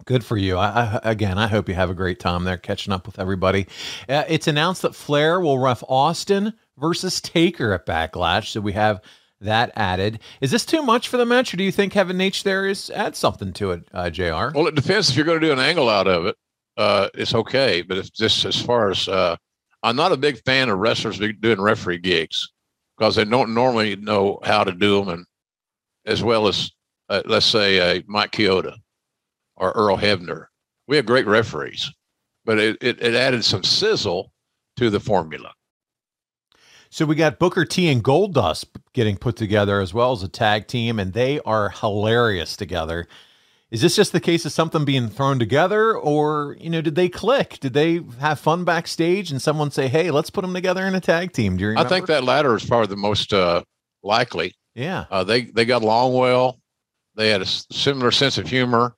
Good 0.08 0.24
for 0.24 0.38
you. 0.38 0.56
I, 0.56 0.98
I 1.04 1.10
again, 1.10 1.36
I 1.36 1.48
hope 1.48 1.68
you 1.68 1.74
have 1.74 1.90
a 1.90 1.94
great 1.94 2.18
time 2.18 2.44
there, 2.44 2.56
catching 2.56 2.94
up 2.94 3.04
with 3.04 3.18
everybody. 3.18 3.66
Uh, 4.08 4.24
it's 4.26 4.46
announced 4.46 4.80
that 4.80 4.94
Flair 4.94 5.38
will 5.38 5.58
ref 5.58 5.84
Austin 5.86 6.54
versus 6.78 7.20
Taker 7.20 7.74
at 7.74 7.84
Backlash, 7.84 8.46
so 8.46 8.62
we 8.62 8.72
have 8.72 9.02
that 9.42 9.70
added. 9.76 10.20
Is 10.40 10.50
this 10.50 10.64
too 10.64 10.82
much 10.82 11.08
for 11.08 11.18
the 11.18 11.26
match, 11.26 11.52
or 11.52 11.58
do 11.58 11.64
you 11.64 11.70
think 11.70 11.92
having 11.92 12.18
H 12.22 12.42
there 12.42 12.66
is 12.66 12.88
add 12.88 13.16
something 13.16 13.52
to 13.52 13.72
it, 13.72 13.86
uh, 13.92 14.08
Jr. 14.08 14.48
Well, 14.54 14.66
it 14.66 14.74
depends 14.74 15.10
if 15.10 15.16
you're 15.16 15.26
going 15.26 15.42
to 15.42 15.46
do 15.46 15.52
an 15.52 15.58
angle 15.58 15.90
out 15.90 16.06
of 16.06 16.24
it. 16.24 16.36
Uh, 16.78 17.10
it's 17.12 17.34
okay, 17.34 17.82
but 17.82 17.98
if 17.98 18.10
just 18.10 18.46
as 18.46 18.58
far 18.58 18.90
as 18.90 19.08
uh, 19.08 19.36
I'm 19.82 19.96
not 19.96 20.12
a 20.12 20.16
big 20.16 20.42
fan 20.46 20.70
of 20.70 20.78
wrestlers 20.78 21.18
doing 21.18 21.60
referee 21.60 21.98
gigs 21.98 22.48
because 22.96 23.16
they 23.16 23.26
don't 23.26 23.52
normally 23.52 23.94
know 23.96 24.38
how 24.42 24.64
to 24.64 24.72
do 24.72 25.04
them, 25.04 25.10
and 25.10 25.26
as 26.06 26.22
well 26.22 26.48
as 26.48 26.70
uh, 27.10 27.20
let's 27.26 27.44
say 27.44 27.98
uh, 27.98 28.00
Mike 28.06 28.32
Chioda 28.32 28.74
or 29.58 29.72
Earl 29.72 29.98
Hebner. 29.98 30.46
We 30.86 30.96
had 30.96 31.06
great 31.06 31.26
referees, 31.26 31.92
but 32.44 32.58
it, 32.58 32.78
it, 32.80 33.02
it 33.02 33.14
added 33.14 33.44
some 33.44 33.62
sizzle 33.62 34.32
to 34.76 34.90
the 34.90 35.00
formula. 35.00 35.52
So 36.90 37.04
we 37.04 37.14
got 37.14 37.38
Booker 37.38 37.66
T 37.66 37.88
and 37.88 38.02
Goldust 38.02 38.66
getting 38.94 39.18
put 39.18 39.36
together 39.36 39.80
as 39.80 39.92
well 39.92 40.12
as 40.12 40.22
a 40.22 40.28
tag 40.28 40.66
team, 40.66 40.98
and 40.98 41.12
they 41.12 41.40
are 41.40 41.68
hilarious 41.68 42.56
together. 42.56 43.06
Is 43.70 43.82
this 43.82 43.96
just 43.96 44.12
the 44.12 44.20
case 44.20 44.46
of 44.46 44.52
something 44.52 44.86
being 44.86 45.10
thrown 45.10 45.38
together, 45.38 45.94
or 45.94 46.56
you 46.58 46.70
know, 46.70 46.80
did 46.80 46.94
they 46.94 47.10
click? 47.10 47.58
Did 47.60 47.74
they 47.74 48.00
have 48.18 48.40
fun 48.40 48.64
backstage, 48.64 49.30
and 49.30 49.42
someone 49.42 49.70
say, 49.70 49.88
"Hey, 49.88 50.10
let's 50.10 50.30
put 50.30 50.40
them 50.40 50.54
together 50.54 50.86
in 50.86 50.94
a 50.94 51.00
tag 51.00 51.32
team"? 51.32 51.58
Do 51.58 51.64
you 51.64 51.74
I 51.76 51.84
think 51.84 52.06
that 52.06 52.24
latter 52.24 52.56
is 52.56 52.64
probably 52.64 52.86
the 52.86 52.96
most 52.96 53.34
uh, 53.34 53.62
likely. 54.02 54.54
Yeah. 54.74 55.04
Uh, 55.10 55.24
they 55.24 55.42
they 55.42 55.66
got 55.66 55.82
along 55.82 56.14
well. 56.14 56.58
They 57.14 57.28
had 57.28 57.42
a 57.42 57.46
similar 57.46 58.10
sense 58.10 58.38
of 58.38 58.48
humor. 58.48 58.94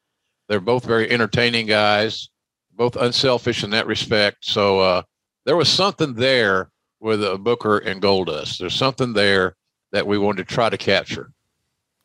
They're 0.51 0.59
both 0.59 0.85
very 0.85 1.09
entertaining 1.09 1.66
guys, 1.66 2.28
both 2.72 2.97
unselfish 2.97 3.62
in 3.62 3.70
that 3.70 3.86
respect. 3.86 4.39
So 4.40 4.81
uh, 4.81 5.02
there 5.47 5.55
was 5.55 5.68
something 5.68 6.14
there 6.14 6.72
with 6.98 7.22
uh, 7.22 7.36
Booker 7.36 7.78
and 7.78 8.02
Goldust. 8.02 8.59
There's 8.59 8.74
something 8.74 9.12
there 9.12 9.55
that 9.93 10.09
we 10.09 10.18
wanted 10.18 10.48
to 10.48 10.52
try 10.52 10.68
to 10.68 10.77
capture. 10.77 11.31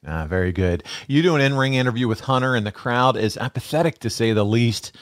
Ah, 0.06 0.28
very 0.28 0.52
good. 0.52 0.84
You 1.08 1.24
do 1.24 1.36
an 1.36 1.42
in-ring 1.42 1.74
interview 1.74 2.08
with 2.08 2.20
Hunter, 2.20 2.54
and 2.54 2.68
the 2.68 2.72
crowd 2.72 3.18
is 3.18 3.36
apathetic 3.36 3.98
to 4.02 4.12
say 4.12 4.32
the 4.32 4.46
least. 4.46 4.96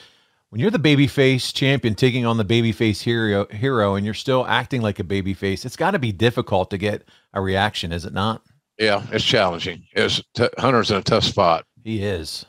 When 0.48 0.62
you're 0.62 0.72
the 0.72 0.80
babyface 0.80 1.54
champion 1.54 1.96
taking 1.96 2.26
on 2.26 2.38
the 2.38 2.46
babyface 2.46 3.02
hero, 3.02 3.46
hero, 3.48 3.96
and 3.96 4.06
you're 4.06 4.14
still 4.14 4.48
acting 4.48 4.82
like 4.82 5.00
a 5.00 5.04
babyface, 5.04 5.66
it's 5.66 5.76
got 5.76 5.92
to 5.92 6.00
be 6.00 6.14
difficult 6.14 6.70
to 6.70 6.78
get 6.78 7.04
a 7.34 7.42
reaction, 7.42 7.92
is 7.92 8.06
it 8.06 8.14
not? 8.14 8.42
Yeah, 8.80 9.04
it's 9.12 9.26
challenging. 9.26 9.84
It's 9.92 10.24
t- 10.34 10.48
Hunter's 10.58 10.92
in 10.92 10.98
a 10.98 11.04
tough 11.04 11.26
spot. 11.26 11.66
He 11.84 12.02
is. 12.02 12.46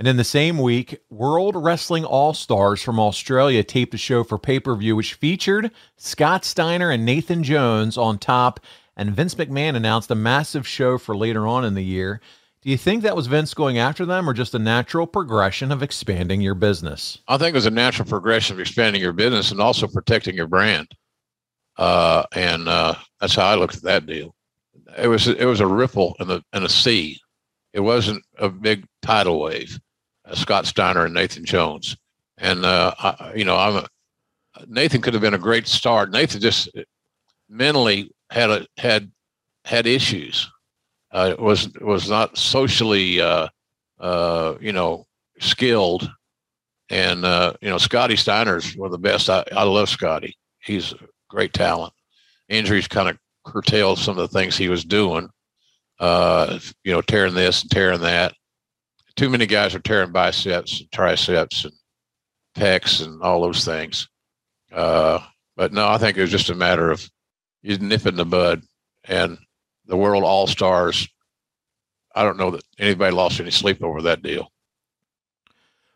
And 0.00 0.08
in 0.08 0.16
the 0.16 0.24
same 0.24 0.56
week, 0.56 0.98
World 1.10 1.54
Wrestling 1.54 2.06
All 2.06 2.32
Stars 2.32 2.80
from 2.80 2.98
Australia 2.98 3.62
taped 3.62 3.92
a 3.92 3.98
show 3.98 4.24
for 4.24 4.38
pay 4.38 4.58
per 4.58 4.74
view, 4.74 4.96
which 4.96 5.12
featured 5.12 5.70
Scott 5.98 6.42
Steiner 6.42 6.90
and 6.90 7.04
Nathan 7.04 7.42
Jones 7.42 7.98
on 7.98 8.16
top. 8.18 8.60
And 8.96 9.14
Vince 9.14 9.34
McMahon 9.34 9.76
announced 9.76 10.10
a 10.10 10.14
massive 10.14 10.66
show 10.66 10.96
for 10.96 11.14
later 11.14 11.46
on 11.46 11.66
in 11.66 11.74
the 11.74 11.84
year. 11.84 12.22
Do 12.62 12.70
you 12.70 12.78
think 12.78 13.02
that 13.02 13.14
was 13.14 13.26
Vince 13.26 13.52
going 13.52 13.76
after 13.76 14.06
them 14.06 14.26
or 14.26 14.32
just 14.32 14.54
a 14.54 14.58
natural 14.58 15.06
progression 15.06 15.70
of 15.70 15.82
expanding 15.82 16.40
your 16.40 16.54
business? 16.54 17.18
I 17.28 17.36
think 17.36 17.50
it 17.50 17.58
was 17.58 17.66
a 17.66 17.70
natural 17.70 18.08
progression 18.08 18.56
of 18.56 18.60
expanding 18.60 19.02
your 19.02 19.12
business 19.12 19.50
and 19.50 19.60
also 19.60 19.86
protecting 19.86 20.34
your 20.34 20.46
brand. 20.46 20.88
Uh, 21.76 22.22
and 22.32 22.70
uh, 22.70 22.94
that's 23.20 23.34
how 23.34 23.44
I 23.44 23.54
looked 23.54 23.76
at 23.76 23.82
that 23.82 24.06
deal. 24.06 24.34
It 24.96 25.08
was 25.08 25.28
it 25.28 25.44
was 25.44 25.60
a 25.60 25.66
ripple 25.66 26.16
in 26.20 26.28
the 26.28 26.42
in 26.54 26.62
a 26.62 26.70
sea. 26.70 27.20
It 27.74 27.80
wasn't 27.80 28.24
a 28.38 28.48
big 28.48 28.86
tidal 29.02 29.38
wave. 29.40 29.78
Uh, 30.30 30.34
Scott 30.34 30.66
Steiner 30.66 31.04
and 31.04 31.14
Nathan 31.14 31.44
Jones, 31.44 31.96
and 32.38 32.64
uh, 32.64 32.94
I, 32.98 33.32
you 33.34 33.44
know, 33.44 33.56
I'm 33.56 33.76
a, 33.76 33.88
Nathan 34.66 35.00
could 35.00 35.14
have 35.14 35.22
been 35.22 35.34
a 35.34 35.38
great 35.38 35.66
star. 35.66 36.06
Nathan 36.06 36.40
just 36.40 36.68
mentally 37.48 38.10
had 38.30 38.50
a 38.50 38.66
had 38.76 39.10
had 39.64 39.86
issues. 39.86 40.50
Uh, 41.12 41.34
was 41.38 41.68
was 41.80 42.08
not 42.08 42.38
socially 42.38 43.20
uh, 43.20 43.48
uh, 43.98 44.54
you 44.60 44.72
know 44.72 45.06
skilled 45.40 46.10
and 46.90 47.24
uh, 47.24 47.54
you 47.60 47.70
know, 47.70 47.78
Scotty 47.78 48.16
Steiner's 48.16 48.76
one 48.76 48.86
of 48.86 48.92
the 48.92 48.98
best. 48.98 49.30
I, 49.30 49.44
I 49.52 49.62
love 49.62 49.88
Scotty. 49.88 50.36
He's 50.58 50.92
great 51.28 51.52
talent. 51.52 51.92
Injuries 52.48 52.88
kind 52.88 53.08
of 53.08 53.16
curtailed 53.46 53.98
some 53.98 54.18
of 54.18 54.28
the 54.28 54.38
things 54.38 54.56
he 54.56 54.68
was 54.68 54.84
doing. 54.84 55.30
Uh, 56.00 56.58
you 56.82 56.92
know, 56.92 57.00
tearing 57.00 57.34
this 57.34 57.62
and 57.62 57.70
tearing 57.70 58.00
that. 58.00 58.34
Too 59.20 59.28
many 59.28 59.44
guys 59.44 59.74
are 59.74 59.80
tearing 59.80 60.12
biceps 60.12 60.80
and 60.80 60.90
triceps 60.92 61.66
and 61.66 61.74
pecs 62.56 63.04
and 63.04 63.20
all 63.20 63.42
those 63.42 63.66
things. 63.66 64.08
Uh, 64.72 65.18
but 65.58 65.74
no, 65.74 65.86
I 65.86 65.98
think 65.98 66.16
it 66.16 66.22
was 66.22 66.30
just 66.30 66.48
a 66.48 66.54
matter 66.54 66.90
of 66.90 67.06
you 67.60 67.76
nip 67.76 68.06
it 68.06 68.08
in 68.08 68.16
the 68.16 68.24
bud 68.24 68.62
and 69.04 69.36
the 69.84 69.98
world 69.98 70.24
all 70.24 70.46
stars. 70.46 71.06
I 72.14 72.22
don't 72.22 72.38
know 72.38 72.52
that 72.52 72.62
anybody 72.78 73.14
lost 73.14 73.40
any 73.40 73.50
sleep 73.50 73.84
over 73.84 74.00
that 74.00 74.22
deal. 74.22 74.50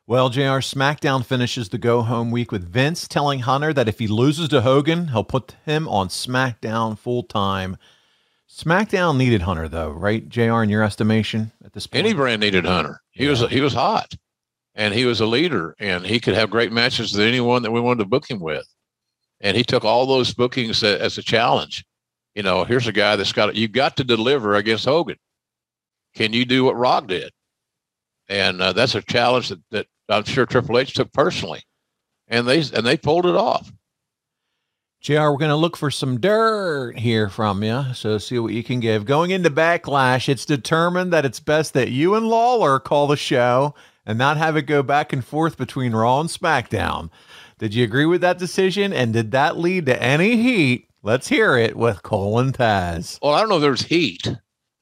Well, 0.07 0.29
JR, 0.29 0.61
SmackDown 0.61 1.25
finishes 1.25 1.71
the 1.71 1.79
go 1.79 2.03
home 2.03 2.31
week 2.31 2.53
with 2.53 2.71
Vince 2.71 3.09
telling 3.09 3.39
Hunter 3.41 3.73
that 3.73 3.89
if 3.89 4.01
he 4.01 4.07
loses 4.07 4.51
to 4.51 4.61
Hogan, 4.61 5.09
he'll 5.09 5.25
put 5.25 5.57
him 5.65 5.89
on 5.89 6.09
SmackDown 6.09 6.99
full 6.99 7.23
time. 7.23 7.79
SmackDown 8.51 9.17
needed 9.17 9.43
Hunter, 9.43 9.69
though, 9.69 9.91
right, 9.91 10.29
JR, 10.29 10.63
in 10.63 10.69
your 10.69 10.83
estimation 10.83 11.51
at 11.65 11.73
this 11.73 11.87
point? 11.87 12.05
Any 12.05 12.15
brand 12.15 12.41
needed 12.41 12.65
Hunter. 12.65 13.01
He 13.11 13.27
was 13.27 13.41
he 13.51 13.61
was 13.61 13.73
hot, 13.73 14.15
and 14.75 14.95
he 14.95 15.05
was 15.05 15.21
a 15.21 15.27
leader, 15.27 15.75
and 15.79 16.07
he 16.07 16.21
could 16.21 16.35
have 16.35 16.51
great 16.51 16.73
matches 16.73 17.13
with 17.13 17.27
anyone 17.27 17.63
that 17.63 17.73
we 17.73 17.81
wanted 17.81 18.05
to 18.05 18.09
book 18.09 18.31
him 18.31 18.41
with. 18.41 18.67
And 19.41 19.57
he 19.57 19.65
took 19.65 19.85
all 19.85 20.07
those 20.07 20.33
bookings 20.33 20.83
as 20.83 21.19
a 21.19 21.23
challenge. 21.23 21.85
You 22.35 22.43
know, 22.43 22.65
here's 22.65 22.87
a 22.87 22.93
guy 22.93 23.17
that's 23.17 23.33
got 23.33 23.55
you 23.55 23.69
got 23.69 23.97
to 23.97 24.05
deliver 24.05 24.55
against 24.55 24.85
Hogan. 24.85 25.17
Can 26.15 26.33
you 26.33 26.45
do 26.45 26.65
what 26.65 26.77
Rock 26.77 27.09
did? 27.09 27.33
And 28.29 28.61
uh, 28.61 28.73
that's 28.73 28.95
a 28.95 29.03
challenge 29.03 29.51
that, 29.51 29.61
that 29.71 29.87
I'm 30.09 30.25
sure 30.25 30.47
Triple 30.47 30.79
H 30.79 30.95
took 30.95 31.13
personally, 31.13 31.63
and 32.29 32.47
they 32.47 32.59
and 32.59 32.87
they 32.87 32.97
pulled 32.97 33.27
it 33.27 33.37
off. 33.37 33.73
JR, 35.05 35.29
we're 35.29 35.37
going 35.37 35.51
to 35.51 35.57
look 35.57 35.77
for 35.77 35.91
some 35.91 36.19
dirt 36.19 36.99
here 36.99 37.29
from 37.29 37.63
you. 37.63 37.85
So 37.93 38.17
see 38.17 38.39
what 38.39 38.55
you 38.55 38.65
can 38.65 38.81
give. 38.81 39.05
Going 39.05 39.33
into 39.33 39.51
Backlash, 39.51 40.31
it's 40.31 40.47
determined 40.47 41.13
that 41.13 41.27
it's 41.27 41.41
best 41.41 41.75
that 41.75 41.91
you 41.91 42.15
and 42.15 42.27
Lawler 42.27 42.81
call 42.81 43.07
the 43.07 43.17
show 43.19 43.75
and 44.07 44.17
not 44.17 44.39
have 44.39 44.57
it 44.57 44.63
go 44.63 44.83
back 44.83 45.13
and 45.13 45.23
forth 45.23 45.59
between 45.59 45.95
Raw 45.95 46.21
and 46.21 46.31
SmackDown. 46.31 47.11
Did 47.59 47.75
you 47.75 47.85
agree 47.85 48.07
with 48.07 48.23
that 48.23 48.39
decision? 48.39 48.95
And 48.95 49.13
did 49.13 49.33
that 49.33 49.59
lead 49.59 49.85
to 49.87 50.03
any 50.03 50.39
heat? 50.39 50.89
Let's 51.03 51.29
hear 51.29 51.55
it 51.59 51.77
with 51.77 52.03
Cole 52.03 52.39
and 52.39 52.57
Taz. 52.57 53.19
Well, 53.21 53.35
I 53.35 53.41
don't 53.41 53.51
know 53.51 53.57
if 53.57 53.61
there's 53.61 53.83
heat. 53.83 54.27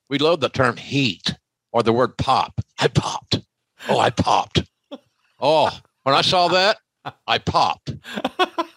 We 0.09 0.19
love 0.19 0.39
the 0.39 0.51
term 0.51 0.77
heat 0.77 1.35
or 1.73 1.82
the 1.82 1.93
word 1.93 2.16
pop. 2.16 2.61
I 2.78 2.86
popped. 2.86 3.40
Oh, 3.89 3.99
I 3.99 4.11
popped. 4.11 4.62
Oh, 5.40 5.77
when 6.05 6.15
I 6.15 6.23
saw 6.23 6.47
that, 6.47 6.78
I 7.27 7.39
popped. 7.39 7.90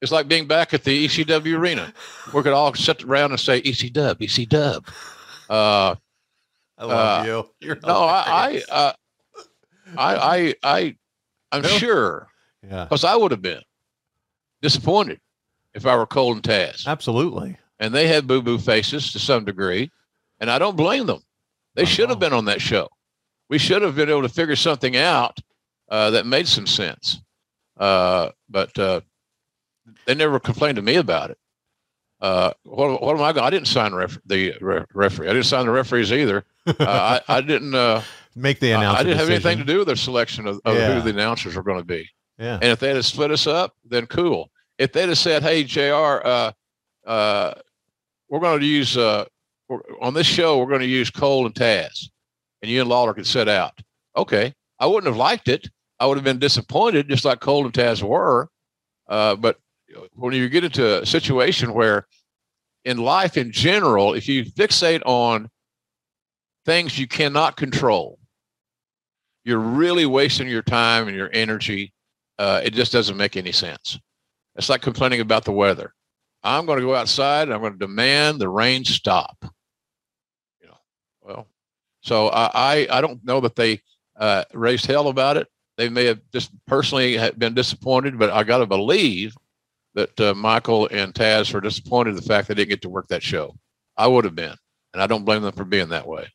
It's 0.00 0.12
like 0.12 0.28
being 0.28 0.46
back 0.46 0.72
at 0.72 0.84
the 0.84 1.06
ECW 1.06 1.58
arena. 1.58 1.92
We 2.32 2.42
could 2.42 2.52
all 2.52 2.74
sit 2.74 3.02
around 3.04 3.32
and 3.32 3.40
say 3.40 3.58
EC 3.58 3.92
Dub, 3.92 4.20
EC 4.22 4.48
Dub. 4.48 4.86
Uh, 5.48 5.94
I 6.78 6.84
love 6.84 7.26
uh, 7.26 7.28
you. 7.28 7.50
You're 7.66 7.78
no, 7.84 8.04
I, 8.04 8.62
I, 8.70 8.72
uh, 8.72 8.92
I, 9.96 10.14
I, 10.16 10.54
I, 10.62 10.96
I'm 11.52 11.62
sure 11.64 12.28
Yeah. 12.66 12.84
because 12.84 13.04
I 13.04 13.14
would 13.16 13.30
have 13.32 13.42
been 13.42 13.60
disappointed 14.62 15.20
if 15.74 15.84
I 15.84 15.96
were 15.96 16.06
Cole 16.06 16.32
and 16.32 16.42
Taz. 16.42 16.86
Absolutely. 16.86 17.58
And 17.78 17.94
they 17.94 18.06
had 18.08 18.26
boo 18.26 18.40
boo 18.42 18.58
faces 18.58 19.12
to 19.12 19.18
some 19.18 19.44
degree, 19.44 19.90
and 20.38 20.50
I 20.50 20.58
don't 20.58 20.76
blame 20.76 21.06
them. 21.06 21.20
They 21.74 21.84
should 21.84 22.10
have 22.10 22.18
been 22.18 22.32
on 22.32 22.46
that 22.46 22.60
show. 22.60 22.88
We 23.48 23.58
should 23.58 23.82
have 23.82 23.96
been 23.96 24.08
able 24.10 24.22
to 24.22 24.28
figure 24.28 24.56
something 24.56 24.96
out 24.96 25.38
uh, 25.88 26.10
that 26.10 26.26
made 26.26 26.46
some 26.46 26.66
sense. 26.66 27.20
Uh, 27.78 28.30
but 28.48 28.78
uh, 28.78 29.00
they 30.06 30.14
never 30.14 30.38
complained 30.40 30.76
to 30.76 30.82
me 30.82 30.96
about 30.96 31.30
it. 31.30 31.38
Uh, 32.20 32.52
what, 32.64 33.00
what 33.02 33.16
am 33.16 33.22
I 33.22 33.32
going? 33.32 33.46
I 33.46 33.50
didn't 33.50 33.68
sign 33.68 33.94
ref- 33.94 34.18
the 34.26 34.54
re- 34.60 34.84
referee. 34.92 35.28
I 35.28 35.32
didn't 35.32 35.46
sign 35.46 35.64
the 35.66 35.72
referees 35.72 36.12
either. 36.12 36.44
Uh, 36.66 36.74
I, 37.28 37.36
I 37.36 37.40
didn't 37.40 37.74
uh, 37.74 38.02
Make 38.36 38.60
the 38.60 38.74
I- 38.74 38.92
I 39.00 39.02
didn't 39.02 39.18
have 39.18 39.30
anything 39.30 39.58
to 39.58 39.64
do 39.64 39.78
with 39.78 39.86
their 39.86 39.96
selection 39.96 40.46
of, 40.46 40.60
of 40.64 40.76
Yeah. 40.76 40.94
who 40.94 41.00
the 41.02 41.10
announcers 41.10 41.56
were 41.56 41.62
going 41.62 41.78
to 41.78 41.84
be. 41.84 42.08
Yeah. 42.38 42.54
And 42.54 42.64
if 42.64 42.78
they 42.78 42.94
had 42.94 43.04
split 43.04 43.30
us 43.30 43.46
up, 43.46 43.74
then 43.84 44.06
cool. 44.06 44.50
If 44.78 44.92
they'd 44.92 45.08
have 45.08 45.18
said, 45.18 45.42
"Hey, 45.42 45.64
Jr., 45.64 45.82
uh, 46.24 46.52
uh, 47.06 47.54
we're 48.28 48.40
going 48.40 48.60
to 48.60 48.66
use 48.66 48.96
uh, 48.96 49.24
on 50.00 50.14
this 50.14 50.26
show, 50.26 50.58
we're 50.58 50.68
going 50.68 50.80
to 50.80 50.86
use 50.86 51.10
Cole 51.10 51.44
and 51.46 51.54
Taz, 51.54 52.08
and 52.62 52.70
you 52.70 52.80
and 52.80 52.88
Lawler 52.88 53.12
could 53.14 53.26
sit 53.26 53.46
out," 53.48 53.78
okay, 54.16 54.54
I 54.78 54.86
wouldn't 54.86 55.06
have 55.06 55.16
liked 55.18 55.48
it. 55.48 55.68
I 55.98 56.06
would 56.06 56.16
have 56.16 56.24
been 56.24 56.38
disappointed, 56.38 57.08
just 57.08 57.24
like 57.26 57.40
Cole 57.40 57.64
and 57.64 57.74
Taz 57.74 58.02
were. 58.02 58.48
Uh, 59.08 59.34
but 59.36 59.58
when 60.14 60.34
you 60.34 60.48
get 60.48 60.64
into 60.64 61.02
a 61.02 61.06
situation 61.06 61.74
where, 61.74 62.06
in 62.84 62.98
life 62.98 63.36
in 63.36 63.52
general, 63.52 64.14
if 64.14 64.28
you 64.28 64.44
fixate 64.44 65.02
on 65.04 65.50
things 66.64 66.98
you 66.98 67.06
cannot 67.06 67.56
control, 67.56 68.18
you're 69.44 69.58
really 69.58 70.06
wasting 70.06 70.48
your 70.48 70.62
time 70.62 71.08
and 71.08 71.16
your 71.16 71.30
energy. 71.32 71.92
Uh, 72.38 72.60
it 72.64 72.72
just 72.72 72.92
doesn't 72.92 73.16
make 73.16 73.36
any 73.36 73.52
sense. 73.52 73.98
It's 74.56 74.68
like 74.68 74.82
complaining 74.82 75.20
about 75.20 75.44
the 75.44 75.52
weather. 75.52 75.94
I'm 76.42 76.66
going 76.66 76.78
to 76.78 76.84
go 76.84 76.94
outside 76.94 77.44
and 77.44 77.54
I'm 77.54 77.60
going 77.60 77.74
to 77.74 77.78
demand 77.78 78.40
the 78.40 78.48
rain 78.48 78.84
stop. 78.84 79.36
You 80.60 80.68
know, 80.68 80.78
well, 81.22 81.46
so 82.02 82.28
I 82.28 82.86
I, 82.90 83.00
don't 83.00 83.22
know 83.24 83.40
that 83.40 83.56
they 83.56 83.80
uh, 84.18 84.44
raised 84.54 84.86
hell 84.86 85.08
about 85.08 85.36
it. 85.36 85.48
They 85.76 85.88
may 85.88 86.06
have 86.06 86.20
just 86.32 86.50
personally 86.66 87.18
been 87.36 87.54
disappointed, 87.54 88.18
but 88.18 88.30
I 88.30 88.42
got 88.42 88.58
to 88.58 88.66
believe 88.66 89.34
that 89.94 90.20
uh, 90.20 90.34
Michael 90.34 90.88
and 90.90 91.12
Taz 91.14 91.52
were 91.52 91.60
disappointed 91.60 92.10
in 92.10 92.16
the 92.16 92.22
fact 92.22 92.48
they 92.48 92.54
didn't 92.54 92.70
get 92.70 92.82
to 92.82 92.88
work 92.88 93.08
that 93.08 93.22
show. 93.22 93.54
I 93.96 94.06
would 94.06 94.24
have 94.24 94.34
been, 94.34 94.54
and 94.94 95.02
I 95.02 95.06
don't 95.06 95.24
blame 95.24 95.42
them 95.42 95.52
for 95.52 95.64
being 95.64 95.88
that 95.90 96.06
way. 96.06 96.28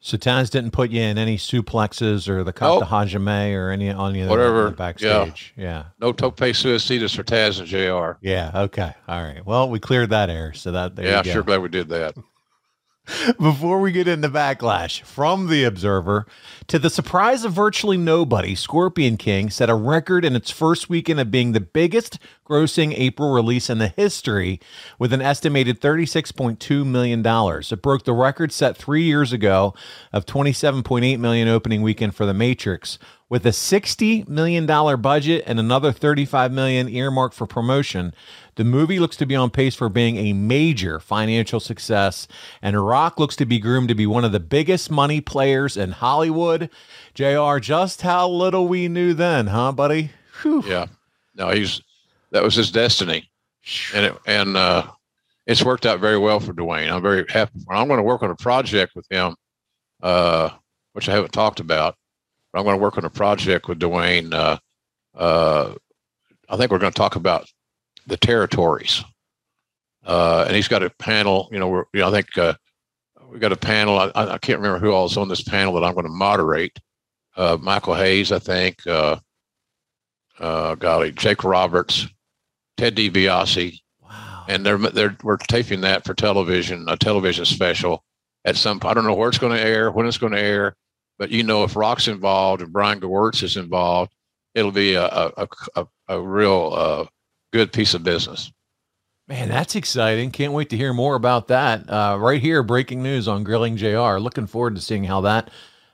So 0.00 0.16
Taz 0.16 0.50
didn't 0.50 0.70
put 0.70 0.90
you 0.90 1.00
in 1.00 1.18
any 1.18 1.36
suplexes 1.36 2.28
or 2.28 2.44
the 2.44 2.54
Nope. 2.60 2.84
Kata 2.84 2.84
Hajime 2.86 3.54
or 3.56 3.70
any 3.70 3.90
on 3.90 4.12
the 4.12 4.26
Whatever. 4.26 4.70
backstage. 4.70 5.52
Yeah. 5.56 5.86
No 5.98 6.12
tope 6.12 6.36
suicidas 6.36 7.16
for 7.16 7.24
Taz 7.24 7.58
and 7.58 7.66
Jr. 7.66 8.18
yeah. 8.24 8.52
Okay. 8.54 8.92
All 9.08 9.22
right. 9.22 9.44
Well, 9.44 9.68
we 9.70 9.80
cleared 9.80 10.10
that 10.10 10.30
air, 10.30 10.52
so 10.52 10.70
that 10.72 10.94
there 10.96 11.06
yeah, 11.06 11.18
you 11.18 11.24
go. 11.24 11.32
sure 11.32 11.42
glad 11.42 11.62
we 11.62 11.68
did 11.70 11.88
that. 11.88 12.14
Before 13.38 13.80
we 13.80 13.92
get 13.92 14.08
into 14.08 14.28
backlash 14.28 15.02
from 15.02 15.46
the 15.46 15.62
Observer, 15.62 16.26
to 16.66 16.78
the 16.78 16.90
surprise 16.90 17.44
of 17.44 17.52
virtually 17.52 17.96
nobody, 17.96 18.54
Scorpion 18.56 19.16
King 19.16 19.48
set 19.48 19.70
a 19.70 19.74
record 19.74 20.24
in 20.24 20.34
its 20.34 20.50
first 20.50 20.88
weekend 20.88 21.20
of 21.20 21.30
being 21.30 21.52
the 21.52 21.60
biggest 21.60 22.18
grossing 22.44 22.92
April 22.96 23.32
release 23.32 23.70
in 23.70 23.78
the 23.78 23.88
history 23.88 24.60
with 24.98 25.12
an 25.12 25.22
estimated 25.22 25.80
$36.2 25.80 26.84
million. 26.84 27.22
It 27.24 27.82
broke 27.82 28.04
the 28.04 28.12
record 28.12 28.50
set 28.50 28.76
three 28.76 29.04
years 29.04 29.32
ago 29.32 29.74
of 30.12 30.26
27.8 30.26 31.18
million 31.20 31.48
opening 31.48 31.82
weekend 31.82 32.14
for 32.14 32.26
The 32.26 32.34
Matrix. 32.34 32.98
With 33.28 33.44
a 33.44 33.50
$60 33.50 34.28
million 34.28 34.66
budget 34.66 35.42
and 35.48 35.58
another 35.58 35.90
35 35.90 36.52
million 36.52 36.88
earmarked 36.88 37.34
for 37.34 37.44
promotion, 37.44 38.14
the 38.56 38.64
movie 38.64 38.98
looks 38.98 39.16
to 39.18 39.26
be 39.26 39.36
on 39.36 39.50
pace 39.50 39.74
for 39.74 39.88
being 39.88 40.16
a 40.16 40.32
major 40.32 40.98
financial 40.98 41.60
success, 41.60 42.26
and 42.60 42.84
Rock 42.84 43.20
looks 43.20 43.36
to 43.36 43.46
be 43.46 43.58
groomed 43.58 43.88
to 43.88 43.94
be 43.94 44.06
one 44.06 44.24
of 44.24 44.32
the 44.32 44.40
biggest 44.40 44.90
money 44.90 45.20
players 45.20 45.76
in 45.76 45.92
Hollywood. 45.92 46.70
JR, 47.14 47.58
just 47.58 48.02
how 48.02 48.28
little 48.28 48.66
we 48.66 48.88
knew 48.88 49.14
then, 49.14 49.48
huh, 49.48 49.72
buddy? 49.72 50.10
Whew. 50.42 50.62
Yeah. 50.66 50.86
No, 51.34 51.50
he's 51.50 51.82
that 52.30 52.42
was 52.42 52.54
his 52.54 52.70
destiny, 52.70 53.30
and 53.94 54.06
it, 54.06 54.16
and 54.26 54.56
uh, 54.56 54.86
it's 55.46 55.62
worked 55.62 55.86
out 55.86 56.00
very 56.00 56.18
well 56.18 56.40
for 56.40 56.52
Dwayne. 56.52 56.90
I'm 56.90 57.02
very 57.02 57.24
happy. 57.28 57.60
I'm 57.68 57.88
going 57.88 57.98
to 57.98 58.02
work 58.02 58.22
on 58.22 58.30
a 58.30 58.36
project 58.36 58.94
with 58.96 59.06
him, 59.10 59.36
uh, 60.02 60.50
which 60.94 61.08
I 61.08 61.12
haven't 61.12 61.32
talked 61.32 61.60
about. 61.60 61.94
But 62.52 62.60
I'm 62.60 62.64
going 62.64 62.76
to 62.76 62.82
work 62.82 62.96
on 62.96 63.04
a 63.04 63.10
project 63.10 63.68
with 63.68 63.78
Dwayne. 63.78 64.32
Uh, 64.32 64.58
uh, 65.14 65.74
I 66.48 66.56
think 66.56 66.70
we're 66.70 66.78
going 66.78 66.92
to 66.92 66.98
talk 66.98 67.16
about 67.16 67.46
the 68.06 68.16
territories, 68.16 69.04
uh, 70.04 70.44
and 70.46 70.56
he's 70.56 70.68
got 70.68 70.82
a 70.82 70.90
panel. 70.98 71.48
You 71.52 71.58
know, 71.58 71.68
we're, 71.68 71.84
you 71.92 72.00
know 72.00 72.08
I 72.08 72.10
think 72.10 72.38
uh, 72.38 72.54
we 73.30 73.38
got 73.38 73.52
a 73.52 73.56
panel. 73.56 73.98
I, 73.98 74.10
I 74.14 74.38
can't 74.38 74.60
remember 74.60 74.78
who 74.78 74.92
all 74.92 75.06
is 75.06 75.16
on 75.16 75.28
this 75.28 75.42
panel 75.42 75.74
that 75.74 75.84
I'm 75.84 75.94
going 75.94 76.06
to 76.06 76.12
moderate. 76.12 76.78
Uh, 77.36 77.58
Michael 77.60 77.94
Hayes, 77.94 78.32
I 78.32 78.38
think. 78.38 78.86
Uh, 78.86 79.16
uh, 80.38 80.74
golly, 80.74 81.12
Jake 81.12 81.44
Roberts, 81.44 82.06
Ted 82.76 82.96
DiBiase, 82.96 83.80
and 84.48 84.64
they're 84.64 84.78
they're 84.78 85.16
we're 85.22 85.36
taping 85.36 85.80
that 85.82 86.04
for 86.04 86.14
television, 86.14 86.84
a 86.88 86.96
television 86.96 87.44
special 87.44 88.04
at 88.44 88.56
some. 88.56 88.80
I 88.82 88.94
don't 88.94 89.04
know 89.06 89.14
where 89.14 89.28
it's 89.28 89.38
going 89.38 89.56
to 89.56 89.62
air, 89.62 89.90
when 89.90 90.06
it's 90.06 90.18
going 90.18 90.32
to 90.32 90.40
air, 90.40 90.76
but 91.18 91.30
you 91.30 91.42
know, 91.42 91.64
if 91.64 91.76
Rock's 91.76 92.08
involved 92.08 92.62
and 92.62 92.72
Brian 92.72 93.00
Gewirtz 93.00 93.42
is 93.42 93.56
involved, 93.56 94.12
it'll 94.54 94.72
be 94.72 94.94
a 94.94 95.06
a 95.06 95.48
a, 95.74 95.86
a 96.08 96.20
real 96.20 96.72
uh, 96.74 97.06
good 97.56 97.72
piece 97.72 97.94
of 97.94 98.04
business. 98.04 98.52
Man, 99.28 99.48
that's 99.48 99.74
exciting. 99.74 100.30
Can't 100.30 100.52
wait 100.52 100.70
to 100.70 100.76
hear 100.76 100.92
more 100.92 101.16
about 101.16 101.48
that. 101.48 101.88
Uh, 101.90 102.16
right 102.20 102.40
here, 102.40 102.62
breaking 102.62 103.02
news 103.02 103.26
on 103.26 103.44
Grilling 103.44 103.76
JR. 103.76 104.18
Looking 104.18 104.46
forward 104.46 104.76
to 104.76 104.80
seeing 104.80 105.04
how 105.04 105.22
that 105.22 105.50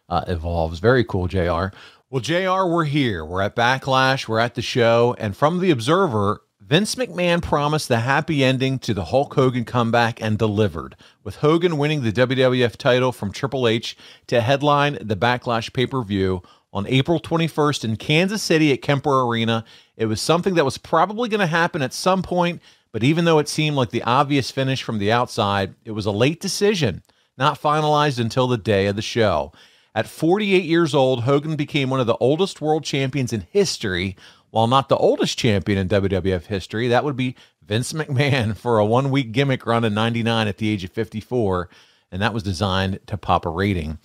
uh, 0.08 0.24
evolves. 0.26 0.80
Very 0.80 1.04
cool, 1.04 1.28
JR. 1.28 1.74
Well, 2.10 2.20
JR, 2.20 2.66
we're 2.66 2.84
here. 2.84 3.24
We're 3.24 3.40
at 3.40 3.56
Backlash. 3.56 4.28
We're 4.28 4.40
at 4.40 4.54
the 4.54 4.60
show. 4.60 5.14
And 5.18 5.34
from 5.34 5.60
The 5.60 5.70
Observer, 5.70 6.42
Vince 6.60 6.96
McMahon 6.96 7.40
promised 7.40 7.88
the 7.88 8.00
happy 8.00 8.44
ending 8.44 8.78
to 8.80 8.92
the 8.92 9.06
Hulk 9.06 9.34
Hogan 9.34 9.64
comeback 9.64 10.20
and 10.20 10.36
delivered, 10.36 10.96
with 11.24 11.36
Hogan 11.36 11.78
winning 11.78 12.02
the 12.02 12.12
WWF 12.12 12.76
title 12.76 13.12
from 13.12 13.32
Triple 13.32 13.66
H 13.66 13.96
to 14.26 14.40
headline 14.42 14.98
the 15.00 15.16
Backlash 15.16 15.72
pay 15.72 15.86
per 15.86 16.02
view 16.02 16.42
on 16.72 16.86
April 16.86 17.20
21st 17.20 17.84
in 17.84 17.96
Kansas 17.96 18.42
City 18.42 18.72
at 18.72 18.82
Kemper 18.82 19.22
Arena. 19.22 19.64
It 19.96 20.06
was 20.06 20.20
something 20.20 20.54
that 20.54 20.64
was 20.64 20.78
probably 20.78 21.28
going 21.28 21.40
to 21.40 21.46
happen 21.46 21.82
at 21.82 21.92
some 21.92 22.22
point, 22.22 22.62
but 22.92 23.02
even 23.02 23.24
though 23.24 23.38
it 23.38 23.48
seemed 23.48 23.76
like 23.76 23.90
the 23.90 24.02
obvious 24.02 24.50
finish 24.50 24.82
from 24.82 24.98
the 24.98 25.12
outside, 25.12 25.74
it 25.84 25.92
was 25.92 26.06
a 26.06 26.10
late 26.10 26.40
decision, 26.40 27.02
not 27.36 27.60
finalized 27.60 28.18
until 28.18 28.46
the 28.46 28.58
day 28.58 28.86
of 28.86 28.96
the 28.96 29.02
show. 29.02 29.52
At 29.94 30.08
48 30.08 30.64
years 30.64 30.94
old, 30.94 31.24
Hogan 31.24 31.56
became 31.56 31.90
one 31.90 32.00
of 32.00 32.06
the 32.06 32.16
oldest 32.16 32.60
world 32.60 32.84
champions 32.84 33.32
in 33.32 33.46
history, 33.50 34.16
while 34.50 34.66
not 34.66 34.88
the 34.88 34.96
oldest 34.96 35.38
champion 35.38 35.78
in 35.78 35.88
WWF 35.88 36.46
history. 36.46 36.88
That 36.88 37.04
would 37.04 37.16
be 37.16 37.36
Vince 37.66 37.92
McMahon 37.92 38.56
for 38.56 38.78
a 38.78 38.86
one 38.86 39.10
week 39.10 39.32
gimmick 39.32 39.66
run 39.66 39.84
in 39.84 39.94
99 39.94 40.48
at 40.48 40.56
the 40.58 40.70
age 40.70 40.84
of 40.84 40.92
54, 40.92 41.68
and 42.10 42.22
that 42.22 42.34
was 42.34 42.42
designed 42.42 43.00
to 43.06 43.18
pop 43.18 43.44
a 43.44 43.50
rating. 43.50 43.98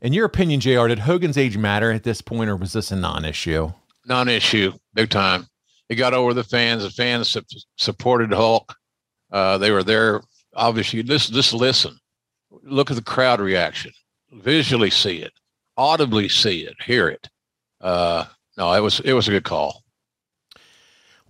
In 0.00 0.12
your 0.12 0.24
opinion, 0.24 0.60
JR, 0.60 0.88
did 0.88 1.00
Hogan's 1.00 1.38
age 1.38 1.56
matter 1.56 1.92
at 1.92 2.02
this 2.02 2.22
point, 2.22 2.50
or 2.50 2.56
was 2.56 2.72
this 2.72 2.90
a 2.90 2.96
non 2.96 3.24
issue? 3.24 3.72
Non-issue, 4.06 4.72
big 4.94 5.10
time. 5.10 5.46
He 5.88 5.94
got 5.94 6.14
over 6.14 6.34
the 6.34 6.44
fans. 6.44 6.82
The 6.82 6.90
fans 6.90 7.28
su- 7.28 7.42
supported 7.76 8.32
Hulk. 8.32 8.74
Uh, 9.30 9.58
they 9.58 9.70
were 9.70 9.82
there. 9.82 10.22
Obviously, 10.54 11.02
just 11.02 11.32
just 11.32 11.52
listen. 11.52 11.96
Look 12.62 12.90
at 12.90 12.96
the 12.96 13.02
crowd 13.02 13.40
reaction. 13.40 13.92
Visually 14.32 14.90
see 14.90 15.18
it. 15.18 15.32
Audibly 15.76 16.28
see 16.28 16.60
it. 16.60 16.74
Hear 16.84 17.08
it. 17.08 17.28
Uh, 17.80 18.24
no, 18.56 18.72
it 18.72 18.80
was 18.80 19.00
it 19.00 19.12
was 19.12 19.28
a 19.28 19.32
good 19.32 19.44
call. 19.44 19.81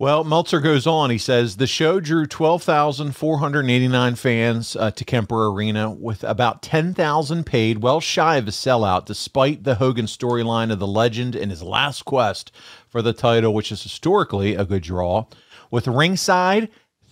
Well, 0.03 0.25
Meltzer 0.25 0.59
goes 0.59 0.85
on. 0.85 1.11
He 1.11 1.17
says 1.17 1.55
the 1.55 1.65
show 1.65 2.01
drew 2.01 2.25
12,489 2.25 4.15
fans 4.15 4.75
uh, 4.75 4.91
to 4.91 5.05
Kemper 5.05 5.47
Arena 5.47 5.91
with 5.91 6.25
about 6.25 6.61
10,000 6.61 7.45
paid, 7.45 7.81
well 7.81 8.01
shy 8.01 8.35
of 8.35 8.45
a 8.45 8.51
sellout, 8.51 9.05
despite 9.05 9.63
the 9.63 9.75
Hogan 9.75 10.07
storyline 10.07 10.73
of 10.73 10.79
the 10.79 10.87
legend 10.87 11.37
in 11.37 11.49
his 11.49 11.63
last 11.63 12.03
quest 12.03 12.51
for 12.89 13.01
the 13.01 13.13
title, 13.13 13.53
which 13.53 13.71
is 13.71 13.81
historically 13.81 14.55
a 14.55 14.65
good 14.65 14.83
draw. 14.83 15.25
With 15.71 15.87
ringside, 15.87 16.67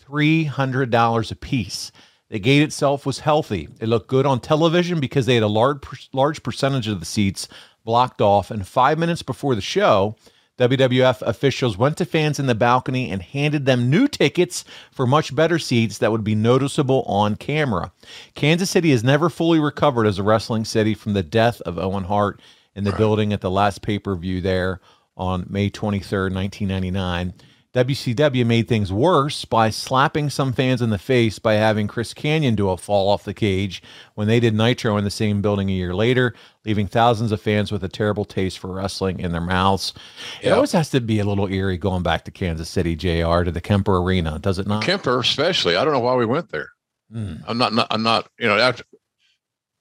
$300 0.06 1.32
a 1.32 1.36
piece. 1.36 1.94
The 2.28 2.40
gate 2.40 2.62
itself 2.62 3.06
was 3.06 3.20
healthy. 3.20 3.70
It 3.80 3.88
looked 3.88 4.10
good 4.10 4.26
on 4.26 4.42
television 4.42 5.00
because 5.00 5.26
they 5.26 5.36
had 5.36 5.44
a 5.44 5.48
large, 5.48 6.10
large 6.12 6.44
percentage 6.44 6.90
of 6.90 7.00
the 7.00 7.06
seats 7.06 7.48
blocked 7.86 8.20
off. 8.20 8.52
And 8.52 8.68
five 8.68 9.00
minutes 9.00 9.24
before 9.24 9.56
the 9.56 9.62
show, 9.62 10.18
WWF 10.62 11.24
officials 11.24 11.76
went 11.76 11.98
to 11.98 12.06
fans 12.06 12.40
in 12.40 12.46
the 12.46 12.54
balcony 12.54 13.10
and 13.10 13.24
handed 13.24 13.66
them 13.66 13.90
new 13.90 14.08
tickets 14.08 14.64
for 14.92 15.08
much 15.08 15.36
better 15.36 15.58
seats 15.58 15.98
that 15.98 16.12
would 16.12 16.24
be 16.24 16.36
noticeable 16.36 17.02
on 17.08 17.36
camera. 17.36 17.92
Kansas 18.36 18.70
City 18.70 18.92
has 18.92 19.04
never 19.04 19.28
fully 19.30 19.60
recovered 19.60 20.06
as 20.06 20.20
a 20.20 20.24
wrestling 20.24 20.64
city 20.64 20.94
from 20.94 21.14
the 21.14 21.24
death 21.24 21.62
of 21.62 21.80
Owen 21.80 22.04
Hart 22.04 22.40
in 22.76 22.84
the 22.84 22.92
right. 22.92 22.98
building 23.00 23.34
at 23.34 23.42
the 23.42 23.50
last 23.50 23.82
pay 23.82 23.98
per 23.98 24.16
view 24.16 24.40
there 24.40 24.80
on 25.18 25.48
May 25.50 25.72
23rd, 25.72 26.34
1999. 26.34 27.34
WCW 27.74 28.46
made 28.46 28.68
things 28.68 28.92
worse 28.92 29.46
by 29.46 29.70
slapping 29.70 30.30
some 30.30 30.52
fans 30.52 30.82
in 30.82 30.90
the 30.90 30.98
face 30.98 31.40
by 31.40 31.54
having 31.54 31.88
Chris 31.88 32.14
Kanyon 32.14 32.54
do 32.54 32.70
a 32.70 32.76
fall 32.76 33.08
off 33.08 33.24
the 33.24 33.34
cage 33.34 33.82
when 34.16 34.28
they 34.28 34.42
did 34.42 34.54
Nitro 34.54 34.98
in 34.98 35.06
the 35.06 35.10
same 35.10 35.42
building 35.42 35.70
a 35.70 35.74
year 35.74 35.96
later, 35.96 36.34
leaving 36.66 36.86
thousands 36.86 37.32
of 37.32 37.42
fans 37.42 37.72
with 37.72 37.82
a 37.82 37.88
terrible 37.88 38.26
taste 38.26 38.60
for 38.60 38.74
wrestling 38.74 39.22
in 39.22 39.32
their 39.32 39.40
mouths. 39.40 39.94
Yep. 40.42 40.44
It 40.44 40.54
always 40.54 40.74
has 40.74 40.90
to 40.90 41.00
be 41.00 41.20
a 41.20 41.26
little 41.26 41.48
eerie 41.48 41.78
going 41.78 42.04
back 42.04 42.26
to 42.26 42.32
Kansas 42.32 42.68
City, 42.68 42.94
JR, 42.98 43.44
to 43.44 43.52
the 43.54 43.62
Kemper 43.62 44.00
Arena, 44.00 44.38
does 44.38 44.60
it 44.60 44.68
not? 44.68 44.84
Kemper, 44.84 45.18
especially. 45.22 45.78
I 45.78 45.86
don't 45.86 45.94
know 45.94 46.02
why 46.02 46.16
we 46.16 46.26
went 46.26 46.50
there. 46.50 46.72
Mm. 47.14 47.42
I'm 47.48 47.58
not, 47.58 47.74
not, 47.74 47.88
I'm 47.90 48.04
not, 48.04 48.30
you 48.38 48.50
know, 48.50 48.58
after, 48.58 48.84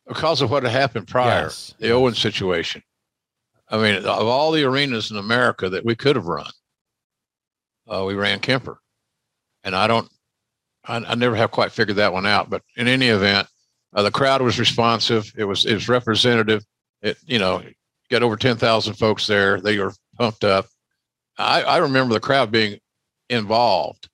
because 0.07 0.43
of 0.43 0.53
what 0.53 0.63
had 0.63 0.71
happened 0.71 1.09
prior, 1.09 1.43
yes. 1.43 1.75
the. 1.81 1.91
Owen 1.91 2.15
situation. 2.15 2.85
I 3.69 3.79
mean, 3.79 3.97
of 3.97 4.07
all 4.07 4.53
the 4.53 4.63
arenas 4.63 5.11
in 5.11 5.17
America 5.17 5.69
that 5.69 5.85
we 5.85 5.97
could 5.97 6.15
have 6.15 6.27
run, 6.27 6.51
uh, 7.91 8.05
we 8.07 8.15
ran 8.15 8.41
Kemper. 8.41 8.79
And 9.65 9.75
I 9.75 9.87
don't, 9.87 10.09
I, 10.87 10.97
I, 10.97 11.15
never 11.15 11.37
have 11.37 11.51
quite 11.51 11.73
figured 11.73 11.99
that 11.99 12.13
one 12.13 12.25
out. 12.25 12.49
But 12.49 12.63
in 12.77 12.89
any 12.89 13.09
event, 13.09 13.47
uh, 13.95 14.03
the 14.03 14.11
crowd 14.11 14.41
was 14.41 14.59
responsive. 14.59 15.31
It 15.37 15.45
was 15.45 15.67
it 15.67 15.75
was 15.75 15.89
representative. 15.89 16.65
It 17.03 17.19
you 17.27 17.39
know 17.39 17.63
got 18.11 18.23
over 18.23 18.37
ten 18.37 18.57
thousand 18.57 18.95
folks 18.95 19.27
there. 19.27 19.61
They 19.61 19.79
were 19.79 19.93
pumped 20.17 20.45
up. 20.45 20.67
I, 21.37 21.63
I 21.63 21.77
remember 21.79 22.15
the 22.15 22.21
crowd 22.21 22.51
being 22.51 22.79
involved, 23.29 24.09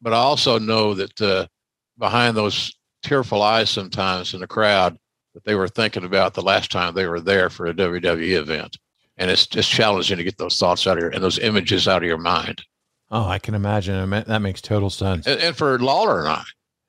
but 0.00 0.12
I 0.12 0.16
also 0.16 0.58
know 0.58 0.94
that 0.94 1.20
uh, 1.20 1.46
behind 1.98 2.36
those 2.36 2.76
tearful 3.02 3.42
eyes 3.42 3.70
sometimes 3.70 4.34
in 4.34 4.40
the 4.40 4.46
crowd 4.46 4.98
that 5.34 5.44
they 5.44 5.54
were 5.54 5.68
thinking 5.68 6.04
about 6.04 6.34
the 6.34 6.42
last 6.42 6.70
time 6.70 6.94
they 6.94 7.06
were 7.06 7.20
there 7.20 7.48
for 7.48 7.66
a 7.66 7.74
WWE 7.74 8.32
event. 8.38 8.76
And 9.16 9.30
it's 9.30 9.46
just 9.46 9.70
challenging 9.70 10.16
to 10.16 10.24
get 10.24 10.36
those 10.36 10.58
thoughts 10.58 10.86
out 10.86 10.96
of 10.96 11.02
your 11.02 11.10
and 11.10 11.22
those 11.22 11.38
images 11.38 11.88
out 11.88 12.02
of 12.02 12.08
your 12.08 12.18
mind. 12.18 12.62
Oh, 13.10 13.26
I 13.26 13.38
can 13.38 13.54
imagine. 13.54 14.10
That 14.10 14.42
makes 14.42 14.60
total 14.60 14.90
sense. 14.90 15.26
And, 15.26 15.40
and, 15.40 15.56
for 15.56 15.78
Lawler 15.78 16.20
and 16.20 16.28
I, 16.28 16.42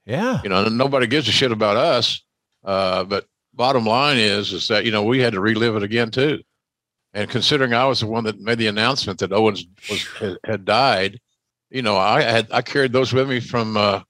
yeah, 0.05 0.41
you 0.43 0.49
know, 0.49 0.65
nobody 0.65 1.07
gives 1.07 1.27
a 1.27 1.31
shit 1.31 1.51
about 1.51 1.77
us. 1.77 2.21
Uh, 2.63 3.05
but 3.05 3.25
bottom 3.53 3.85
line 3.85 4.17
is, 4.17 4.51
is 4.51 4.67
that 4.67 4.85
you 4.85 4.91
know 4.91 5.03
we 5.03 5.19
had 5.19 5.33
to 5.33 5.39
relive 5.39 5.75
it 5.75 5.83
again 5.83 6.11
too. 6.11 6.41
And 7.13 7.29
considering 7.29 7.73
I 7.73 7.85
was 7.85 8.01
the 8.01 8.07
one 8.07 8.25
that 8.25 8.39
made 8.39 8.57
the 8.57 8.67
announcement 8.67 9.19
that 9.19 9.31
Owens 9.31 9.65
was 9.89 10.37
had 10.43 10.65
died, 10.65 11.19
you 11.69 11.81
know, 11.81 11.95
I 11.95 12.21
had 12.21 12.47
I 12.51 12.61
carried 12.61 12.93
those 12.93 13.13
with 13.13 13.29
me 13.29 13.39
from 13.39 13.77
uh, 13.77 14.01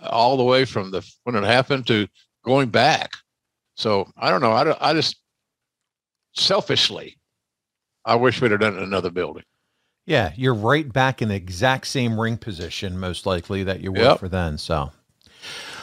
all 0.00 0.36
the 0.36 0.44
way 0.44 0.64
from 0.64 0.90
the 0.90 1.08
when 1.24 1.34
it 1.34 1.44
happened 1.44 1.86
to 1.88 2.06
going 2.44 2.68
back. 2.68 3.12
So 3.76 4.10
I 4.16 4.30
don't 4.30 4.40
know. 4.40 4.52
I, 4.52 4.90
I 4.90 4.94
just 4.94 5.16
selfishly, 6.34 7.18
I 8.04 8.14
wish 8.14 8.40
we'd 8.40 8.50
have 8.50 8.60
done 8.60 8.74
it 8.74 8.78
in 8.78 8.84
another 8.84 9.10
building. 9.10 9.44
Yeah, 10.08 10.32
you're 10.36 10.54
right 10.54 10.90
back 10.90 11.20
in 11.20 11.28
the 11.28 11.34
exact 11.34 11.86
same 11.86 12.18
ring 12.18 12.38
position, 12.38 12.98
most 12.98 13.26
likely, 13.26 13.62
that 13.64 13.82
you 13.82 13.92
were 13.92 13.98
yep. 13.98 14.18
for 14.18 14.26
then. 14.26 14.56
So, 14.56 14.90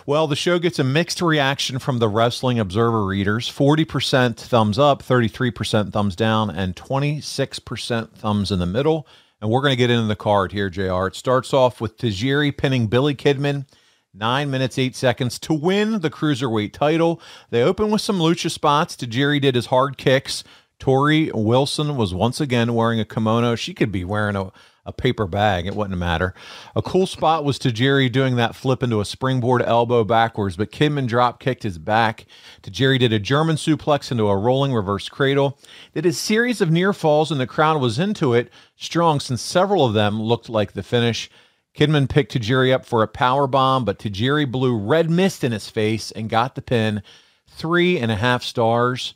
well, 0.07 0.25
the 0.25 0.35
show 0.35 0.57
gets 0.57 0.79
a 0.79 0.83
mixed 0.83 1.21
reaction 1.21 1.77
from 1.77 1.99
the 1.99 2.09
Wrestling 2.09 2.57
Observer 2.57 3.05
readers 3.05 3.47
40% 3.47 4.35
thumbs 4.35 4.79
up, 4.79 5.03
33% 5.03 5.93
thumbs 5.93 6.15
down, 6.15 6.49
and 6.49 6.75
26% 6.75 8.13
thumbs 8.13 8.51
in 8.51 8.57
the 8.57 8.65
middle. 8.65 9.07
And 9.39 9.51
we're 9.51 9.61
going 9.61 9.73
to 9.73 9.77
get 9.77 9.91
into 9.91 10.07
the 10.07 10.15
card 10.15 10.51
here, 10.51 10.71
JR. 10.71 11.05
It 11.05 11.15
starts 11.15 11.53
off 11.53 11.79
with 11.79 11.99
Tajiri 11.99 12.57
pinning 12.57 12.87
Billy 12.87 13.13
Kidman. 13.13 13.67
Nine 14.11 14.49
minutes, 14.49 14.79
eight 14.79 14.95
seconds 14.95 15.37
to 15.39 15.53
win 15.53 15.99
the 15.99 16.09
cruiserweight 16.09 16.73
title. 16.73 17.21
They 17.51 17.61
open 17.61 17.91
with 17.91 18.01
some 18.01 18.17
lucha 18.17 18.49
spots. 18.49 18.95
Tajiri 18.95 19.39
did 19.39 19.53
his 19.53 19.67
hard 19.67 19.97
kicks. 19.97 20.43
Torrie 20.79 21.31
Wilson 21.33 21.95
was 21.95 22.13
once 22.13 22.41
again 22.41 22.73
wearing 22.73 22.99
a 22.99 23.05
kimono. 23.05 23.55
She 23.55 23.73
could 23.73 23.91
be 23.91 24.03
wearing 24.03 24.35
a, 24.35 24.51
a 24.85 24.91
paper 24.91 25.25
bag. 25.25 25.65
It 25.65 25.75
wouldn't 25.75 25.97
matter. 25.97 26.33
A 26.75 26.81
cool 26.81 27.07
spot 27.07 27.43
was 27.43 27.57
Tajiri 27.57 28.11
doing 28.11 28.35
that 28.35 28.55
flip 28.55 28.83
into 28.83 29.01
a 29.01 29.05
springboard 29.05 29.61
elbow 29.63 30.03
backwards, 30.03 30.57
but 30.57 30.71
Kidman 30.71 31.07
drop 31.07 31.39
kicked 31.39 31.63
his 31.63 31.77
back. 31.77 32.25
Tajiri 32.61 32.99
did 32.99 33.13
a 33.13 33.19
German 33.19 33.55
suplex 33.55 34.11
into 34.11 34.27
a 34.27 34.37
rolling 34.37 34.73
reverse 34.73 35.09
cradle. 35.09 35.57
Did 35.93 36.05
a 36.05 36.13
series 36.13 36.61
of 36.61 36.71
near 36.71 36.93
falls, 36.93 37.31
and 37.31 37.39
the 37.39 37.47
crowd 37.47 37.81
was 37.81 37.97
into 37.97 38.33
it 38.33 38.51
strong 38.75 39.19
since 39.19 39.41
several 39.41 39.85
of 39.85 39.93
them 39.93 40.21
looked 40.21 40.49
like 40.49 40.73
the 40.73 40.83
finish. 40.83 41.29
Kidman 41.75 42.07
picked 42.07 42.33
Tajiri 42.33 42.73
up 42.73 42.85
for 42.85 43.03
a 43.03 43.07
power 43.07 43.47
bomb, 43.47 43.85
but 43.85 43.99
Tajiri 43.99 44.49
blew 44.49 44.77
red 44.77 45.09
mist 45.09 45.43
in 45.43 45.51
his 45.51 45.69
face 45.69 46.11
and 46.11 46.29
got 46.29 46.55
the 46.55 46.61
pin. 46.61 47.01
Three 47.47 47.99
and 47.99 48.11
a 48.11 48.15
half 48.15 48.43
stars. 48.43 49.13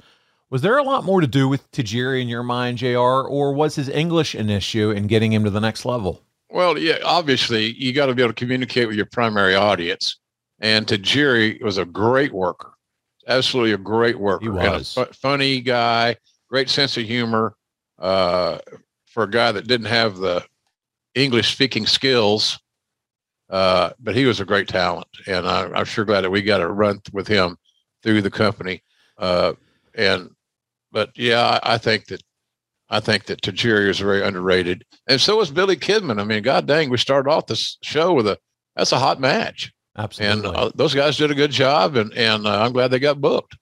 Was 0.49 0.61
there 0.61 0.77
a 0.77 0.83
lot 0.83 1.03
more 1.03 1.21
to 1.21 1.27
do 1.27 1.47
with 1.47 1.69
Tajiri 1.71 2.21
in 2.21 2.27
your 2.27 2.43
mind, 2.43 2.79
JR, 2.79 2.97
or 2.97 3.53
was 3.53 3.75
his 3.75 3.87
English 3.87 4.33
an 4.33 4.49
issue 4.49 4.89
in 4.89 5.07
getting 5.07 5.31
him 5.31 5.43
to 5.43 5.49
the 5.49 5.59
next 5.59 5.85
level? 5.85 6.23
Well, 6.49 6.77
yeah, 6.77 6.97
obviously 7.05 7.73
you 7.73 7.93
got 7.93 8.07
to 8.07 8.15
be 8.15 8.23
able 8.23 8.33
to 8.33 8.39
communicate 8.39 8.87
with 8.87 8.97
your 8.97 9.05
primary 9.05 9.53
audience. 9.53 10.17
And 10.59 10.87
Tajiri 10.87 11.61
was 11.61 11.77
a 11.77 11.85
great 11.85 12.33
worker, 12.33 12.73
absolutely 13.27 13.73
a 13.73 13.77
great 13.77 14.19
worker. 14.19 14.43
He 14.43 14.49
was 14.49 14.97
a 14.97 15.05
funny 15.13 15.61
guy, 15.61 16.17
great 16.49 16.69
sense 16.69 16.97
of 16.97 17.03
humor. 17.03 17.55
Uh, 17.99 18.57
for 19.09 19.23
a 19.23 19.29
guy 19.29 19.51
that 19.51 19.67
didn't 19.67 19.87
have 19.87 20.17
the 20.17 20.45
English 21.15 21.51
speaking 21.51 21.85
skills, 21.85 22.59
uh, 23.49 23.89
but 23.99 24.15
he 24.15 24.25
was 24.25 24.39
a 24.39 24.45
great 24.45 24.67
talent, 24.67 25.07
and 25.27 25.47
I, 25.47 25.79
am 25.79 25.85
sure 25.85 26.05
glad 26.05 26.21
that 26.21 26.29
we 26.29 26.41
got 26.41 26.59
to 26.59 26.67
run 26.67 27.01
with 27.11 27.27
him 27.27 27.57
through 28.03 28.21
the 28.21 28.29
company. 28.29 28.83
Uh, 29.17 29.53
and 29.95 30.29
but 30.91 31.11
yeah, 31.15 31.59
I, 31.63 31.75
I 31.75 31.77
think 31.77 32.07
that 32.07 32.21
I 32.89 32.99
think 32.99 33.25
that 33.25 33.41
Tajiri 33.41 33.87
is 33.87 33.99
very 33.99 34.23
underrated, 34.23 34.83
and 35.07 35.21
so 35.21 35.41
is 35.41 35.51
Billy 35.51 35.75
Kidman. 35.75 36.19
I 36.19 36.23
mean, 36.23 36.41
God 36.43 36.65
dang, 36.65 36.89
we 36.89 36.97
started 36.97 37.29
off 37.29 37.47
this 37.47 37.77
show 37.83 38.13
with 38.13 38.27
a 38.27 38.37
that's 38.75 38.91
a 38.91 38.99
hot 38.99 39.19
match. 39.19 39.71
Absolutely, 39.97 40.47
and 40.49 40.57
uh, 40.57 40.71
those 40.75 40.95
guys 40.95 41.17
did 41.17 41.31
a 41.31 41.35
good 41.35 41.51
job, 41.51 41.95
and 41.95 42.13
and 42.13 42.47
uh, 42.47 42.61
I'm 42.61 42.73
glad 42.73 42.89
they 42.89 42.99
got 42.99 43.21
booked. 43.21 43.55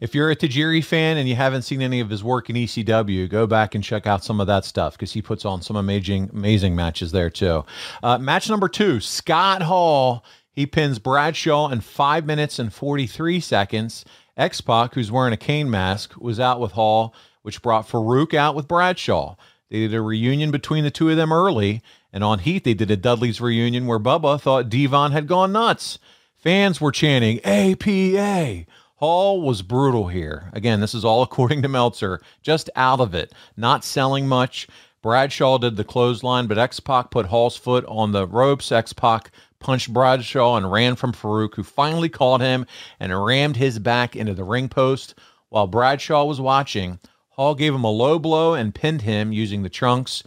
If 0.00 0.14
you're 0.14 0.30
a 0.30 0.36
Tajiri 0.36 0.84
fan 0.84 1.16
and 1.16 1.28
you 1.28 1.34
haven't 1.34 1.62
seen 1.62 1.82
any 1.82 1.98
of 1.98 2.08
his 2.08 2.22
work 2.22 2.48
in 2.48 2.54
ECW, 2.54 3.28
go 3.28 3.48
back 3.48 3.74
and 3.74 3.82
check 3.82 4.06
out 4.06 4.22
some 4.22 4.40
of 4.40 4.46
that 4.46 4.64
stuff 4.64 4.92
because 4.92 5.12
he 5.12 5.20
puts 5.20 5.44
on 5.44 5.60
some 5.60 5.76
amazing 5.76 6.30
amazing 6.32 6.76
matches 6.76 7.10
there 7.10 7.30
too. 7.30 7.64
Uh, 8.02 8.16
match 8.18 8.48
number 8.48 8.68
two, 8.68 9.00
Scott 9.00 9.62
Hall. 9.62 10.24
He 10.52 10.66
pins 10.66 10.98
Bradshaw 10.98 11.68
in 11.68 11.80
five 11.80 12.26
minutes 12.26 12.58
and 12.58 12.72
43 12.72 13.38
seconds. 13.38 14.04
X 14.38 14.60
Pac, 14.60 14.94
who's 14.94 15.10
wearing 15.10 15.32
a 15.32 15.36
Kane 15.36 15.68
mask, 15.68 16.14
was 16.16 16.38
out 16.38 16.60
with 16.60 16.72
Hall, 16.72 17.12
which 17.42 17.60
brought 17.60 17.88
Farouk 17.88 18.32
out 18.32 18.54
with 18.54 18.68
Bradshaw. 18.68 19.34
They 19.68 19.80
did 19.80 19.94
a 19.94 20.00
reunion 20.00 20.52
between 20.52 20.84
the 20.84 20.92
two 20.92 21.10
of 21.10 21.16
them 21.16 21.32
early, 21.32 21.82
and 22.12 22.22
on 22.22 22.38
Heat 22.38 22.62
they 22.62 22.74
did 22.74 22.90
a 22.90 22.96
Dudley's 22.96 23.40
reunion 23.40 23.86
where 23.86 23.98
Bubba 23.98 24.40
thought 24.40 24.70
Devon 24.70 25.12
had 25.12 25.26
gone 25.26 25.52
nuts. 25.52 25.98
Fans 26.36 26.80
were 26.80 26.92
chanting 26.92 27.40
APA. 27.44 28.64
Hall 28.96 29.42
was 29.42 29.62
brutal 29.62 30.08
here. 30.08 30.50
Again, 30.52 30.80
this 30.80 30.94
is 30.94 31.04
all 31.04 31.22
according 31.24 31.62
to 31.62 31.68
Meltzer, 31.68 32.20
just 32.40 32.70
out 32.76 33.00
of 33.00 33.14
it, 33.14 33.32
not 33.56 33.84
selling 33.84 34.28
much. 34.28 34.68
Bradshaw 35.02 35.58
did 35.58 35.76
the 35.76 35.84
clothesline, 35.84 36.46
but 36.46 36.58
X 36.58 36.80
Pac 36.80 37.10
put 37.10 37.26
Hall's 37.26 37.56
foot 37.56 37.84
on 37.86 38.12
the 38.12 38.26
ropes. 38.26 38.72
X 38.72 38.92
Pac 38.92 39.30
punched 39.60 39.92
Bradshaw 39.92 40.56
and 40.56 40.70
ran 40.70 40.96
from 40.96 41.12
Farouk, 41.12 41.54
who 41.54 41.62
finally 41.62 42.08
caught 42.08 42.40
him 42.40 42.66
and 43.00 43.24
rammed 43.24 43.56
his 43.56 43.78
back 43.78 44.16
into 44.16 44.34
the 44.34 44.44
ring 44.44 44.68
post. 44.68 45.14
While 45.48 45.66
Bradshaw 45.66 46.24
was 46.24 46.40
watching, 46.40 46.98
Hall 47.30 47.54
gave 47.54 47.74
him 47.74 47.84
a 47.84 47.90
low 47.90 48.18
blow 48.18 48.54
and 48.54 48.74
pinned 48.74 49.02
him 49.02 49.32
using 49.32 49.62
the 49.62 49.68
trunks. 49.68 50.22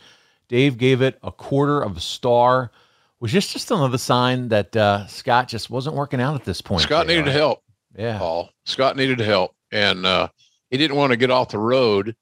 Dave 0.48 0.78
gave 0.78 1.02
it 1.02 1.20
a 1.24 1.32
quarter 1.32 1.82
of 1.82 1.98
a 1.98 2.02
star. 2.02 2.72
Was 3.20 3.32
this 3.32 3.52
just 3.52 3.70
another 3.70 3.98
sign 3.98 4.50
that 4.50 4.76
uh, 4.76 5.08
Scott 5.08 5.48
just 5.48 5.70
wasn't 5.70 5.96
working 5.96 6.20
out 6.20 6.36
at 6.36 6.44
this 6.44 6.62
point? 6.62 6.84
Scott 6.84 7.08
needed 7.08 7.28
help. 7.28 7.64
Yeah. 7.98 8.18
Paul. 8.18 8.50
Scott 8.66 8.96
needed 8.96 9.20
help. 9.20 9.56
And 9.72 10.06
uh, 10.06 10.30
he 10.70 10.78
didn't 10.78 10.98
want 10.98 11.12
to 11.12 11.18
get 11.18 11.32
off 11.32 11.50
the 11.50 11.60
road. 11.60 12.16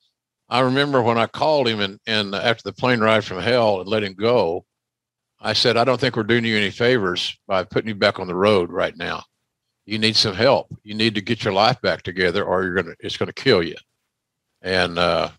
I 0.49 0.61
remember 0.61 1.01
when 1.01 1.17
I 1.17 1.27
called 1.27 1.67
him 1.67 1.79
and, 1.79 1.99
and 2.07 2.33
after 2.33 2.63
the 2.63 2.73
plane 2.73 2.99
ride 2.99 3.23
from 3.23 3.39
hell 3.39 3.79
and 3.79 3.87
let 3.87 4.03
him 4.03 4.13
go, 4.13 4.65
I 5.41 5.53
said, 5.53 5.77
I 5.77 5.83
don't 5.83 5.99
think 5.99 6.15
we're 6.15 6.23
doing 6.23 6.45
you 6.45 6.57
any 6.57 6.69
favors 6.69 7.37
by 7.47 7.63
putting 7.63 7.87
you 7.87 7.95
back 7.95 8.19
on 8.19 8.27
the 8.27 8.35
road 8.35 8.71
right 8.71 8.95
now. 8.97 9.23
You 9.85 9.97
need 9.97 10.15
some 10.15 10.35
help. 10.35 10.67
You 10.83 10.93
need 10.93 11.15
to 11.15 11.21
get 11.21 11.43
your 11.43 11.53
life 11.53 11.81
back 11.81 12.03
together, 12.03 12.43
or 12.43 12.63
you're 12.63 12.75
gonna 12.75 12.95
it's 12.99 13.17
gonna 13.17 13.33
kill 13.33 13.63
you. 13.63 13.75
And 14.61 14.99
uh, 14.99 15.29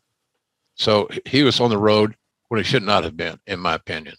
so 0.74 1.09
he 1.27 1.43
was 1.43 1.60
on 1.60 1.70
the 1.70 1.78
road 1.78 2.16
when 2.48 2.59
he 2.59 2.64
should 2.64 2.82
not 2.82 3.05
have 3.05 3.16
been, 3.16 3.39
in 3.47 3.60
my 3.60 3.74
opinion. 3.74 4.16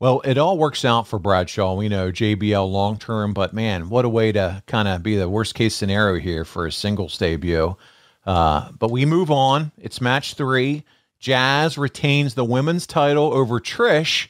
Well, 0.00 0.22
it 0.24 0.38
all 0.38 0.56
works 0.56 0.84
out 0.84 1.06
for 1.06 1.18
Bradshaw. 1.18 1.74
We 1.74 1.90
know 1.90 2.10
JBL 2.10 2.72
long 2.72 2.98
term, 2.98 3.34
but 3.34 3.52
man, 3.52 3.90
what 3.90 4.06
a 4.06 4.08
way 4.08 4.32
to 4.32 4.62
kind 4.66 4.88
of 4.88 5.02
be 5.02 5.16
the 5.16 5.28
worst 5.28 5.54
case 5.54 5.74
scenario 5.74 6.18
here 6.18 6.46
for 6.46 6.66
a 6.66 6.72
singles 6.72 7.18
debut. 7.18 7.76
Uh, 8.24 8.72
but 8.72 8.90
we 8.90 9.04
move 9.04 9.30
on. 9.30 9.72
It's 9.76 10.00
match 10.00 10.34
three. 10.34 10.84
Jazz 11.18 11.76
retains 11.76 12.34
the 12.34 12.46
women's 12.46 12.86
title 12.86 13.32
over 13.34 13.60
Trish 13.60 14.28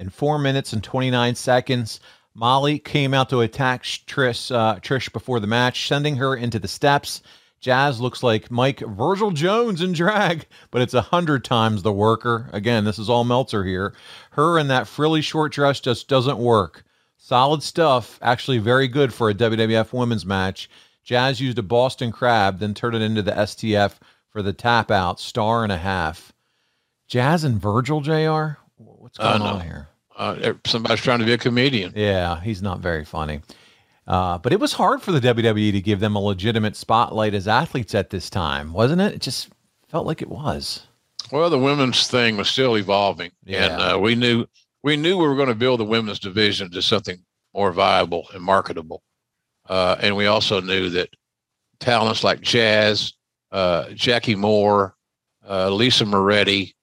in 0.00 0.10
four 0.10 0.38
minutes 0.38 0.72
and 0.72 0.82
29 0.82 1.34
seconds. 1.34 2.00
Molly 2.34 2.78
came 2.78 3.12
out 3.12 3.28
to 3.28 3.42
attack 3.42 3.84
Trish, 3.84 4.54
uh, 4.54 4.76
Trish 4.80 5.12
before 5.12 5.40
the 5.40 5.46
match, 5.46 5.86
sending 5.86 6.16
her 6.16 6.34
into 6.34 6.58
the 6.58 6.68
steps. 6.68 7.22
Jazz 7.60 8.00
looks 8.00 8.22
like 8.22 8.50
Mike 8.50 8.80
Virgil 8.80 9.30
Jones 9.30 9.82
in 9.82 9.92
drag, 9.92 10.46
but 10.70 10.80
it's 10.80 10.94
a 10.94 11.02
hundred 11.02 11.44
times 11.44 11.82
the 11.82 11.92
worker. 11.92 12.48
Again, 12.52 12.84
this 12.84 12.98
is 12.98 13.10
all 13.10 13.24
Meltzer 13.24 13.64
here. 13.64 13.94
Her 14.30 14.58
in 14.58 14.68
that 14.68 14.88
frilly 14.88 15.20
short 15.20 15.52
dress 15.52 15.78
just 15.80 16.08
doesn't 16.08 16.38
work. 16.38 16.84
Solid 17.18 17.62
stuff, 17.62 18.18
actually 18.22 18.58
very 18.58 18.88
good 18.88 19.12
for 19.12 19.28
a 19.28 19.34
WWF 19.34 19.92
women's 19.92 20.24
match. 20.24 20.70
Jazz 21.04 21.40
used 21.40 21.58
a 21.58 21.62
Boston 21.62 22.12
Crab, 22.12 22.58
then 22.58 22.72
turned 22.72 22.96
it 22.96 23.02
into 23.02 23.20
the 23.20 23.32
STF 23.32 23.96
for 24.30 24.40
the 24.40 24.54
tap 24.54 24.90
out, 24.90 25.20
star 25.20 25.62
and 25.62 25.72
a 25.72 25.76
half. 25.76 26.32
Jazz 27.06 27.44
and 27.44 27.60
Virgil, 27.60 28.00
JR? 28.00 28.58
What's 28.76 29.18
going 29.18 29.34
uh, 29.34 29.38
no. 29.38 29.44
on 29.44 29.60
here? 29.60 29.89
Uh, 30.20 30.52
somebody's 30.66 31.00
trying 31.00 31.18
to 31.18 31.24
be 31.24 31.32
a 31.32 31.38
comedian. 31.38 31.94
Yeah, 31.96 32.40
he's 32.42 32.60
not 32.60 32.80
very 32.80 33.06
funny. 33.06 33.40
Uh, 34.06 34.36
but 34.36 34.52
it 34.52 34.60
was 34.60 34.74
hard 34.74 35.00
for 35.00 35.12
the 35.12 35.20
WWE 35.20 35.72
to 35.72 35.80
give 35.80 36.00
them 36.00 36.14
a 36.14 36.20
legitimate 36.20 36.76
spotlight 36.76 37.32
as 37.32 37.48
athletes 37.48 37.94
at 37.94 38.10
this 38.10 38.28
time, 38.28 38.74
wasn't 38.74 39.00
it? 39.00 39.14
It 39.14 39.22
just 39.22 39.48
felt 39.88 40.06
like 40.06 40.20
it 40.20 40.28
was. 40.28 40.86
Well, 41.32 41.48
the 41.48 41.58
women's 41.58 42.06
thing 42.06 42.36
was 42.36 42.50
still 42.50 42.76
evolving, 42.76 43.30
yeah. 43.44 43.64
and 43.64 43.82
uh, 43.82 43.98
we 43.98 44.14
knew 44.14 44.46
we 44.82 44.96
knew 44.96 45.16
we 45.16 45.26
were 45.26 45.36
going 45.36 45.48
to 45.48 45.54
build 45.54 45.80
the 45.80 45.84
women's 45.84 46.18
division 46.18 46.70
to 46.72 46.82
something 46.82 47.18
more 47.54 47.72
viable 47.72 48.28
and 48.34 48.42
marketable. 48.42 49.02
Uh, 49.68 49.96
and 50.00 50.16
we 50.16 50.26
also 50.26 50.60
knew 50.60 50.90
that 50.90 51.08
talents 51.78 52.24
like 52.24 52.42
Jazz, 52.42 53.14
uh, 53.52 53.88
Jackie 53.90 54.34
Moore, 54.34 54.96
uh, 55.48 55.70
Lisa 55.70 56.04
Moretti, 56.04 56.74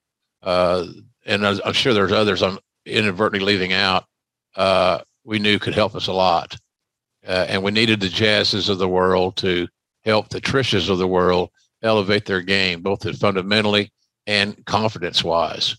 uh, 0.42 0.86
and 1.26 1.46
I'm 1.46 1.74
sure 1.74 1.94
there's 1.94 2.12
others 2.12 2.42
I'm 2.42 2.58
inadvertently 2.88 3.46
leaving 3.46 3.74
out. 3.74 4.06
we 5.24 5.40
knew 5.40 5.60
could 5.60 5.76
help 5.76 5.96
us 5.96 6.08
a 6.08 6.14
lot 6.14 6.58
uh, 7.28 7.46
and 7.50 7.62
we 7.62 7.72
needed 7.72 8.00
the 8.00 8.08
Jazzes 8.08 8.70
of 8.70 8.78
the 8.78 8.88
world 8.88 9.36
to 9.38 9.68
help 10.06 10.30
the 10.30 10.40
Trishas 10.40 10.90
of 10.90 10.98
the 10.98 11.08
world 11.08 11.50
elevate 11.84 12.26
their 12.26 12.42
game, 12.42 12.82
both 12.82 13.04
fundamentally 13.20 13.92
and 14.26 14.66
confidence 14.66 15.24
wise. 15.24 15.76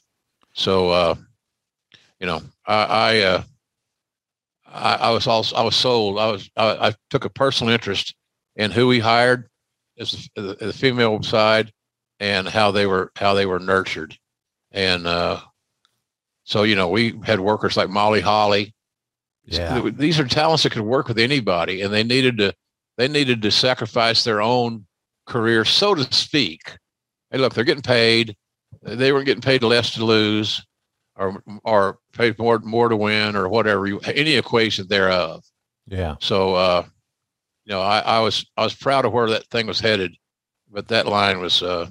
So, 0.53 0.91
uh, 0.91 1.15
you 2.21 2.27
know, 2.27 2.43
I, 2.67 2.85
I, 2.85 3.21
uh, 3.21 3.43
I, 4.67 4.95
I, 4.95 5.11
was 5.11 5.27
also, 5.27 5.57
I 5.57 5.63
was 5.63 5.77
sold. 5.77 6.19
I 6.19 6.31
was, 6.31 6.51
I, 6.57 6.89
I, 6.89 6.95
took 7.11 7.25
a 7.25 7.31
personal 7.31 7.73
interest 7.73 8.15
in 8.57 8.71
who 8.71 8.87
we 8.87 8.99
hired 8.99 9.49
as 9.99 10.29
the, 10.37 10.55
the, 10.61 10.73
female 10.73 11.23
side 11.23 11.73
and 12.21 12.47
how 12.47 12.71
they 12.71 12.87
were, 12.87 13.11
how 13.17 13.35
they 13.35 13.47
were 13.47 13.61
nurtured. 13.61 14.19
And, 14.73 15.07
uh, 15.07 15.41
so, 16.49 16.63
you 16.63 16.75
know, 16.75 16.89
we 16.89 17.21
had 17.25 17.41
workers 17.41 17.77
like 17.77 17.91
Molly 17.91 18.23
Holly, 18.23 18.75
yeah. 19.45 19.91
These 19.93 20.19
are 20.19 20.27
talents 20.27 20.63
that 20.63 20.73
could 20.73 20.83
work 20.83 21.09
with 21.09 21.19
anybody, 21.19 21.83
and 21.83 21.93
they 21.93 22.03
needed 22.03 22.39
to 22.39 22.55
they 22.97 23.07
needed 23.07 23.43
to 23.43 23.51
sacrifice 23.51 24.25
their 24.25 24.43
own 24.43 24.87
career, 25.27 25.65
so 25.65 25.95
to 25.95 26.03
speak. 26.13 26.79
Hey, 27.31 27.39
look, 27.39 27.55
they're 27.55 27.65
getting 27.65 27.83
paid. 27.83 28.35
They 28.83 29.13
weren't 29.13 29.27
getting 29.27 29.43
paid 29.43 29.63
less 29.63 29.93
to 29.95 30.05
lose, 30.05 30.65
or 31.17 31.43
or 31.65 31.99
paid 32.13 32.39
more 32.39 32.59
more 32.61 32.89
to 32.89 32.97
win, 32.97 33.37
or 33.37 33.49
whatever 33.49 33.87
you 33.87 34.01
any 34.01 34.35
equation 34.37 34.87
thereof. 34.89 35.45
Yeah. 35.87 36.17
So, 36.21 36.55
uh, 36.55 36.85
you 37.65 37.73
know, 37.73 37.81
I, 37.81 38.01
I 38.01 38.21
was 38.21 38.45
I 38.57 38.65
was 38.65 38.75
proud 38.75 39.05
of 39.05 39.13
where 39.13 39.31
that 39.31 39.47
thing 39.47 39.67
was 39.67 39.81
headed, 39.81 40.15
but 40.71 40.89
that 40.89 41.07
line 41.07 41.41
was 41.41 41.63
uh, 41.63 41.89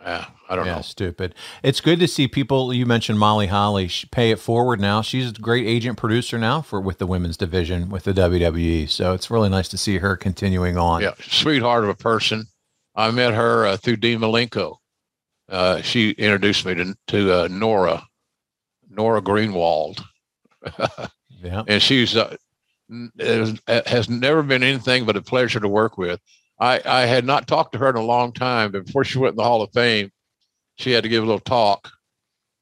yeah, 0.00 0.26
I 0.54 0.56
don't 0.56 0.66
yeah, 0.66 0.76
know. 0.76 0.82
Stupid. 0.82 1.34
It's 1.64 1.80
good 1.80 1.98
to 1.98 2.06
see 2.06 2.28
people. 2.28 2.72
You 2.72 2.86
mentioned 2.86 3.18
Molly 3.18 3.48
Holly. 3.48 3.90
Pay 4.12 4.30
it 4.30 4.38
forward 4.38 4.80
now. 4.80 5.02
She's 5.02 5.30
a 5.30 5.32
great 5.32 5.66
agent 5.66 5.98
producer 5.98 6.38
now 6.38 6.62
for 6.62 6.80
with 6.80 6.98
the 6.98 7.08
women's 7.08 7.36
division 7.36 7.88
with 7.88 8.04
the 8.04 8.12
WWE. 8.12 8.88
So 8.88 9.14
it's 9.14 9.32
really 9.32 9.48
nice 9.48 9.68
to 9.70 9.76
see 9.76 9.98
her 9.98 10.16
continuing 10.16 10.78
on. 10.78 11.02
Yeah, 11.02 11.14
sweetheart 11.20 11.82
of 11.82 11.90
a 11.90 11.96
person. 11.96 12.46
I 12.94 13.10
met 13.10 13.34
her 13.34 13.66
uh, 13.66 13.76
through 13.76 13.96
Dean 13.96 14.20
Malenko. 14.20 14.76
Uh, 15.48 15.82
she 15.82 16.10
introduced 16.10 16.64
me 16.64 16.74
to 16.74 16.94
to 17.08 17.32
uh, 17.32 17.48
Nora, 17.48 18.06
Nora 18.88 19.20
Greenwald. 19.20 20.04
yeah, 21.42 21.64
and 21.66 21.82
she's 21.82 22.16
uh, 22.16 22.36
has 23.86 24.08
never 24.08 24.44
been 24.44 24.62
anything 24.62 25.04
but 25.04 25.16
a 25.16 25.22
pleasure 25.22 25.58
to 25.58 25.68
work 25.68 25.98
with. 25.98 26.20
I, 26.60 26.80
I 26.84 27.06
had 27.06 27.24
not 27.24 27.48
talked 27.48 27.72
to 27.72 27.78
her 27.78 27.90
in 27.90 27.96
a 27.96 28.02
long 28.02 28.32
time. 28.32 28.72
But 28.72 28.86
before 28.86 29.04
she 29.04 29.18
went 29.18 29.32
in 29.32 29.36
the 29.36 29.44
Hall 29.44 29.62
of 29.62 29.72
Fame, 29.72 30.10
she 30.76 30.92
had 30.92 31.02
to 31.02 31.08
give 31.08 31.22
a 31.22 31.26
little 31.26 31.40
talk. 31.40 31.90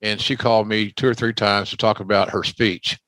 And 0.00 0.20
she 0.20 0.36
called 0.36 0.66
me 0.66 0.90
two 0.90 1.06
or 1.06 1.14
three 1.14 1.32
times 1.32 1.70
to 1.70 1.76
talk 1.76 2.00
about 2.00 2.30
her 2.30 2.42
speech. 2.42 2.98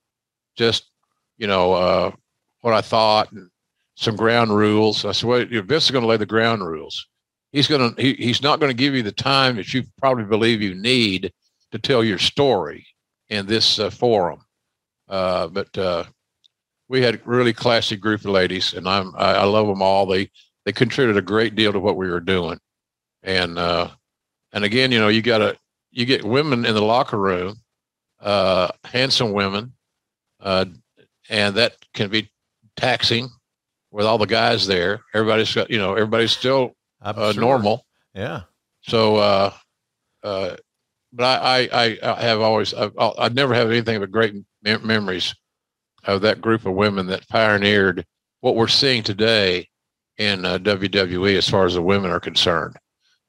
Just, 0.57 0.91
you 1.39 1.47
know, 1.47 1.73
uh, 1.73 2.13
what 2.61 2.75
I 2.75 2.81
thought 2.81 3.33
and 3.33 3.51
some 3.97 4.17
ground 4.17 4.55
rules. 4.57 5.05
I 5.05 5.13
said, 5.13 5.29
well, 5.29 5.45
Vince 5.45 5.85
is 5.85 5.91
going 5.91 6.03
to 6.03 6.09
lay 6.09 6.17
the 6.17 6.27
ground 6.27 6.67
rules. 6.67 7.07
He's 7.53 7.69
going 7.69 7.95
to, 7.95 8.03
he, 8.03 8.15
he's 8.15 8.43
not 8.43 8.61
going 8.61 8.71
to 8.71 8.77
give 8.77 8.95
you 8.95 9.03
the 9.03 9.13
time 9.13 9.57
that 9.57 9.73
you 9.73 9.85
probably 9.99 10.25
believe 10.25 10.63
you 10.63 10.75
need 10.75 11.33
to 11.73 11.79
tell 11.79 12.03
your 12.03 12.19
story 12.19 12.87
in 13.29 13.47
this 13.47 13.79
uh, 13.79 13.91
forum. 13.91 14.41
Uh, 15.09 15.49
but 15.49 15.77
uh, 15.77 16.05
we 16.89 17.03
had 17.03 17.17
a 17.17 17.21
really 17.25 17.53
classy 17.53 17.97
group 17.97 18.21
of 18.21 18.27
ladies, 18.27 18.73
and 18.73 18.89
I'm 18.89 19.15
I, 19.17 19.35
I, 19.35 19.45
love 19.45 19.67
them 19.67 19.83
all. 19.83 20.07
They 20.07 20.31
they 20.65 20.73
contributed 20.73 21.23
a 21.23 21.27
great 21.27 21.55
deal 21.55 21.73
to 21.73 21.81
what 21.81 21.97
we 21.97 22.09
were 22.09 22.21
doing. 22.21 22.59
And 23.23 23.59
uh, 23.59 23.89
and 24.55 24.65
again, 24.65 24.93
you 24.93 25.01
know, 25.01 25.09
you 25.09 25.21
got 25.21 25.39
to 25.39 25.59
you 25.91 26.07
get 26.07 26.25
women 26.25 26.65
in 26.65 26.75
the 26.75 26.83
locker 26.83 27.19
room, 27.19 27.57
uh, 28.21 28.69
handsome 28.85 29.33
women, 29.33 29.75
uh, 30.41 30.65
and 31.29 31.57
that 31.57 31.75
can 31.93 32.09
be 32.09 32.31
taxing 32.77 33.29
with 33.91 34.07
all 34.07 34.17
the 34.17 34.27
guys 34.27 34.67
there. 34.67 35.01
Everybody's 35.13 35.53
got 35.53 35.71
you 35.71 35.79
know 35.79 35.93
everybody's 35.93 36.33
still 36.33 36.73
uh, 37.03 37.33
sure. 37.33 37.41
normal. 37.41 37.85
Yeah. 38.15 38.43
So, 38.83 39.17
uh, 39.17 39.53
uh, 40.23 40.57
but 41.13 41.25
I, 41.25 41.69
I, 41.73 41.99
I 42.03 42.23
have 42.23 42.41
always 42.41 42.73
I've, 42.75 42.93
I've 42.99 43.35
never 43.35 43.55
had 43.55 43.67
anything 43.67 43.99
but 43.99 44.11
great 44.11 44.35
memories 44.63 45.35
of 46.05 46.21
that 46.21 46.41
group 46.41 46.65
of 46.65 46.75
women 46.75 47.07
that 47.07 47.29
pioneered 47.29 48.05
what 48.41 48.57
we're 48.57 48.69
seeing 48.69 49.03
today 49.03 49.69
in 50.19 50.45
uh, 50.45 50.59
WWE 50.59 51.37
as 51.37 51.49
far 51.49 51.67
as 51.67 51.75
the 51.75 51.83
women 51.83 52.11
are 52.11 52.21
concerned. 52.21 52.77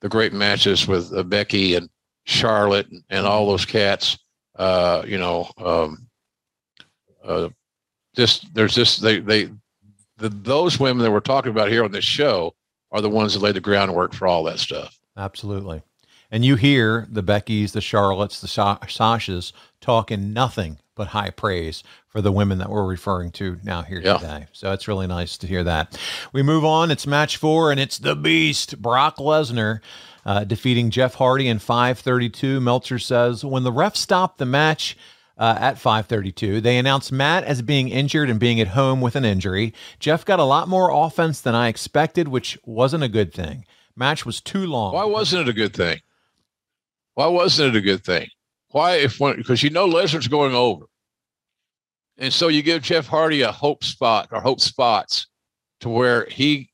The 0.05 0.09
great 0.09 0.33
matches 0.33 0.87
with 0.87 1.11
uh, 1.15 1.23
Becky 1.23 1.73
and 1.73 1.89
Charlotte 2.25 2.87
and, 2.91 3.03
and, 3.09 3.25
all 3.25 3.47
those 3.47 3.65
cats. 3.65 4.19
Uh, 4.55 5.01
you 5.03 5.17
know, 5.17 5.49
um, 5.57 6.05
uh, 7.23 7.49
this 8.13 8.41
there's 8.53 8.75
just 8.75 9.01
they 9.01 9.17
they 9.17 9.49
the, 10.17 10.29
those 10.29 10.79
women 10.79 11.03
that 11.03 11.09
we're 11.09 11.21
talking 11.21 11.49
about 11.49 11.71
here 11.71 11.83
on 11.83 11.91
this 11.91 12.05
show 12.05 12.53
are 12.91 13.01
the 13.01 13.09
ones 13.09 13.33
that 13.33 13.39
laid 13.39 13.55
the 13.55 13.59
groundwork 13.59 14.13
for 14.13 14.27
all 14.27 14.43
that 14.43 14.59
stuff. 14.59 14.95
Absolutely. 15.17 15.81
And 16.29 16.45
you 16.45 16.55
hear 16.55 17.07
the 17.09 17.23
Beckys, 17.23 17.71
the 17.71 17.79
Charlottes, 17.79 18.41
the 18.41 18.47
Sa- 18.47 18.77
Sashas 18.81 19.53
talking 19.81 20.33
nothing 20.33 20.77
but 20.95 21.07
high 21.07 21.29
praise 21.29 21.83
for 22.07 22.21
the 22.21 22.31
women 22.31 22.57
that 22.59 22.69
we're 22.69 22.85
referring 22.85 23.31
to 23.31 23.59
now 23.63 23.81
here 23.81 24.01
yeah. 24.01 24.17
today. 24.17 24.47
So 24.53 24.71
it's 24.71 24.87
really 24.87 25.07
nice 25.07 25.37
to 25.39 25.47
hear 25.47 25.63
that. 25.63 25.99
We 26.33 26.41
move 26.41 26.65
on. 26.65 26.91
It's 26.91 27.05
match 27.05 27.37
four, 27.37 27.71
and 27.71 27.79
it's 27.79 27.97
the 27.97 28.15
Beast, 28.15 28.81
Brock 28.81 29.17
Lesnar. 29.17 29.81
Uh, 30.25 30.43
defeating 30.43 30.89
Jeff 30.89 31.13
Hardy 31.13 31.47
in 31.47 31.59
532. 31.59 32.59
Meltzer 32.59 32.97
says, 32.97 33.45
when 33.45 33.61
the 33.61 33.71
ref 33.71 33.95
stopped 33.95 34.39
the 34.39 34.45
match 34.45 34.97
uh, 35.37 35.55
at 35.59 35.77
532, 35.77 36.61
they 36.61 36.79
announced 36.79 37.11
Matt 37.11 37.43
as 37.43 37.61
being 37.61 37.89
injured 37.89 38.31
and 38.31 38.39
being 38.39 38.59
at 38.59 38.69
home 38.69 39.01
with 39.01 39.15
an 39.15 39.23
injury. 39.23 39.71
Jeff 39.99 40.25
got 40.25 40.39
a 40.39 40.43
lot 40.43 40.67
more 40.67 40.89
offense 40.89 41.41
than 41.41 41.53
I 41.53 41.67
expected, 41.67 42.27
which 42.27 42.57
wasn't 42.65 43.03
a 43.03 43.07
good 43.07 43.35
thing. 43.35 43.65
Match 43.95 44.25
was 44.25 44.41
too 44.41 44.65
long. 44.65 44.93
Why 44.93 45.05
wasn't 45.05 45.47
it 45.47 45.51
a 45.51 45.53
good 45.53 45.75
thing? 45.75 46.01
Why 47.13 47.27
wasn't 47.27 47.75
it 47.75 47.77
a 47.77 47.81
good 47.81 48.03
thing? 48.03 48.29
Why, 48.75 48.95
if 48.95 49.21
one, 49.21 49.37
because 49.37 49.63
you 49.63 49.69
know 49.69 49.87
Lesnar's 49.87 50.27
going 50.27 50.53
over. 50.53 50.83
And 52.17 52.33
so 52.33 52.49
you 52.49 52.61
give 52.61 52.81
Jeff 52.81 53.07
Hardy 53.07 53.41
a 53.41 53.49
hope 53.49 53.85
spot 53.85 54.27
or 54.33 54.41
hope 54.41 54.59
spots 54.59 55.27
to 55.79 55.87
where 55.87 56.25
he 56.25 56.69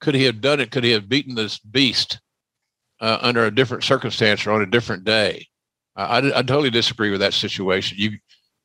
could 0.00 0.16
he 0.16 0.24
have 0.24 0.40
done 0.40 0.58
it? 0.58 0.72
Could 0.72 0.82
he 0.82 0.90
have 0.90 1.08
beaten 1.08 1.36
this 1.36 1.60
beast 1.60 2.20
uh, 3.00 3.18
under 3.20 3.44
a 3.44 3.54
different 3.54 3.84
circumstance 3.84 4.44
or 4.44 4.50
on 4.50 4.62
a 4.62 4.66
different 4.66 5.04
day? 5.04 5.46
I, 5.94 6.02
I, 6.02 6.38
I, 6.40 6.42
totally 6.42 6.70
disagree 6.70 7.12
with 7.12 7.20
that 7.20 7.34
situation. 7.34 7.98
You 8.00 8.18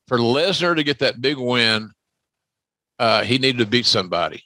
for 0.07 0.17
Lesnar 0.17 0.75
to 0.75 0.83
get 0.83 0.97
that 0.97 1.21
big 1.21 1.37
win, 1.37 1.91
uh, 2.97 3.21
he 3.21 3.37
needed 3.37 3.59
to 3.59 3.67
beat 3.67 3.85
somebody 3.85 4.41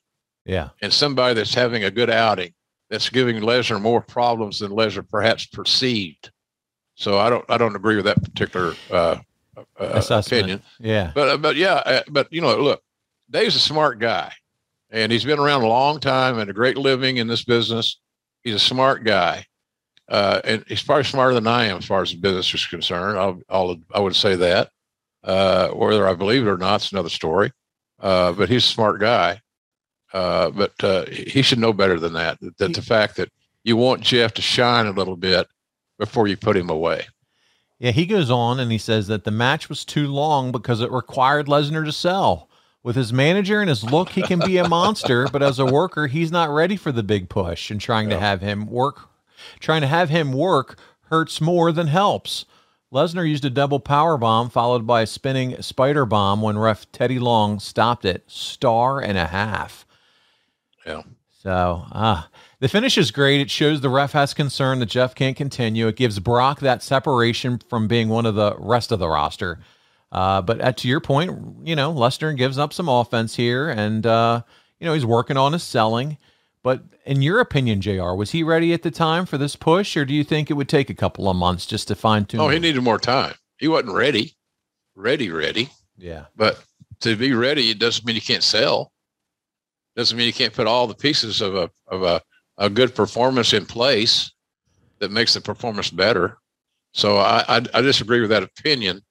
Yeah. 0.46 0.72
and 0.82 0.92
somebody 0.92 1.36
that's 1.36 1.54
having 1.54 1.86
a 1.86 1.92
good 1.92 2.10
outing 2.10 2.52
that's 2.90 3.08
giving 3.08 3.38
Lesnar 3.38 3.82
more 3.82 4.02
problems 4.02 4.60
than 4.60 4.74
Lesnar 4.74 5.08
perhaps 5.08 5.46
perceived. 5.46 6.30
So 7.02 7.18
I 7.18 7.32
don't 7.32 7.44
I 7.50 7.58
don't 7.58 7.76
agree 7.76 7.96
with 7.96 8.06
that 8.06 8.22
particular 8.22 8.76
uh, 8.92 9.18
uh, 9.80 10.02
opinion. 10.10 10.62
Yeah. 10.80 11.12
But 11.16 11.30
uh, 11.30 11.38
but 11.38 11.56
yeah, 11.56 11.82
uh, 11.84 12.02
but 12.08 12.32
you 12.32 12.42
know, 12.42 12.56
look, 12.58 12.84
Dave's 13.32 13.56
a 13.56 13.60
smart 13.60 13.98
guy, 13.98 14.32
and 14.92 15.12
he's 15.12 15.24
been 15.24 15.40
around 15.40 15.64
a 15.64 15.68
long 15.68 16.00
time 16.00 16.38
and 16.38 16.48
a 16.48 16.54
great 16.54 16.78
living 16.78 17.18
in 17.18 17.26
this 17.26 17.44
business. 17.44 17.98
He's 18.44 18.54
a 18.54 18.60
smart 18.60 19.04
guy, 19.04 19.48
uh, 20.10 20.42
and 20.44 20.64
he's 20.68 20.84
probably 20.84 21.06
smarter 21.06 21.34
than 21.34 21.48
I 21.48 21.66
am 21.66 21.78
as 21.78 21.86
far 21.86 22.04
as 22.04 22.12
the 22.12 22.18
business 22.18 22.54
is 22.54 22.68
concerned. 22.68 23.18
I'll, 23.18 23.42
I'll 23.50 23.78
I 23.96 24.00
would 24.00 24.16
say 24.16 24.36
that. 24.36 24.70
Uh, 25.24 25.70
whether 25.70 26.08
I 26.08 26.14
believe 26.14 26.46
it 26.46 26.50
or 26.50 26.58
not, 26.58 26.82
it's 26.82 26.92
another 26.92 27.10
story. 27.10 27.52
Uh, 28.00 28.32
but 28.32 28.48
he's 28.48 28.66
a 28.66 28.68
smart 28.68 29.00
guy. 29.00 29.42
Uh, 30.14 30.52
but 30.52 30.84
uh, 30.84 31.06
he 31.08 31.42
should 31.42 31.60
know 31.60 31.74
better 31.74 32.00
than 32.00 32.14
that. 32.14 32.38
That 32.60 32.76
the 32.76 32.82
fact 32.84 33.16
that 33.16 33.30
you 33.64 33.76
want 33.76 34.02
Jeff 34.02 34.36
to 34.36 34.42
shine 34.44 34.86
a 34.86 34.92
little 34.92 35.16
bit 35.16 35.48
before 36.02 36.28
you 36.28 36.36
put 36.36 36.58
him 36.58 36.68
away. 36.68 37.06
Yeah, 37.78 37.92
he 37.92 38.08
goes 38.08 38.32
on 38.32 38.60
and 38.60 38.72
he 38.72 38.80
says 38.80 39.06
that 39.06 39.24
the 39.24 39.30
match 39.30 39.70
was 39.70 39.86
too 39.86 40.08
long 40.08 40.52
because 40.52 40.82
it 40.82 40.92
required 40.92 41.46
Lesnar 41.46 41.86
to 41.86 41.92
sell. 41.92 42.50
With 42.84 42.96
his 42.96 43.14
manager 43.14 43.62
and 43.62 43.70
his 43.70 43.84
look, 43.84 44.10
he 44.10 44.24
can 44.24 44.40
be 44.40 44.58
a 44.58 44.68
monster, 44.68 45.28
but 45.32 45.44
as 45.44 45.60
a 45.60 45.66
worker, 45.66 46.08
he's 46.08 46.32
not 46.32 46.50
ready 46.50 46.76
for 46.76 46.92
the 46.92 47.04
big 47.04 47.30
push 47.30 47.70
and 47.70 47.80
trying 47.80 48.10
to 48.10 48.20
have 48.20 48.42
him 48.42 48.66
work 48.66 49.10
trying 49.60 49.82
to 49.82 49.88
have 49.88 50.10
him 50.10 50.34
work 50.34 50.78
hurts 51.10 51.40
more 51.40 51.72
than 51.72 51.88
helps. 51.88 52.46
Lesnar 52.92 53.28
used 53.28 53.46
a 53.46 53.50
double 53.50 53.80
power 53.80 54.18
bomb 54.18 54.50
followed 54.50 54.86
by 54.86 55.02
a 55.02 55.08
spinning 55.08 55.62
spider 55.62 56.06
bomb 56.06 56.42
when 56.42 56.58
ref 56.58 56.92
Teddy 56.92 57.20
Long 57.20 57.60
stopped 57.60 58.06
it. 58.06 58.24
Star 58.28 59.00
and 59.00 59.18
a 59.18 59.28
half. 59.28 59.86
Yeah. 60.86 61.04
So, 61.30 61.86
ah, 61.92 62.30
the 62.62 62.70
finish 62.70 62.96
is 62.96 63.10
great. 63.10 63.42
It 63.42 63.50
shows 63.50 63.82
the 63.82 63.90
ref 63.90 64.12
has 64.12 64.36
concern 64.36 64.80
that 64.80 64.86
Jeff 64.86 65.16
can't 65.16 65.36
continue. 65.36 65.88
It 65.88 65.96
gives 65.96 66.20
Brock 66.20 66.60
that 66.60 66.84
separation 66.84 67.60
from 67.70 67.88
being 67.88 68.08
one 68.08 68.28
of 68.28 68.36
the 68.36 68.56
rest 68.60 68.92
of 68.92 69.00
the 69.00 69.10
roster. 69.10 69.60
Uh, 70.12 70.44
but 70.44 70.62
at, 70.62 70.78
to 70.78 70.88
your 70.88 71.00
point, 71.00 71.32
you 71.64 71.76
know, 71.76 71.92
Lesnar 71.92 72.38
gives 72.38 72.60
up 72.60 72.72
some 72.72 72.88
offense 72.88 73.36
here, 73.36 73.68
and 73.68 74.06
uh, 74.06 74.44
you 74.80 74.86
know 74.86 74.94
he's 74.94 75.06
working 75.06 75.38
on 75.38 75.54
his 75.54 75.64
selling. 75.64 76.18
But 76.64 76.84
in 77.04 77.24
your 77.24 77.40
opinion, 77.40 77.82
Jr., 77.82 78.12
was 78.12 78.30
he 78.30 78.44
ready 78.44 78.74
at 78.74 78.84
the 78.84 78.92
time 78.92 79.26
for 79.26 79.40
this 79.40 79.56
push, 79.56 79.98
or 79.98 80.06
do 80.06 80.14
you 80.14 80.24
think 80.24 80.52
it 80.52 80.54
would 80.54 80.70
take 80.70 80.92
a 80.92 80.94
couple 80.96 81.30
of 81.30 81.36
months 81.36 81.66
just 81.66 81.88
to 81.88 81.96
fine 81.96 82.26
tune? 82.26 82.42
Oh, 82.42 82.50
he 82.50 82.60
needed 82.60 82.84
more 82.84 83.00
time. 83.00 83.34
He 83.58 83.68
wasn't 83.68 83.94
ready, 83.94 84.36
ready, 84.96 85.32
ready. 85.32 85.70
Yeah. 85.98 86.26
But 86.36 86.64
to 87.00 87.16
be 87.16 87.34
ready, 87.34 87.72
it 87.72 87.80
doesn't 87.80 88.06
mean 88.06 88.16
you 88.16 88.22
can't 88.22 88.44
sell. 88.44 88.92
Doesn't 89.96 90.16
mean 90.16 90.28
you 90.28 90.34
can't 90.34 90.54
put 90.54 90.68
all 90.68 90.86
the 90.86 90.94
pieces 90.94 91.42
of 91.42 91.56
a 91.56 91.72
of 91.88 92.04
a, 92.04 92.22
a 92.62 92.70
good 92.70 92.94
performance 92.96 93.54
in 93.54 93.66
place 93.66 94.32
that 95.00 95.12
makes 95.12 95.34
the 95.34 95.42
performance 95.42 95.90
better. 95.90 96.38
So 96.94 97.18
I, 97.18 97.44
I 97.48 97.62
I 97.74 97.82
disagree 97.82 98.22
with 98.22 98.30
that 98.30 98.44
opinion. 98.44 99.02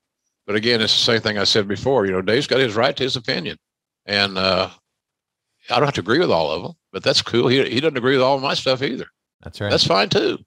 But 0.47 0.55
again, 0.57 0.81
it's 0.81 0.95
the 0.95 1.13
same 1.13 1.21
thing 1.21 1.37
I 1.37 1.45
said 1.45 1.69
before. 1.69 2.07
You 2.07 2.13
know, 2.13 2.23
Dave's 2.23 2.47
got 2.47 2.61
his 2.61 2.75
right 2.75 2.97
to 2.97 3.03
his 3.03 3.17
opinion, 3.17 3.59
and 4.07 4.39
uh, 4.39 4.71
I 5.69 5.77
don't 5.77 5.85
have 5.85 5.95
to 5.95 6.01
agree 6.01 6.21
with 6.21 6.31
all 6.31 6.51
of 6.51 6.63
them. 6.63 6.73
But 6.93 7.03
that's 7.03 7.23
cool. 7.23 7.49
He 7.49 7.69
he 7.69 7.81
doesn't 7.81 7.97
agree 7.97 8.15
with 8.15 8.23
all 8.23 8.37
of 8.37 8.43
my 8.43 8.55
stuff 8.55 8.83
either. 8.83 9.07
That's 9.43 9.61
right. 9.61 9.71
That's 9.71 9.87
fine 9.87 10.09
too. 10.09 10.39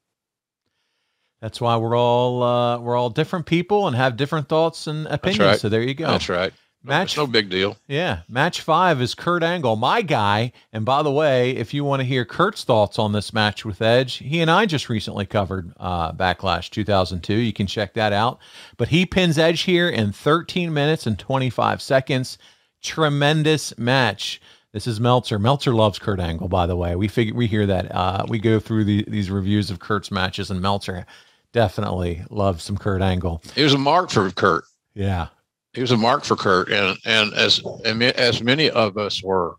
That's 1.42 1.60
why 1.60 1.76
we're 1.76 1.98
all 1.98 2.42
uh, 2.42 2.80
we're 2.80 2.96
all 2.96 3.10
different 3.10 3.46
people 3.46 3.88
and 3.88 3.96
have 3.98 4.16
different 4.16 4.48
thoughts 4.48 4.88
and 4.88 5.08
opinions. 5.08 5.40
right. 5.40 5.60
So 5.60 5.68
there 5.68 5.82
you 5.82 5.94
go. 5.94 6.08
That's 6.08 6.30
right. 6.30 6.54
Match 6.86 7.12
It's 7.12 7.18
no 7.18 7.28
big 7.28 7.50
deal. 7.50 7.78
Yeah. 7.88 8.22
Match 8.28 8.60
five 8.60 9.02
is 9.02 9.16
Kurt 9.16 9.42
Angle, 9.42 9.78
my 9.78 10.02
guy. 10.02 10.52
And 10.74 10.84
by 10.84 11.02
the 11.02 11.12
way, 11.12 11.52
if 11.52 11.74
you 11.74 11.86
want 11.86 12.02
to 12.02 12.06
hear 12.06 12.26
Kurt's 12.26 12.66
thoughts 12.66 13.00
on 13.00 13.14
this 13.14 13.34
match 13.34 13.64
with 13.64 13.82
Edge, 13.82 14.16
he 14.16 14.42
and 14.42 14.52
I 14.52 14.66
just 14.66 14.90
recently 14.90 15.26
covered 15.26 15.72
uh, 15.78 16.12
Backlash 16.12 16.70
2002. 16.72 17.34
You 17.36 17.54
can 17.54 17.68
check 17.68 17.94
that 17.94 18.12
out. 18.12 18.40
But 18.76 18.90
he 18.90 19.06
pins 19.06 19.38
Edge 19.38 19.62
here 19.62 19.88
in 19.88 20.12
13 20.12 20.74
minutes 20.74 21.08
and 21.08 21.18
25 21.18 21.82
seconds. 21.82 22.38
Tremendous 22.82 23.78
match. 23.78 24.42
This 24.74 24.86
is 24.86 25.00
Meltzer. 25.00 25.40
Meltzer 25.40 25.74
loves 25.74 26.00
Kurt 26.00 26.20
Angle, 26.20 26.50
by 26.50 26.66
the 26.66 26.76
way. 26.76 26.96
We 26.96 27.08
figure 27.08 27.34
we 27.34 27.48
hear 27.48 27.66
that. 27.68 27.94
Uh, 27.96 28.26
we 28.28 28.40
go 28.40 28.60
through 28.60 28.84
the, 28.84 29.06
these 29.08 29.30
reviews 29.30 29.70
of 29.70 29.80
Kurt's 29.80 30.12
matches, 30.12 30.52
and 30.52 30.62
Meltzer 30.62 31.06
definitely 31.54 32.24
loves 32.30 32.64
some 32.64 32.78
Kurt 32.78 33.02
Angle. 33.02 33.42
He 33.56 33.64
was 33.64 33.74
a 33.74 33.78
mark 33.78 34.10
for 34.10 34.30
Kurt. 34.32 34.66
Yeah. 34.96 35.28
He 35.74 35.82
was 35.82 35.92
a 35.92 35.98
mark 35.98 36.24
for 36.24 36.36
Kurt, 36.36 36.72
and 36.72 36.98
and 37.06 37.34
as 37.34 37.62
as 37.86 38.44
many 38.44 38.70
of 38.70 38.98
us 38.98 39.24
were. 39.24 39.56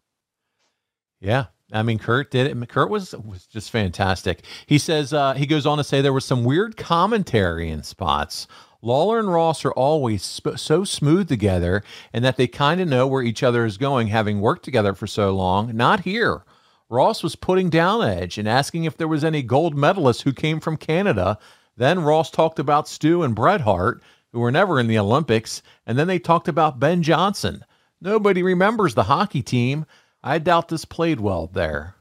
Yeah. 1.20 1.46
I 1.72 1.82
mean, 1.82 1.98
Kurt 1.98 2.30
did 2.30 2.46
it. 2.46 2.68
Kurt 2.68 2.90
was 2.90 3.14
was 3.14 3.46
just 3.46 3.70
fantastic. 3.70 4.44
He 4.66 4.78
says 4.78 5.12
uh, 5.12 5.34
he 5.34 5.46
goes 5.46 5.66
on 5.66 5.78
to 5.78 5.84
say 5.84 6.00
there 6.00 6.12
was 6.12 6.24
some 6.24 6.44
weird 6.44 6.76
commentary 6.76 7.68
in 7.70 7.82
spots. 7.82 8.46
Lawler 8.80 9.18
and 9.18 9.32
Ross 9.32 9.64
are 9.64 9.72
always 9.72 10.22
sp- 10.22 10.56
so 10.60 10.84
smooth 10.84 11.26
together, 11.26 11.82
and 12.12 12.22
that 12.24 12.36
they 12.36 12.46
kind 12.46 12.80
of 12.82 12.88
know 12.88 13.06
where 13.06 13.22
each 13.22 13.42
other 13.42 13.64
is 13.64 13.78
going, 13.78 14.08
having 14.08 14.40
worked 14.40 14.62
together 14.62 14.94
for 14.94 15.06
so 15.06 15.34
long. 15.34 15.74
Not 15.74 16.00
here. 16.00 16.44
Ross 16.90 17.22
was 17.22 17.34
putting 17.34 17.70
down 17.70 18.02
Edge 18.02 18.36
and 18.36 18.46
asking 18.46 18.84
if 18.84 18.96
there 18.96 19.08
was 19.08 19.24
any 19.24 19.42
gold 19.42 19.74
medalists 19.74 20.22
who 20.22 20.34
came 20.34 20.60
from 20.60 20.76
Canada. 20.76 21.38
Then 21.76 22.00
Ross 22.00 22.30
talked 22.30 22.58
about 22.58 22.86
Stu 22.86 23.22
and 23.22 23.34
Bret 23.34 23.62
Hart, 23.62 24.02
who 24.32 24.40
were 24.40 24.52
never 24.52 24.78
in 24.78 24.86
the 24.86 24.98
Olympics, 24.98 25.62
and 25.86 25.98
then 25.98 26.06
they 26.06 26.18
talked 26.18 26.48
about 26.48 26.80
Ben 26.80 27.02
Johnson. 27.02 27.64
Nobody 28.00 28.42
remembers 28.42 28.94
the 28.94 29.04
hockey 29.04 29.42
team. 29.42 29.86
I 30.22 30.38
doubt 30.38 30.68
this 30.68 30.84
played 30.84 31.20
well 31.20 31.46
there. 31.46 31.96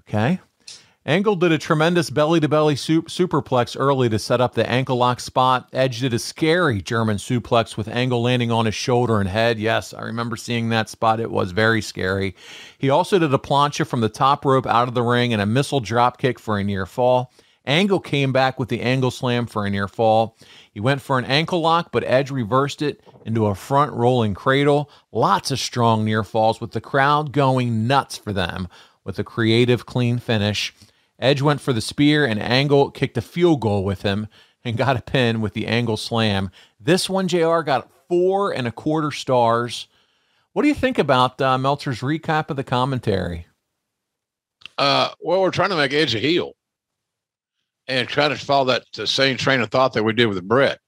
Okay. 0.00 0.40
Angle 1.04 1.34
did 1.34 1.50
a 1.50 1.58
tremendous 1.58 2.10
belly 2.10 2.38
to 2.38 2.48
belly 2.48 2.76
superplex 2.76 3.76
early 3.76 4.08
to 4.08 4.20
set 4.20 4.40
up 4.40 4.54
the 4.54 4.68
ankle 4.70 4.96
lock 4.96 5.18
spot. 5.18 5.68
Edge 5.72 5.98
did 5.98 6.14
a 6.14 6.18
scary 6.18 6.80
German 6.80 7.16
suplex 7.16 7.76
with 7.76 7.88
Angle 7.88 8.22
landing 8.22 8.52
on 8.52 8.66
his 8.66 8.76
shoulder 8.76 9.18
and 9.18 9.28
head. 9.28 9.58
Yes, 9.58 9.92
I 9.92 10.02
remember 10.02 10.36
seeing 10.36 10.68
that 10.68 10.88
spot. 10.88 11.18
It 11.18 11.32
was 11.32 11.50
very 11.50 11.82
scary. 11.82 12.36
He 12.78 12.88
also 12.88 13.18
did 13.18 13.34
a 13.34 13.38
plancha 13.38 13.84
from 13.84 14.00
the 14.00 14.08
top 14.08 14.44
rope 14.44 14.66
out 14.66 14.86
of 14.86 14.94
the 14.94 15.02
ring 15.02 15.32
and 15.32 15.42
a 15.42 15.46
missile 15.46 15.80
drop 15.80 16.18
kick 16.18 16.38
for 16.38 16.56
a 16.56 16.62
near 16.62 16.86
fall. 16.86 17.32
Angle 17.64 18.00
came 18.00 18.32
back 18.32 18.58
with 18.58 18.68
the 18.68 18.80
angle 18.80 19.10
slam 19.10 19.46
for 19.46 19.64
a 19.64 19.70
near 19.70 19.86
fall. 19.86 20.36
He 20.72 20.80
went 20.80 21.00
for 21.00 21.18
an 21.18 21.24
ankle 21.24 21.60
lock, 21.60 21.92
but 21.92 22.04
Edge 22.04 22.30
reversed 22.30 22.82
it 22.82 23.00
into 23.24 23.46
a 23.46 23.54
front 23.54 23.92
rolling 23.92 24.34
cradle. 24.34 24.90
Lots 25.12 25.50
of 25.50 25.60
strong 25.60 26.04
near 26.04 26.24
falls 26.24 26.60
with 26.60 26.72
the 26.72 26.80
crowd 26.80 27.32
going 27.32 27.86
nuts 27.86 28.16
for 28.16 28.32
them 28.32 28.68
with 29.04 29.18
a 29.18 29.24
creative, 29.24 29.86
clean 29.86 30.18
finish. 30.18 30.74
Edge 31.18 31.40
went 31.40 31.60
for 31.60 31.72
the 31.72 31.80
spear, 31.80 32.26
and 32.26 32.40
Angle 32.40 32.90
kicked 32.90 33.16
a 33.16 33.22
field 33.22 33.60
goal 33.60 33.84
with 33.84 34.02
him 34.02 34.26
and 34.64 34.76
got 34.76 34.96
a 34.96 35.02
pin 35.02 35.40
with 35.40 35.54
the 35.54 35.66
Angle 35.68 35.96
slam. 35.96 36.50
This 36.80 37.08
one, 37.08 37.28
JR, 37.28 37.60
got 37.60 37.90
four 38.08 38.52
and 38.52 38.66
a 38.66 38.72
quarter 38.72 39.12
stars. 39.12 39.86
What 40.52 40.62
do 40.62 40.68
you 40.68 40.74
think 40.74 40.98
about 40.98 41.40
uh, 41.40 41.58
Meltzer's 41.58 42.00
recap 42.00 42.50
of 42.50 42.56
the 42.56 42.64
commentary? 42.64 43.46
Uh, 44.78 45.10
well, 45.20 45.42
we're 45.42 45.50
trying 45.50 45.70
to 45.70 45.76
make 45.76 45.92
Edge 45.92 46.14
a 46.16 46.18
heel 46.18 46.54
and 47.88 48.08
trying 48.08 48.30
to 48.30 48.36
follow 48.36 48.66
that 48.66 49.08
same 49.08 49.36
train 49.36 49.60
of 49.60 49.70
thought 49.70 49.92
that 49.94 50.04
we 50.04 50.12
did 50.12 50.26
with 50.26 50.46
Bret. 50.46 50.78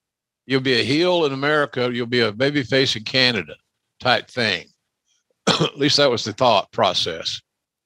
You'll 0.46 0.60
be 0.60 0.80
a 0.80 0.84
heel 0.84 1.24
in 1.24 1.32
America, 1.32 1.90
you'll 1.92 2.06
be 2.06 2.20
a 2.20 2.32
baby 2.32 2.62
face 2.62 2.96
in 2.96 3.04
Canada 3.04 3.54
type 4.00 4.28
thing. 4.28 4.66
At 5.48 5.78
least 5.78 5.96
that 5.96 6.10
was 6.10 6.24
the 6.24 6.32
thought 6.32 6.70
process. 6.72 7.40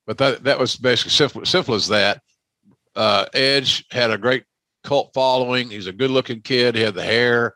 But 0.07 0.19
that 0.19 0.45
that 0.45 0.59
was 0.59 0.77
basically 0.77 1.11
simple 1.11 1.45
simple 1.45 1.75
as 1.75 1.89
that. 1.89 2.23
Uh, 2.97 3.27
Edge 3.35 3.85
had 3.91 4.11
a 4.11 4.19
great 4.19 4.45
cult 4.83 5.13
following. 5.13 5.71
He's 5.71 5.87
a 5.87 5.93
good 5.93 6.11
looking 6.11 6.41
kid. 6.41 6.75
He 6.75 6.83
had 6.83 6.95
the 6.95 7.05
hair. 7.05 7.55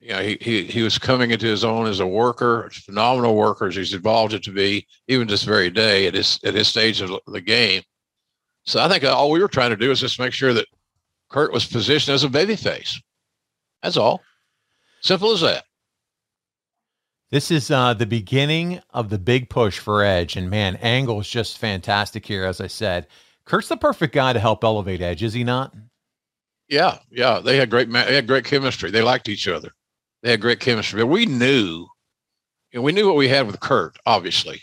You 0.00 0.10
know, 0.10 0.20
he, 0.20 0.36
he 0.40 0.64
he 0.64 0.82
was 0.82 0.98
coming 0.98 1.30
into 1.30 1.46
his 1.46 1.64
own 1.64 1.86
as 1.86 2.00
a 2.00 2.06
worker, 2.06 2.68
phenomenal 2.72 3.34
worker 3.34 3.68
as 3.68 3.76
he's 3.76 3.94
evolved 3.94 4.34
it 4.34 4.42
to 4.44 4.52
be, 4.52 4.86
even 5.08 5.26
this 5.26 5.44
very 5.44 5.70
day 5.70 6.06
at 6.06 6.14
his 6.14 6.38
at 6.44 6.52
his 6.52 6.68
stage 6.68 7.00
of 7.00 7.18
the 7.26 7.40
game. 7.40 7.82
So 8.66 8.82
I 8.82 8.88
think 8.88 9.02
all 9.04 9.30
we 9.30 9.40
were 9.40 9.48
trying 9.48 9.70
to 9.70 9.76
do 9.76 9.90
is 9.90 10.00
just 10.00 10.20
make 10.20 10.32
sure 10.32 10.52
that 10.52 10.66
Kurt 11.30 11.52
was 11.52 11.66
positioned 11.66 12.14
as 12.14 12.24
a 12.24 12.28
babyface. 12.28 13.00
That's 13.82 13.96
all. 13.96 14.22
Simple 15.00 15.32
as 15.32 15.40
that. 15.42 15.64
This 17.30 17.50
is 17.50 17.70
uh, 17.70 17.94
the 17.94 18.06
beginning 18.06 18.80
of 18.90 19.10
the 19.10 19.18
big 19.18 19.50
push 19.50 19.78
for 19.78 20.04
Edge, 20.04 20.36
and 20.36 20.48
man, 20.48 20.76
Angle 20.76 21.20
is 21.20 21.28
just 21.28 21.58
fantastic 21.58 22.24
here. 22.24 22.44
As 22.44 22.60
I 22.60 22.68
said, 22.68 23.08
Kurt's 23.44 23.68
the 23.68 23.76
perfect 23.76 24.14
guy 24.14 24.32
to 24.32 24.38
help 24.38 24.62
elevate 24.62 25.00
Edge, 25.00 25.22
is 25.22 25.32
he 25.32 25.42
not? 25.42 25.74
Yeah, 26.68 26.98
yeah, 27.10 27.40
they 27.40 27.56
had 27.56 27.70
great 27.70 27.90
they 27.92 28.14
had 28.14 28.26
great 28.26 28.44
chemistry. 28.44 28.90
They 28.90 29.02
liked 29.02 29.28
each 29.28 29.48
other. 29.48 29.70
They 30.22 30.30
had 30.30 30.40
great 30.40 30.60
chemistry. 30.60 31.02
But 31.02 31.08
we 31.08 31.26
knew, 31.26 31.86
you 32.72 32.78
know, 32.78 32.82
we 32.82 32.92
knew 32.92 33.06
what 33.06 33.16
we 33.16 33.28
had 33.28 33.46
with 33.46 33.60
Kurt, 33.60 33.98
obviously, 34.06 34.62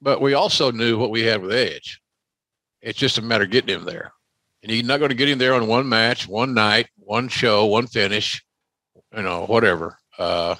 but 0.00 0.20
we 0.20 0.34
also 0.34 0.70
knew 0.70 0.96
what 0.96 1.10
we 1.10 1.22
had 1.22 1.42
with 1.42 1.52
Edge. 1.52 2.00
It's 2.80 2.98
just 2.98 3.18
a 3.18 3.22
matter 3.22 3.44
of 3.44 3.50
getting 3.50 3.74
him 3.74 3.84
there, 3.84 4.12
and 4.62 4.72
you're 4.72 4.84
not 4.84 4.98
going 4.98 5.10
to 5.10 5.16
get 5.16 5.28
him 5.28 5.38
there 5.38 5.54
on 5.54 5.66
one 5.66 5.88
match, 5.88 6.28
one 6.28 6.54
night, 6.54 6.88
one 6.96 7.28
show, 7.28 7.66
one 7.66 7.86
finish, 7.86 8.42
you 9.16 9.22
know, 9.22 9.44
whatever. 9.46 9.98
Uh, 10.18 10.54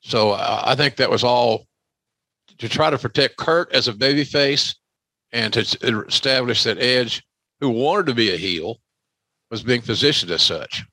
So 0.00 0.30
uh, 0.30 0.62
I 0.64 0.74
think 0.74 0.96
that 0.96 1.10
was 1.10 1.24
all 1.24 1.64
to 2.58 2.68
try 2.68 2.90
to 2.90 2.98
protect 2.98 3.36
Kurt 3.36 3.72
as 3.72 3.88
a 3.88 3.92
babyface 3.92 4.76
and 5.32 5.52
to 5.52 5.60
establish 6.06 6.62
that 6.62 6.78
Edge, 6.78 7.22
who 7.60 7.68
wanted 7.70 8.06
to 8.06 8.14
be 8.14 8.32
a 8.32 8.36
heel, 8.36 8.76
was 9.50 9.62
being 9.62 9.82
positioned 9.82 10.30
as 10.30 10.42
such. 10.42 10.84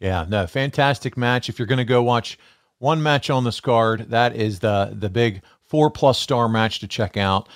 Yeah, 0.00 0.26
no, 0.28 0.46
fantastic 0.46 1.16
match. 1.16 1.48
If 1.48 1.58
you're 1.58 1.66
going 1.66 1.78
to 1.78 1.84
go 1.84 2.02
watch 2.02 2.38
one 2.78 3.02
match 3.02 3.30
on 3.30 3.44
this 3.44 3.60
card, 3.60 4.10
that 4.10 4.36
is 4.36 4.60
the 4.60 4.94
the 4.98 5.08
big 5.08 5.42
four 5.62 5.90
plus 5.90 6.18
star 6.18 6.48
match 6.48 6.80
to 6.80 6.88
check 6.88 7.16
out. 7.16 7.48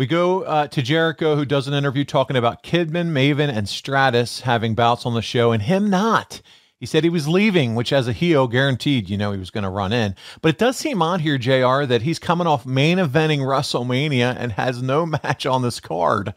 We 0.00 0.06
go 0.06 0.44
uh, 0.44 0.66
to 0.68 0.80
Jericho, 0.80 1.36
who 1.36 1.44
does 1.44 1.68
an 1.68 1.74
interview 1.74 2.06
talking 2.06 2.38
about 2.38 2.62
Kidman, 2.62 3.12
Maven, 3.12 3.54
and 3.54 3.68
Stratus 3.68 4.40
having 4.40 4.74
bouts 4.74 5.04
on 5.04 5.12
the 5.12 5.20
show, 5.20 5.52
and 5.52 5.62
him 5.62 5.90
not. 5.90 6.40
He 6.78 6.86
said 6.86 7.04
he 7.04 7.10
was 7.10 7.28
leaving, 7.28 7.74
which 7.74 7.92
as 7.92 8.08
a 8.08 8.14
heel, 8.14 8.48
guaranteed, 8.48 9.10
you 9.10 9.18
know, 9.18 9.30
he 9.30 9.38
was 9.38 9.50
going 9.50 9.64
to 9.64 9.68
run 9.68 9.92
in. 9.92 10.16
But 10.40 10.48
it 10.54 10.58
does 10.58 10.78
seem 10.78 11.02
on 11.02 11.20
here, 11.20 11.36
JR, 11.36 11.84
that 11.84 12.00
he's 12.00 12.18
coming 12.18 12.46
off 12.46 12.64
main 12.64 12.96
eventing 12.96 13.40
WrestleMania 13.40 14.36
and 14.38 14.52
has 14.52 14.80
no 14.80 15.04
match 15.22 15.44
on 15.44 15.60
this 15.60 15.80
card. 15.80 16.32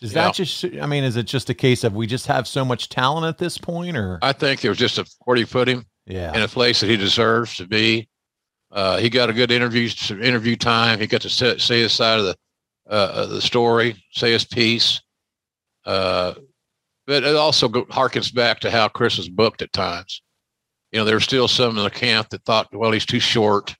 Does 0.00 0.12
yeah. 0.12 0.24
that 0.24 0.34
just, 0.34 0.64
I 0.64 0.86
mean, 0.86 1.04
is 1.04 1.16
it 1.16 1.26
just 1.26 1.48
a 1.48 1.54
case 1.54 1.84
of 1.84 1.94
we 1.94 2.08
just 2.08 2.26
have 2.26 2.48
so 2.48 2.64
much 2.64 2.88
talent 2.88 3.26
at 3.26 3.38
this 3.38 3.58
point 3.58 3.96
or? 3.96 4.18
I 4.22 4.32
think 4.32 4.64
it 4.64 4.68
was 4.68 4.78
just 4.78 4.98
a, 4.98 5.06
where 5.24 5.36
he 5.36 5.44
put 5.44 5.68
him 5.68 5.86
yeah. 6.04 6.34
in 6.34 6.42
a 6.42 6.48
place 6.48 6.80
that 6.80 6.90
he 6.90 6.96
deserves 6.96 7.58
to 7.58 7.66
be. 7.68 8.08
Uh, 8.72 8.96
he 8.96 9.08
got 9.08 9.30
a 9.30 9.32
good 9.32 9.52
interview, 9.52 9.88
interview 10.20 10.56
time. 10.56 10.98
He 10.98 11.06
got 11.06 11.20
to 11.20 11.30
say 11.30 11.80
his 11.80 11.92
side 11.92 12.18
of 12.18 12.24
the, 12.24 12.36
uh, 12.88 13.26
the 13.26 13.40
story, 13.40 13.96
say 14.12 14.32
his 14.32 14.44
piece. 14.44 15.00
Uh, 15.84 16.34
but 17.06 17.22
it 17.22 17.36
also 17.36 17.68
harkens 17.68 18.34
back 18.34 18.60
to 18.60 18.70
how 18.70 18.88
Chris 18.88 19.18
was 19.18 19.28
booked 19.28 19.62
at 19.62 19.72
times. 19.72 20.22
You 20.92 20.98
know, 20.98 21.04
there 21.04 21.16
were 21.16 21.20
still 21.20 21.48
some 21.48 21.76
in 21.76 21.84
the 21.84 21.90
camp 21.90 22.30
that 22.30 22.44
thought, 22.44 22.68
well, 22.72 22.92
he's 22.92 23.06
too 23.06 23.20
short. 23.20 23.74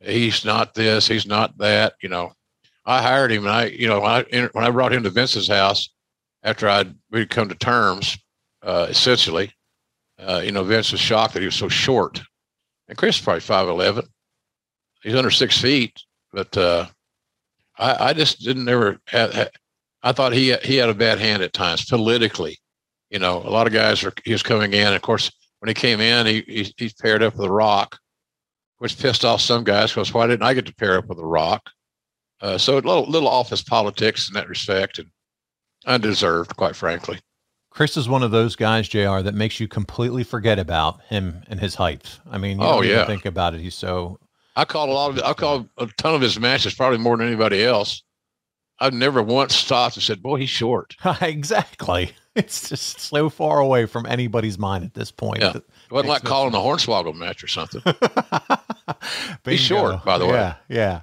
He's 0.00 0.44
not 0.44 0.74
this. 0.74 1.08
He's 1.08 1.26
not 1.26 1.56
that. 1.58 1.94
You 2.00 2.08
know, 2.08 2.32
I 2.84 3.02
hired 3.02 3.32
him, 3.32 3.44
and 3.44 3.52
I, 3.52 3.66
you 3.66 3.88
know, 3.88 4.00
when 4.00 4.10
I 4.10 4.48
when 4.52 4.64
I 4.64 4.70
brought 4.70 4.92
him 4.92 5.02
to 5.02 5.10
Vince's 5.10 5.48
house 5.48 5.90
after 6.42 6.68
I'd 6.68 6.94
we'd 7.10 7.30
come 7.30 7.48
to 7.48 7.54
terms, 7.54 8.16
uh, 8.62 8.86
essentially, 8.88 9.52
uh, 10.18 10.42
you 10.44 10.52
know, 10.52 10.62
Vince 10.62 10.92
was 10.92 11.00
shocked 11.00 11.34
that 11.34 11.40
he 11.40 11.46
was 11.46 11.56
so 11.56 11.68
short, 11.68 12.22
and 12.88 12.96
Chris 12.96 13.16
is 13.18 13.24
probably 13.24 13.40
five 13.40 13.68
eleven. 13.68 14.06
He's 15.02 15.14
under 15.14 15.30
six 15.30 15.60
feet, 15.60 16.00
but 16.32 16.56
uh, 16.56 16.86
I, 17.78 18.08
I 18.08 18.12
just 18.12 18.40
didn't 18.40 18.68
ever 18.68 18.98
have, 19.08 19.50
I 20.02 20.12
thought 20.12 20.32
he 20.32 20.54
he 20.62 20.76
had 20.76 20.88
a 20.88 20.94
bad 20.94 21.18
hand 21.18 21.42
at 21.42 21.52
times 21.52 21.84
politically. 21.84 22.58
You 23.10 23.18
know, 23.18 23.38
a 23.38 23.50
lot 23.50 23.66
of 23.66 23.72
guys 23.72 24.04
are 24.04 24.12
he 24.24 24.32
was 24.32 24.42
coming 24.42 24.72
in. 24.72 24.92
of 24.92 25.02
course, 25.02 25.30
when 25.60 25.68
he 25.68 25.74
came 25.74 26.00
in, 26.00 26.26
he, 26.26 26.44
he 26.46 26.74
he 26.76 26.92
paired 27.00 27.22
up 27.22 27.34
with 27.34 27.42
The 27.42 27.52
Rock, 27.52 27.98
which 28.78 28.98
pissed 28.98 29.24
off 29.24 29.40
some 29.40 29.64
guys 29.64 29.90
because 29.90 30.14
why 30.14 30.26
didn't 30.26 30.46
I 30.46 30.54
get 30.54 30.66
to 30.66 30.74
pair 30.74 30.98
up 30.98 31.06
with 31.06 31.18
The 31.18 31.26
Rock? 31.26 31.70
Uh, 32.40 32.58
so 32.58 32.74
a 32.74 32.76
little 32.76 33.04
little 33.04 33.28
office 33.28 33.62
politics 33.62 34.28
in 34.28 34.34
that 34.34 34.48
respect, 34.48 34.98
and 34.98 35.08
undeserved, 35.86 36.56
quite 36.56 36.76
frankly. 36.76 37.18
Chris 37.70 37.96
is 37.96 38.08
one 38.08 38.22
of 38.22 38.30
those 38.30 38.56
guys, 38.56 38.88
Jr., 38.88 39.20
that 39.20 39.34
makes 39.34 39.60
you 39.60 39.68
completely 39.68 40.24
forget 40.24 40.58
about 40.58 41.02
him 41.10 41.42
and 41.48 41.60
his 41.60 41.74
height. 41.74 42.18
I 42.30 42.38
mean, 42.38 42.58
you 42.58 42.66
oh 42.66 42.80
yeah, 42.80 43.04
think 43.04 43.26
about 43.26 43.54
it. 43.54 43.60
He's 43.60 43.74
so. 43.74 44.18
I 44.56 44.64
called 44.64 44.88
a 44.88 44.92
lot 44.92 45.10
of 45.10 45.24
I 45.24 45.34
called 45.34 45.68
a 45.76 45.86
ton 45.98 46.14
of 46.14 46.22
his 46.22 46.40
matches, 46.40 46.74
probably 46.74 46.98
more 46.98 47.16
than 47.16 47.26
anybody 47.26 47.62
else. 47.62 48.02
I've 48.80 48.94
never 48.94 49.22
once 49.22 49.54
stopped 49.54 49.96
and 49.96 50.02
said, 50.02 50.22
"Boy, 50.22 50.36
he's 50.36 50.50
short." 50.50 50.96
exactly. 51.20 52.12
It's 52.34 52.68
just 52.68 53.00
so 53.00 53.30
far 53.30 53.60
away 53.60 53.86
from 53.86 54.04
anybody's 54.06 54.58
mind 54.58 54.84
at 54.84 54.94
this 54.94 55.10
point. 55.10 55.40
Yeah. 55.40 55.56
It 55.56 55.64
wasn't 55.90 56.08
like 56.08 56.24
calling 56.24 56.52
the 56.52 56.58
Hornswoggle 56.58 57.14
match 57.14 57.42
or 57.42 57.48
something. 57.48 57.82
he's 59.44 59.60
short, 59.60 60.04
by 60.04 60.18
the 60.18 60.26
way. 60.26 60.32
Yeah, 60.32 60.54
yeah. 60.68 61.00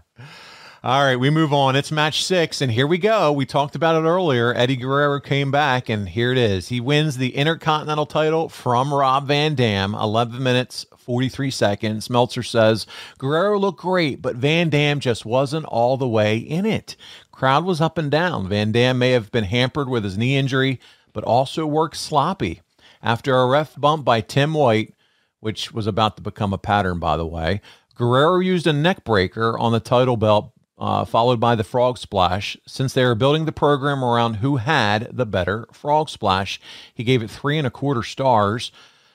All 0.84 1.02
right, 1.02 1.16
we 1.16 1.30
move 1.30 1.54
on. 1.54 1.78
It's 1.78 1.94
match 1.94 2.26
six, 2.26 2.60
and 2.60 2.70
here 2.70 2.86
we 2.86 2.98
go. 2.98 3.32
We 3.32 3.46
talked 3.46 3.74
about 3.74 3.96
it 3.96 4.06
earlier. 4.06 4.54
Eddie 4.54 4.76
Guerrero 4.76 5.22
came 5.22 5.50
back, 5.50 5.88
and 5.88 6.10
here 6.10 6.34
it 6.34 6.38
is. 6.38 6.68
He 6.68 6.82
wins 6.82 7.16
the 7.16 7.34
Intercontinental 7.36 8.06
title 8.06 8.50
from 8.50 8.94
Rob 8.94 9.28
Van 9.28 9.56
Dam, 9.56 9.96
11 9.96 10.44
minutes, 10.44 10.86
43 11.04 11.52
seconds. 11.52 12.10
Meltzer 12.10 12.44
says 12.44 12.88
Guerrero 13.18 13.60
looked 13.60 13.82
great, 13.82 14.22
but 14.22 14.36
Van 14.36 14.70
Dam 14.70 15.00
just 15.00 15.26
wasn't 15.26 15.66
all 15.66 15.98
the 15.98 16.08
way 16.08 16.38
in 16.38 16.66
it. 16.66 16.96
Crowd 17.32 17.66
was 17.66 17.82
up 17.82 17.98
and 17.98 18.10
down. 18.10 18.48
Van 18.48 18.72
Dam 18.72 18.98
may 18.98 19.12
have 19.12 19.32
been 19.32 19.44
hampered 19.44 19.90
with 19.90 20.04
his 20.04 20.18
knee 20.18 20.38
injury, 20.38 20.80
but 21.14 21.24
also 21.24 21.66
worked 21.66 21.98
sloppy. 21.98 22.62
After 23.02 23.36
a 23.36 23.48
ref 23.48 23.76
bump 23.76 24.06
by 24.06 24.22
Tim 24.22 24.54
White, 24.54 24.94
which 25.40 25.74
was 25.74 25.88
about 25.88 26.16
to 26.16 26.24
become 26.24 26.54
a 26.54 26.58
pattern, 26.58 27.00
by 27.00 27.18
the 27.18 27.26
way, 27.26 27.60
Guerrero 27.96 28.40
used 28.40 28.66
a 28.66 28.74
neck 28.74 29.04
breaker 29.04 29.58
on 29.58 29.72
the 29.72 29.80
title 29.80 30.18
belt, 30.18 30.52
uh, 30.78 31.06
followed 31.06 31.40
by 31.40 31.56
the 31.56 31.64
frog 31.64 31.98
splash. 31.98 32.58
Since 32.66 32.94
they 32.94 33.04
were 33.04 33.16
building 33.16 33.46
the 33.46 33.52
program 33.52 34.04
around 34.04 34.36
who 34.36 34.58
had 34.58 35.10
the 35.12 35.26
better 35.26 35.68
frog 35.72 36.10
splash, 36.10 36.60
he 36.94 37.04
gave 37.04 37.22
it 37.22 37.30
three 37.30 37.58
and 37.58 37.68
a 37.68 37.72
quarter 37.72 38.04
stars. 38.04 38.72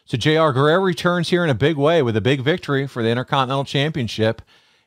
So 0.08 0.16
JR 0.16 0.52
Guerrero 0.52 0.80
returns 0.80 1.28
here 1.28 1.44
in 1.44 1.50
a 1.50 1.54
big 1.54 1.76
way 1.76 2.00
with 2.00 2.16
a 2.16 2.22
big 2.22 2.40
victory 2.40 2.86
for 2.86 3.02
the 3.02 3.10
Intercontinental 3.10 3.64
Championship 3.64 4.40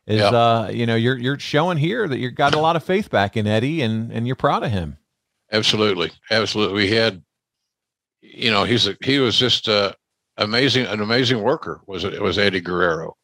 is 0.07 0.19
yep. 0.19 0.34
uh 0.34 0.69
you 0.73 0.88
know 0.88 0.95
you're 0.95 1.15
you're 1.15 1.38
showing 1.38 1.77
here 1.77 2.07
that 2.07 2.18
you've 2.18 2.34
got 2.34 2.56
a 2.56 2.60
lot 2.60 2.76
of 2.76 2.84
faith 2.84 3.11
back 3.11 3.38
in 3.38 3.45
Eddie 3.45 3.84
and 3.84 4.11
and 4.11 4.26
you're 4.26 4.35
proud 4.35 4.64
of 4.64 4.72
him. 4.72 4.98
Absolutely, 5.52 6.11
absolutely. 6.31 6.76
We 6.76 6.91
had, 6.91 7.22
you 8.22 8.49
know, 8.49 8.64
he's 8.64 8.88
a, 8.88 8.98
he 9.03 9.19
was 9.19 9.38
just 9.38 9.69
uh, 9.69 9.93
amazing, 10.38 10.88
an 10.88 11.02
amazing 11.02 11.43
worker. 11.43 11.81
Was 11.85 12.03
it 12.03 12.19
was 12.19 12.39
Eddie 12.39 12.61
Guerrero, 12.61 13.15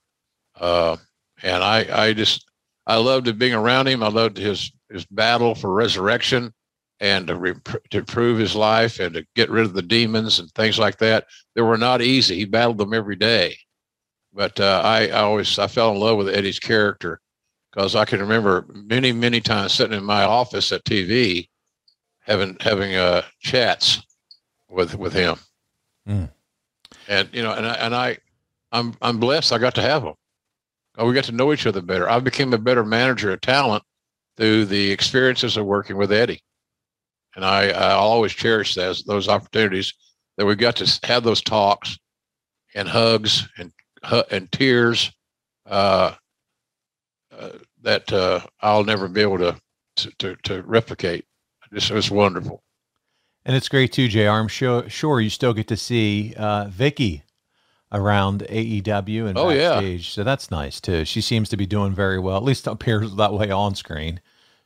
uh, 0.60 0.98
and 1.42 1.64
I 1.64 2.10
I 2.10 2.14
just 2.14 2.46
I 2.86 2.98
loved 2.98 3.40
being 3.40 3.56
around 3.56 3.88
him. 3.88 4.04
I 4.04 4.10
loved 4.10 4.38
his 4.38 4.72
his 4.92 5.04
battle 5.08 5.56
for 5.56 5.74
resurrection 5.74 6.54
and 7.00 7.28
to, 7.28 7.36
re, 7.36 7.54
to 7.92 8.04
prove 8.04 8.40
his 8.40 8.56
life 8.56 9.00
and 9.00 9.14
to 9.14 9.26
get 9.36 9.50
rid 9.50 9.66
of 9.66 9.74
the 9.74 9.82
demons 9.82 10.40
and 10.40 10.50
things 10.52 10.80
like 10.80 10.98
that. 10.98 11.26
They 11.56 11.62
were 11.62 11.78
not 11.78 12.02
easy. 12.02 12.36
He 12.36 12.46
battled 12.46 12.80
them 12.80 12.94
every 12.94 13.16
day 13.16 13.56
but 14.38 14.60
uh, 14.60 14.82
I, 14.86 15.08
I 15.08 15.22
always 15.22 15.58
I 15.58 15.68
fell 15.68 15.92
in 15.92 16.00
love 16.00 16.18
with 16.18 16.30
Eddie's 16.30 16.60
character 16.60 17.20
because 17.72 17.96
I 17.96 18.06
can 18.06 18.22
remember 18.22 18.68
many 18.70 19.12
many 19.12 19.42
times 19.42 19.74
sitting 19.74 19.98
in 19.98 20.06
my 20.06 20.24
office 20.24 20.72
at 20.72 20.86
TV 20.86 21.50
having 22.20 22.56
having 22.62 22.96
uh, 22.96 23.24
chats 23.40 24.02
with 24.70 24.96
with 24.96 25.14
him, 25.14 25.38
mm. 26.08 26.30
and 27.08 27.30
you 27.34 27.42
know, 27.42 27.52
and 27.52 27.66
I, 27.66 27.74
and 27.74 27.96
I 27.96 28.18
I'm 28.72 28.94
I'm 29.02 29.20
blessed 29.20 29.52
I 29.52 29.58
got 29.58 29.76
to 29.76 29.82
have 29.82 30.04
him. 30.04 30.14
Oh, 31.00 31.08
we 31.08 31.16
got 31.16 31.26
to 31.26 31.32
know 31.32 31.52
each 31.52 31.66
other 31.66 31.82
better. 31.82 32.10
I 32.10 32.20
became 32.20 32.54
a 32.54 32.60
better 32.60 32.86
manager 32.86 33.32
of 33.32 33.42
talent 33.42 33.84
through 34.36 34.66
the 34.66 34.92
experiences 34.92 35.58
of 35.58 35.66
working 35.66 35.98
with 35.98 36.12
Eddie, 36.12 36.42
and 37.38 37.46
I 37.46 37.70
I 37.70 37.92
always 37.92 38.34
cherish 38.34 38.76
those 38.76 39.04
those 39.04 39.30
opportunities 39.30 39.94
that 40.36 40.46
we 40.46 40.56
got 40.56 40.76
to 40.78 41.00
have 41.08 41.24
those 41.24 41.42
talks 41.42 41.98
and 42.76 42.90
hugs 42.90 43.48
and 43.58 43.72
and 44.32 44.52
tears 44.52 45.12
uh, 45.68 46.16
uh, 47.38 47.50
that 47.84 48.12
uh, 48.12 48.42
I'll 48.62 48.84
never 48.84 49.08
be 49.08 49.22
able 49.22 49.38
to 49.38 49.56
to, 50.20 50.36
to 50.44 50.62
replicate. 50.64 51.26
This 51.72 51.90
was 51.90 52.12
wonderful. 52.12 52.64
And 53.46 53.56
it's 53.56 53.70
great 53.70 53.94
too, 53.94 54.08
JR. 54.08 54.30
I'm 54.30 54.48
sure, 54.48 54.90
sure 54.90 55.22
you 55.22 55.30
still 55.30 55.54
get 55.54 55.68
to 55.70 55.78
see 55.78 56.34
uh, 56.38 56.66
Vickie 56.66 57.24
around 57.92 58.42
AEW 58.50 59.28
and 59.28 59.38
oh, 59.38 59.50
backstage. 59.50 60.08
Yeah. 60.08 60.14
So 60.14 60.24
that's 60.24 60.52
nice 60.52 60.82
too. 60.82 61.06
She 61.06 61.22
seems 61.22 61.50
to 61.50 61.58
be 61.58 61.66
doing 61.66 61.94
very 61.94 62.20
well, 62.20 62.38
at 62.38 62.44
least 62.44 62.68
appears 62.68 63.16
that 63.16 63.34
way 63.34 63.50
on 63.50 63.76
screen. 63.76 64.20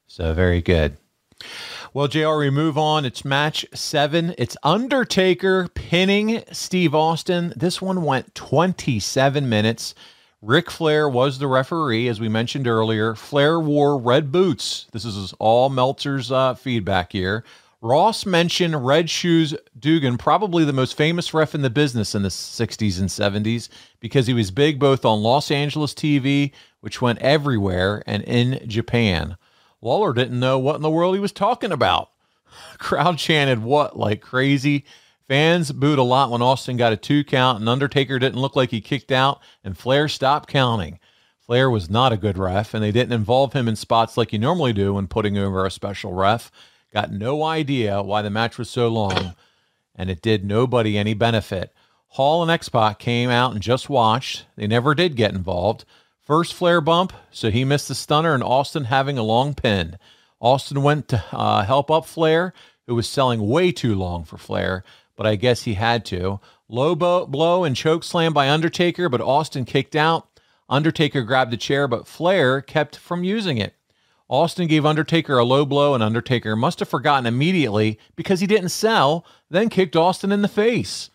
So 0.07 0.34
very 0.34 0.61
good. 0.61 0.98
Well, 1.94 2.08
JR, 2.08 2.38
we 2.38 2.50
move 2.50 2.78
on. 2.78 3.04
It's 3.04 3.26
match 3.26 3.66
seven. 3.74 4.34
It's 4.38 4.56
Undertaker 4.64 5.68
pinning 5.74 6.42
Steve 6.50 6.96
Austin. 6.96 7.52
This 7.58 7.82
one 7.82 8.04
went 8.04 8.34
27 8.34 9.50
minutes. 9.50 9.94
Ric 10.42 10.72
Flair 10.72 11.10
was 11.10 11.38
the 11.38 11.50
referee, 11.50 12.08
as 12.08 12.18
we 12.18 12.30
mentioned 12.30 12.66
earlier. 12.66 13.14
Flair 13.14 13.60
wore 13.60 13.98
red 13.98 14.32
boots. 14.32 14.88
This 14.94 15.04
is 15.04 15.34
all 15.38 15.68
Meltzer's 15.68 16.32
uh, 16.32 16.54
feedback 16.54 17.12
here. 17.12 17.44
Ross 17.82 18.26
mentioned 18.26 18.86
Red 18.86 19.10
Shoes 19.10 19.54
Dugan, 19.78 20.18
probably 20.18 20.64
the 20.64 20.72
most 20.72 20.96
famous 20.96 21.34
ref 21.34 21.54
in 21.54 21.62
the 21.62 21.70
business 21.70 22.16
in 22.16 22.22
the 22.22 22.30
60s 22.30 23.02
and 23.02 23.10
70s, 23.10 23.68
because 24.00 24.28
he 24.28 24.34
was 24.34 24.50
big 24.50 24.80
both 24.80 25.04
on 25.04 25.22
Los 25.22 25.52
Angeles 25.52 25.94
TV, 25.94 26.54
which 26.80 27.02
went 27.02 27.20
everywhere, 27.20 28.02
and 28.06 28.24
in 28.24 28.66
Japan. 28.70 29.36
Lawler 29.82 30.14
didn't 30.14 30.40
know 30.40 30.60
what 30.60 30.76
in 30.76 30.82
the 30.82 30.90
world 30.90 31.16
he 31.16 31.22
was 31.22 31.32
talking 31.32 31.72
about. 31.72 32.10
Crowd 32.78 33.18
chanted 33.18 33.64
what 33.64 33.98
like 33.98 34.22
crazy. 34.22 34.86
Fans 35.28 35.72
booed 35.72 35.99
a 35.99 36.03
lot 36.03 36.30
when 36.30 36.41
Austin 36.41 36.78
got 36.78 36.94
a 36.94 36.98
two 36.98 37.24
count 37.24 37.60
and 37.60 37.70
Undertaker 37.70 38.20
didn't 38.20 38.41
look 38.41 38.56
like 38.56 38.70
he 38.72 38.82
kicked 38.82 39.12
out 39.12 39.40
and 39.64 39.78
Flair 39.78 40.08
stopped 40.08 40.49
counting. 40.49 40.99
Flair 41.45 41.70
was 41.70 41.90
not 41.90 42.12
a 42.12 42.18
good 42.18 42.38
ref 42.38 42.74
and 42.74 42.84
they 42.84 42.91
didn't 42.91 43.14
involve 43.14 43.53
him 43.53 43.68
in 43.68 43.76
spots 43.76 44.18
like 44.18 44.34
you 44.34 44.40
normally 44.40 44.74
do 44.74 44.94
when 44.94 45.08
putting 45.08 45.38
over 45.38 45.66
a 45.66 45.72
special 45.72 46.14
ref. 46.14 46.52
Got 46.94 47.12
no 47.12 47.44
idea 47.44 48.02
why 48.03 48.22
the 48.22 48.30
match 48.30 48.58
was 48.58 48.70
so 48.70 48.90
long 48.90 49.36
and 49.95 50.10
it 50.10 50.22
did 50.22 50.44
nobody 50.44 50.98
any 50.98 51.14
benefit. 51.14 51.74
Hall 52.10 52.41
and 52.41 52.52
X 52.52 52.68
Pac 52.68 52.99
came 52.99 53.30
out 53.30 53.53
and 53.53 53.62
just 53.62 53.90
watched. 53.90 54.45
They 54.58 54.68
never 54.68 54.94
did 54.94 55.16
get 55.16 55.34
involved. 55.34 55.86
First 56.23 56.53
Flair 56.53 56.81
bump, 56.81 57.14
so 57.31 57.49
he 57.49 57.65
missed 57.65 57.88
the 57.88 57.95
stunner, 57.95 58.35
and 58.35 58.43
Austin 58.43 58.85
having 58.85 59.18
a 59.18 59.23
long 59.23 59.56
pin. 59.56 59.98
Austin 60.39 60.84
went 60.84 61.07
to 61.07 61.23
uh, 61.31 61.64
help 61.64 61.89
up 61.89 62.06
Flair, 62.06 62.53
who 62.85 62.93
was 62.93 63.10
selling 63.10 63.48
way 63.48 63.72
too 63.72 63.95
long 63.95 64.23
for 64.23 64.38
Flair, 64.38 64.84
but 65.15 65.26
I 65.26 65.35
guess 65.35 65.64
he 65.64 65.73
had 65.73 66.06
to. 66.06 66.39
Low 66.69 66.95
blow 66.95 67.64
and 67.64 67.76
choke 67.76 68.03
slam 68.03 68.34
by 68.34 68.49
Undertaker, 68.49 69.10
but 69.10 69.19
Austin 69.19 69.65
kicked 69.65 69.95
out. 69.95 70.27
Undertaker 70.69 71.23
grabbed 71.23 71.52
the 71.52 71.57
chair, 71.57 71.88
but 71.88 72.07
Flair 72.07 72.61
kept 72.61 72.95
from 72.95 73.23
using 73.23 73.57
it. 73.57 73.73
Austin 74.30 74.68
gave 74.68 74.85
Undertaker 74.85 75.39
a 75.39 75.43
low 75.43 75.65
blow, 75.65 75.95
and 75.95 76.03
Undertaker 76.03 76.56
must 76.56 76.80
have 76.80 76.88
forgotten 76.88 77.26
immediately 77.26 77.99
because 78.15 78.39
he 78.39 78.48
didn't 78.48 78.69
sell, 78.69 79.26
then 79.49 79.69
kicked 79.69 79.95
Austin 79.95 80.31
in 80.31 80.43
the 80.43 80.48
face. 80.48 81.10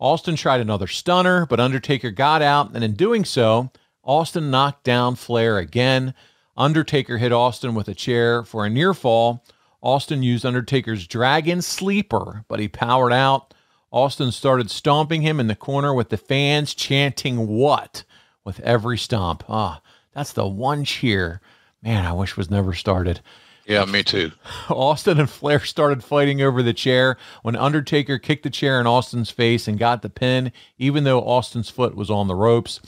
Austin 0.00 0.34
tried 0.34 0.60
another 0.60 0.86
stunner, 0.86 1.44
but 1.44 1.60
Undertaker 1.60 2.10
got 2.10 2.40
out, 2.40 2.74
and 2.74 2.82
in 2.82 2.94
doing 2.94 3.24
so, 3.24 3.70
Austin 4.06 4.50
knocked 4.50 4.84
down 4.84 5.16
Flair 5.16 5.58
again. 5.58 6.14
Undertaker 6.56 7.18
hit 7.18 7.32
Austin 7.32 7.74
with 7.74 7.88
a 7.88 7.94
chair 7.94 8.44
for 8.44 8.64
a 8.64 8.70
near 8.70 8.94
fall. 8.94 9.44
Austin 9.82 10.22
used 10.22 10.46
Undertaker's 10.46 11.06
Dragon 11.06 11.60
Sleeper, 11.60 12.44
but 12.48 12.60
he 12.60 12.68
powered 12.68 13.12
out. 13.12 13.52
Austin 13.90 14.32
started 14.32 14.70
stomping 14.70 15.22
him 15.22 15.38
in 15.38 15.48
the 15.48 15.54
corner 15.54 15.92
with 15.92 16.08
the 16.08 16.16
fans 16.16 16.74
chanting 16.74 17.46
what 17.46 18.04
with 18.44 18.60
every 18.60 18.96
stomp. 18.96 19.44
Ah, 19.48 19.80
that's 20.14 20.32
the 20.32 20.46
one 20.46 20.84
cheer. 20.84 21.40
Man, 21.82 22.06
I 22.06 22.12
wish 22.12 22.36
was 22.36 22.50
never 22.50 22.72
started. 22.72 23.20
Yeah, 23.66 23.84
me 23.84 24.02
too. 24.02 24.30
Austin 24.70 25.18
and 25.18 25.28
Flair 25.28 25.60
started 25.60 26.04
fighting 26.04 26.40
over 26.40 26.62
the 26.62 26.72
chair 26.72 27.16
when 27.42 27.56
Undertaker 27.56 28.18
kicked 28.18 28.44
the 28.44 28.50
chair 28.50 28.80
in 28.80 28.86
Austin's 28.86 29.30
face 29.30 29.66
and 29.66 29.78
got 29.78 30.02
the 30.02 30.08
pin, 30.08 30.52
even 30.78 31.04
though 31.04 31.20
Austin's 31.20 31.70
foot 31.70 31.96
was 31.96 32.10
on 32.10 32.28
the 32.28 32.34
ropes. 32.34 32.80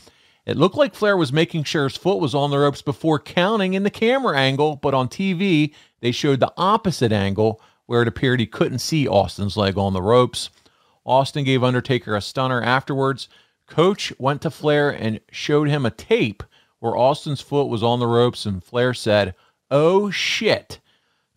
It 0.48 0.56
looked 0.56 0.76
like 0.76 0.94
Flair 0.94 1.14
was 1.14 1.30
making 1.30 1.64
sure 1.64 1.84
his 1.84 1.98
foot 1.98 2.20
was 2.20 2.34
on 2.34 2.50
the 2.50 2.58
ropes 2.58 2.80
before 2.80 3.18
counting 3.18 3.74
in 3.74 3.82
the 3.82 3.90
camera 3.90 4.38
angle, 4.38 4.76
but 4.76 4.94
on 4.94 5.06
TV, 5.06 5.74
they 6.00 6.10
showed 6.10 6.40
the 6.40 6.54
opposite 6.56 7.12
angle 7.12 7.60
where 7.84 8.00
it 8.00 8.08
appeared 8.08 8.40
he 8.40 8.46
couldn't 8.46 8.78
see 8.78 9.06
Austin's 9.06 9.58
leg 9.58 9.76
on 9.76 9.92
the 9.92 10.00
ropes. 10.00 10.48
Austin 11.04 11.44
gave 11.44 11.62
Undertaker 11.62 12.16
a 12.16 12.22
stunner 12.22 12.62
afterwards. 12.62 13.28
Coach 13.66 14.10
went 14.18 14.40
to 14.40 14.50
Flair 14.50 14.88
and 14.88 15.20
showed 15.30 15.68
him 15.68 15.84
a 15.84 15.90
tape 15.90 16.42
where 16.78 16.96
Austin's 16.96 17.42
foot 17.42 17.66
was 17.66 17.82
on 17.82 18.00
the 18.00 18.06
ropes, 18.06 18.46
and 18.46 18.64
Flair 18.64 18.94
said, 18.94 19.34
Oh 19.70 20.10
shit. 20.10 20.80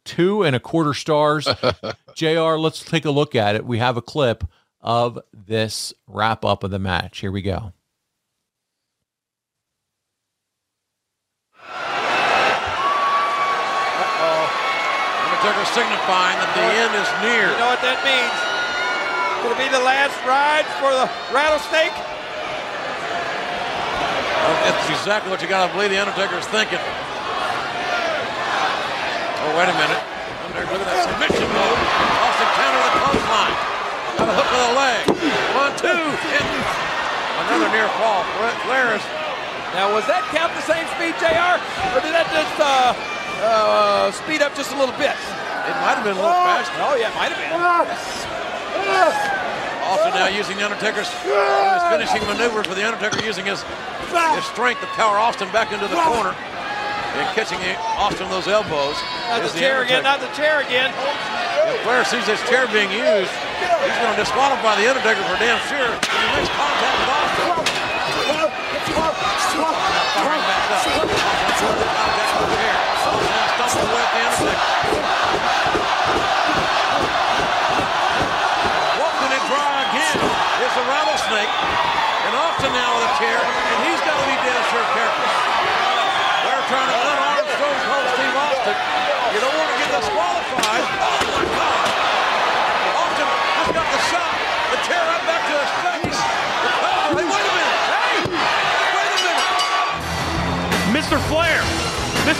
Two 0.05 0.41
and 0.41 0.55
a 0.55 0.59
quarter 0.61 0.93
stars. 0.93 1.49
JR, 2.15 2.55
let's 2.55 2.81
take 2.81 3.03
a 3.03 3.11
look 3.11 3.35
at 3.35 3.55
it. 3.57 3.65
We 3.65 3.79
have 3.79 3.97
a 3.97 4.01
clip 4.01 4.45
of 4.79 5.19
this 5.33 5.93
wrap 6.07 6.45
up 6.45 6.63
of 6.63 6.71
the 6.71 6.79
match. 6.79 7.19
Here 7.19 7.31
we 7.31 7.41
go. 7.41 7.73
Undertaker 15.41 15.65
signifying 15.73 16.37
that 16.37 16.53
the 16.53 16.61
end 16.61 16.93
is 16.93 17.09
near. 17.25 17.49
You 17.49 17.57
know 17.57 17.73
what 17.73 17.81
that 17.81 17.97
means? 18.05 18.37
Could 19.41 19.57
it 19.57 19.61
be 19.61 19.69
the 19.73 19.81
last 19.81 20.13
ride 20.21 20.69
for 20.77 20.93
the 20.93 21.09
rattlesnake? 21.33 21.93
That's 24.61 24.85
exactly 24.93 25.33
what 25.33 25.41
you 25.41 25.49
got 25.49 25.65
to 25.65 25.73
believe 25.73 25.89
the 25.89 25.97
Undertaker 25.97 26.37
is 26.37 26.45
thinking. 26.53 26.77
Oh, 29.41 29.57
wait 29.57 29.65
a 29.65 29.73
minute. 29.73 30.01
Undertaker, 30.45 30.77
look 30.77 30.85
at 30.85 30.93
that 30.93 31.09
submission 31.09 31.49
move. 31.49 31.77
Austin 32.21 32.49
counter 32.53 32.81
the 32.85 32.93
clothesline. 33.01 33.57
Got 34.21 34.29
a 34.29 34.35
hook 34.37 34.45
of 34.45 34.61
the 34.61 34.77
leg. 34.77 35.01
One, 35.57 35.73
two, 35.73 35.89
and 35.89 36.45
another 37.49 37.69
near 37.73 37.89
fall. 37.97 38.21
Flair 38.69 38.93
is 38.93 39.05
Now, 39.71 39.87
was 39.95 40.03
that 40.11 40.27
count 40.35 40.51
the 40.51 40.65
same 40.67 40.83
speed, 40.99 41.15
JR? 41.23 41.55
Or 41.95 42.03
did 42.03 42.11
that 42.11 42.27
just 42.35 42.55
uh, 42.59 42.91
uh, 43.39 44.11
speed 44.11 44.43
up 44.43 44.51
just 44.51 44.75
a 44.75 44.77
little 44.77 44.95
bit? 44.99 45.15
It 45.15 45.75
might 45.79 45.95
have 45.95 46.03
been 46.03 46.17
a 46.17 46.21
little 46.21 46.43
faster. 46.43 46.75
Oh, 46.83 46.99
yeah, 46.99 47.07
it 47.07 47.15
might 47.15 47.31
have 47.31 47.39
been. 47.39 47.55
Austin 49.91 50.11
now 50.15 50.27
using 50.27 50.55
the 50.59 50.63
Undertaker's 50.63 51.07
his 51.23 51.83
finishing 51.91 52.23
maneuver 52.27 52.63
for 52.63 52.75
the 52.75 52.83
Undertaker 52.83 53.23
using 53.23 53.47
his, 53.47 53.63
his 54.35 54.45
strength 54.51 54.79
to 54.83 54.87
power 54.95 55.19
Austin 55.19 55.51
back 55.51 55.71
into 55.71 55.87
the 55.87 55.99
corner 55.99 56.35
and 57.15 57.27
catching 57.35 57.59
Austin 57.99 58.27
those 58.31 58.47
elbows. 58.47 58.95
Not 59.27 59.43
is 59.43 59.51
the 59.53 59.59
chair 59.59 59.83
again, 59.83 60.03
not 60.03 60.19
the 60.19 60.31
chair 60.31 60.63
again. 60.63 60.91
If 61.67 61.83
Flair 61.83 62.03
sees 62.07 62.25
this 62.25 62.39
chair 62.47 62.67
being 62.71 62.91
used, 62.91 63.31
he's 63.83 63.97
going 63.99 64.15
to 64.15 64.19
disqualify 64.19 64.79
the 64.79 64.87
Undertaker 64.87 65.23
for 65.27 65.35
damn 65.39 65.59
sure. 65.67 65.91
He 65.91 66.27
makes 66.39 66.51
contact 66.55 67.10
Firing 70.13 70.41
back 70.41 70.71
up. 70.71 72.01
Austin 73.61 73.87
contact 73.87 73.87
with 73.87 74.41
the. 74.41 74.80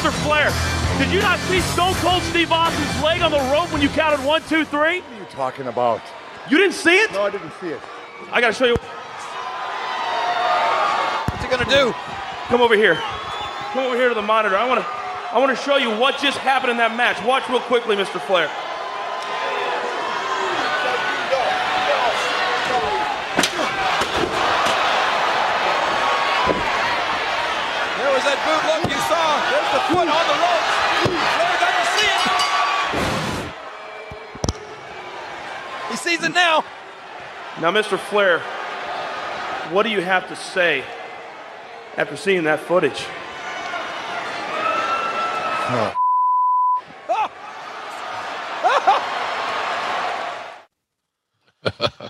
Mr. 0.01 0.09
Flair, 0.25 0.49
did 0.97 1.13
you 1.13 1.21
not 1.21 1.37
see 1.41 1.61
Stone 1.61 1.93
Cold 2.01 2.23
Steve 2.23 2.51
Austin's 2.51 3.03
leg 3.03 3.21
on 3.21 3.29
the 3.29 3.37
rope 3.53 3.71
when 3.71 3.83
you 3.83 3.89
counted 3.89 4.19
one, 4.25 4.41
two, 4.49 4.65
three? 4.65 5.01
What 5.01 5.13
are 5.13 5.19
you 5.19 5.25
talking 5.29 5.67
about? 5.67 6.01
You 6.49 6.57
didn't 6.57 6.73
see 6.73 6.97
it? 6.97 7.11
No, 7.11 7.21
I 7.21 7.29
didn't 7.29 7.51
see 7.61 7.67
it. 7.67 7.79
I 8.31 8.41
gotta 8.41 8.51
show 8.51 8.65
you. 8.65 8.75
What's 11.29 11.43
he 11.43 11.49
gonna 11.51 11.69
do? 11.69 11.93
Come 12.47 12.61
over 12.61 12.75
here. 12.75 12.95
Come 13.73 13.85
over 13.85 13.95
here 13.95 14.09
to 14.09 14.15
the 14.15 14.23
monitor. 14.23 14.57
I 14.57 14.67
wanna, 14.67 14.83
I 15.33 15.37
wanna 15.37 15.55
show 15.55 15.77
you 15.77 15.91
what 15.91 16.17
just 16.17 16.39
happened 16.39 16.71
in 16.71 16.77
that 16.77 16.97
match. 16.97 17.23
Watch 17.23 17.47
real 17.47 17.59
quickly, 17.59 17.95
Mr. 17.95 18.19
Flair. 18.19 18.49
There 28.01 28.09
was 28.09 28.25
that 28.25 28.41
boot 28.41 28.65
look 28.65 28.81
you 28.89 28.97
saw. 29.05 29.39
There's 29.53 29.71
the 29.71 29.83
foot 30.01 30.09
on 30.09 30.27
the 30.27 30.33
ropes. 30.33 30.73
Flair 31.35 31.57
doesn't 31.61 31.89
see 31.97 32.09
it. 32.09 32.21
He 35.91 35.95
sees 35.97 36.23
it 36.23 36.33
now. 36.33 36.63
Now, 37.59 37.71
Mr. 37.71 37.99
Flair, 37.99 38.39
what 39.71 39.83
do 39.83 39.89
you 39.89 40.01
have 40.01 40.27
to 40.29 40.35
say 40.35 40.83
after 41.97 42.17
seeing 42.17 42.45
that 42.45 42.61
footage? 42.61 43.05
a 51.63 52.01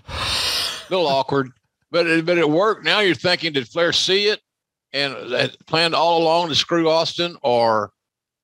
little 0.89 1.07
awkward, 1.07 1.51
but 1.91 2.07
it, 2.07 2.26
but 2.26 2.38
it 2.38 2.49
worked. 2.49 2.85
Now 2.85 3.01
you're 3.01 3.15
thinking, 3.15 3.53
did 3.53 3.68
Flair 3.68 3.91
see 3.91 4.27
it 4.27 4.39
and 4.93 5.55
planned 5.68 5.95
all 5.95 6.22
along 6.22 6.49
to 6.49 6.55
screw 6.55 6.89
Austin, 6.89 7.38
or 7.41 7.91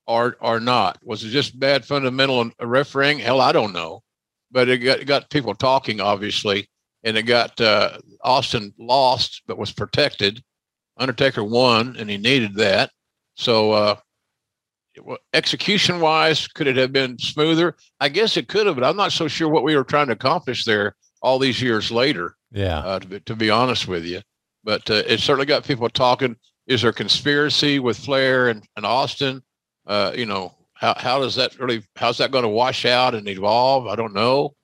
or 0.06 0.38
or 0.40 0.60
not? 0.60 0.98
Was 1.04 1.24
it 1.24 1.30
just 1.30 1.60
bad 1.60 1.86
fundamental 1.86 2.50
refereeing? 2.62 3.20
Hell, 3.20 3.42
I 3.42 3.52
don't 3.52 3.74
know. 3.74 4.02
But 4.52 4.70
it 4.70 4.78
got, 4.78 5.00
it 5.00 5.06
got 5.06 5.30
people 5.30 5.54
talking, 5.54 6.00
obviously, 6.00 6.70
and 7.04 7.18
it 7.18 7.24
got 7.24 7.60
uh, 7.60 7.98
Austin 8.24 8.74
lost, 8.80 9.42
but 9.46 9.58
was 9.58 9.74
protected. 9.74 10.42
Undertaker 10.98 11.44
won, 11.44 11.96
and 12.00 12.10
he 12.10 12.18
needed 12.18 12.56
that. 12.56 12.92
So, 13.36 13.72
uh, 13.72 13.96
execution 15.34 16.00
wise, 16.00 16.48
could 16.48 16.68
it 16.68 16.78
have 16.78 16.92
been 16.92 17.20
smoother? 17.20 17.76
I 18.00 18.10
guess 18.10 18.38
it 18.38 18.48
could 18.48 18.66
have, 18.68 18.76
but 18.76 18.84
I'm 18.84 18.96
not 18.96 19.12
so 19.12 19.28
sure 19.28 19.50
what 19.50 19.64
we 19.64 19.76
were 19.76 19.84
trying 19.84 20.08
to 20.08 20.14
accomplish 20.14 20.66
there 20.66 20.96
all 21.22 21.40
these 21.40 21.62
years 21.62 21.92
later. 21.92 22.36
Yeah. 22.52 22.80
Uh, 22.80 23.00
to, 23.00 23.08
be, 23.08 23.20
to 23.20 23.36
be 23.36 23.50
honest 23.50 23.88
with 23.88 24.06
you, 24.06 24.22
but 24.68 24.90
uh, 24.90 25.02
it 25.08 25.22
certainly 25.22 25.46
got 25.46 25.64
people 25.64 25.88
talking. 25.88 26.36
Is 26.68 26.82
there 26.82 26.92
conspiracy 26.92 27.80
with 27.80 27.98
Flair 27.98 28.50
and, 28.50 28.68
and 28.76 28.86
Austin? 28.86 29.42
Uh, 29.88 30.12
you 30.14 30.26
know, 30.26 30.54
how, 30.74 30.94
how 30.98 31.20
does 31.20 31.36
that 31.36 31.58
really, 31.58 31.82
how's 31.96 32.18
that 32.18 32.32
going 32.32 32.44
to 32.44 32.50
wash 32.50 32.84
out 32.84 33.16
and 33.16 33.30
evolve? 33.30 33.88
I 33.88 33.96
don't 33.96 34.14
know. 34.14 34.56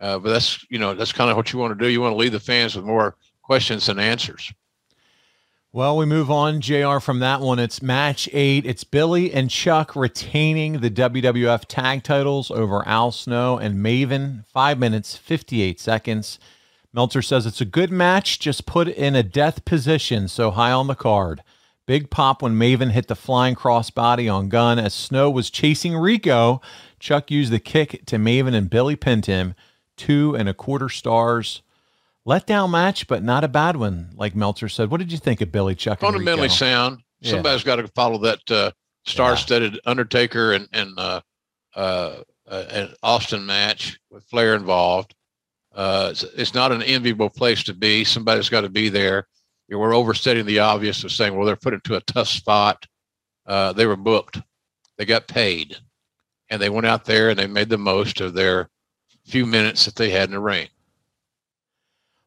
Uh, 0.00 0.18
but 0.18 0.30
that's, 0.30 0.66
you 0.70 0.80
know, 0.80 0.92
that's 0.92 1.12
kind 1.12 1.30
of 1.30 1.36
what 1.36 1.52
you 1.52 1.60
want 1.60 1.78
to 1.78 1.82
do. 1.82 1.88
You 1.88 2.00
want 2.00 2.14
to 2.14 2.16
leave 2.16 2.32
the 2.32 2.40
fans 2.40 2.74
with 2.74 2.84
more 2.84 3.14
questions 3.42 3.86
than 3.86 4.00
answers. 4.00 4.52
Well, 5.72 5.96
we 5.96 6.04
move 6.04 6.32
on, 6.32 6.60
JR, 6.60 6.98
from 6.98 7.20
that 7.20 7.40
one. 7.40 7.60
It's 7.60 7.80
match 7.80 8.28
eight. 8.32 8.66
It's 8.66 8.82
Billy 8.82 9.32
and 9.32 9.48
Chuck 9.48 9.94
retaining 9.94 10.80
the 10.80 10.90
WWF 10.90 11.66
tag 11.68 12.02
titles 12.02 12.50
over 12.50 12.86
Al 12.88 13.12
Snow 13.12 13.58
and 13.58 13.76
Maven. 13.76 14.46
Five 14.46 14.80
minutes, 14.80 15.16
58 15.16 15.78
seconds. 15.78 16.40
Meltzer 16.94 17.22
says 17.22 17.44
it's 17.44 17.60
a 17.60 17.66
good 17.66 17.90
match, 17.90 18.38
just 18.38 18.66
put 18.66 18.86
in 18.86 19.16
a 19.16 19.24
death 19.24 19.64
position, 19.64 20.28
so 20.28 20.52
high 20.52 20.70
on 20.70 20.86
the 20.86 20.94
card. 20.94 21.42
Big 21.86 22.08
pop 22.08 22.40
when 22.40 22.54
Maven 22.54 22.92
hit 22.92 23.08
the 23.08 23.16
flying 23.16 23.56
crossbody 23.56 24.32
on 24.32 24.48
Gunn 24.48 24.78
as 24.78 24.94
Snow 24.94 25.28
was 25.28 25.50
chasing 25.50 25.96
Rico. 25.96 26.62
Chuck 27.00 27.30
used 27.30 27.52
the 27.52 27.58
kick 27.58 28.06
to 28.06 28.16
Maven 28.16 28.54
and 28.54 28.70
Billy 28.70 28.94
pinned 28.96 29.26
him. 29.26 29.54
Two 29.96 30.34
and 30.34 30.48
a 30.48 30.54
quarter 30.54 30.88
stars. 30.88 31.62
Letdown 32.26 32.70
match, 32.70 33.06
but 33.06 33.22
not 33.22 33.44
a 33.44 33.48
bad 33.48 33.76
one, 33.76 34.10
like 34.14 34.34
Meltzer 34.34 34.68
said. 34.68 34.90
What 34.90 34.98
did 34.98 35.12
you 35.12 35.18
think 35.18 35.40
of 35.40 35.52
Billy 35.52 35.74
Chuck? 35.74 36.00
Fundamentally 36.00 36.48
sound. 36.48 37.02
Yeah. 37.20 37.32
Somebody's 37.32 37.64
got 37.64 37.76
to 37.76 37.88
follow 37.88 38.18
that 38.18 38.50
uh, 38.50 38.70
star-studded 39.04 39.80
Undertaker 39.84 40.52
and 40.52 40.68
and 40.72 40.98
uh, 40.98 41.20
uh, 41.74 42.22
uh, 42.48 42.64
and 42.70 42.94
Austin 43.02 43.44
match 43.44 43.98
with 44.10 44.24
Flair 44.24 44.54
involved. 44.54 45.14
Uh, 45.74 46.14
it's, 46.36 46.54
not 46.54 46.70
an 46.70 46.82
enviable 46.82 47.28
place 47.28 47.64
to 47.64 47.74
be. 47.74 48.04
Somebody's 48.04 48.48
got 48.48 48.60
to 48.60 48.68
be 48.68 48.88
there. 48.88 49.26
You 49.68 49.76
know, 49.76 49.80
we're 49.80 49.96
overstating 49.96 50.46
the 50.46 50.60
obvious 50.60 51.02
of 51.02 51.10
saying, 51.10 51.34
well, 51.34 51.46
they're 51.46 51.56
put 51.56 51.74
into 51.74 51.96
a 51.96 52.00
tough 52.02 52.28
spot. 52.28 52.86
Uh, 53.46 53.72
they 53.72 53.86
were 53.86 53.96
booked. 53.96 54.40
They 54.96 55.04
got 55.04 55.26
paid, 55.26 55.76
and 56.48 56.62
they 56.62 56.70
went 56.70 56.86
out 56.86 57.04
there 57.04 57.30
and 57.30 57.38
they 57.38 57.48
made 57.48 57.68
the 57.68 57.78
most 57.78 58.20
of 58.20 58.34
their 58.34 58.70
few 59.24 59.46
minutes 59.46 59.84
that 59.86 59.96
they 59.96 60.10
had 60.10 60.24
in 60.24 60.30
the 60.30 60.40
ring. 60.40 60.68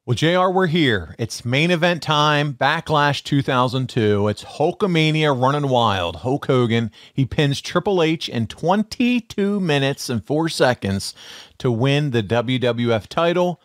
Well, 0.07 0.15
JR, 0.15 0.49
we're 0.49 0.67
here. 0.67 1.15
It's 1.19 1.43
main 1.43 1.69
event 1.69 2.01
time, 2.01 2.53
Backlash 2.53 3.23
2002. 3.23 4.29
It's 4.29 4.45
Hulkamania 4.45 5.37
running 5.37 5.69
wild. 5.69 6.17
Hulk 6.17 6.45
Hogan, 6.45 6.91
he 7.13 7.25
pins 7.25 7.59
Triple 7.59 8.01
H 8.01 8.29
in 8.29 8.47
22 8.47 9.59
minutes 9.59 10.09
and 10.09 10.25
4 10.25 10.47
seconds 10.47 11.13
to 11.59 11.71
win 11.71 12.11
the 12.11 12.23
WWF 12.23 13.07
title. 13.07 13.61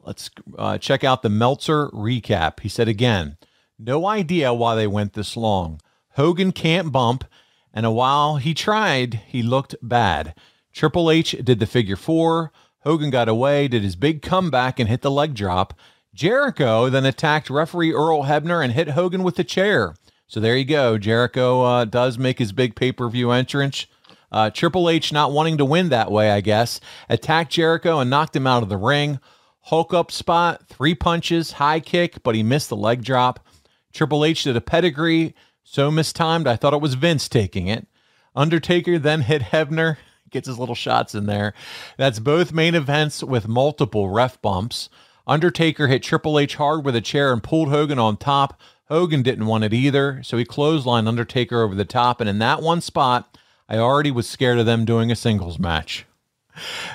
Let's 0.00 0.30
uh, 0.56 0.78
check 0.78 1.04
out 1.04 1.22
the 1.22 1.28
Meltzer 1.28 1.88
recap. 1.88 2.60
He 2.60 2.68
said 2.68 2.88
again, 2.88 3.36
no 3.78 4.06
idea 4.06 4.54
why 4.54 4.74
they 4.74 4.86
went 4.86 5.12
this 5.12 5.36
long. 5.36 5.80
Hogan 6.16 6.52
can't 6.52 6.90
bump, 6.90 7.24
and 7.72 7.86
a 7.86 7.90
while 7.90 8.36
he 8.36 8.54
tried, 8.54 9.22
he 9.26 9.42
looked 9.42 9.76
bad. 9.82 10.34
Triple 10.72 11.10
H 11.10 11.36
did 11.42 11.60
the 11.60 11.66
figure 11.66 11.96
four. 11.96 12.52
Hogan 12.80 13.10
got 13.10 13.28
away, 13.28 13.68
did 13.68 13.82
his 13.82 13.96
big 13.96 14.22
comeback, 14.22 14.80
and 14.80 14.88
hit 14.88 15.02
the 15.02 15.10
leg 15.10 15.34
drop. 15.34 15.74
Jericho 16.14 16.88
then 16.88 17.04
attacked 17.04 17.50
referee 17.50 17.92
Earl 17.92 18.24
Hebner 18.24 18.64
and 18.64 18.72
hit 18.72 18.90
Hogan 18.90 19.22
with 19.22 19.36
the 19.36 19.44
chair. 19.44 19.94
So 20.26 20.40
there 20.40 20.56
you 20.56 20.64
go. 20.64 20.98
Jericho 20.98 21.62
uh, 21.62 21.84
does 21.84 22.18
make 22.18 22.38
his 22.38 22.52
big 22.52 22.74
pay 22.74 22.92
per 22.92 23.08
view 23.08 23.30
entrance. 23.30 23.86
Uh, 24.30 24.50
Triple 24.50 24.90
H, 24.90 25.12
not 25.12 25.32
wanting 25.32 25.58
to 25.58 25.64
win 25.64 25.88
that 25.88 26.10
way, 26.10 26.30
I 26.30 26.40
guess, 26.40 26.80
attacked 27.08 27.52
Jericho 27.52 27.98
and 27.98 28.10
knocked 28.10 28.36
him 28.36 28.46
out 28.46 28.62
of 28.62 28.68
the 28.68 28.76
ring. 28.76 29.20
Hulk 29.62 29.92
up 29.92 30.10
spot, 30.10 30.66
three 30.68 30.94
punches, 30.94 31.52
high 31.52 31.80
kick, 31.80 32.22
but 32.22 32.34
he 32.34 32.42
missed 32.42 32.68
the 32.68 32.76
leg 32.76 33.02
drop. 33.04 33.46
Triple 33.92 34.24
H 34.24 34.44
did 34.44 34.56
a 34.56 34.60
pedigree, 34.60 35.34
so 35.64 35.90
mistimed, 35.90 36.46
I 36.46 36.56
thought 36.56 36.74
it 36.74 36.80
was 36.80 36.94
Vince 36.94 37.28
taking 37.28 37.66
it. 37.66 37.86
Undertaker 38.34 38.98
then 38.98 39.22
hit 39.22 39.42
Hebner, 39.42 39.96
gets 40.30 40.46
his 40.46 40.58
little 40.58 40.74
shots 40.74 41.14
in 41.14 41.26
there. 41.26 41.54
That's 41.96 42.18
both 42.18 42.52
main 42.52 42.74
events 42.74 43.22
with 43.22 43.48
multiple 43.48 44.08
ref 44.08 44.40
bumps. 44.40 44.88
Undertaker 45.26 45.88
hit 45.88 46.02
Triple 46.02 46.38
H 46.38 46.54
hard 46.54 46.84
with 46.84 46.96
a 46.96 47.00
chair 47.02 47.32
and 47.32 47.42
pulled 47.42 47.68
Hogan 47.68 47.98
on 47.98 48.16
top. 48.16 48.58
Hogan 48.88 49.22
didn't 49.22 49.46
want 49.46 49.64
it 49.64 49.74
either, 49.74 50.22
so 50.22 50.38
he 50.38 50.44
clotheslined 50.46 51.06
Undertaker 51.06 51.62
over 51.62 51.74
the 51.74 51.84
top. 51.84 52.20
And 52.20 52.30
in 52.30 52.38
that 52.38 52.62
one 52.62 52.80
spot, 52.80 53.36
I 53.68 53.76
already 53.78 54.10
was 54.10 54.28
scared 54.28 54.58
of 54.58 54.66
them 54.66 54.84
doing 54.84 55.10
a 55.10 55.16
singles 55.16 55.58
match. 55.58 56.06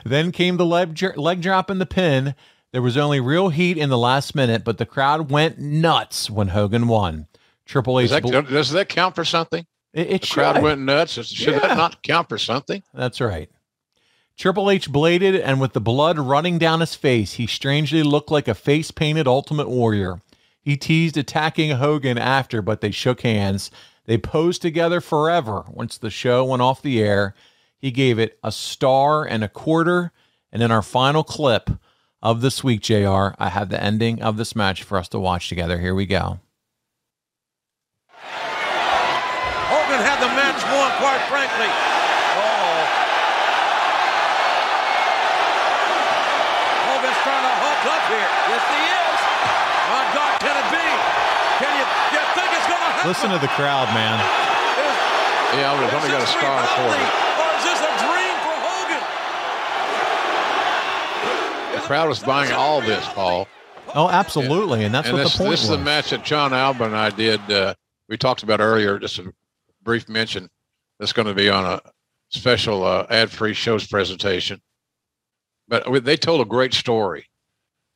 Then 0.04 0.32
came 0.32 0.58
the 0.58 0.66
leg, 0.66 1.02
leg 1.18 1.41
drop 1.41 1.70
and 1.70 1.80
the 1.80 1.86
pin. 1.86 2.36
There 2.72 2.82
was 2.82 2.98
only 2.98 3.20
real 3.20 3.50
heat 3.50 3.78
in 3.78 3.90
the 3.90 3.98
last 3.98 4.34
minute, 4.36 4.64
but 4.64 4.78
the 4.80 4.86
crowd 4.86 5.30
went 5.30 5.60
nuts 5.60 6.30
when 6.30 6.50
Hogan 6.50 6.88
won. 6.88 7.28
Triple 7.66 8.00
H. 8.00 8.10
Does 8.10 8.22
that, 8.32 8.48
does 8.50 8.70
that 8.72 8.90
count 8.90 9.16
for 9.16 9.24
something? 9.24 9.66
It, 9.94 10.10
it 10.10 10.22
the 10.22 10.28
crowd 10.28 10.62
went 10.62 10.82
nuts. 10.82 11.14
Should 11.14 11.54
Yeah. 11.54 11.60
that 11.60 11.78
not 11.78 12.02
count 12.04 12.28
for 12.30 12.38
something? 12.38 12.82
That's 12.94 13.22
right. 13.22 13.50
Triple 14.36 14.72
H 14.72 14.91
bladed, 14.91 15.36
and 15.36 15.62
with 15.62 15.74
the 15.74 15.80
blood 15.80 16.18
running 16.18 16.58
down 16.58 16.80
his 16.80 16.95
face, 16.95 17.34
he 17.34 17.45
strangely 17.45 18.02
looked 18.02 18.32
like 18.32 18.48
a 18.48 18.56
face 18.56 18.90
painted 18.90 19.28
Ultimate 19.28 19.70
Warrior. 19.70 20.22
He 20.60 20.76
teased 20.76 21.18
attacking 21.18 21.72
Hogan 21.72 22.18
after, 22.18 22.62
but 22.64 22.82
they 22.82 22.90
shook 22.91 23.22
hands. 23.22 23.70
They 24.06 24.18
posed 24.18 24.62
together 24.62 25.00
forever 25.00 25.64
once 25.70 25.98
the 25.98 26.10
show 26.10 26.44
went 26.44 26.62
off 26.62 26.82
the 26.82 27.02
air. 27.02 27.34
He 27.78 27.92
gave 27.92 28.20
it 28.20 28.38
a 28.44 28.52
star 28.52 29.26
and 29.26 29.44
a 29.44 29.50
quarter. 29.50 30.12
And 30.52 30.62
in 30.62 30.72
our 30.72 30.82
final 30.82 31.24
clip 31.24 31.70
of 32.22 32.42
this 32.42 32.64
week, 32.64 32.82
JR, 32.82 33.36
I 33.40 33.50
have 33.50 33.70
the 33.70 33.82
ending 33.82 34.22
of 34.22 34.38
this 34.38 34.56
match 34.56 34.84
for 34.84 34.98
us 34.98 35.08
to 35.10 35.20
watch 35.20 35.50
together. 35.50 35.80
Here 35.80 35.96
we 35.96 36.06
go. 36.06 36.40
Hogan 39.72 40.00
had 40.04 40.20
the 40.20 40.32
match 40.36 40.62
won, 40.68 40.92
quite 41.00 41.24
frankly. 41.32 41.68
Oh. 41.68 42.80
Hogan's 46.92 47.20
trying 47.24 47.46
to 47.48 47.56
hook 47.56 47.84
up 47.88 48.04
here. 48.12 48.30
Yes, 48.52 48.64
he 48.68 48.82
is. 48.84 49.20
My 49.92 50.04
God, 50.12 50.34
can 50.44 50.56
it 50.60 50.68
be? 50.72 50.88
Can 51.60 51.72
you, 51.80 51.86
you 52.16 52.22
think 52.36 52.50
it's 52.52 52.68
going 52.68 52.80
to 52.80 52.86
happen? 52.86 52.93
Listen 53.06 53.30
to 53.32 53.38
the 53.40 53.50
crowd, 53.50 53.88
man. 53.94 54.18
Yeah, 55.60 55.76
but 55.76 55.84
it's 55.84 55.94
only 55.94 56.08
got 56.08 56.24
a 56.24 56.28
star 56.28 56.56
and 56.58 56.66
a 56.66 56.72
quarter. 56.74 57.04
Or 57.44 57.52
is 57.58 57.64
this 57.68 57.82
a 57.82 57.92
dream 58.00 58.36
for 58.46 58.56
Hogan? 58.64 59.04
The 61.76 61.82
crowd 61.86 62.08
was 62.08 62.20
buying 62.20 62.54
all 62.54 62.80
this, 62.82 63.06
Paul. 63.10 63.48
Oh, 63.94 64.10
absolutely. 64.10 64.86
And 64.86 64.96
that's 64.96 65.10
and 65.10 65.18
what 65.18 65.24
this, 65.24 65.34
the 65.34 65.38
point 65.38 65.52
this 65.52 65.62
was. 65.64 65.70
is 65.72 65.78
the 65.78 65.84
match 65.84 66.12
that 66.12 66.24
John 66.24 66.54
Alba 66.54 66.86
and 66.86 66.96
I 66.96 67.10
did. 67.10 67.42
Uh, 67.52 67.76
we 68.08 68.18
talked 68.18 68.42
about 68.42 68.62
earlier. 68.62 68.98
Just 69.00 69.20
a 69.20 69.34
brief 69.84 70.08
mention. 70.08 70.50
That's 70.98 71.12
going 71.14 71.28
to 71.28 71.34
be 71.34 71.50
on 71.50 71.66
a 71.66 71.82
special 72.30 72.86
uh, 72.86 73.06
ad-free 73.10 73.54
shows 73.54 73.86
presentation. 73.86 74.62
But 75.68 75.92
we- 75.92 76.00
they 76.00 76.16
told 76.16 76.40
a 76.40 76.46
great 76.46 76.74
story, 76.74 77.28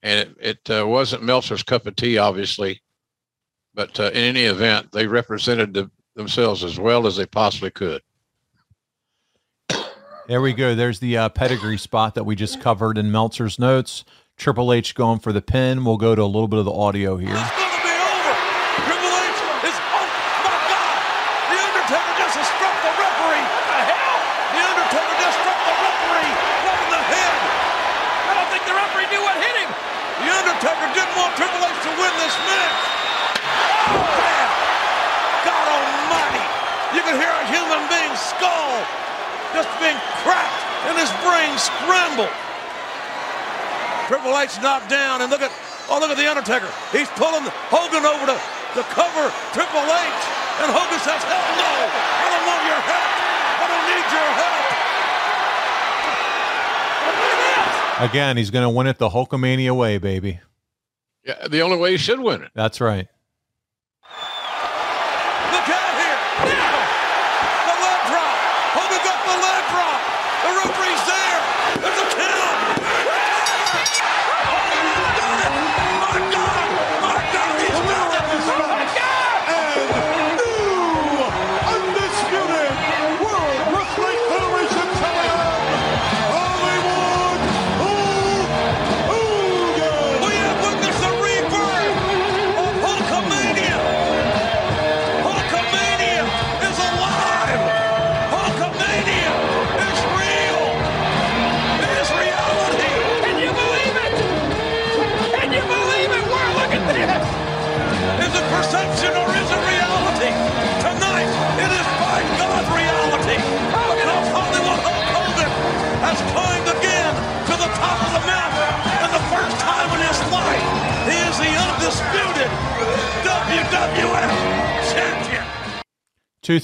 and 0.03 0.35
it, 0.41 0.59
it 0.67 0.81
uh, 0.81 0.85
wasn't 0.85 1.23
Meltzer's 1.23 1.63
cup 1.63 1.87
of 1.87 1.95
tea, 1.95 2.17
obviously. 2.17 2.81
But 3.77 3.99
uh, 3.99 4.09
in 4.09 4.23
any 4.23 4.43
event, 4.49 4.91
they 4.91 5.05
represented 5.05 5.75
the, 5.75 5.91
themselves 6.15 6.63
as 6.63 6.79
well 6.79 7.05
as 7.05 7.15
they 7.15 7.27
possibly 7.27 7.69
could. 7.69 8.01
There 10.27 10.41
we 10.41 10.51
go. 10.51 10.73
There's 10.73 10.97
the 10.99 11.15
uh, 11.15 11.29
pedigree 11.29 11.77
spot 11.77 12.15
that 12.15 12.25
we 12.25 12.35
just 12.35 12.59
covered 12.59 12.97
in 12.97 13.13
Meltzer's 13.13 13.59
notes. 13.59 14.03
Triple 14.35 14.73
H 14.73 14.95
going 14.97 15.19
for 15.19 15.31
the 15.31 15.45
pin. 15.45 15.85
We'll 15.85 16.01
go 16.01 16.15
to 16.15 16.23
a 16.25 16.27
little 16.27 16.49
bit 16.49 16.57
of 16.57 16.65
the 16.65 16.73
audio 16.73 17.15
here. 17.21 17.29
Triple 17.29 19.13
H 19.13 19.39
is, 19.61 19.77
oh 19.77 20.07
my 20.41 20.57
God! 20.67 20.97
The 21.53 21.57
Undertaker 21.61 22.13
just 22.17 22.33
has 22.33 22.49
struck 22.49 22.75
the 22.81 22.91
referee. 22.97 23.45
What 23.45 23.65
the 23.71 23.81
hell? 23.93 24.17
The 24.57 24.61
Undertaker 24.73 25.15
just 25.21 25.37
struck 25.37 25.59
the 25.63 25.75
referee 25.85 26.33
right 26.65 26.81
in 26.81 26.91
the 26.97 27.03
head. 27.13 27.37
I 28.25 28.31
don't 28.41 28.49
think 28.51 28.65
the 28.65 28.73
referee 28.75 29.07
knew 29.13 29.21
what 29.21 29.37
hit 29.37 29.55
him. 29.63 29.69
The 29.69 30.33
Undertaker 30.33 30.89
didn't 30.97 31.13
want 31.13 31.37
Triple 31.37 31.61
H 31.61 31.77
to 31.87 31.91
win 31.93 32.13
this 32.19 32.35
match. 32.41 32.81
Oh, 33.87 33.95
man! 33.95 34.47
God 35.47 35.65
Almighty! 35.71 36.45
You 36.91 37.01
can 37.07 37.15
hear 37.15 37.31
a 37.31 37.45
human 37.47 37.79
being's 37.87 38.19
skull 38.19 38.75
just 39.55 39.71
being 39.79 39.95
cracked 40.27 40.61
and 40.91 40.99
his 40.99 41.07
brain 41.23 41.55
scrambled. 41.55 42.35
Triple 44.37 44.53
H 44.53 44.61
knocked 44.61 44.89
down, 44.89 45.21
and 45.21 45.31
look 45.31 45.41
at 45.41 45.51
oh 45.89 45.97
look 45.99 46.11
at 46.11 46.17
the 46.17 46.29
Undertaker. 46.29 46.69
He's 46.91 47.09
pulling 47.17 47.41
Hogan 47.73 48.05
over 48.05 48.25
to, 48.29 48.37
the 48.75 48.83
cover 48.93 49.33
Triple 49.53 49.81
H, 49.81 50.21
and 50.61 50.69
Hogan 50.69 50.99
says, 51.01 51.23
"Hell 51.25 51.41
no! 51.57 51.73
I 51.89 52.29
don't 52.29 52.45
want 52.45 52.61
your 52.69 52.77
help. 52.85 53.09
I 53.57 53.65
don't 53.65 53.85
need 53.89 54.05
your 54.13 54.29
help." 57.97 58.11
Again, 58.11 58.37
he's 58.37 58.51
going 58.51 58.63
to 58.63 58.69
win 58.69 58.85
it 58.85 58.99
the 58.99 59.09
Hulkamania 59.09 59.75
way, 59.75 59.97
baby. 59.97 60.39
Yeah, 61.25 61.47
the 61.47 61.61
only 61.61 61.77
way 61.77 61.91
he 61.91 61.97
should 61.97 62.19
win 62.19 62.43
it. 62.43 62.51
That's 62.53 62.79
right. 62.79 63.07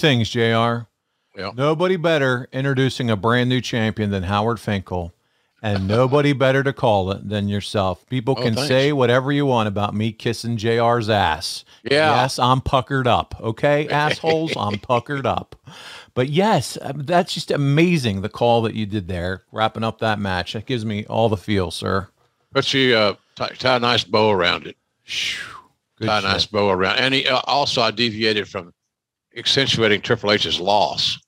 Things, 0.03 0.30
JR. 0.30 0.85
Yeah. 1.39 1.51
Nobody 1.55 1.95
better 1.95 2.49
introducing 2.51 3.09
a 3.09 3.15
brand 3.15 3.47
new 3.49 3.61
champion 3.61 4.11
than 4.11 4.23
Howard 4.23 4.59
Finkel, 4.59 5.13
and 5.63 5.88
nobody 5.88 6.34
better 6.34 6.61
to 6.61 6.73
call 6.73 7.09
it 7.11 7.27
than 7.30 7.47
yourself. 7.47 8.05
People 8.09 8.35
Oh, 8.38 8.41
can 8.43 8.53
thanks. 8.53 8.67
say 8.67 8.91
whatever 8.91 9.31
you 9.31 9.45
want 9.45 9.69
about 9.69 9.95
me 9.95 10.11
kissing 10.11 10.57
JR's 10.57 11.09
ass. 11.09 11.63
Yeah. 11.84 12.21
Yes, 12.21 12.38
I'm 12.38 12.59
puckered 12.59 13.07
up. 13.07 13.34
Okay, 13.41 13.88
assholes, 14.03 14.51
I'm 14.57 14.77
puckered 14.77 15.25
up. 15.25 15.55
But 16.13 16.30
yes, 16.30 16.77
um, 16.81 17.03
that's 17.05 17.34
just 17.34 17.49
amazing 17.49 18.21
the 18.21 18.30
call 18.30 18.61
that 18.63 18.75
you 18.75 18.85
did 18.85 19.07
there, 19.07 19.43
wrapping 19.53 19.84
up 19.85 19.99
that 19.99 20.19
match. 20.19 20.51
That 20.53 20.65
gives 20.65 20.84
me 20.85 21.05
all 21.05 21.30
the 21.30 21.38
feel, 21.38 21.71
sir. 21.71 22.09
But 22.51 22.71
you 22.73 22.95
uh, 22.95 23.15
tie, 23.35 23.53
tie 23.57 23.77
a 23.77 23.80
nice 23.80 24.03
bow 24.03 24.30
around 24.31 24.67
it. 24.67 24.75
Good 25.97 26.07
tie 26.07 26.19
a 26.19 26.21
nice 26.21 26.45
bow 26.45 26.69
around. 26.69 26.97
And 26.97 27.13
he, 27.13 27.25
uh, 27.27 27.39
also, 27.45 27.81
I 27.81 27.89
deviated 27.91 28.47
from 28.49 28.73
accentuating 29.38 30.01
Triple 30.01 30.31
H's 30.31 30.60
loss. 30.60 31.19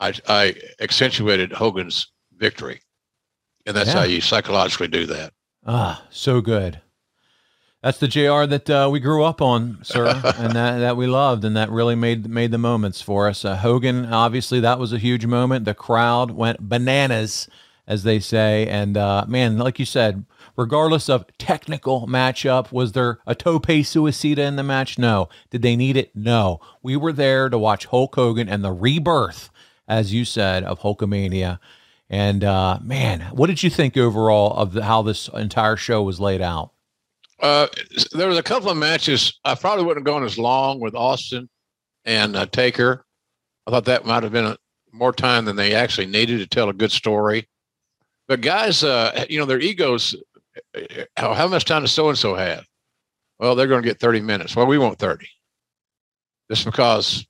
I, 0.00 0.12
I 0.28 0.54
accentuated 0.80 1.52
Hogan's 1.52 2.08
victory. 2.36 2.80
And 3.66 3.76
that's 3.76 3.88
Yeah. 3.88 4.00
how 4.00 4.04
you 4.04 4.20
psychologically 4.20 4.88
do 4.88 5.06
that. 5.06 5.32
Ah, 5.66 6.04
so 6.10 6.40
good. 6.40 6.80
That's 7.82 7.98
the 7.98 8.08
JR 8.08 8.46
that 8.46 8.68
uh, 8.70 8.88
we 8.90 8.98
grew 9.00 9.24
up 9.24 9.42
on, 9.42 9.78
sir, 9.82 10.06
and 10.38 10.52
that, 10.54 10.78
that 10.78 10.96
we 10.96 11.06
loved, 11.06 11.44
and 11.44 11.56
that 11.56 11.70
really 11.70 11.94
made 11.94 12.28
made 12.28 12.50
the 12.50 12.58
moments 12.58 13.02
for 13.02 13.28
us. 13.28 13.44
Uh, 13.44 13.56
Hogan, 13.56 14.06
obviously, 14.06 14.60
that 14.60 14.78
was 14.78 14.92
a 14.92 14.98
huge 14.98 15.26
moment. 15.26 15.64
The 15.66 15.74
crowd 15.74 16.30
went 16.30 16.66
bananas, 16.68 17.46
as 17.86 18.02
they 18.02 18.20
say, 18.20 18.66
and 18.68 18.96
uh, 18.96 19.24
man, 19.28 19.58
like 19.58 19.78
you 19.78 19.84
said, 19.84 20.24
regardless 20.56 21.08
of 21.08 21.26
technical 21.38 22.06
matchup, 22.06 22.72
was 22.72 22.92
there 22.92 23.18
a 23.26 23.34
tope 23.34 23.66
suicida 23.66 24.38
in 24.38 24.56
the 24.56 24.62
match? 24.62 24.98
No. 24.98 25.28
Did 25.50 25.62
they 25.62 25.76
need 25.76 25.96
it? 25.96 26.14
No. 26.14 26.60
We 26.82 26.96
were 26.96 27.12
there 27.12 27.48
to 27.48 27.58
watch 27.58 27.86
Hulk 27.86 28.14
Hogan 28.14 28.48
and 28.48 28.64
the 28.64 28.72
rebirth, 28.72 29.50
as 29.88 30.12
you 30.12 30.24
said, 30.24 30.64
of 30.64 30.80
Hulkamania. 30.80 31.58
And 32.08 32.44
uh, 32.44 32.78
man, 32.82 33.22
what 33.32 33.48
did 33.48 33.62
you 33.62 33.70
think 33.70 33.96
overall 33.96 34.54
of 34.54 34.72
the, 34.72 34.84
how 34.84 35.02
this 35.02 35.28
entire 35.28 35.76
show 35.76 36.02
was 36.02 36.20
laid 36.20 36.40
out? 36.40 36.72
Uh, 37.40 37.66
there 38.12 38.28
was 38.28 38.38
a 38.38 38.42
couple 38.42 38.70
of 38.70 38.76
matches. 38.76 39.38
I 39.44 39.54
probably 39.54 39.84
wouldn't 39.84 40.06
have 40.06 40.14
gone 40.14 40.24
as 40.24 40.38
long 40.38 40.80
with 40.80 40.94
Austin 40.94 41.48
and 42.04 42.36
uh, 42.36 42.46
Taker. 42.46 43.04
I 43.66 43.70
thought 43.70 43.86
that 43.86 44.06
might 44.06 44.22
have 44.22 44.32
been 44.32 44.46
a, 44.46 44.56
more 44.92 45.12
time 45.12 45.44
than 45.44 45.56
they 45.56 45.74
actually 45.74 46.06
needed 46.06 46.38
to 46.38 46.46
tell 46.46 46.68
a 46.68 46.72
good 46.72 46.92
story. 46.92 47.48
But 48.28 48.40
guys, 48.40 48.84
uh, 48.84 49.26
you 49.28 49.38
know, 49.38 49.44
their 49.44 49.60
egos. 49.60 50.14
How, 51.16 51.34
how 51.34 51.48
much 51.48 51.64
time 51.64 51.82
does 51.82 51.92
so 51.92 52.08
and 52.08 52.18
so 52.18 52.34
have? 52.34 52.64
Well, 53.38 53.54
they're 53.54 53.66
going 53.66 53.82
to 53.82 53.88
get 53.88 54.00
30 54.00 54.20
minutes. 54.20 54.54
Well, 54.54 54.66
we 54.66 54.78
want 54.78 54.98
30. 54.98 55.28
Just 56.50 56.64
because 56.64 57.26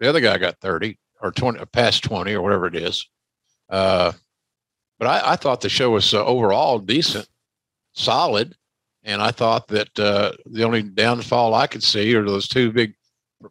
the 0.00 0.08
other 0.08 0.20
guy 0.20 0.38
got 0.38 0.60
30 0.60 0.98
or 1.20 1.32
20, 1.32 1.58
or 1.58 1.66
past 1.66 2.04
20 2.04 2.32
or 2.34 2.42
whatever 2.42 2.66
it 2.66 2.76
is. 2.76 3.08
Uh, 3.68 4.12
but 4.98 5.08
I, 5.08 5.32
I 5.32 5.36
thought 5.36 5.60
the 5.60 5.68
show 5.68 5.90
was 5.90 6.14
uh, 6.14 6.24
overall 6.24 6.78
decent, 6.78 7.28
solid. 7.92 8.54
And 9.04 9.20
I 9.20 9.32
thought 9.32 9.66
that 9.68 9.98
uh, 9.98 10.32
the 10.46 10.62
only 10.62 10.82
downfall 10.82 11.54
I 11.54 11.66
could 11.66 11.82
see 11.82 12.14
are 12.14 12.24
those 12.24 12.46
two 12.46 12.70
big 12.70 12.94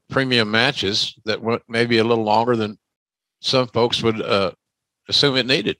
premium 0.09 0.49
matches 0.49 1.15
that 1.25 1.41
went 1.41 1.61
maybe 1.67 1.97
a 1.97 2.03
little 2.03 2.23
longer 2.23 2.55
than 2.55 2.77
some 3.41 3.67
folks 3.67 4.01
would 4.01 4.21
uh, 4.21 4.51
assume 5.09 5.35
it 5.35 5.45
needed. 5.45 5.77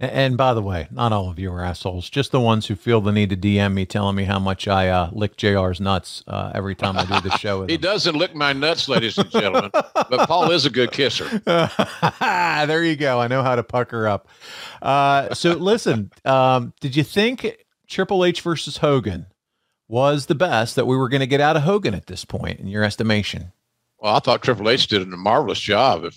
And 0.00 0.36
by 0.36 0.54
the 0.54 0.62
way, 0.62 0.86
not 0.92 1.12
all 1.12 1.28
of 1.28 1.40
you 1.40 1.52
are 1.52 1.64
assholes. 1.64 2.08
Just 2.08 2.30
the 2.30 2.40
ones 2.40 2.66
who 2.66 2.76
feel 2.76 3.00
the 3.00 3.10
need 3.10 3.30
to 3.30 3.36
DM 3.36 3.74
me 3.74 3.84
telling 3.84 4.14
me 4.14 4.24
how 4.24 4.38
much 4.38 4.68
I 4.68 4.88
uh, 4.88 5.10
lick 5.12 5.36
JR's 5.36 5.80
nuts 5.80 6.22
uh, 6.28 6.52
every 6.54 6.76
time 6.76 6.96
I 6.96 7.04
do 7.04 7.20
the 7.28 7.36
show 7.36 7.66
He 7.68 7.76
doesn't 7.76 8.14
lick 8.14 8.32
my 8.32 8.52
nuts, 8.52 8.88
ladies 8.88 9.18
and 9.18 9.28
gentlemen, 9.28 9.72
but 9.72 10.28
Paul 10.28 10.52
is 10.52 10.64
a 10.66 10.70
good 10.70 10.92
kisser. 10.92 11.26
there 12.20 12.84
you 12.84 12.94
go. 12.94 13.20
I 13.20 13.26
know 13.26 13.42
how 13.42 13.56
to 13.56 13.64
pucker 13.64 14.06
up. 14.06 14.28
Uh, 14.80 15.34
so 15.34 15.54
listen, 15.54 16.12
um, 16.24 16.72
did 16.80 16.94
you 16.94 17.02
think 17.02 17.64
Triple 17.88 18.24
H 18.24 18.40
versus 18.40 18.76
Hogan 18.76 19.26
was 19.88 20.26
the 20.26 20.36
best 20.36 20.76
that 20.76 20.86
we 20.86 20.96
were 20.96 21.08
going 21.08 21.20
to 21.20 21.26
get 21.26 21.40
out 21.40 21.56
of 21.56 21.62
Hogan 21.62 21.94
at 21.94 22.06
this 22.06 22.24
point, 22.24 22.60
in 22.60 22.68
your 22.68 22.84
estimation? 22.84 23.52
Well, 23.98 24.14
I 24.14 24.20
thought 24.20 24.42
Triple 24.42 24.70
H 24.70 24.86
did 24.86 25.02
a 25.02 25.06
marvelous 25.16 25.58
job 25.58 26.04
of 26.04 26.16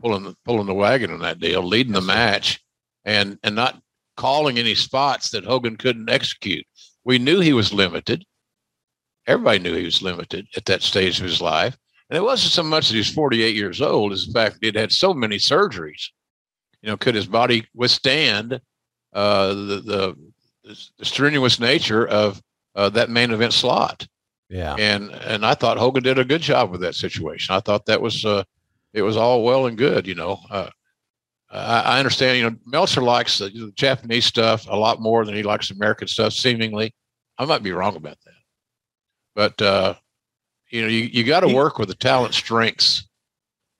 pulling 0.00 0.22
the, 0.22 0.36
pulling 0.44 0.66
the 0.66 0.74
wagon 0.74 1.10
on 1.10 1.20
that 1.20 1.40
deal, 1.40 1.62
leading 1.62 1.94
the 1.94 2.00
match, 2.00 2.61
and 3.04 3.38
and 3.42 3.54
not 3.54 3.80
calling 4.16 4.58
any 4.58 4.74
spots 4.74 5.30
that 5.30 5.44
Hogan 5.44 5.76
couldn't 5.76 6.10
execute. 6.10 6.66
We 7.04 7.18
knew 7.18 7.40
he 7.40 7.52
was 7.52 7.72
limited. 7.72 8.24
Everybody 9.26 9.58
knew 9.60 9.74
he 9.74 9.84
was 9.84 10.02
limited 10.02 10.46
at 10.56 10.64
that 10.66 10.82
stage 10.82 11.18
of 11.18 11.26
his 11.26 11.40
life, 11.40 11.76
and 12.10 12.16
it 12.16 12.22
wasn't 12.22 12.52
so 12.52 12.62
much 12.62 12.88
that 12.88 12.96
he's 12.96 13.12
48 13.12 13.54
years 13.54 13.80
old 13.80 14.12
as 14.12 14.26
the 14.26 14.32
fact 14.32 14.54
that 14.54 14.66
he'd 14.66 14.76
had 14.76 14.92
so 14.92 15.14
many 15.14 15.36
surgeries. 15.36 16.08
You 16.82 16.90
know, 16.90 16.96
could 16.96 17.14
his 17.14 17.26
body 17.26 17.66
withstand 17.74 18.60
uh, 19.12 19.48
the, 19.48 19.82
the 19.84 20.16
the 20.98 21.04
strenuous 21.04 21.58
nature 21.58 22.06
of 22.06 22.40
uh, 22.74 22.88
that 22.90 23.10
main 23.10 23.30
event 23.30 23.52
slot? 23.52 24.06
Yeah. 24.48 24.74
And 24.78 25.10
and 25.10 25.46
I 25.46 25.54
thought 25.54 25.78
Hogan 25.78 26.02
did 26.02 26.18
a 26.18 26.24
good 26.24 26.42
job 26.42 26.70
with 26.70 26.82
that 26.82 26.94
situation. 26.94 27.54
I 27.54 27.60
thought 27.60 27.86
that 27.86 28.02
was 28.02 28.24
uh, 28.24 28.44
it 28.92 29.02
was 29.02 29.16
all 29.16 29.44
well 29.44 29.66
and 29.66 29.78
good. 29.78 30.06
You 30.06 30.14
know, 30.14 30.40
uh, 30.50 30.70
I, 31.52 31.80
I 31.80 31.98
understand. 31.98 32.38
You 32.38 32.50
know, 32.50 32.56
Meltzer 32.66 33.02
likes 33.02 33.38
the, 33.38 33.50
the 33.50 33.72
Japanese 33.74 34.24
stuff 34.26 34.66
a 34.68 34.76
lot 34.76 35.00
more 35.00 35.24
than 35.24 35.34
he 35.34 35.42
likes 35.42 35.70
American 35.70 36.08
stuff. 36.08 36.32
Seemingly, 36.32 36.94
I 37.38 37.44
might 37.44 37.62
be 37.62 37.72
wrong 37.72 37.96
about 37.96 38.18
that, 38.24 38.34
but 39.34 39.62
uh, 39.62 39.94
you 40.70 40.82
know, 40.82 40.88
you, 40.88 41.02
you 41.02 41.24
got 41.24 41.40
to 41.40 41.54
work 41.54 41.78
with 41.78 41.88
the 41.88 41.94
talent 41.94 42.34
strengths, 42.34 43.08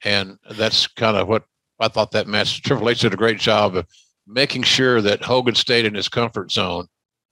and 0.04 0.38
that's 0.50 0.86
kind 0.86 1.16
of 1.16 1.28
what 1.28 1.44
I 1.80 1.88
thought 1.88 2.12
that 2.12 2.28
match. 2.28 2.62
Triple 2.62 2.88
H 2.88 3.00
did 3.00 3.14
a 3.14 3.16
great 3.16 3.38
job 3.38 3.76
of 3.76 3.86
making 4.26 4.62
sure 4.62 5.00
that 5.00 5.22
Hogan 5.22 5.54
stayed 5.54 5.86
in 5.86 5.94
his 5.94 6.08
comfort 6.08 6.52
zone 6.52 6.86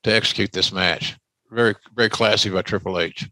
to 0.05 0.15
execute 0.15 0.53
this 0.53 0.73
match. 0.73 1.17
Very 1.51 1.75
very 1.95 2.09
classy 2.09 2.49
by 2.51 2.62
Triple 2.62 2.99
H. 2.99 3.29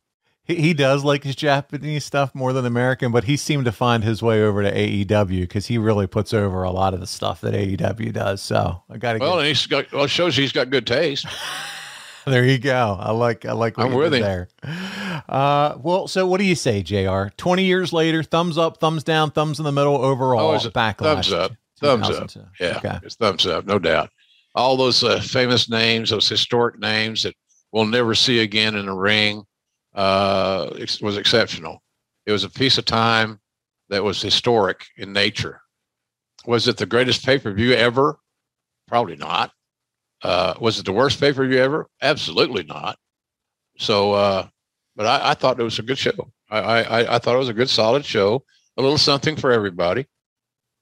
He, 0.49 0.57
he 0.57 0.75
does 0.75 1.05
like 1.05 1.23
his 1.23 1.37
Japanese 1.37 2.05
stuff 2.05 2.35
more 2.35 2.53
than 2.53 2.67
American, 2.67 3.13
but 3.13 3.25
he 3.25 3.37
seemed 3.37 3.67
to 3.67 3.73
find 3.73 4.03
his 4.03 4.23
way 4.23 4.43
over 4.43 4.63
to 4.65 4.73
AEW 4.75 5.43
because 5.43 5.67
he 5.67 5.79
really 5.79 6.07
puts 6.09 6.35
over 6.35 6.65
a 6.65 6.71
lot 6.73 6.93
of 6.95 6.99
the 7.01 7.07
stuff 7.07 7.41
that 7.43 7.55
AEW 7.55 8.13
does. 8.13 8.43
So 8.43 8.83
I 8.91 8.97
got 8.97 9.13
to 9.13 9.19
Well, 9.21 9.39
and 9.39 9.47
he's 9.47 9.67
got 9.67 9.93
well, 9.93 10.05
it 10.05 10.09
shows 10.09 10.35
he's 10.37 10.51
got 10.53 10.71
good 10.71 10.87
taste. 10.87 11.27
There 12.27 12.45
you 12.45 12.59
go. 12.59 12.95
I 13.01 13.13
like 13.13 13.47
I 13.47 13.53
like 13.53 13.79
what 13.79 13.87
I'm 13.87 13.95
with 13.95 14.13
him. 14.13 14.21
there. 14.21 14.49
Uh, 15.29 15.79
well, 15.83 16.07
so 16.09 16.27
what 16.27 16.39
do 16.39 16.45
you 16.45 16.55
say, 16.55 16.83
Jr? 16.83 17.29
Twenty 17.39 17.65
years 17.65 17.91
later, 17.91 18.23
thumbs 18.23 18.59
up, 18.59 18.79
thumbs 18.81 19.03
down, 19.03 19.31
thumbs 19.31 19.59
in 19.59 19.65
the 19.65 19.73
middle. 19.73 19.97
Overall, 19.97 20.51
Oh, 20.51 20.59
backlash. 20.59 21.31
Thumbs 21.31 21.33
up. 21.33 21.53
Thumbs 21.81 22.11
up. 22.11 22.31
Yeah, 22.61 22.77
Okay. 22.79 22.99
it's 23.03 23.15
thumbs 23.17 23.47
up, 23.47 23.65
no 23.65 23.79
doubt. 23.79 24.11
All 24.55 24.77
those 24.77 25.03
uh, 25.03 25.21
famous 25.21 25.71
names, 25.71 26.11
those 26.11 26.29
historic 26.29 26.79
names 26.79 27.23
that 27.23 27.35
we'll 27.73 27.87
never 27.87 28.15
see 28.15 28.41
again 28.41 28.75
in 28.77 28.85
the 28.87 28.93
ring, 28.93 29.45
uh, 29.95 30.71
was 31.03 31.17
exceptional. 31.17 31.83
It 32.27 32.33
was 32.33 32.45
a 32.45 32.51
piece 32.51 32.79
of 32.79 32.85
time 32.85 33.41
that 33.89 34.05
was 34.05 34.21
historic 34.21 34.87
in 34.97 35.13
nature. 35.13 35.61
Was 36.47 36.69
it 36.69 36.77
the 36.77 36.87
greatest 36.87 37.25
pay 37.25 37.39
per 37.39 37.53
view 37.53 37.73
ever? 37.73 38.19
Probably 38.87 39.17
not. 39.17 39.53
Uh, 40.23 40.55
was 40.61 40.79
it 40.79 40.85
the 40.85 40.93
worst 40.93 41.21
pay 41.21 41.33
per 41.33 41.47
view 41.47 41.59
ever? 41.59 41.89
Absolutely 42.03 42.65
not. 42.65 42.99
So, 43.79 44.13
uh, 44.13 44.49
but 44.97 45.07
I, 45.07 45.31
I 45.31 45.35
thought 45.35 45.61
it 45.61 45.65
was 45.65 45.79
a 45.79 45.83
good 45.83 45.99
show. 45.99 46.33
I, 46.51 46.59
I, 46.59 47.15
I- 47.15 47.19
thought 47.19 47.35
it 47.35 47.39
was 47.39 47.49
a 47.49 47.55
good, 47.55 47.69
solid 47.71 48.05
show. 48.05 48.45
A 48.77 48.83
little 48.83 48.99
something 48.99 49.35
for 49.37 49.51
everybody, 49.51 50.07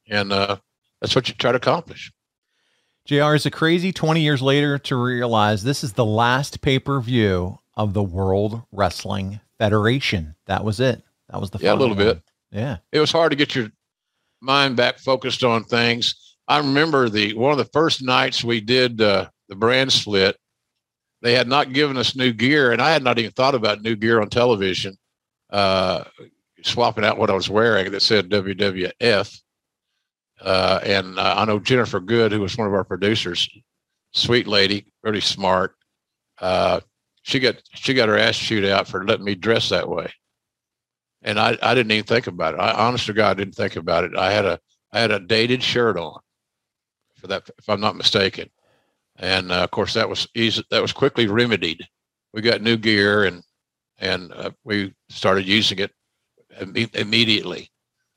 and 0.08 0.30
uh, 0.30 0.56
that's 1.00 1.14
what 1.16 1.28
you 1.28 1.34
try 1.34 1.52
to 1.52 1.56
accomplish. 1.56 2.12
Jr. 3.06 3.34
is 3.34 3.46
it 3.46 3.52
crazy 3.52 3.90
20 3.90 4.20
years 4.20 4.42
later 4.42 4.78
to 4.78 4.96
realize 4.96 5.62
this 5.62 5.82
is 5.82 5.94
the 5.94 6.04
last 6.04 6.60
pay 6.60 6.78
per 6.78 7.00
view 7.00 7.58
of 7.76 7.92
the 7.94 8.02
World 8.02 8.62
Wrestling 8.72 9.40
Federation. 9.58 10.34
That 10.46 10.64
was 10.64 10.80
it. 10.80 11.02
That 11.30 11.40
was 11.40 11.50
the 11.50 11.58
Yeah, 11.58 11.72
a 11.72 11.74
little 11.74 11.96
one. 11.96 12.04
bit. 12.04 12.22
Yeah. 12.50 12.78
It 12.92 13.00
was 13.00 13.12
hard 13.12 13.30
to 13.32 13.36
get 13.36 13.54
your 13.54 13.68
mind 14.40 14.76
back 14.76 14.98
focused 14.98 15.44
on 15.44 15.64
things. 15.64 16.14
I 16.48 16.58
remember 16.58 17.08
the 17.08 17.34
one 17.34 17.52
of 17.52 17.58
the 17.58 17.64
first 17.72 18.02
nights 18.02 18.44
we 18.44 18.60
did 18.60 19.00
uh, 19.00 19.28
the 19.48 19.56
brand 19.56 19.92
split. 19.92 20.36
They 21.22 21.32
had 21.32 21.48
not 21.48 21.72
given 21.72 21.96
us 21.96 22.14
new 22.14 22.32
gear, 22.32 22.72
and 22.72 22.80
I 22.80 22.90
had 22.92 23.02
not 23.02 23.18
even 23.18 23.32
thought 23.32 23.54
about 23.54 23.82
new 23.82 23.96
gear 23.96 24.20
on 24.20 24.28
television. 24.28 24.96
Uh, 25.50 26.04
swapping 26.62 27.04
out 27.04 27.18
what 27.18 27.30
I 27.30 27.34
was 27.34 27.48
wearing 27.48 27.90
that 27.92 28.02
said 28.02 28.28
WWF. 28.30 29.40
Uh, 30.40 30.80
and 30.82 31.18
uh, 31.18 31.34
I 31.38 31.44
know 31.46 31.58
Jennifer 31.58 32.00
Good, 32.00 32.32
who 32.32 32.40
was 32.40 32.56
one 32.58 32.66
of 32.66 32.74
our 32.74 32.84
producers, 32.84 33.48
sweet 34.12 34.46
lady, 34.46 34.86
really 35.02 35.20
smart. 35.20 35.74
Uh, 36.40 36.80
she 37.26 37.40
got 37.40 37.60
she 37.74 37.92
got 37.92 38.08
her 38.08 38.16
ass 38.16 38.38
chewed 38.38 38.64
out 38.64 38.86
for 38.86 39.04
letting 39.04 39.24
me 39.24 39.34
dress 39.34 39.68
that 39.70 39.88
way. 39.88 40.12
And 41.22 41.40
I, 41.40 41.58
I 41.60 41.74
didn't 41.74 41.90
even 41.90 42.04
think 42.04 42.28
about 42.28 42.54
it. 42.54 42.60
I 42.60 42.72
honest 42.72 43.06
to 43.06 43.12
God 43.12 43.30
I 43.30 43.34
didn't 43.34 43.56
think 43.56 43.74
about 43.74 44.04
it. 44.04 44.16
I 44.16 44.30
had 44.30 44.44
a 44.44 44.60
I 44.92 45.00
had 45.00 45.10
a 45.10 45.18
dated 45.18 45.60
shirt 45.60 45.98
on 45.98 46.20
for 47.16 47.26
that 47.26 47.50
if 47.58 47.68
I'm 47.68 47.80
not 47.80 47.96
mistaken. 47.96 48.48
And 49.16 49.50
uh, 49.50 49.64
of 49.64 49.72
course 49.72 49.94
that 49.94 50.08
was 50.08 50.28
easy 50.36 50.62
that 50.70 50.80
was 50.80 50.92
quickly 50.92 51.26
remedied. 51.26 51.84
We 52.32 52.42
got 52.42 52.62
new 52.62 52.76
gear 52.76 53.24
and 53.24 53.42
and 53.98 54.32
uh, 54.32 54.52
we 54.62 54.94
started 55.08 55.48
using 55.48 55.80
it 55.80 55.90
Im- 56.60 56.90
immediately. 56.94 57.72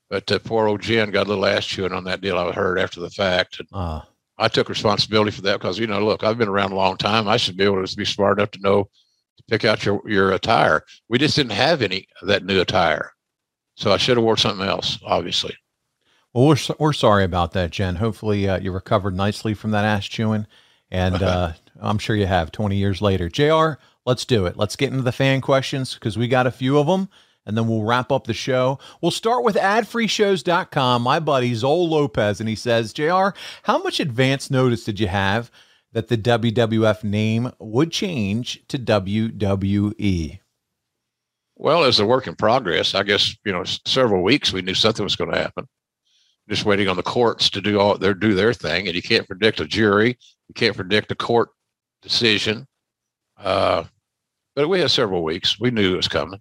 But 0.07 0.31
uh, 0.31 0.38
poor 0.38 0.68
old 0.68 0.81
Jen 0.81 1.10
got 1.10 1.26
a 1.26 1.30
little 1.30 1.48
ass 1.48 1.65
chewing 1.65 1.94
on 1.94 2.03
that 2.03 2.22
deal. 2.22 2.38
I 2.38 2.52
heard 2.52 2.77
after 2.77 2.99
the 2.99 3.10
fact. 3.10 3.60
And 3.60 3.69
uh. 3.73 4.02
I 4.39 4.47
took 4.47 4.69
responsibility 4.69 5.31
for 5.31 5.41
that 5.41 5.59
because 5.59 5.77
you 5.77 5.85
know, 5.85 6.03
look, 6.03 6.23
I've 6.23 6.37
been 6.37 6.47
around 6.47 6.71
a 6.71 6.75
long 6.75 6.97
time. 6.97 7.27
I 7.27 7.37
should 7.37 7.57
be 7.57 7.65
able 7.65 7.85
to 7.85 7.97
be 7.97 8.05
smart 8.05 8.39
enough 8.39 8.51
to 8.51 8.61
know 8.61 8.85
to 9.37 9.43
pick 9.49 9.65
out 9.65 9.85
your 9.85 10.01
your 10.09 10.31
attire. 10.31 10.83
We 11.09 11.19
just 11.19 11.35
didn't 11.35 11.51
have 11.51 11.81
any 11.81 12.07
of 12.21 12.29
that 12.29 12.45
new 12.45 12.61
attire, 12.61 13.11
so 13.75 13.91
I 13.91 13.97
should 13.97 14.17
have 14.17 14.23
wore 14.23 14.37
something 14.37 14.65
else. 14.65 14.97
Obviously. 15.05 15.55
Well, 16.33 16.47
we're 16.47 16.75
we're 16.79 16.93
sorry 16.93 17.23
about 17.23 17.51
that, 17.51 17.71
Jen. 17.71 17.97
Hopefully, 17.97 18.47
uh, 18.47 18.59
you 18.59 18.71
recovered 18.71 19.15
nicely 19.15 19.53
from 19.53 19.71
that 19.71 19.85
ass 19.85 20.05
chewing, 20.05 20.47
and 20.89 21.15
uh, 21.23 21.53
I'm 21.81 21.97
sure 21.97 22.15
you 22.15 22.27
have. 22.27 22.51
20 22.51 22.75
years 22.77 23.01
later, 23.01 23.29
Jr. 23.29 23.81
Let's 24.05 24.25
do 24.25 24.45
it. 24.45 24.57
Let's 24.57 24.75
get 24.75 24.91
into 24.91 25.03
the 25.03 25.11
fan 25.11 25.41
questions 25.41 25.93
because 25.93 26.17
we 26.17 26.27
got 26.27 26.47
a 26.47 26.51
few 26.51 26.79
of 26.79 26.87
them 26.87 27.09
and 27.45 27.57
then 27.57 27.67
we'll 27.67 27.83
wrap 27.83 28.11
up 28.11 28.27
the 28.27 28.33
show. 28.33 28.79
We'll 29.01 29.11
start 29.11 29.43
with 29.43 29.55
adfreeshows.com. 29.55 31.01
My 31.01 31.19
buddy 31.19 31.51
Zol 31.53 31.89
Lopez, 31.89 32.39
and 32.39 32.47
he 32.47 32.55
says, 32.55 32.93
JR, 32.93 33.29
how 33.63 33.81
much 33.81 33.99
advance 33.99 34.51
notice 34.51 34.83
did 34.83 34.99
you 34.99 35.07
have 35.07 35.49
that 35.91 36.07
the 36.07 36.17
WWF 36.17 37.03
name 37.03 37.51
would 37.59 37.91
change 37.91 38.63
to 38.67 38.77
WWE? 38.77 40.39
Well, 41.55 41.83
as 41.83 41.99
a 41.99 42.05
work 42.05 42.27
in 42.27 42.35
progress, 42.35 42.95
I 42.95 43.03
guess, 43.03 43.35
you 43.43 43.51
know, 43.51 43.63
several 43.85 44.23
weeks 44.23 44.53
we 44.53 44.61
knew 44.61 44.73
something 44.73 45.03
was 45.03 45.15
going 45.15 45.31
to 45.31 45.37
happen. 45.37 45.67
Just 46.47 46.65
waiting 46.65 46.87
on 46.87 46.95
the 46.95 47.03
courts 47.03 47.49
to 47.51 47.61
do 47.61 47.79
all 47.79 47.97
their 47.97 48.13
do 48.13 48.33
their 48.33 48.53
thing. 48.53 48.87
And 48.87 48.95
you 48.95 49.01
can't 49.01 49.27
predict 49.27 49.59
a 49.59 49.65
jury. 49.65 50.17
You 50.47 50.53
can't 50.55 50.75
predict 50.75 51.11
a 51.11 51.15
court 51.15 51.49
decision. 52.01 52.65
Uh, 53.37 53.83
but 54.55 54.67
we 54.67 54.79
had 54.79 54.89
several 54.89 55.23
weeks. 55.23 55.59
We 55.59 55.69
knew 55.69 55.93
it 55.93 55.97
was 55.97 56.07
coming. 56.07 56.39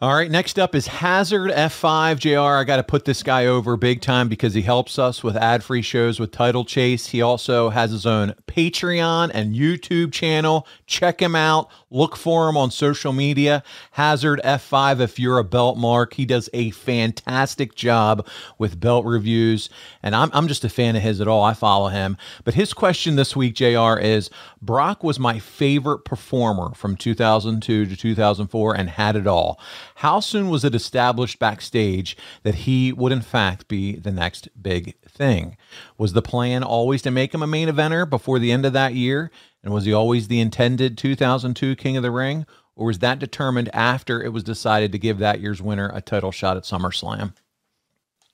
All 0.00 0.14
right, 0.14 0.30
next 0.30 0.60
up 0.60 0.76
is 0.76 0.86
Hazard 0.86 1.50
F5 1.50 2.20
JR. 2.20 2.38
I 2.38 2.62
got 2.62 2.76
to 2.76 2.84
put 2.84 3.04
this 3.04 3.24
guy 3.24 3.46
over 3.46 3.76
big 3.76 4.00
time 4.00 4.28
because 4.28 4.54
he 4.54 4.62
helps 4.62 4.96
us 4.96 5.24
with 5.24 5.36
ad 5.36 5.64
free 5.64 5.82
shows 5.82 6.20
with 6.20 6.30
Title 6.30 6.64
Chase. 6.64 7.08
He 7.08 7.20
also 7.20 7.70
has 7.70 7.90
his 7.90 8.06
own 8.06 8.36
Patreon 8.46 9.32
and 9.34 9.56
YouTube 9.56 10.12
channel. 10.12 10.68
Check 10.86 11.20
him 11.20 11.34
out. 11.34 11.68
Look 11.90 12.14
for 12.14 12.48
him 12.48 12.56
on 12.56 12.70
social 12.70 13.12
media. 13.12 13.64
Hazard 13.90 14.40
F5 14.44 15.00
if 15.00 15.18
you're 15.18 15.38
a 15.38 15.42
belt 15.42 15.76
mark. 15.76 16.14
He 16.14 16.24
does 16.24 16.48
a 16.52 16.70
fantastic 16.70 17.74
job 17.74 18.24
with 18.56 18.78
belt 18.78 19.04
reviews, 19.04 19.68
and 20.00 20.14
I'm, 20.14 20.30
I'm 20.32 20.46
just 20.46 20.64
a 20.64 20.68
fan 20.68 20.94
of 20.94 21.02
his 21.02 21.20
at 21.20 21.26
all. 21.26 21.42
I 21.42 21.54
follow 21.54 21.88
him. 21.88 22.16
But 22.44 22.54
his 22.54 22.72
question 22.72 23.16
this 23.16 23.34
week, 23.34 23.56
JR, 23.56 23.98
is 23.98 24.30
Brock 24.62 25.02
was 25.02 25.18
my 25.18 25.40
favorite 25.40 26.04
performer 26.04 26.72
from 26.74 26.96
2002 26.96 27.86
to 27.86 27.96
2004 27.96 28.76
and 28.76 28.90
had 28.90 29.16
it 29.16 29.26
all. 29.26 29.58
How 29.98 30.20
soon 30.20 30.48
was 30.48 30.64
it 30.64 30.76
established 30.76 31.40
backstage 31.40 32.16
that 32.44 32.54
he 32.54 32.92
would, 32.92 33.10
in 33.10 33.20
fact, 33.20 33.66
be 33.66 33.96
the 33.96 34.12
next 34.12 34.48
big 34.62 34.94
thing? 35.02 35.56
Was 35.96 36.12
the 36.12 36.22
plan 36.22 36.62
always 36.62 37.02
to 37.02 37.10
make 37.10 37.34
him 37.34 37.42
a 37.42 37.48
main 37.48 37.66
eventer 37.66 38.08
before 38.08 38.38
the 38.38 38.52
end 38.52 38.64
of 38.64 38.72
that 38.74 38.94
year? 38.94 39.32
And 39.60 39.74
was 39.74 39.86
he 39.86 39.92
always 39.92 40.28
the 40.28 40.38
intended 40.38 40.96
2002 40.96 41.74
King 41.74 41.96
of 41.96 42.04
the 42.04 42.12
Ring? 42.12 42.46
Or 42.76 42.86
was 42.86 43.00
that 43.00 43.18
determined 43.18 43.74
after 43.74 44.22
it 44.22 44.28
was 44.28 44.44
decided 44.44 44.92
to 44.92 45.00
give 45.00 45.18
that 45.18 45.40
year's 45.40 45.60
winner 45.60 45.90
a 45.92 46.00
title 46.00 46.30
shot 46.30 46.56
at 46.56 46.62
SummerSlam? 46.62 47.32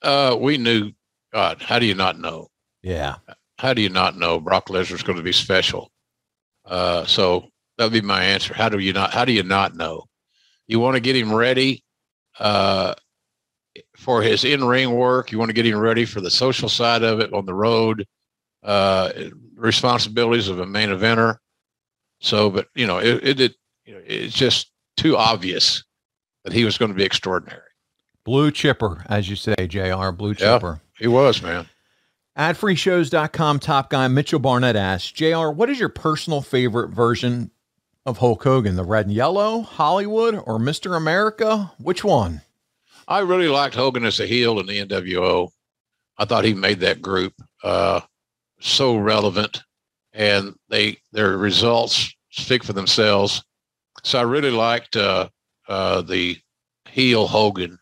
Uh, 0.02 0.36
we 0.38 0.58
knew, 0.58 0.92
God, 1.32 1.62
how 1.62 1.78
do 1.78 1.86
you 1.86 1.94
not 1.94 2.18
know? 2.18 2.48
Yeah. 2.82 3.16
How 3.58 3.72
do 3.72 3.80
you 3.80 3.88
not 3.88 4.18
know 4.18 4.38
Brock 4.38 4.68
Lesnar's 4.68 5.02
going 5.02 5.16
to 5.16 5.24
be 5.24 5.32
special? 5.32 5.90
Uh, 6.66 7.06
so 7.06 7.48
that 7.78 7.84
would 7.84 7.92
be 7.94 8.02
my 8.02 8.22
answer. 8.22 8.52
How 8.52 8.68
do 8.68 8.78
you 8.78 8.92
not, 8.92 9.14
how 9.14 9.24
do 9.24 9.32
you 9.32 9.42
not 9.42 9.74
know? 9.74 10.04
You 10.66 10.80
want 10.80 10.94
to 10.94 11.00
get 11.00 11.16
him 11.16 11.32
ready 11.34 11.84
uh, 12.38 12.94
for 13.96 14.22
his 14.22 14.44
in 14.44 14.64
ring 14.64 14.92
work. 14.92 15.30
You 15.32 15.38
want 15.38 15.50
to 15.50 15.54
get 15.54 15.66
him 15.66 15.78
ready 15.78 16.04
for 16.04 16.20
the 16.20 16.30
social 16.30 16.68
side 16.68 17.02
of 17.02 17.20
it 17.20 17.32
on 17.32 17.44
the 17.46 17.54
road, 17.54 18.06
uh, 18.62 19.12
responsibilities 19.56 20.48
of 20.48 20.58
a 20.60 20.66
main 20.66 20.88
eventer. 20.88 21.36
So, 22.20 22.50
but 22.50 22.68
you 22.74 22.86
know, 22.86 22.98
it, 22.98 23.22
it, 23.22 23.40
it 23.40 23.54
you 23.84 23.94
know, 23.94 24.00
it's 24.06 24.34
just 24.34 24.70
too 24.96 25.16
obvious 25.16 25.84
that 26.44 26.52
he 26.52 26.64
was 26.64 26.78
going 26.78 26.90
to 26.90 26.96
be 26.96 27.04
extraordinary. 27.04 27.60
Blue 28.24 28.50
chipper, 28.50 29.04
as 29.08 29.28
you 29.28 29.36
say, 29.36 29.54
Jr. 29.68 30.10
Blue 30.10 30.30
Yeah, 30.38 30.54
chipper. 30.54 30.80
he 30.98 31.06
was, 31.06 31.42
man. 31.42 31.68
Adfreeshows.com 32.38 33.60
top 33.60 33.90
guy 33.90 34.08
Mitchell 34.08 34.38
Barnett 34.40 34.76
asks, 34.76 35.12
JR, 35.12 35.48
what 35.50 35.70
is 35.70 35.78
your 35.78 35.88
personal 35.88 36.40
favorite 36.40 36.88
version 36.88 37.50
of 38.06 38.18
Hulk 38.18 38.42
Hogan? 38.44 38.76
The 38.76 38.84
red 38.84 39.06
and 39.06 39.14
yellow, 39.14 39.62
Hollywood, 39.62 40.34
or 40.34 40.58
Mr. 40.58 40.96
America? 40.96 41.72
Which 41.78 42.04
one? 42.04 42.42
I 43.06 43.20
really 43.20 43.48
liked 43.48 43.74
Hogan 43.74 44.04
as 44.04 44.20
a 44.20 44.26
heel 44.26 44.58
in 44.60 44.66
the 44.66 44.86
NWO. 44.86 45.50
I 46.18 46.24
thought 46.24 46.44
he 46.44 46.54
made 46.54 46.80
that 46.80 47.02
group 47.02 47.34
uh, 47.62 48.00
so 48.60 48.96
relevant, 48.96 49.62
and 50.12 50.54
they 50.68 50.98
their 51.12 51.36
results 51.36 52.14
speak 52.30 52.64
for 52.64 52.72
themselves. 52.72 53.42
So 54.02 54.18
I 54.18 54.22
really 54.22 54.50
liked 54.50 54.96
uh, 54.96 55.28
uh, 55.68 56.02
the 56.02 56.38
heel 56.88 57.26
Hogan 57.26 57.78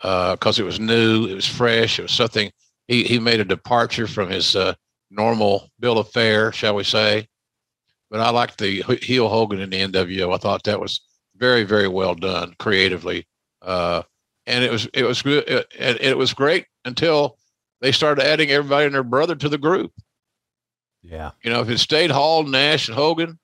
because 0.00 0.58
it 0.58 0.64
was 0.64 0.80
new, 0.80 1.26
it 1.26 1.34
was 1.34 1.46
fresh, 1.46 1.98
it 1.98 2.02
was 2.02 2.12
something. 2.12 2.50
He 2.88 3.04
he 3.04 3.18
made 3.18 3.40
a 3.40 3.44
departure 3.44 4.06
from 4.06 4.30
his 4.30 4.56
uh, 4.56 4.74
normal 5.10 5.70
bill 5.80 5.98
of 5.98 6.10
fare, 6.10 6.52
shall 6.52 6.74
we 6.74 6.84
say? 6.84 7.26
But 8.12 8.20
I 8.20 8.28
liked 8.28 8.58
the 8.58 8.82
heel 9.00 9.26
Hogan 9.30 9.58
in 9.58 9.70
the 9.70 9.80
NWO. 9.80 10.34
I 10.34 10.36
thought 10.36 10.64
that 10.64 10.78
was 10.78 11.00
very 11.36 11.64
very 11.64 11.88
well 11.88 12.14
done 12.14 12.54
creatively. 12.58 13.26
Uh, 13.62 14.02
and 14.46 14.62
it 14.62 14.70
was 14.70 14.86
it 14.92 15.04
was 15.04 15.22
good 15.22 15.48
it, 15.48 15.66
it 15.78 16.18
was 16.18 16.34
great 16.34 16.66
until 16.84 17.38
they 17.80 17.90
started 17.90 18.26
adding 18.26 18.50
everybody 18.50 18.84
and 18.84 18.94
their 18.94 19.02
brother 19.02 19.34
to 19.34 19.48
the 19.48 19.56
group. 19.56 19.92
Yeah. 21.02 21.30
You 21.42 21.50
know, 21.50 21.62
if 21.62 21.70
it 21.70 21.78
stayed 21.78 22.10
Hall, 22.10 22.44
Nash, 22.44 22.88
and 22.88 22.96
Hogan, 22.96 23.38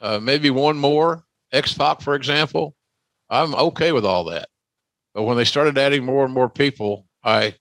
uh, 0.00 0.18
maybe 0.20 0.50
one 0.50 0.76
more, 0.76 1.22
X 1.52 1.72
Pac, 1.72 2.00
for 2.00 2.16
example, 2.16 2.74
I'm 3.30 3.54
okay 3.54 3.92
with 3.92 4.04
all 4.04 4.24
that. 4.24 4.48
But 5.14 5.22
when 5.22 5.36
they 5.36 5.44
started 5.44 5.78
adding 5.78 6.04
more 6.04 6.24
and 6.24 6.34
more 6.34 6.50
people, 6.50 7.06
I 7.22 7.54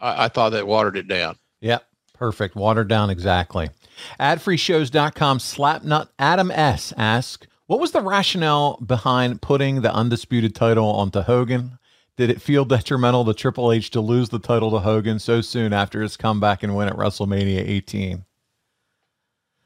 I, 0.00 0.24
I 0.24 0.28
thought 0.28 0.50
that 0.50 0.66
watered 0.66 0.96
it 0.96 1.06
down. 1.06 1.36
Yep. 1.60 1.86
Perfect. 2.14 2.56
Watered 2.56 2.88
down 2.88 3.10
exactly. 3.10 3.70
Adfreeshows.com 4.18 5.38
slapnut 5.38 6.08
Adam 6.18 6.50
S 6.50 6.92
asks, 6.96 7.46
what 7.66 7.80
was 7.80 7.92
the 7.92 8.00
rationale 8.00 8.76
behind 8.78 9.42
putting 9.42 9.82
the 9.82 9.92
undisputed 9.92 10.54
title 10.54 10.86
onto 10.86 11.22
Hogan? 11.22 11.78
Did 12.16 12.30
it 12.30 12.40
feel 12.40 12.64
detrimental 12.64 13.24
to 13.24 13.34
Triple 13.34 13.72
H 13.72 13.90
to 13.90 14.00
lose 14.00 14.28
the 14.28 14.38
title 14.38 14.70
to 14.70 14.78
Hogan 14.78 15.18
so 15.18 15.40
soon 15.40 15.72
after 15.72 16.00
his 16.00 16.16
comeback 16.16 16.62
and 16.62 16.76
win 16.76 16.88
at 16.88 16.96
WrestleMania 16.96 17.58
18? 17.58 18.24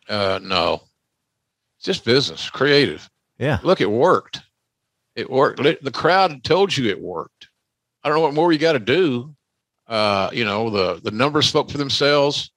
Uh, 0.09 0.41
no, 0.43 0.83
it's 1.77 1.85
just 1.85 2.05
business, 2.05 2.49
creative. 2.49 3.11
Yeah. 3.39 3.59
Look, 3.63 3.81
it 3.81 3.91
worked. 3.91 4.41
It 5.15 5.29
worked. 5.29 5.61
The 5.61 5.91
crowd 5.93 6.43
told 6.45 6.75
you 6.77 6.89
it 6.89 7.01
worked. 7.01 7.49
I 8.03 8.09
don't 8.09 8.17
know 8.17 8.23
what 8.23 8.35
more 8.35 8.53
you 8.53 8.59
got 8.59 8.73
to 8.73 8.79
do. 8.79 9.35
Uh, 9.89 10.29
you 10.33 10.45
know, 10.45 10.71
the 10.71 11.01
the 11.03 11.11
numbers 11.11 11.49
spoke 11.49 11.71
for 11.71 11.79
themselves. 11.79 12.51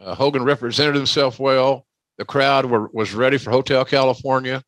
Uh, 0.00 0.14
Hogan 0.14 0.42
represented 0.44 0.94
himself 0.94 1.38
well. 1.38 1.86
The 2.18 2.24
crowd 2.24 2.66
were, 2.66 2.88
was 2.92 3.14
ready 3.14 3.38
for 3.38 3.50
Hotel 3.50 3.84
California. 3.84 4.62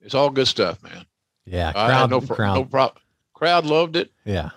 It's 0.00 0.14
all 0.14 0.30
good 0.30 0.46
stuff, 0.48 0.82
man. 0.82 1.04
Yeah. 1.44 1.72
Crowd, 1.72 2.10
no, 2.10 2.20
crowd. 2.20 2.72
no. 2.72 2.92
Crowd 3.34 3.66
loved 3.66 3.96
it, 3.96 4.10
Yeah. 4.24 4.50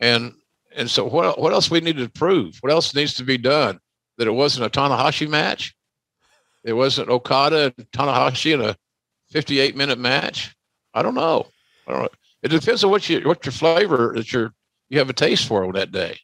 and 0.00 0.32
and 0.76 0.90
so 0.90 1.04
what? 1.06 1.38
What 1.40 1.52
else 1.52 1.70
we 1.70 1.80
needed 1.80 2.04
to 2.04 2.18
prove? 2.18 2.56
What 2.60 2.72
else 2.72 2.94
needs 2.94 3.14
to 3.14 3.24
be 3.24 3.38
done? 3.38 3.80
That 4.18 4.26
it 4.28 4.32
wasn't 4.32 4.66
a 4.66 4.70
Tanahashi 4.70 5.28
match. 5.28 5.74
It 6.64 6.72
wasn't 6.72 7.10
Okada 7.10 7.72
and 7.76 7.90
Tanahashi 7.92 8.54
in 8.54 8.60
a 8.60 8.76
58 9.30 9.76
minute 9.76 9.98
match. 9.98 10.54
I 10.94 11.02
don't 11.02 11.14
know. 11.14 11.46
I 11.86 11.92
don't 11.92 12.02
know. 12.02 12.08
It 12.42 12.48
depends 12.48 12.84
on 12.84 12.90
what 12.90 13.08
you 13.08 13.20
what 13.22 13.44
your 13.44 13.52
flavor 13.52 14.12
that 14.16 14.32
you're 14.32 14.52
you 14.88 14.98
have 14.98 15.10
a 15.10 15.14
taste 15.14 15.46
for 15.48 15.64
on 15.64 15.72
that 15.72 15.92
day. 15.92 16.18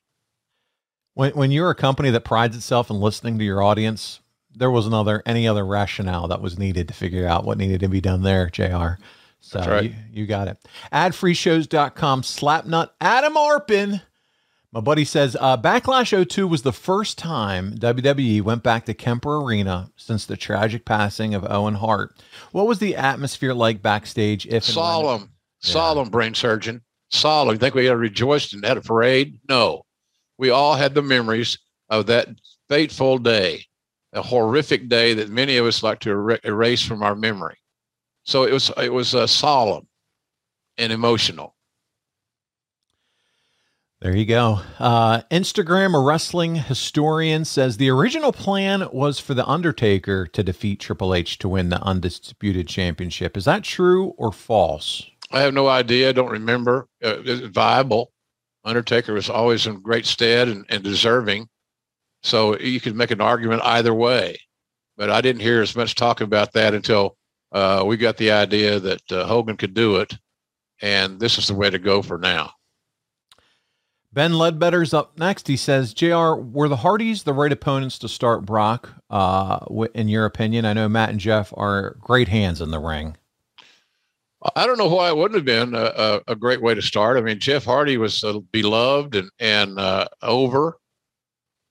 When 1.21 1.33
when 1.33 1.51
you're 1.51 1.69
a 1.69 1.75
company 1.75 2.09
that 2.13 2.25
prides 2.25 2.57
itself 2.57 2.89
in 2.89 2.99
listening 2.99 3.39
to 3.39 3.45
your 3.45 3.63
audience, 3.63 4.21
there 4.57 4.71
was 4.71 4.87
another 4.87 5.23
any 5.27 5.47
other 5.47 5.67
rationale 5.67 6.29
that 6.29 6.41
was 6.41 6.59
needed 6.59 6.89
to 6.89 6.95
figure 6.95 7.29
out 7.29 7.45
what 7.45 7.59
needed 7.59 7.81
to 7.81 7.89
be 7.89 8.01
done 8.01 8.23
there, 8.23 8.49
JR. 8.49 8.99
So 9.39 9.59
That's 9.59 9.69
right. 9.69 9.85
you, 9.85 10.23
you 10.23 10.27
got 10.27 10.49
it. 10.49 10.57
Adfreeshows.com 10.91 12.23
slapnut 12.23 12.93
Adam 13.03 13.35
Arpin. 13.35 14.01
My 14.73 14.81
buddy 14.81 15.05
says 15.05 15.37
uh, 15.39 15.59
Backlash 15.59 16.27
02 16.27 16.49
was 16.49 16.63
the 16.63 16.73
first 16.73 17.19
time 17.19 17.75
WWE 17.75 18.41
went 18.41 18.63
back 18.63 18.87
to 18.87 18.95
Kemper 18.95 19.43
Arena 19.43 19.91
since 19.97 20.25
the 20.25 20.39
tragic 20.39 20.87
passing 20.87 21.35
of 21.35 21.45
Owen 21.51 21.75
Hart. 21.75 22.17
What 22.53 22.67
was 22.67 22.79
the 22.79 22.97
atmosphere 22.97 23.53
like 23.53 23.83
backstage? 23.83 24.47
If 24.47 24.65
solemn, 24.65 25.33
solemn 25.59 26.09
brain 26.09 26.33
surgeon, 26.33 26.81
solemn. 27.11 27.57
You 27.57 27.59
think 27.59 27.75
we 27.75 27.85
had 27.85 27.99
rejoiced 27.99 28.55
and 28.55 28.65
had 28.65 28.79
a 28.79 28.81
parade? 28.81 29.39
No, 29.51 29.83
we 30.41 30.51
all 30.51 30.75
had 30.75 30.95
the 30.95 31.03
memories 31.03 31.59
of 31.91 32.07
that 32.07 32.29
fateful 32.69 33.19
day, 33.19 33.63
a 34.15 34.23
horrific 34.23 34.89
day 34.89 35.13
that 35.15 35.29
many 35.29 35.59
of 35.59 35.67
us 35.67 35.83
like 35.83 36.01
to 36.01 36.11
er- 36.11 36.41
erase 36.43 36.83
from 36.83 37.03
our 37.03 37.15
memory. 37.15 37.59
So 38.25 38.45
it 38.45 38.53
was 38.53 38.73
it 38.79 38.93
was 38.93 39.15
uh, 39.15 39.27
solemn 39.27 39.87
and 40.79 40.93
emotional. 40.93 41.55
There 44.01 44.17
you 44.17 44.25
go. 44.25 44.61
Uh, 44.79 45.21
Instagram, 45.31 45.95
a 45.95 46.03
wrestling 46.03 46.55
historian, 46.55 47.45
says 47.45 47.77
the 47.77 47.91
original 47.91 48.33
plan 48.33 48.89
was 48.93 49.21
for 49.21 49.35
The 49.35 49.47
Undertaker 49.47 50.27
to 50.29 50.43
defeat 50.43 50.81
Triple 50.81 51.15
H 51.15 51.37
to 51.41 51.51
win 51.51 51.69
the 51.69 51.83
undisputed 51.83 52.67
championship. 52.67 53.37
Is 53.37 53.45
that 53.45 53.63
true 53.63 54.15
or 54.17 54.33
false? 54.33 55.05
I 55.31 55.41
have 55.41 55.53
no 55.53 55.69
idea. 55.69 56.09
I 56.09 56.13
don't 56.13 56.31
remember. 56.31 56.89
Uh, 57.05 57.17
it's 57.23 57.47
viable. 57.49 58.13
Undertaker 58.65 59.15
was 59.15 59.31
always 59.31 59.67
in 59.67 59.81
great 59.81 60.07
stead 60.07 60.49
and, 60.49 60.65
and 60.69 60.83
deserving. 60.83 61.49
So 62.23 62.59
you 62.59 62.81
could 62.81 62.95
make 62.95 63.11
an 63.11 63.21
argument 63.21 63.63
either 63.65 63.95
way. 63.95 64.39
But 64.97 65.11
I 65.11 65.21
didn't 65.21 65.41
hear 65.41 65.63
as 65.63 65.75
much 65.75 65.95
talk 65.95 66.21
about 66.21 66.53
that 66.53 66.75
until 66.75 67.17
uh, 67.53 67.83
we 67.87 67.97
got 67.97 68.19
the 68.19 68.31
idea 68.31 68.79
that 68.79 69.13
uh, 69.13 69.27
Hogan 69.27 69.57
could 69.57 69.75
do 69.75 69.97
it. 69.97 70.17
And 70.83 71.19
this 71.19 71.39
is 71.39 71.49
the 71.49 71.55
way 71.55 71.71
to 71.71 71.79
go 71.79 72.03
for 72.03 72.19
now. 72.19 72.53
Ben 74.13 74.33
Ledbetter's 74.33 74.93
up 74.93 75.19
next. 75.19 75.47
He 75.47 75.57
says, 75.57 75.95
JR, 75.95 76.35
were 76.35 76.69
the 76.69 76.77
Hardys 76.77 77.23
the 77.23 77.33
right 77.33 77.53
opponents 77.53 77.97
to 78.01 78.09
start 78.09 78.45
Brock, 78.45 78.91
uh, 79.09 79.61
in 79.95 80.09
your 80.09 80.25
opinion? 80.25 80.65
I 80.65 80.73
know 80.73 80.89
Matt 80.89 81.11
and 81.11 81.21
Jeff 81.21 81.55
are 81.57 81.97
great 82.01 82.27
hands 82.29 82.61
in 82.61 82.73
the 82.73 82.81
ring. 82.81 83.17
I 84.57 84.67
don't 84.67 84.79
know 84.79 84.89
why 84.89 85.09
it 85.09 85.17
wouldn't 85.17 85.37
have 85.37 85.45
been 85.45 85.75
a, 85.75 86.21
a, 86.27 86.35
great 86.35 86.63
way 86.63 86.75
to 86.75 86.81
start. 86.81 87.19
I 87.19 87.21
mean, 87.21 87.39
Jeff 87.39 87.65
Hardy 87.65 87.99
was 87.99 88.25
uh, 88.25 88.39
beloved 88.53 89.15
and 89.15 89.31
and 89.39 89.79
uh, 89.79 90.09
over. 90.23 90.79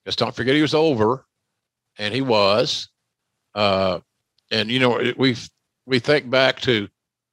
Just 0.05 0.19
don't 0.19 0.35
forget 0.35 0.55
he 0.55 0.61
was 0.61 0.75
over, 0.75 1.25
and 1.97 2.13
he 2.13 2.21
was. 2.21 2.89
Uh, 3.55 3.99
and 4.51 4.69
you 4.69 4.79
know, 4.79 5.13
we 5.17 5.35
we 5.87 5.99
think 5.99 6.29
back 6.29 6.59
to 6.61 6.87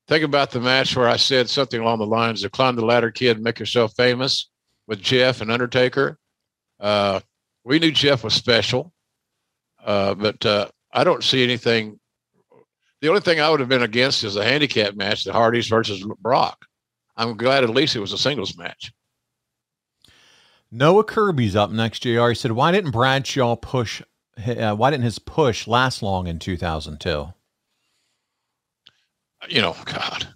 think 0.08 0.24
about 0.24 0.52
the 0.52 0.60
match 0.60 0.96
where 0.96 1.08
I 1.08 1.16
said 1.16 1.50
something 1.50 1.80
along 1.80 1.98
the 1.98 2.06
lines 2.06 2.42
of 2.42 2.52
"Climb 2.52 2.76
the 2.76 2.84
ladder, 2.84 3.10
kid, 3.10 3.40
make 3.40 3.58
yourself 3.58 3.92
famous" 3.94 4.48
with 4.86 5.02
Jeff 5.02 5.42
and 5.42 5.52
Undertaker. 5.52 6.18
Uh, 6.80 7.20
we 7.62 7.78
knew 7.78 7.92
Jeff 7.92 8.24
was 8.24 8.32
special, 8.32 8.92
uh, 9.84 10.14
but 10.14 10.44
uh, 10.46 10.68
I 10.92 11.04
don't 11.04 11.24
see 11.24 11.44
anything 11.44 12.00
the 13.01 13.09
only 13.09 13.20
thing 13.20 13.40
I 13.40 13.51
would 13.51 13.60
have 13.60 13.68
been 13.68 13.82
against 13.82 14.24
is 14.24 14.36
a 14.36 14.44
handicap 14.44 14.94
match, 14.94 15.24
the 15.24 15.32
Hardys 15.32 15.68
versus 15.68 16.05
Brock. 16.20 16.66
I'm 17.16 17.36
glad 17.36 17.64
at 17.64 17.70
least 17.70 17.97
it 17.97 18.01
was 18.01 18.12
a 18.12 18.18
singles 18.18 18.56
match. 18.56 18.93
Noah 20.70 21.05
Kirby's 21.05 21.56
up 21.56 21.70
next, 21.70 22.01
JR. 22.01 22.28
He 22.28 22.35
said, 22.35 22.52
why 22.52 22.73
didn't 22.73 22.90
Bradshaw 22.90 23.56
push, 23.56 24.02
uh, 24.47 24.74
why 24.74 24.90
didn't 24.90 25.05
his 25.05 25.18
push 25.18 25.66
last 25.66 26.02
long 26.02 26.27
in 26.27 26.39
2002? 26.39 27.28
You 29.48 29.60
know, 29.62 29.77
God, 29.85 30.27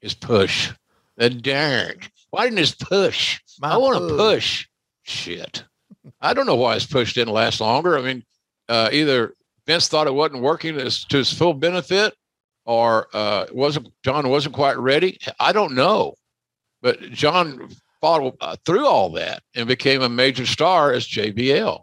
his 0.00 0.14
push, 0.14 0.70
the 1.16 1.30
darn. 1.30 1.96
Why 2.30 2.44
didn't 2.44 2.58
his 2.58 2.74
push? 2.74 3.40
I 3.62 3.76
want 3.78 3.98
to 3.98 4.16
push. 4.16 4.68
Shit. 5.02 5.64
I 6.20 6.34
don't 6.34 6.46
know 6.46 6.56
why 6.56 6.74
his 6.74 6.86
push 6.86 7.14
didn't 7.14 7.34
last 7.34 7.60
longer. 7.60 7.98
I 7.98 8.02
mean, 8.02 8.24
uh, 8.68 8.90
either 8.92 9.34
Vince 9.66 9.88
thought 9.88 10.06
it 10.06 10.14
wasn't 10.14 10.42
working 10.42 10.76
as, 10.78 11.04
to 11.06 11.18
his 11.18 11.32
full 11.32 11.54
benefit, 11.54 12.14
or 12.64 13.08
uh, 13.14 13.46
wasn't 13.52 13.88
John 14.02 14.28
wasn't 14.28 14.54
quite 14.54 14.78
ready. 14.78 15.18
I 15.40 15.52
don't 15.52 15.74
know, 15.74 16.14
but 16.82 17.00
John 17.00 17.68
fought 18.00 18.36
uh, 18.40 18.56
through 18.66 18.86
all 18.86 19.10
that 19.12 19.42
and 19.54 19.66
became 19.66 20.02
a 20.02 20.08
major 20.08 20.46
star 20.46 20.92
as 20.92 21.06
JBL. 21.06 21.82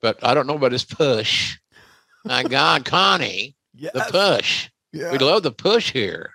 But 0.00 0.22
I 0.22 0.34
don't 0.34 0.46
know 0.46 0.56
about 0.56 0.72
his 0.72 0.84
push. 0.84 1.58
My 2.24 2.42
God, 2.44 2.84
Connie, 2.84 3.56
the 3.74 4.06
push. 4.10 4.68
Yeah. 4.92 5.12
We 5.12 5.18
love 5.18 5.42
the 5.42 5.52
push 5.52 5.92
here. 5.92 6.30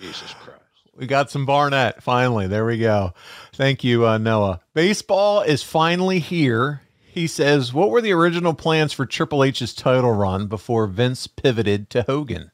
Jesus 0.00 0.32
Christ. 0.34 0.60
We 0.94 1.06
got 1.06 1.30
some 1.30 1.44
Barnett 1.44 2.02
finally. 2.02 2.46
There 2.46 2.64
we 2.64 2.78
go. 2.78 3.12
Thank 3.52 3.84
you, 3.84 4.06
uh, 4.06 4.18
Noah. 4.18 4.60
Baseball 4.74 5.42
is 5.42 5.62
finally 5.62 6.20
here. 6.20 6.80
He 7.16 7.26
says, 7.26 7.72
What 7.72 7.88
were 7.88 8.02
the 8.02 8.12
original 8.12 8.52
plans 8.52 8.92
for 8.92 9.06
Triple 9.06 9.42
H's 9.42 9.72
title 9.72 10.12
run 10.12 10.48
before 10.48 10.86
Vince 10.86 11.26
pivoted 11.26 11.88
to 11.88 12.02
Hogan? 12.02 12.50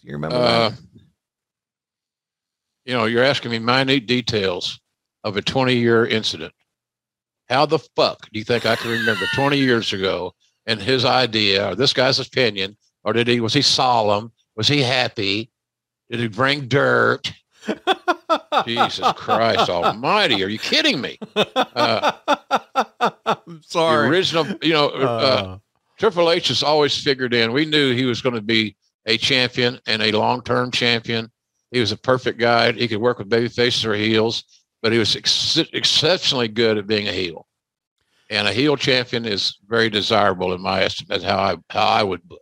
Do 0.00 0.08
you 0.08 0.14
remember 0.14 0.34
Uh, 0.36 0.70
that? 0.70 0.78
you 2.84 2.94
know, 2.94 3.04
you're 3.04 3.22
asking 3.22 3.52
me 3.52 3.60
minute 3.60 4.06
details 4.06 4.80
of 5.22 5.36
a 5.36 5.40
20 5.42 5.76
year 5.76 6.04
incident. 6.04 6.52
How 7.48 7.64
the 7.64 7.78
fuck 7.78 8.28
do 8.32 8.40
you 8.40 8.44
think 8.44 8.66
I 8.66 8.74
can 8.74 8.90
remember 8.90 9.24
20 9.36 9.56
years 9.56 9.92
ago 9.92 10.34
and 10.66 10.82
his 10.82 11.04
idea 11.04 11.70
or 11.70 11.74
this 11.76 11.92
guy's 11.92 12.18
opinion? 12.18 12.76
Or 13.04 13.12
did 13.12 13.28
he, 13.28 13.38
was 13.38 13.54
he 13.54 13.62
solemn? 13.62 14.32
Was 14.56 14.66
he 14.66 14.82
happy? 14.82 15.48
Did 16.10 16.18
he 16.18 16.26
bring 16.26 16.66
dirt? 16.66 17.32
Jesus 18.66 19.12
Christ 19.14 19.70
almighty. 19.70 20.42
Are 20.42 20.48
you 20.48 20.58
kidding 20.58 21.00
me? 21.00 21.18
Uh, 21.36 22.12
sorry. 23.62 24.08
The 24.08 24.10
original, 24.10 24.46
you 24.62 24.72
know, 24.72 24.88
uh, 24.88 25.04
Uh. 25.04 25.58
Triple 25.98 26.30
H 26.30 26.48
has 26.48 26.62
always 26.62 26.96
figured 27.02 27.34
in. 27.34 27.52
We 27.52 27.64
knew 27.64 27.92
he 27.92 28.04
was 28.04 28.22
going 28.22 28.36
to 28.36 28.40
be 28.40 28.76
a 29.06 29.16
champion 29.18 29.80
and 29.86 30.02
a 30.02 30.12
long 30.12 30.42
term 30.42 30.70
champion. 30.70 31.30
He 31.72 31.80
was 31.80 31.90
a 31.92 31.96
perfect 31.96 32.38
guy. 32.38 32.72
He 32.72 32.86
could 32.88 33.00
work 33.00 33.18
with 33.18 33.28
baby 33.28 33.48
faces 33.48 33.84
or 33.84 33.94
heels, 33.94 34.44
but 34.80 34.92
he 34.92 34.98
was 34.98 35.16
ex- 35.16 35.58
exceptionally 35.72 36.48
good 36.48 36.78
at 36.78 36.86
being 36.86 37.08
a 37.08 37.12
heel. 37.12 37.46
And 38.30 38.46
a 38.46 38.52
heel 38.52 38.76
champion 38.76 39.24
is 39.24 39.58
very 39.66 39.90
desirable 39.90 40.52
in 40.52 40.60
my 40.60 40.82
estimate. 40.82 41.22
How 41.22 41.38
I 41.38 41.56
how 41.70 41.86
I 41.86 42.02
would 42.02 42.22
book. 42.28 42.40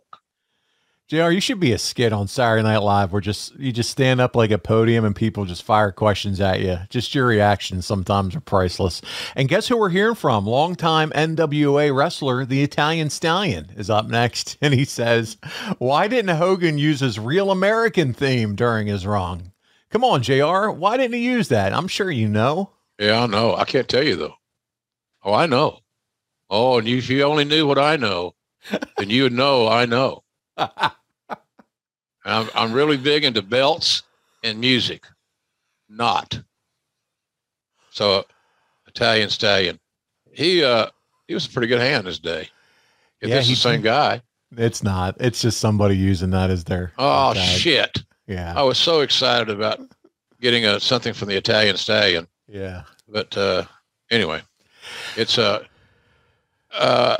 JR, 1.07 1.29
you 1.29 1.39
should 1.39 1.61
be 1.61 1.71
a 1.71 1.77
skit 1.77 2.11
on 2.11 2.27
Saturday 2.27 2.63
Night 2.63 2.79
Live 2.79 3.13
where 3.13 3.21
just 3.21 3.55
you 3.55 3.71
just 3.71 3.89
stand 3.89 4.19
up 4.19 4.35
like 4.35 4.51
a 4.51 4.57
podium 4.57 5.05
and 5.05 5.15
people 5.15 5.45
just 5.45 5.63
fire 5.63 5.89
questions 5.89 6.41
at 6.41 6.59
you. 6.59 6.79
Just 6.89 7.15
your 7.15 7.25
reactions 7.25 7.85
sometimes 7.85 8.35
are 8.35 8.41
priceless. 8.41 9.01
And 9.33 9.47
guess 9.47 9.69
who 9.69 9.77
we're 9.77 9.87
hearing 9.87 10.15
from? 10.15 10.45
Longtime 10.45 11.11
NWA 11.11 11.95
wrestler, 11.95 12.43
the 12.43 12.61
Italian 12.61 13.09
Stallion, 13.09 13.71
is 13.77 13.89
up 13.89 14.07
next. 14.07 14.57
And 14.67 14.73
he 14.73 14.83
says, 14.83 15.37
Why 15.77 16.09
didn't 16.09 16.35
Hogan 16.35 16.77
use 16.77 16.99
his 16.99 17.17
real 17.17 17.51
American 17.51 18.11
theme 18.11 18.53
during 18.55 18.87
his 18.87 19.07
run? 19.07 19.53
Come 19.89 20.03
on, 20.03 20.23
JR. 20.23 20.69
Why 20.69 20.97
didn't 20.97 21.13
he 21.13 21.23
use 21.23 21.47
that? 21.47 21.71
I'm 21.71 21.87
sure 21.87 22.11
you 22.11 22.27
know. 22.27 22.71
Yeah, 22.99 23.23
I 23.23 23.27
know. 23.27 23.55
I 23.55 23.63
can't 23.63 23.87
tell 23.87 24.03
you 24.03 24.17
though. 24.17 24.35
Oh, 25.23 25.33
I 25.33 25.45
know. 25.45 25.79
Oh, 26.49 26.79
and 26.79 26.87
you, 26.87 26.97
you 26.97 27.23
only 27.23 27.45
knew 27.45 27.65
what 27.65 27.79
I 27.79 27.95
know, 27.95 28.35
then 28.97 29.09
you 29.09 29.29
know 29.29 29.69
I 29.69 29.85
know. 29.85 30.25
I'm, 30.57 32.49
I'm 32.53 32.73
really 32.73 32.97
big 32.97 33.23
into 33.23 33.41
belts 33.41 34.03
and 34.43 34.59
music, 34.59 35.05
not. 35.89 36.39
So, 37.91 38.25
Italian 38.87 39.29
Stallion, 39.29 39.79
he 40.31 40.63
uh 40.63 40.87
he 41.27 41.33
was 41.33 41.45
a 41.45 41.49
pretty 41.49 41.67
good 41.67 41.79
hand 41.81 42.05
this 42.07 42.19
day. 42.19 42.49
If 43.21 43.29
Yeah, 43.29 43.35
this 43.37 43.47
he- 43.47 43.53
the 43.53 43.59
same 43.59 43.81
guy, 43.81 44.21
It's 44.55 44.83
not. 44.83 45.15
It's 45.19 45.41
just 45.41 45.59
somebody 45.59 45.97
using 45.97 46.29
that 46.31 46.49
as 46.49 46.63
their. 46.63 46.91
oh 46.97 47.33
tag. 47.33 47.59
shit! 47.59 48.03
Yeah. 48.27 48.53
I 48.55 48.61
was 48.63 48.77
so 48.77 49.01
excited 49.01 49.49
about 49.49 49.79
getting 50.41 50.65
a 50.65 50.79
something 50.79 51.13
from 51.13 51.27
the 51.29 51.35
Italian 51.37 51.77
Stallion. 51.77 52.27
Yeah. 52.47 52.83
But 53.07 53.35
uh, 53.37 53.63
anyway, 54.11 54.41
it's 55.15 55.37
uh, 55.37 55.63
uh, 56.73 57.17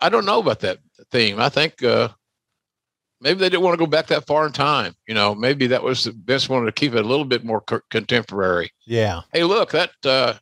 I 0.00 0.08
don't 0.08 0.24
know 0.26 0.38
about 0.40 0.60
that 0.60 0.78
theme. 1.10 1.38
I 1.40 1.48
think 1.48 1.82
uh, 1.82 2.08
maybe 3.22 3.38
they 3.40 3.48
didn't 3.48 3.62
want 3.62 3.74
to 3.74 3.78
go 3.78 3.86
back 3.86 4.08
that 4.08 4.26
far 4.26 4.46
in 4.46 4.52
time. 4.52 4.94
You 5.06 5.14
know, 5.14 5.34
maybe 5.34 5.68
that 5.68 5.82
was 5.82 6.04
the 6.04 6.12
best 6.12 6.48
wanted 6.48 6.66
to 6.66 6.72
keep 6.72 6.92
it 6.94 7.04
a 7.04 7.08
little 7.08 7.24
bit 7.24 7.44
more 7.44 7.60
co- 7.60 7.80
contemporary. 7.90 8.72
Yeah. 8.84 9.22
Hey, 9.32 9.44
look 9.44 9.70
that 9.72 9.90
uh, 10.04 10.34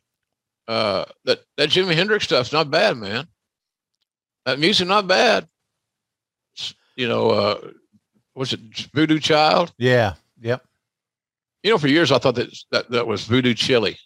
uh, 0.67 1.05
that 1.25 1.41
that 1.57 1.69
Jimi 1.69 1.93
Hendrix 1.95 2.25
stuff's 2.25 2.51
not 2.51 2.71
bad, 2.71 2.97
man. 2.97 3.27
That 4.45 4.59
music 4.59 4.87
not 4.87 5.07
bad. 5.07 5.47
You 6.95 7.07
know, 7.07 7.29
uh, 7.31 7.71
was 8.35 8.53
it 8.53 8.59
Voodoo 8.93 9.19
Child? 9.19 9.73
Yeah. 9.77 10.15
Yep. 10.41 10.63
You 11.63 11.71
know, 11.71 11.77
for 11.77 11.87
years 11.87 12.11
I 12.11 12.17
thought 12.17 12.35
that 12.35 12.49
that, 12.71 12.89
that 12.91 13.07
was 13.07 13.25
Voodoo 13.25 13.53
Chili. 13.53 13.97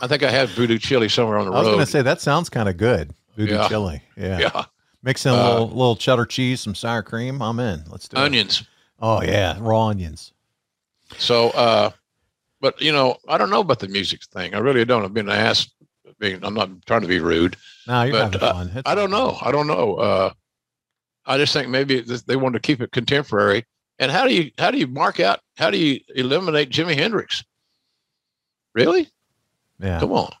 I 0.00 0.06
think 0.06 0.22
I 0.22 0.30
had 0.30 0.48
Voodoo 0.50 0.78
Chili 0.78 1.08
somewhere 1.08 1.38
on 1.38 1.46
the 1.46 1.50
road. 1.50 1.56
I 1.58 1.60
was 1.62 1.68
going 1.68 1.80
to 1.80 1.86
say 1.86 2.02
that 2.02 2.20
sounds 2.20 2.48
kind 2.48 2.68
of 2.68 2.76
good. 2.76 3.12
Voodoo 3.36 3.54
Yeah. 3.54 3.68
chili. 3.68 4.02
Yeah. 4.16 4.38
Yeah. 4.38 4.64
Mix 5.02 5.24
in 5.26 5.32
a 5.32 5.34
Uh, 5.36 5.48
little, 5.50 5.68
little 5.68 5.96
cheddar 5.96 6.26
cheese, 6.26 6.60
some 6.60 6.74
sour 6.74 7.02
cream. 7.02 7.40
I'm 7.40 7.60
in. 7.60 7.84
Let's 7.88 8.08
do 8.08 8.16
it. 8.16 8.20
Onions. 8.20 8.64
Oh 9.00 9.22
yeah, 9.22 9.56
raw 9.60 9.86
onions. 9.86 10.32
So 11.18 11.50
uh 11.50 11.90
but 12.60 12.80
you 12.82 12.90
know, 12.92 13.16
I 13.28 13.38
don't 13.38 13.50
know 13.50 13.60
about 13.60 13.78
the 13.78 13.88
music 13.88 14.24
thing. 14.24 14.54
I 14.54 14.58
really 14.58 14.84
don't. 14.84 15.04
I've 15.04 15.14
been 15.14 15.28
asked. 15.28 15.72
Being, 16.18 16.44
I'm 16.44 16.54
not 16.54 16.70
trying 16.86 17.02
to 17.02 17.06
be 17.06 17.20
rude. 17.20 17.56
No, 17.86 18.02
you're 18.02 18.12
but, 18.14 18.34
having 18.34 18.40
uh, 18.42 18.52
fun. 18.52 18.82
I 18.84 18.96
don't 18.96 19.12
know. 19.12 19.38
I 19.40 19.52
don't 19.52 19.68
know. 19.68 19.94
Uh, 19.94 20.30
I 21.26 21.38
just 21.38 21.52
think 21.52 21.68
maybe 21.68 22.00
they 22.00 22.34
want 22.34 22.54
to 22.54 22.60
keep 22.60 22.80
it 22.80 22.90
contemporary. 22.90 23.64
And 24.00 24.10
how 24.10 24.26
do 24.26 24.34
you 24.34 24.50
how 24.58 24.72
do 24.72 24.78
you 24.78 24.88
mark 24.88 25.20
out? 25.20 25.38
How 25.56 25.70
do 25.70 25.78
you 25.78 26.00
eliminate 26.16 26.70
Jimi 26.70 26.96
Hendrix? 26.96 27.44
Really? 28.74 29.08
Yeah. 29.78 30.00
Come 30.00 30.12
on. 30.12 30.32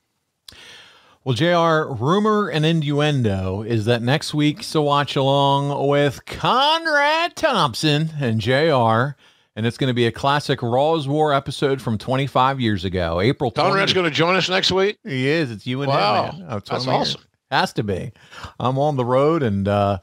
Well, 1.28 1.34
JR, 1.34 1.92
rumor 2.02 2.48
and 2.48 2.64
innuendo 2.64 3.60
is 3.60 3.84
that 3.84 4.00
next 4.00 4.32
week's 4.32 4.74
a 4.74 4.80
watch 4.80 5.14
along 5.14 5.86
with 5.86 6.24
Conrad 6.24 7.36
Thompson 7.36 8.08
and 8.18 8.40
JR. 8.40 9.14
And 9.54 9.66
it's 9.66 9.76
going 9.76 9.88
to 9.88 9.94
be 9.94 10.06
a 10.06 10.10
classic 10.10 10.62
Raw's 10.62 11.06
War 11.06 11.34
episode 11.34 11.82
from 11.82 11.98
25 11.98 12.60
years 12.60 12.86
ago, 12.86 13.20
April 13.20 13.52
20th. 13.52 13.56
Conrad's 13.56 13.92
going 13.92 14.04
to 14.08 14.10
join 14.10 14.36
us 14.36 14.48
next 14.48 14.72
week. 14.72 14.96
He 15.04 15.28
is. 15.28 15.50
It's 15.50 15.66
you 15.66 15.82
and 15.82 15.90
Wow. 15.90 16.30
him. 16.30 16.38
man. 16.38 16.48
That's, 16.48 16.70
awesome. 16.70 17.20
Has 17.50 17.74
to 17.74 17.82
be. 17.82 18.10
I'm 18.58 18.78
on 18.78 18.96
the 18.96 19.04
road 19.04 19.42
and 19.42 19.68
uh 19.68 19.98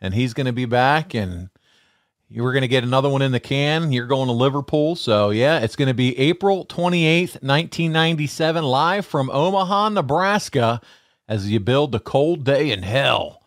and 0.00 0.14
he's 0.14 0.32
going 0.32 0.46
to 0.46 0.52
be 0.52 0.66
back 0.66 1.12
and 1.12 1.50
you 2.28 2.42
were 2.42 2.52
going 2.52 2.62
to 2.62 2.68
get 2.68 2.84
another 2.84 3.08
one 3.08 3.22
in 3.22 3.32
the 3.32 3.40
can. 3.40 3.90
You're 3.92 4.06
going 4.06 4.26
to 4.26 4.32
Liverpool. 4.32 4.96
So, 4.96 5.30
yeah, 5.30 5.60
it's 5.60 5.76
going 5.76 5.88
to 5.88 5.94
be 5.94 6.18
April 6.18 6.66
28th, 6.66 7.42
1997 7.42 8.64
live 8.64 9.06
from 9.06 9.30
Omaha, 9.30 9.90
Nebraska 9.90 10.80
as 11.26 11.50
you 11.50 11.60
build 11.60 11.92
the 11.92 12.00
cold 12.00 12.44
day 12.44 12.70
in 12.70 12.82
hell. 12.82 13.42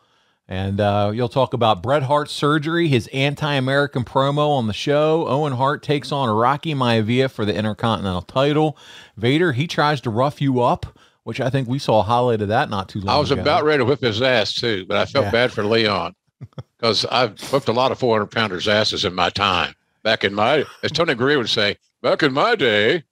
And 0.48 0.82
uh, 0.82 1.12
you'll 1.14 1.30
talk 1.30 1.54
about 1.54 1.82
Bret 1.82 2.04
Hart's 2.04 2.34
surgery, 2.34 2.90
his 2.90 3.08
anti-American 3.14 4.04
promo 4.04 4.50
on 4.50 4.68
the 4.68 4.74
show. 4.74 5.26
Owen 5.28 5.54
Hart 5.54 5.82
takes 5.82 6.12
on 6.12 6.30
Rocky 6.30 6.74
Maivia 6.76 7.32
for 7.32 7.46
the 7.46 7.56
Intercontinental 7.56 8.24
title. 8.24 8.78
Vader, 9.16 9.54
he 9.54 9.66
tries 9.66 10.02
to 10.02 10.10
rough 10.10 10.42
you 10.42 10.60
up, 10.62 11.00
which 11.24 11.40
I 11.40 11.50
think 11.50 11.70
we 11.70 11.80
saw 11.80 12.00
a 12.02 12.04
highlight 12.04 12.42
of 12.42 12.50
that 12.50 12.70
not 12.70 12.90
too 12.90 13.00
long 13.00 13.08
ago. 13.08 13.16
I 13.16 13.20
was 13.20 13.32
ago. 13.32 13.42
about 13.42 13.64
ready 13.64 13.78
to 13.78 13.86
whip 13.86 14.02
his 14.02 14.22
ass 14.22 14.54
too, 14.54 14.86
but 14.88 14.98
I 14.98 15.06
felt 15.06 15.26
Yeah. 15.26 15.32
bad 15.32 15.54
for 15.54 15.64
Leon 15.64 16.16
because 16.82 17.06
I've 17.06 17.40
whipped 17.54 17.68
a 17.68 17.74
lot 17.74 17.92
of 17.92 18.00
400 18.00 18.26
pounders' 18.28 18.68
asses 18.68 19.06
in 19.06 19.14
my 19.14 19.30
time. 19.30 19.76
Back 20.04 20.24
in 20.24 20.34
my, 20.34 20.66
as 20.82 20.92
Tony 20.92 21.14
Greer 21.14 21.38
would 21.38 21.50
say, 21.50 21.78
back 22.02 22.24
in 22.24 22.34
my 22.34 22.56
day, 22.56 23.04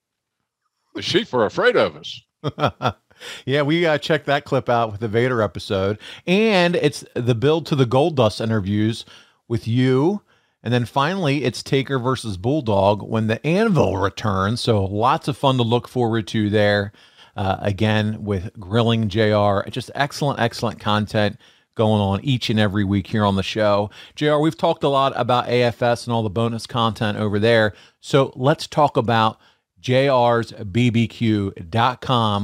the 0.95 1.03
sheep 1.03 1.31
were 1.31 1.45
afraid 1.45 1.75
of 1.75 1.95
us. 1.95 2.21
yeah, 3.45 3.61
we 3.61 3.85
uh, 3.85 3.99
checked 3.99 4.25
that 4.25 4.43
clip 4.43 4.69
out 4.69 4.91
with 4.91 5.01
the 5.01 5.07
Vader 5.07 5.43
episode, 5.43 5.99
and 6.25 6.75
it's 6.77 7.05
the 7.13 7.35
build 7.35 7.67
to 7.67 7.75
the 7.75 7.85
Goldust 7.85 8.41
interviews 8.41 9.05
with 9.47 9.67
you, 9.67 10.23
and 10.63 10.73
then 10.73 10.85
finally 10.85 11.43
it's 11.43 11.61
Taker 11.61 11.99
versus 11.99 12.37
Bulldog 12.37 13.03
when 13.03 13.27
the 13.27 13.45
Anvil 13.45 13.97
returns. 13.97 14.61
So 14.61 14.83
lots 14.83 15.27
of 15.27 15.37
fun 15.37 15.57
to 15.57 15.63
look 15.63 15.87
forward 15.87 16.27
to 16.29 16.49
there. 16.49 16.91
Uh, 17.37 17.55
again 17.61 18.25
with 18.25 18.51
grilling 18.59 19.07
Jr. 19.07 19.61
Just 19.69 19.91
excellent, 19.95 20.41
excellent 20.41 20.81
content 20.81 21.39
going 21.80 22.01
on 22.01 22.19
each 22.26 22.49
and 22.49 22.60
every 22.60 22.84
week 22.84 23.07
here 23.07 23.23
on 23.23 23.38
the 23.38 23.41
show. 23.41 23.89
JR, 24.14 24.35
we've 24.35 24.57
talked 24.57 24.84
a 24.84 24.89
lot 24.89 25.14
about 25.15 25.47
AFS 25.47 26.06
and 26.06 26.14
all 26.14 26.23
the 26.23 26.30
bonus 26.30 26.68
content 26.68 27.18
over 27.18 27.39
there. 27.39 27.73
So 28.01 28.34
let's 28.35 28.68
talk 28.68 28.97
about 28.97 29.39
jrsbbq.com 29.81 30.45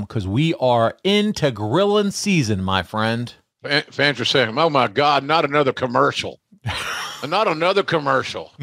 because 0.02 0.26
we 0.26 0.54
are 0.54 0.98
into 1.04 1.52
grilling 1.52 2.12
season, 2.12 2.64
my 2.64 2.82
friend. 2.82 3.34
Fan- 3.62 3.84
Fans 3.92 4.22
are 4.22 4.26
saying, 4.26 4.58
"Oh 4.58 4.70
my 4.70 4.88
God, 4.88 5.26
not 5.26 5.44
another 5.44 5.74
commercial! 5.74 6.40
not 7.28 7.50
another 7.50 7.84
commercial!" 7.84 8.54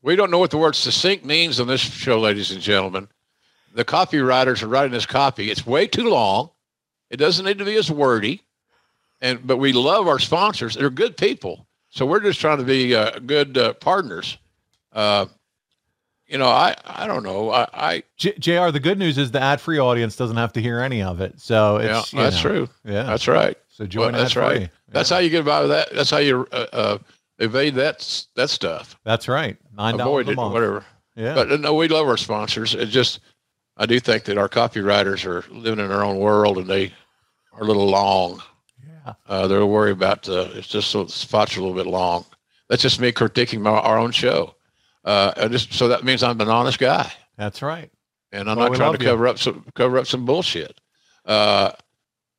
we 0.00 0.14
don't 0.14 0.30
know 0.30 0.38
what 0.38 0.52
the 0.52 0.58
word 0.58 0.76
succinct 0.76 1.24
means 1.24 1.58
on 1.58 1.66
this 1.66 1.80
show, 1.80 2.20
ladies 2.20 2.52
and 2.52 2.60
gentlemen. 2.60 3.08
The 3.74 3.84
copywriters 3.84 4.62
are 4.62 4.68
writing 4.68 4.92
this 4.92 5.06
copy. 5.06 5.50
It's 5.50 5.66
way 5.66 5.88
too 5.88 6.08
long. 6.08 6.50
It 7.10 7.16
doesn't 7.16 7.44
need 7.44 7.58
to 7.58 7.64
be 7.64 7.74
as 7.74 7.90
wordy, 7.90 8.44
and 9.20 9.46
but 9.46 9.56
we 9.58 9.72
love 9.72 10.08
our 10.08 10.18
sponsors. 10.18 10.74
They're 10.74 10.90
good 10.90 11.16
people, 11.16 11.66
so 11.88 12.06
we're 12.06 12.20
just 12.20 12.40
trying 12.40 12.58
to 12.58 12.64
be 12.64 12.94
uh, 12.94 13.18
good 13.20 13.56
uh, 13.56 13.72
partners. 13.74 14.38
Uh, 14.92 15.26
you 16.26 16.38
know, 16.38 16.48
I 16.48 16.74
I 16.84 17.06
don't 17.06 17.22
know. 17.22 17.50
I, 17.50 17.68
I 17.72 18.02
J- 18.16 18.36
JR, 18.38 18.70
the 18.70 18.80
good 18.80 18.98
news 18.98 19.18
is 19.18 19.30
the 19.30 19.40
ad 19.40 19.60
free 19.60 19.78
audience 19.78 20.16
doesn't 20.16 20.36
have 20.36 20.52
to 20.54 20.60
hear 20.60 20.80
any 20.80 21.02
of 21.02 21.20
it. 21.20 21.40
So 21.40 21.80
yeah, 21.80 22.02
that's 22.12 22.12
know, 22.12 22.30
true. 22.40 22.68
Yeah. 22.84 23.04
that's 23.04 23.28
right. 23.28 23.56
So 23.68 23.86
join 23.86 24.12
Well, 24.12 24.22
that's 24.22 24.36
right. 24.36 24.70
That's 24.88 25.10
how 25.10 25.18
you 25.18 25.30
get 25.30 25.44
by 25.44 25.60
with 25.60 25.70
that. 25.70 25.88
That's 25.94 26.10
how 26.10 26.18
you 26.18 26.46
uh, 26.52 26.66
uh, 26.72 26.98
evade 27.38 27.74
that 27.74 28.26
that 28.34 28.50
stuff. 28.50 28.98
That's 29.04 29.28
right. 29.28 29.56
Nine 29.76 29.96
dollars 29.96 30.22
Avoid 30.22 30.28
a 30.28 30.30
it, 30.32 30.36
month. 30.36 30.54
whatever. 30.54 30.84
Yeah. 31.16 31.34
But 31.34 31.52
uh, 31.52 31.56
no, 31.56 31.74
we 31.74 31.88
love 31.88 32.06
our 32.06 32.16
sponsors. 32.16 32.74
It 32.74 32.86
just, 32.86 33.20
I 33.76 33.86
do 33.86 33.98
think 34.00 34.24
that 34.24 34.38
our 34.38 34.48
copywriters 34.48 35.24
are 35.24 35.44
living 35.52 35.82
in 35.82 35.90
their 35.90 36.04
own 36.04 36.18
world 36.18 36.58
and 36.58 36.66
they 36.66 36.92
are 37.52 37.62
a 37.62 37.66
little 37.66 37.88
long. 37.88 38.42
Uh, 39.28 39.46
they're 39.46 39.64
worried 39.66 39.92
about 39.92 40.28
uh, 40.28 40.48
it's 40.54 40.68
just 40.68 40.90
so 40.90 41.04
the 41.04 41.12
spots 41.12 41.56
are 41.56 41.60
a 41.60 41.62
little 41.62 41.76
bit 41.76 41.86
long. 41.86 42.24
That's 42.68 42.82
just 42.82 43.00
me 43.00 43.12
critiquing 43.12 43.60
my, 43.60 43.70
our 43.70 43.98
own 43.98 44.10
show. 44.10 44.54
Uh, 45.04 45.48
just 45.48 45.72
so 45.72 45.88
that 45.88 46.02
means 46.04 46.22
I'm 46.22 46.40
an 46.40 46.48
honest 46.48 46.78
guy, 46.80 47.12
That's 47.36 47.62
right. 47.62 47.90
and 48.32 48.50
I'm 48.50 48.56
Well, 48.56 48.70
not 48.70 48.76
trying 48.76 48.94
to 48.94 48.98
you. 49.04 49.08
cover 49.08 49.28
up 49.28 49.38
some 49.38 49.64
cover 49.74 49.98
up 49.98 50.06
some 50.06 50.24
bullshit. 50.24 50.80
Uh, 51.24 51.70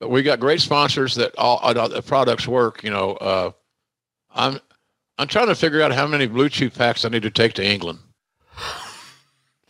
but 0.00 0.10
we 0.10 0.22
got 0.22 0.38
great 0.38 0.60
sponsors 0.60 1.14
that 1.14 1.34
all 1.38 1.60
uh, 1.62 1.88
the 1.88 2.02
products 2.02 2.46
work. 2.46 2.84
You 2.84 2.90
know, 2.90 3.12
uh, 3.12 3.50
I'm 4.34 4.60
I'm 5.18 5.28
trying 5.28 5.46
to 5.48 5.54
figure 5.54 5.80
out 5.82 5.92
how 5.92 6.06
many 6.06 6.28
BlueChew 6.28 6.74
packs 6.76 7.04
I 7.04 7.08
need 7.08 7.22
to 7.22 7.30
take 7.30 7.54
to 7.54 7.64
England. 7.66 7.98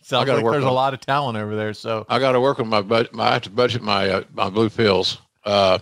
Sounds 0.01 0.27
like 0.27 0.43
there's 0.43 0.63
a 0.63 0.69
lot 0.71 0.93
of 0.93 0.99
talent 1.01 1.37
over 1.37 1.55
there. 1.55 1.73
So 1.73 2.05
I 2.09 2.19
got 2.19 2.31
to 2.33 2.41
work 2.41 2.59
on 2.59 2.67
my 2.67 2.81
budget. 2.81 3.11
I 3.17 3.33
have 3.33 3.43
to 3.43 3.49
budget 3.49 3.81
my 3.81 4.09
uh, 4.09 4.23
my 4.33 4.49
blue 4.49 4.69
pills 4.69 5.19
uh, 5.45 5.79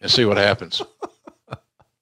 and 0.00 0.10
see 0.10 0.24
what 0.24 0.36
happens. 0.36 0.82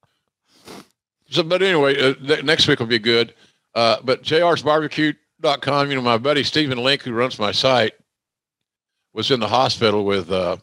so, 1.30 1.42
but 1.42 1.62
anyway, 1.62 1.98
uh, 2.00 2.14
th- 2.14 2.44
next 2.44 2.68
week 2.68 2.78
will 2.78 2.86
be 2.86 2.98
good. 2.98 3.34
Uh, 3.74 3.96
but 4.02 4.22
jrsbarbecue.com, 4.22 5.90
you 5.90 5.96
know, 5.96 6.02
my 6.02 6.18
buddy 6.18 6.42
Stephen 6.42 6.78
Link, 6.78 7.02
who 7.02 7.12
runs 7.12 7.38
my 7.38 7.52
site, 7.52 7.92
was 9.12 9.30
in 9.30 9.40
the 9.40 9.48
hospital 9.48 10.04
with 10.04 10.30
uh, 10.30 10.56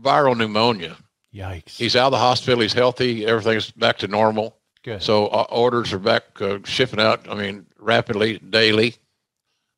viral 0.00 0.36
pneumonia. 0.36 0.96
yikes. 1.34 1.76
He's 1.76 1.96
out 1.96 2.06
of 2.06 2.12
the 2.12 2.18
hospital. 2.18 2.60
He's 2.60 2.72
healthy. 2.72 3.26
Everything's 3.26 3.70
back 3.70 3.98
to 3.98 4.08
normal. 4.08 4.56
Good. 4.82 5.02
So 5.02 5.26
uh, 5.28 5.46
orders 5.50 5.92
are 5.92 5.98
back 5.98 6.22
uh, 6.40 6.58
shipping 6.64 7.00
out. 7.00 7.28
I 7.28 7.34
mean, 7.34 7.66
rapidly 7.78 8.38
daily. 8.38 8.96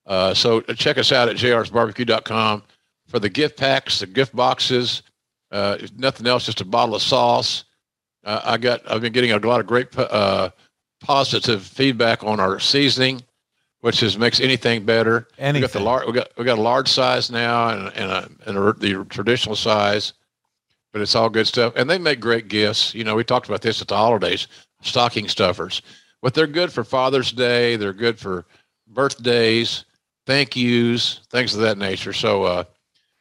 Uh, 0.07 0.35
so 0.35 0.61
check 0.61 0.99
us 0.99 1.13
out 1.13 1.29
at 1.29 1.37
jrsbarbecue.com 1.37 2.63
for 3.07 3.19
the 3.19 3.29
gift 3.29 3.57
packs, 3.57 4.01
the 4.01 4.07
gift 4.07 4.35
boxes. 4.35 5.03
Uh, 5.53 5.77
if 5.79 5.93
nothing 5.99 6.27
else, 6.27 6.47
just 6.47 6.61
a 6.61 6.65
bottle 6.65 6.95
of 6.95 7.03
sauce. 7.03 7.65
Uh, 8.25 8.41
I 8.43 8.57
got. 8.57 8.81
I've 8.91 9.03
been 9.03 9.13
getting 9.13 9.33
a 9.33 9.39
lot 9.39 9.61
of 9.61 9.67
great 9.67 9.97
uh, 9.97 10.51
positive 11.01 11.63
feedback 11.63 12.25
on 12.25 12.41
our 12.41 12.59
seasoning, 12.59 13.23
which 13.81 14.03
is 14.03 14.19
makes 14.19 14.41
anything 14.41 14.85
better. 14.85 15.29
We 15.39 15.61
got 15.61 15.73
the 15.73 15.81
large. 15.81 16.07
We 16.07 16.13
got 16.13 16.29
we 16.39 16.45
got 16.45 16.59
a 16.59 16.63
large 16.63 16.89
size 16.89 17.31
now 17.31 17.69
and 17.69 17.89
and, 17.95 18.11
a, 18.11 18.31
and 18.47 18.59
a, 18.59 18.73
the 18.73 19.05
traditional 19.11 19.55
size, 19.55 20.15
but 20.93 21.03
it's 21.03 21.15
all 21.15 21.29
good 21.29 21.47
stuff. 21.47 21.75
And 21.77 21.91
they 21.91 21.99
make 21.99 22.19
great 22.19 22.49
gifts. 22.49 22.95
You 22.95 23.05
know, 23.05 23.15
we 23.15 23.25
talked 23.25 23.47
about 23.47 23.61
this 23.61 23.83
at 23.83 23.89
the 23.89 23.97
holidays. 23.97 24.49
Stocking 24.85 25.29
stuffers, 25.29 25.81
but 26.23 26.35
they're 26.35 26.49
good 26.49 26.73
for 26.73 26.83
Father's 26.83 27.31
Day. 27.31 27.77
They're 27.77 27.93
good 27.93 28.19
for 28.19 28.47
birthdays, 28.89 29.85
thank 30.27 30.57
yous, 30.57 31.21
things 31.31 31.55
of 31.55 31.61
that 31.61 31.79
nature. 31.79 32.13
So 32.13 32.45
uh, 32.45 32.65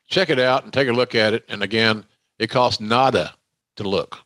check 0.08 0.30
it 0.30 0.40
out 0.40 0.64
and 0.64 0.74
take 0.74 0.88
a 0.88 0.94
look 0.94 1.16
at 1.16 1.34
it. 1.34 1.46
And 1.50 1.64
again, 1.64 2.04
it 2.42 2.50
costs 2.50 2.82
nada 2.82 3.36
to 3.76 3.84
look. 3.84 4.18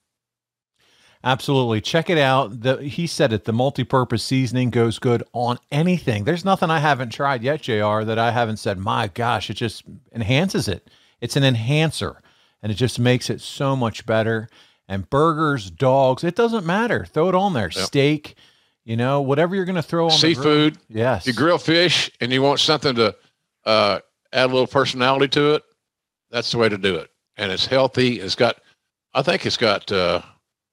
Absolutely. 1.22 1.82
Check 1.82 2.10
it 2.10 2.18
out. 2.18 2.62
The, 2.62 2.78
he 2.78 3.08
said 3.08 3.34
it. 3.34 3.44
The 3.44 3.52
multi-purpose 3.52 4.24
seasoning 4.24 4.70
goes 4.70 5.00
good 5.00 5.22
on 5.34 5.58
anything. 5.70 6.24
There's 6.24 6.46
nothing 6.46 6.70
I 6.70 6.80
haven't 6.80 7.10
tried 7.10 7.44
yet, 7.44 7.64
Jr. 7.64 8.04
That 8.04 8.18
I 8.18 8.32
haven't 8.32 8.58
said, 8.58 8.78
my 8.78 9.10
gosh, 9.10 9.50
it 9.50 9.56
just 9.56 9.84
enhances 10.14 10.70
it. 10.70 10.90
It's 11.20 11.36
an 11.36 11.44
enhancer, 11.44 12.22
and 12.62 12.72
it 12.72 12.76
just 12.76 13.00
makes 13.00 13.30
it 13.30 13.42
so 13.42 13.76
much 13.76 14.06
better. 14.06 14.48
And 14.88 15.10
burgers, 15.10 15.70
dogs, 15.70 16.24
it 16.24 16.36
doesn't 16.36 16.66
matter. 16.66 17.06
Throw 17.06 17.28
it 17.28 17.36
on 17.36 17.54
there. 17.54 17.72
Yep. 17.76 17.86
Steak, 17.86 18.36
you 18.86 18.96
know, 18.96 19.20
whatever 19.20 19.56
you're 19.56 19.66
going 19.66 19.76
to 19.76 19.82
throw 19.82 20.06
on 20.06 20.12
the 20.12 20.34
grill. 20.36 20.36
Seafood. 20.36 20.78
Yes. 20.88 21.28
You 21.28 21.34
grill 21.34 21.58
fish 21.58 22.12
and 22.22 22.32
you 22.32 22.42
want 22.42 22.62
something 22.62 22.96
to 22.96 23.16
uh, 23.66 24.00
add 24.32 24.46
a 24.46 24.54
little 24.54 24.68
personality 24.68 25.28
to 25.30 25.56
it. 25.56 25.64
That's 26.30 26.52
the 26.52 26.60
way 26.60 26.70
to 26.70 26.78
do 26.78 26.96
it. 26.96 27.10
And 27.38 27.52
it's 27.52 27.66
healthy. 27.66 28.20
It's 28.20 28.36
got, 28.36 28.62
I 29.14 29.22
think 29.22 29.46
it's 29.46 29.58
got, 29.58 29.92
uh, 29.92 30.22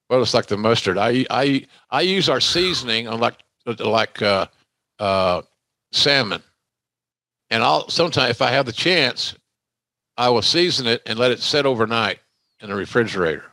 well, 0.08 0.23
it's 0.23 0.34
like 0.34 0.47
the 0.47 0.57
mustard. 0.57 0.99
I, 0.99 1.26
I, 1.31 1.66
I 1.91 2.02
use 2.02 2.28
our 2.28 2.41
seasoning 2.41 3.08
on 3.08 3.20
like, 3.20 3.36
like, 3.78 4.23
uh, 4.23 4.47
uh, 4.99 5.42
salmon. 5.92 6.42
And 7.50 7.62
I'll 7.62 7.89
sometimes, 7.89 8.31
if 8.31 8.42
I 8.42 8.50
have 8.50 8.66
the 8.66 8.73
chance, 8.73 9.34
I 10.16 10.28
will 10.28 10.42
season 10.42 10.86
it 10.86 11.02
and 11.07 11.18
let 11.18 11.31
it 11.32 11.41
sit 11.41 11.66
overnight 11.66 12.20
in 12.60 12.70
the 12.70 12.74
refrigerator. 12.74 13.44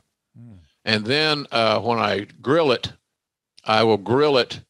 And 0.85 1.05
then 1.05 1.45
uh, 1.51 1.79
when 1.79 1.99
I 1.99 2.27
grill 2.41 2.71
it, 2.71 2.91
I 3.65 3.83
will 3.83 3.97
grill 3.97 4.37
it 4.37 4.61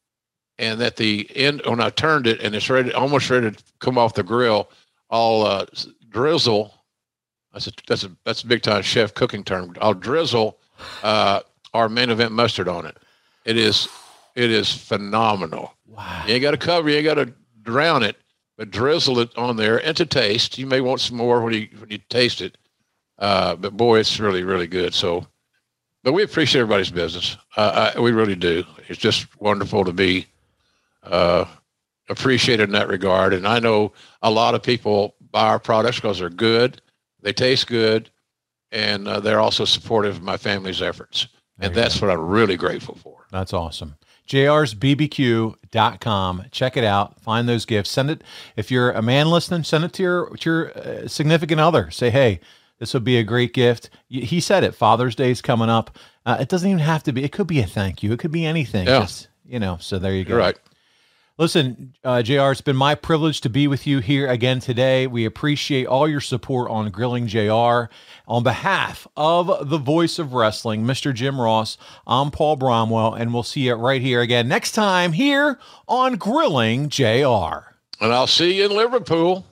and 0.60 0.82
at 0.82 0.98
the 0.98 1.28
end 1.36 1.62
when 1.66 1.80
I 1.80 1.90
turned 1.90 2.28
it 2.28 2.42
and 2.42 2.54
it's 2.54 2.70
ready, 2.70 2.92
almost 2.94 3.30
ready 3.30 3.50
to 3.50 3.64
come 3.80 3.98
off 3.98 4.14
the 4.14 4.24
grill, 4.24 4.70
I'll 5.10 5.42
uh, 5.44 5.66
drizzle. 6.10 6.74
That's 7.54 7.68
a 7.68 7.72
that's 7.88 8.04
a 8.04 8.12
that's 8.24 8.44
a 8.44 8.48
big 8.48 8.62
time 8.62 8.82
chef 8.82 9.14
cooking 9.14 9.44
term. 9.44 9.76
I'll 9.82 9.94
drizzle 9.94 10.60
uh, 11.04 11.42
our 11.74 11.90
main 11.90 12.10
event 12.10 12.32
mustard 12.32 12.68
on 12.68 12.86
it. 12.86 12.98
It 13.46 13.58
is 13.58 13.88
it 14.36 14.52
is 14.52 14.72
phenomenal. 14.72 15.74
Wow. 15.88 16.24
You 16.28 16.36
ain't 16.36 16.42
got 16.42 16.52
to 16.52 16.58
cover, 16.58 16.90
you 16.90 16.98
ain't 16.98 17.06
got 17.06 17.16
to 17.16 17.34
drown 17.64 18.04
it, 18.04 18.16
but 18.58 18.72
drizzle 18.72 19.20
it 19.20 19.36
on 19.38 19.56
there 19.58 19.84
and 19.84 19.98
to 19.98 20.06
taste. 20.06 20.58
You 20.58 20.68
may 20.68 20.82
want 20.82 21.02
some 21.02 21.18
more 21.18 21.42
when 21.42 21.54
you 21.54 21.68
when 21.80 21.90
you 21.90 21.98
taste 22.10 22.42
it. 22.42 22.58
Uh, 23.18 23.56
but 23.56 23.76
boy, 23.76 24.00
it's 24.00 24.20
really 24.20 24.44
really 24.44 24.68
good. 24.68 24.94
So, 24.94 25.26
but 26.04 26.14
we 26.14 26.24
appreciate 26.24 26.62
everybody's 26.62 26.92
business. 26.92 27.38
Uh, 27.58 27.92
I, 27.96 28.00
we 28.00 28.12
really 28.12 28.36
do. 28.36 28.64
It's 28.88 29.00
just 29.00 29.28
wonderful 29.42 29.84
to 29.86 29.92
be 29.92 30.28
uh, 31.04 31.46
appreciated 32.10 32.64
in 32.64 32.72
that 32.74 32.88
regard. 32.88 33.34
And 33.34 33.48
I 33.48 33.60
know 33.60 33.94
a 34.22 34.30
lot 34.32 34.56
of 34.56 34.64
people 34.64 35.16
buy 35.32 35.48
our 35.48 35.60
products 35.60 35.98
because 35.98 36.20
they're 36.20 36.30
good, 36.30 36.82
they 37.22 37.34
taste 37.34 37.68
good, 37.68 38.10
and 38.72 39.08
uh, 39.08 39.20
they're 39.20 39.40
also 39.40 39.66
supportive 39.66 40.18
of 40.18 40.24
my 40.24 40.38
family's 40.38 40.82
efforts. 40.82 41.28
There 41.58 41.68
and 41.68 41.76
that's 41.76 42.00
go. 42.00 42.08
what 42.08 42.14
I'm 42.14 42.26
really 42.26 42.56
grateful 42.58 42.96
for. 42.96 43.26
That's 43.32 43.54
awesome. 43.54 43.96
jrsbbq.com. 44.28 45.56
Check 46.52 46.78
it 46.78 46.84
out. 46.84 47.22
Find 47.22 47.50
those 47.50 47.66
gifts. 47.66 47.90
Send 47.90 48.10
it. 48.10 48.24
If 48.56 48.72
you're 48.72 48.92
a 48.92 49.02
man 49.02 49.30
listening, 49.30 49.64
send 49.64 49.84
it 49.84 49.94
to 49.94 50.04
your, 50.04 50.36
to 50.38 50.50
your 50.50 50.78
uh, 50.78 51.08
significant 51.08 51.60
other. 51.60 51.92
Say, 51.92 52.10
hey, 52.10 52.40
this 52.80 52.94
would 52.94 53.04
be 53.04 53.18
a 53.18 53.24
great 53.24 53.54
gift. 53.54 53.90
He 54.08 54.40
said 54.40 54.64
it. 54.64 54.74
Father's 54.74 55.16
Day 55.16 55.32
is 55.32 55.42
coming 55.42 55.70
up. 55.70 55.98
Uh, 56.26 56.38
it 56.40 56.48
doesn't 56.48 56.70
even 56.70 56.80
have 56.80 57.04
to 57.04 57.12
be. 57.12 57.24
It 57.24 57.32
could 57.32 57.48
be 57.48 57.60
a 57.60 57.68
thank 57.68 58.02
you. 58.04 58.14
It 58.14 58.20
could 58.20 58.32
be 58.32 58.46
anything. 58.46 58.88
Yeah. 58.88 59.02
Just, 59.02 59.28
you 59.46 59.60
know. 59.60 59.78
So 59.82 60.00
there 60.00 60.14
you 60.14 60.24
go. 60.24 60.30
You're 60.30 60.40
right. 60.40 60.58
Listen, 61.40 61.94
uh, 62.04 62.22
JR, 62.22 62.52
it's 62.52 62.60
been 62.60 62.76
my 62.76 62.96
privilege 62.96 63.40
to 63.40 63.50
be 63.50 63.66
with 63.66 63.88
you 63.88 64.00
here 64.00 64.28
again 64.28 64.60
today. 64.60 65.08
We 65.08 65.24
appreciate 65.24 65.88
all 65.88 66.06
your 66.06 66.20
support 66.20 66.70
on 66.70 66.92
Grilling 66.92 67.28
JR. 67.28 67.86
On 68.28 68.44
behalf 68.44 69.08
of 69.16 69.70
the 69.70 69.78
voice 69.78 70.20
of 70.20 70.34
wrestling, 70.34 70.84
Mr. 70.84 71.14
Jim 71.14 71.40
Ross, 71.40 71.78
I'm 72.06 72.30
Paul 72.30 72.58
Bromwell, 72.58 73.14
and 73.14 73.34
we'll 73.34 73.44
see 73.44 73.62
you 73.62 73.76
right 73.76 74.02
here 74.02 74.20
again 74.20 74.50
next 74.50 74.74
time 74.74 75.14
here 75.14 75.58
on 75.88 76.18
Grilling 76.18 76.90
JR. 76.90 77.72
And 78.02 78.12
I'll 78.12 78.28
see 78.28 78.58
you 78.58 78.66
in 78.66 78.76
Liverpool. 78.76 79.46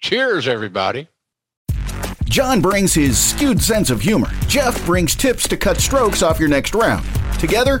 Cheers, 0.00 0.46
everybody. 0.46 1.08
John 2.26 2.60
brings 2.60 2.94
his 2.94 3.18
skewed 3.18 3.60
sense 3.60 3.90
of 3.90 4.00
humor. 4.00 4.30
Jeff 4.46 4.86
brings 4.86 5.16
tips 5.16 5.48
to 5.48 5.56
cut 5.56 5.78
strokes 5.78 6.22
off 6.22 6.38
your 6.38 6.48
next 6.48 6.72
round. 6.72 7.04
Together, 7.40 7.80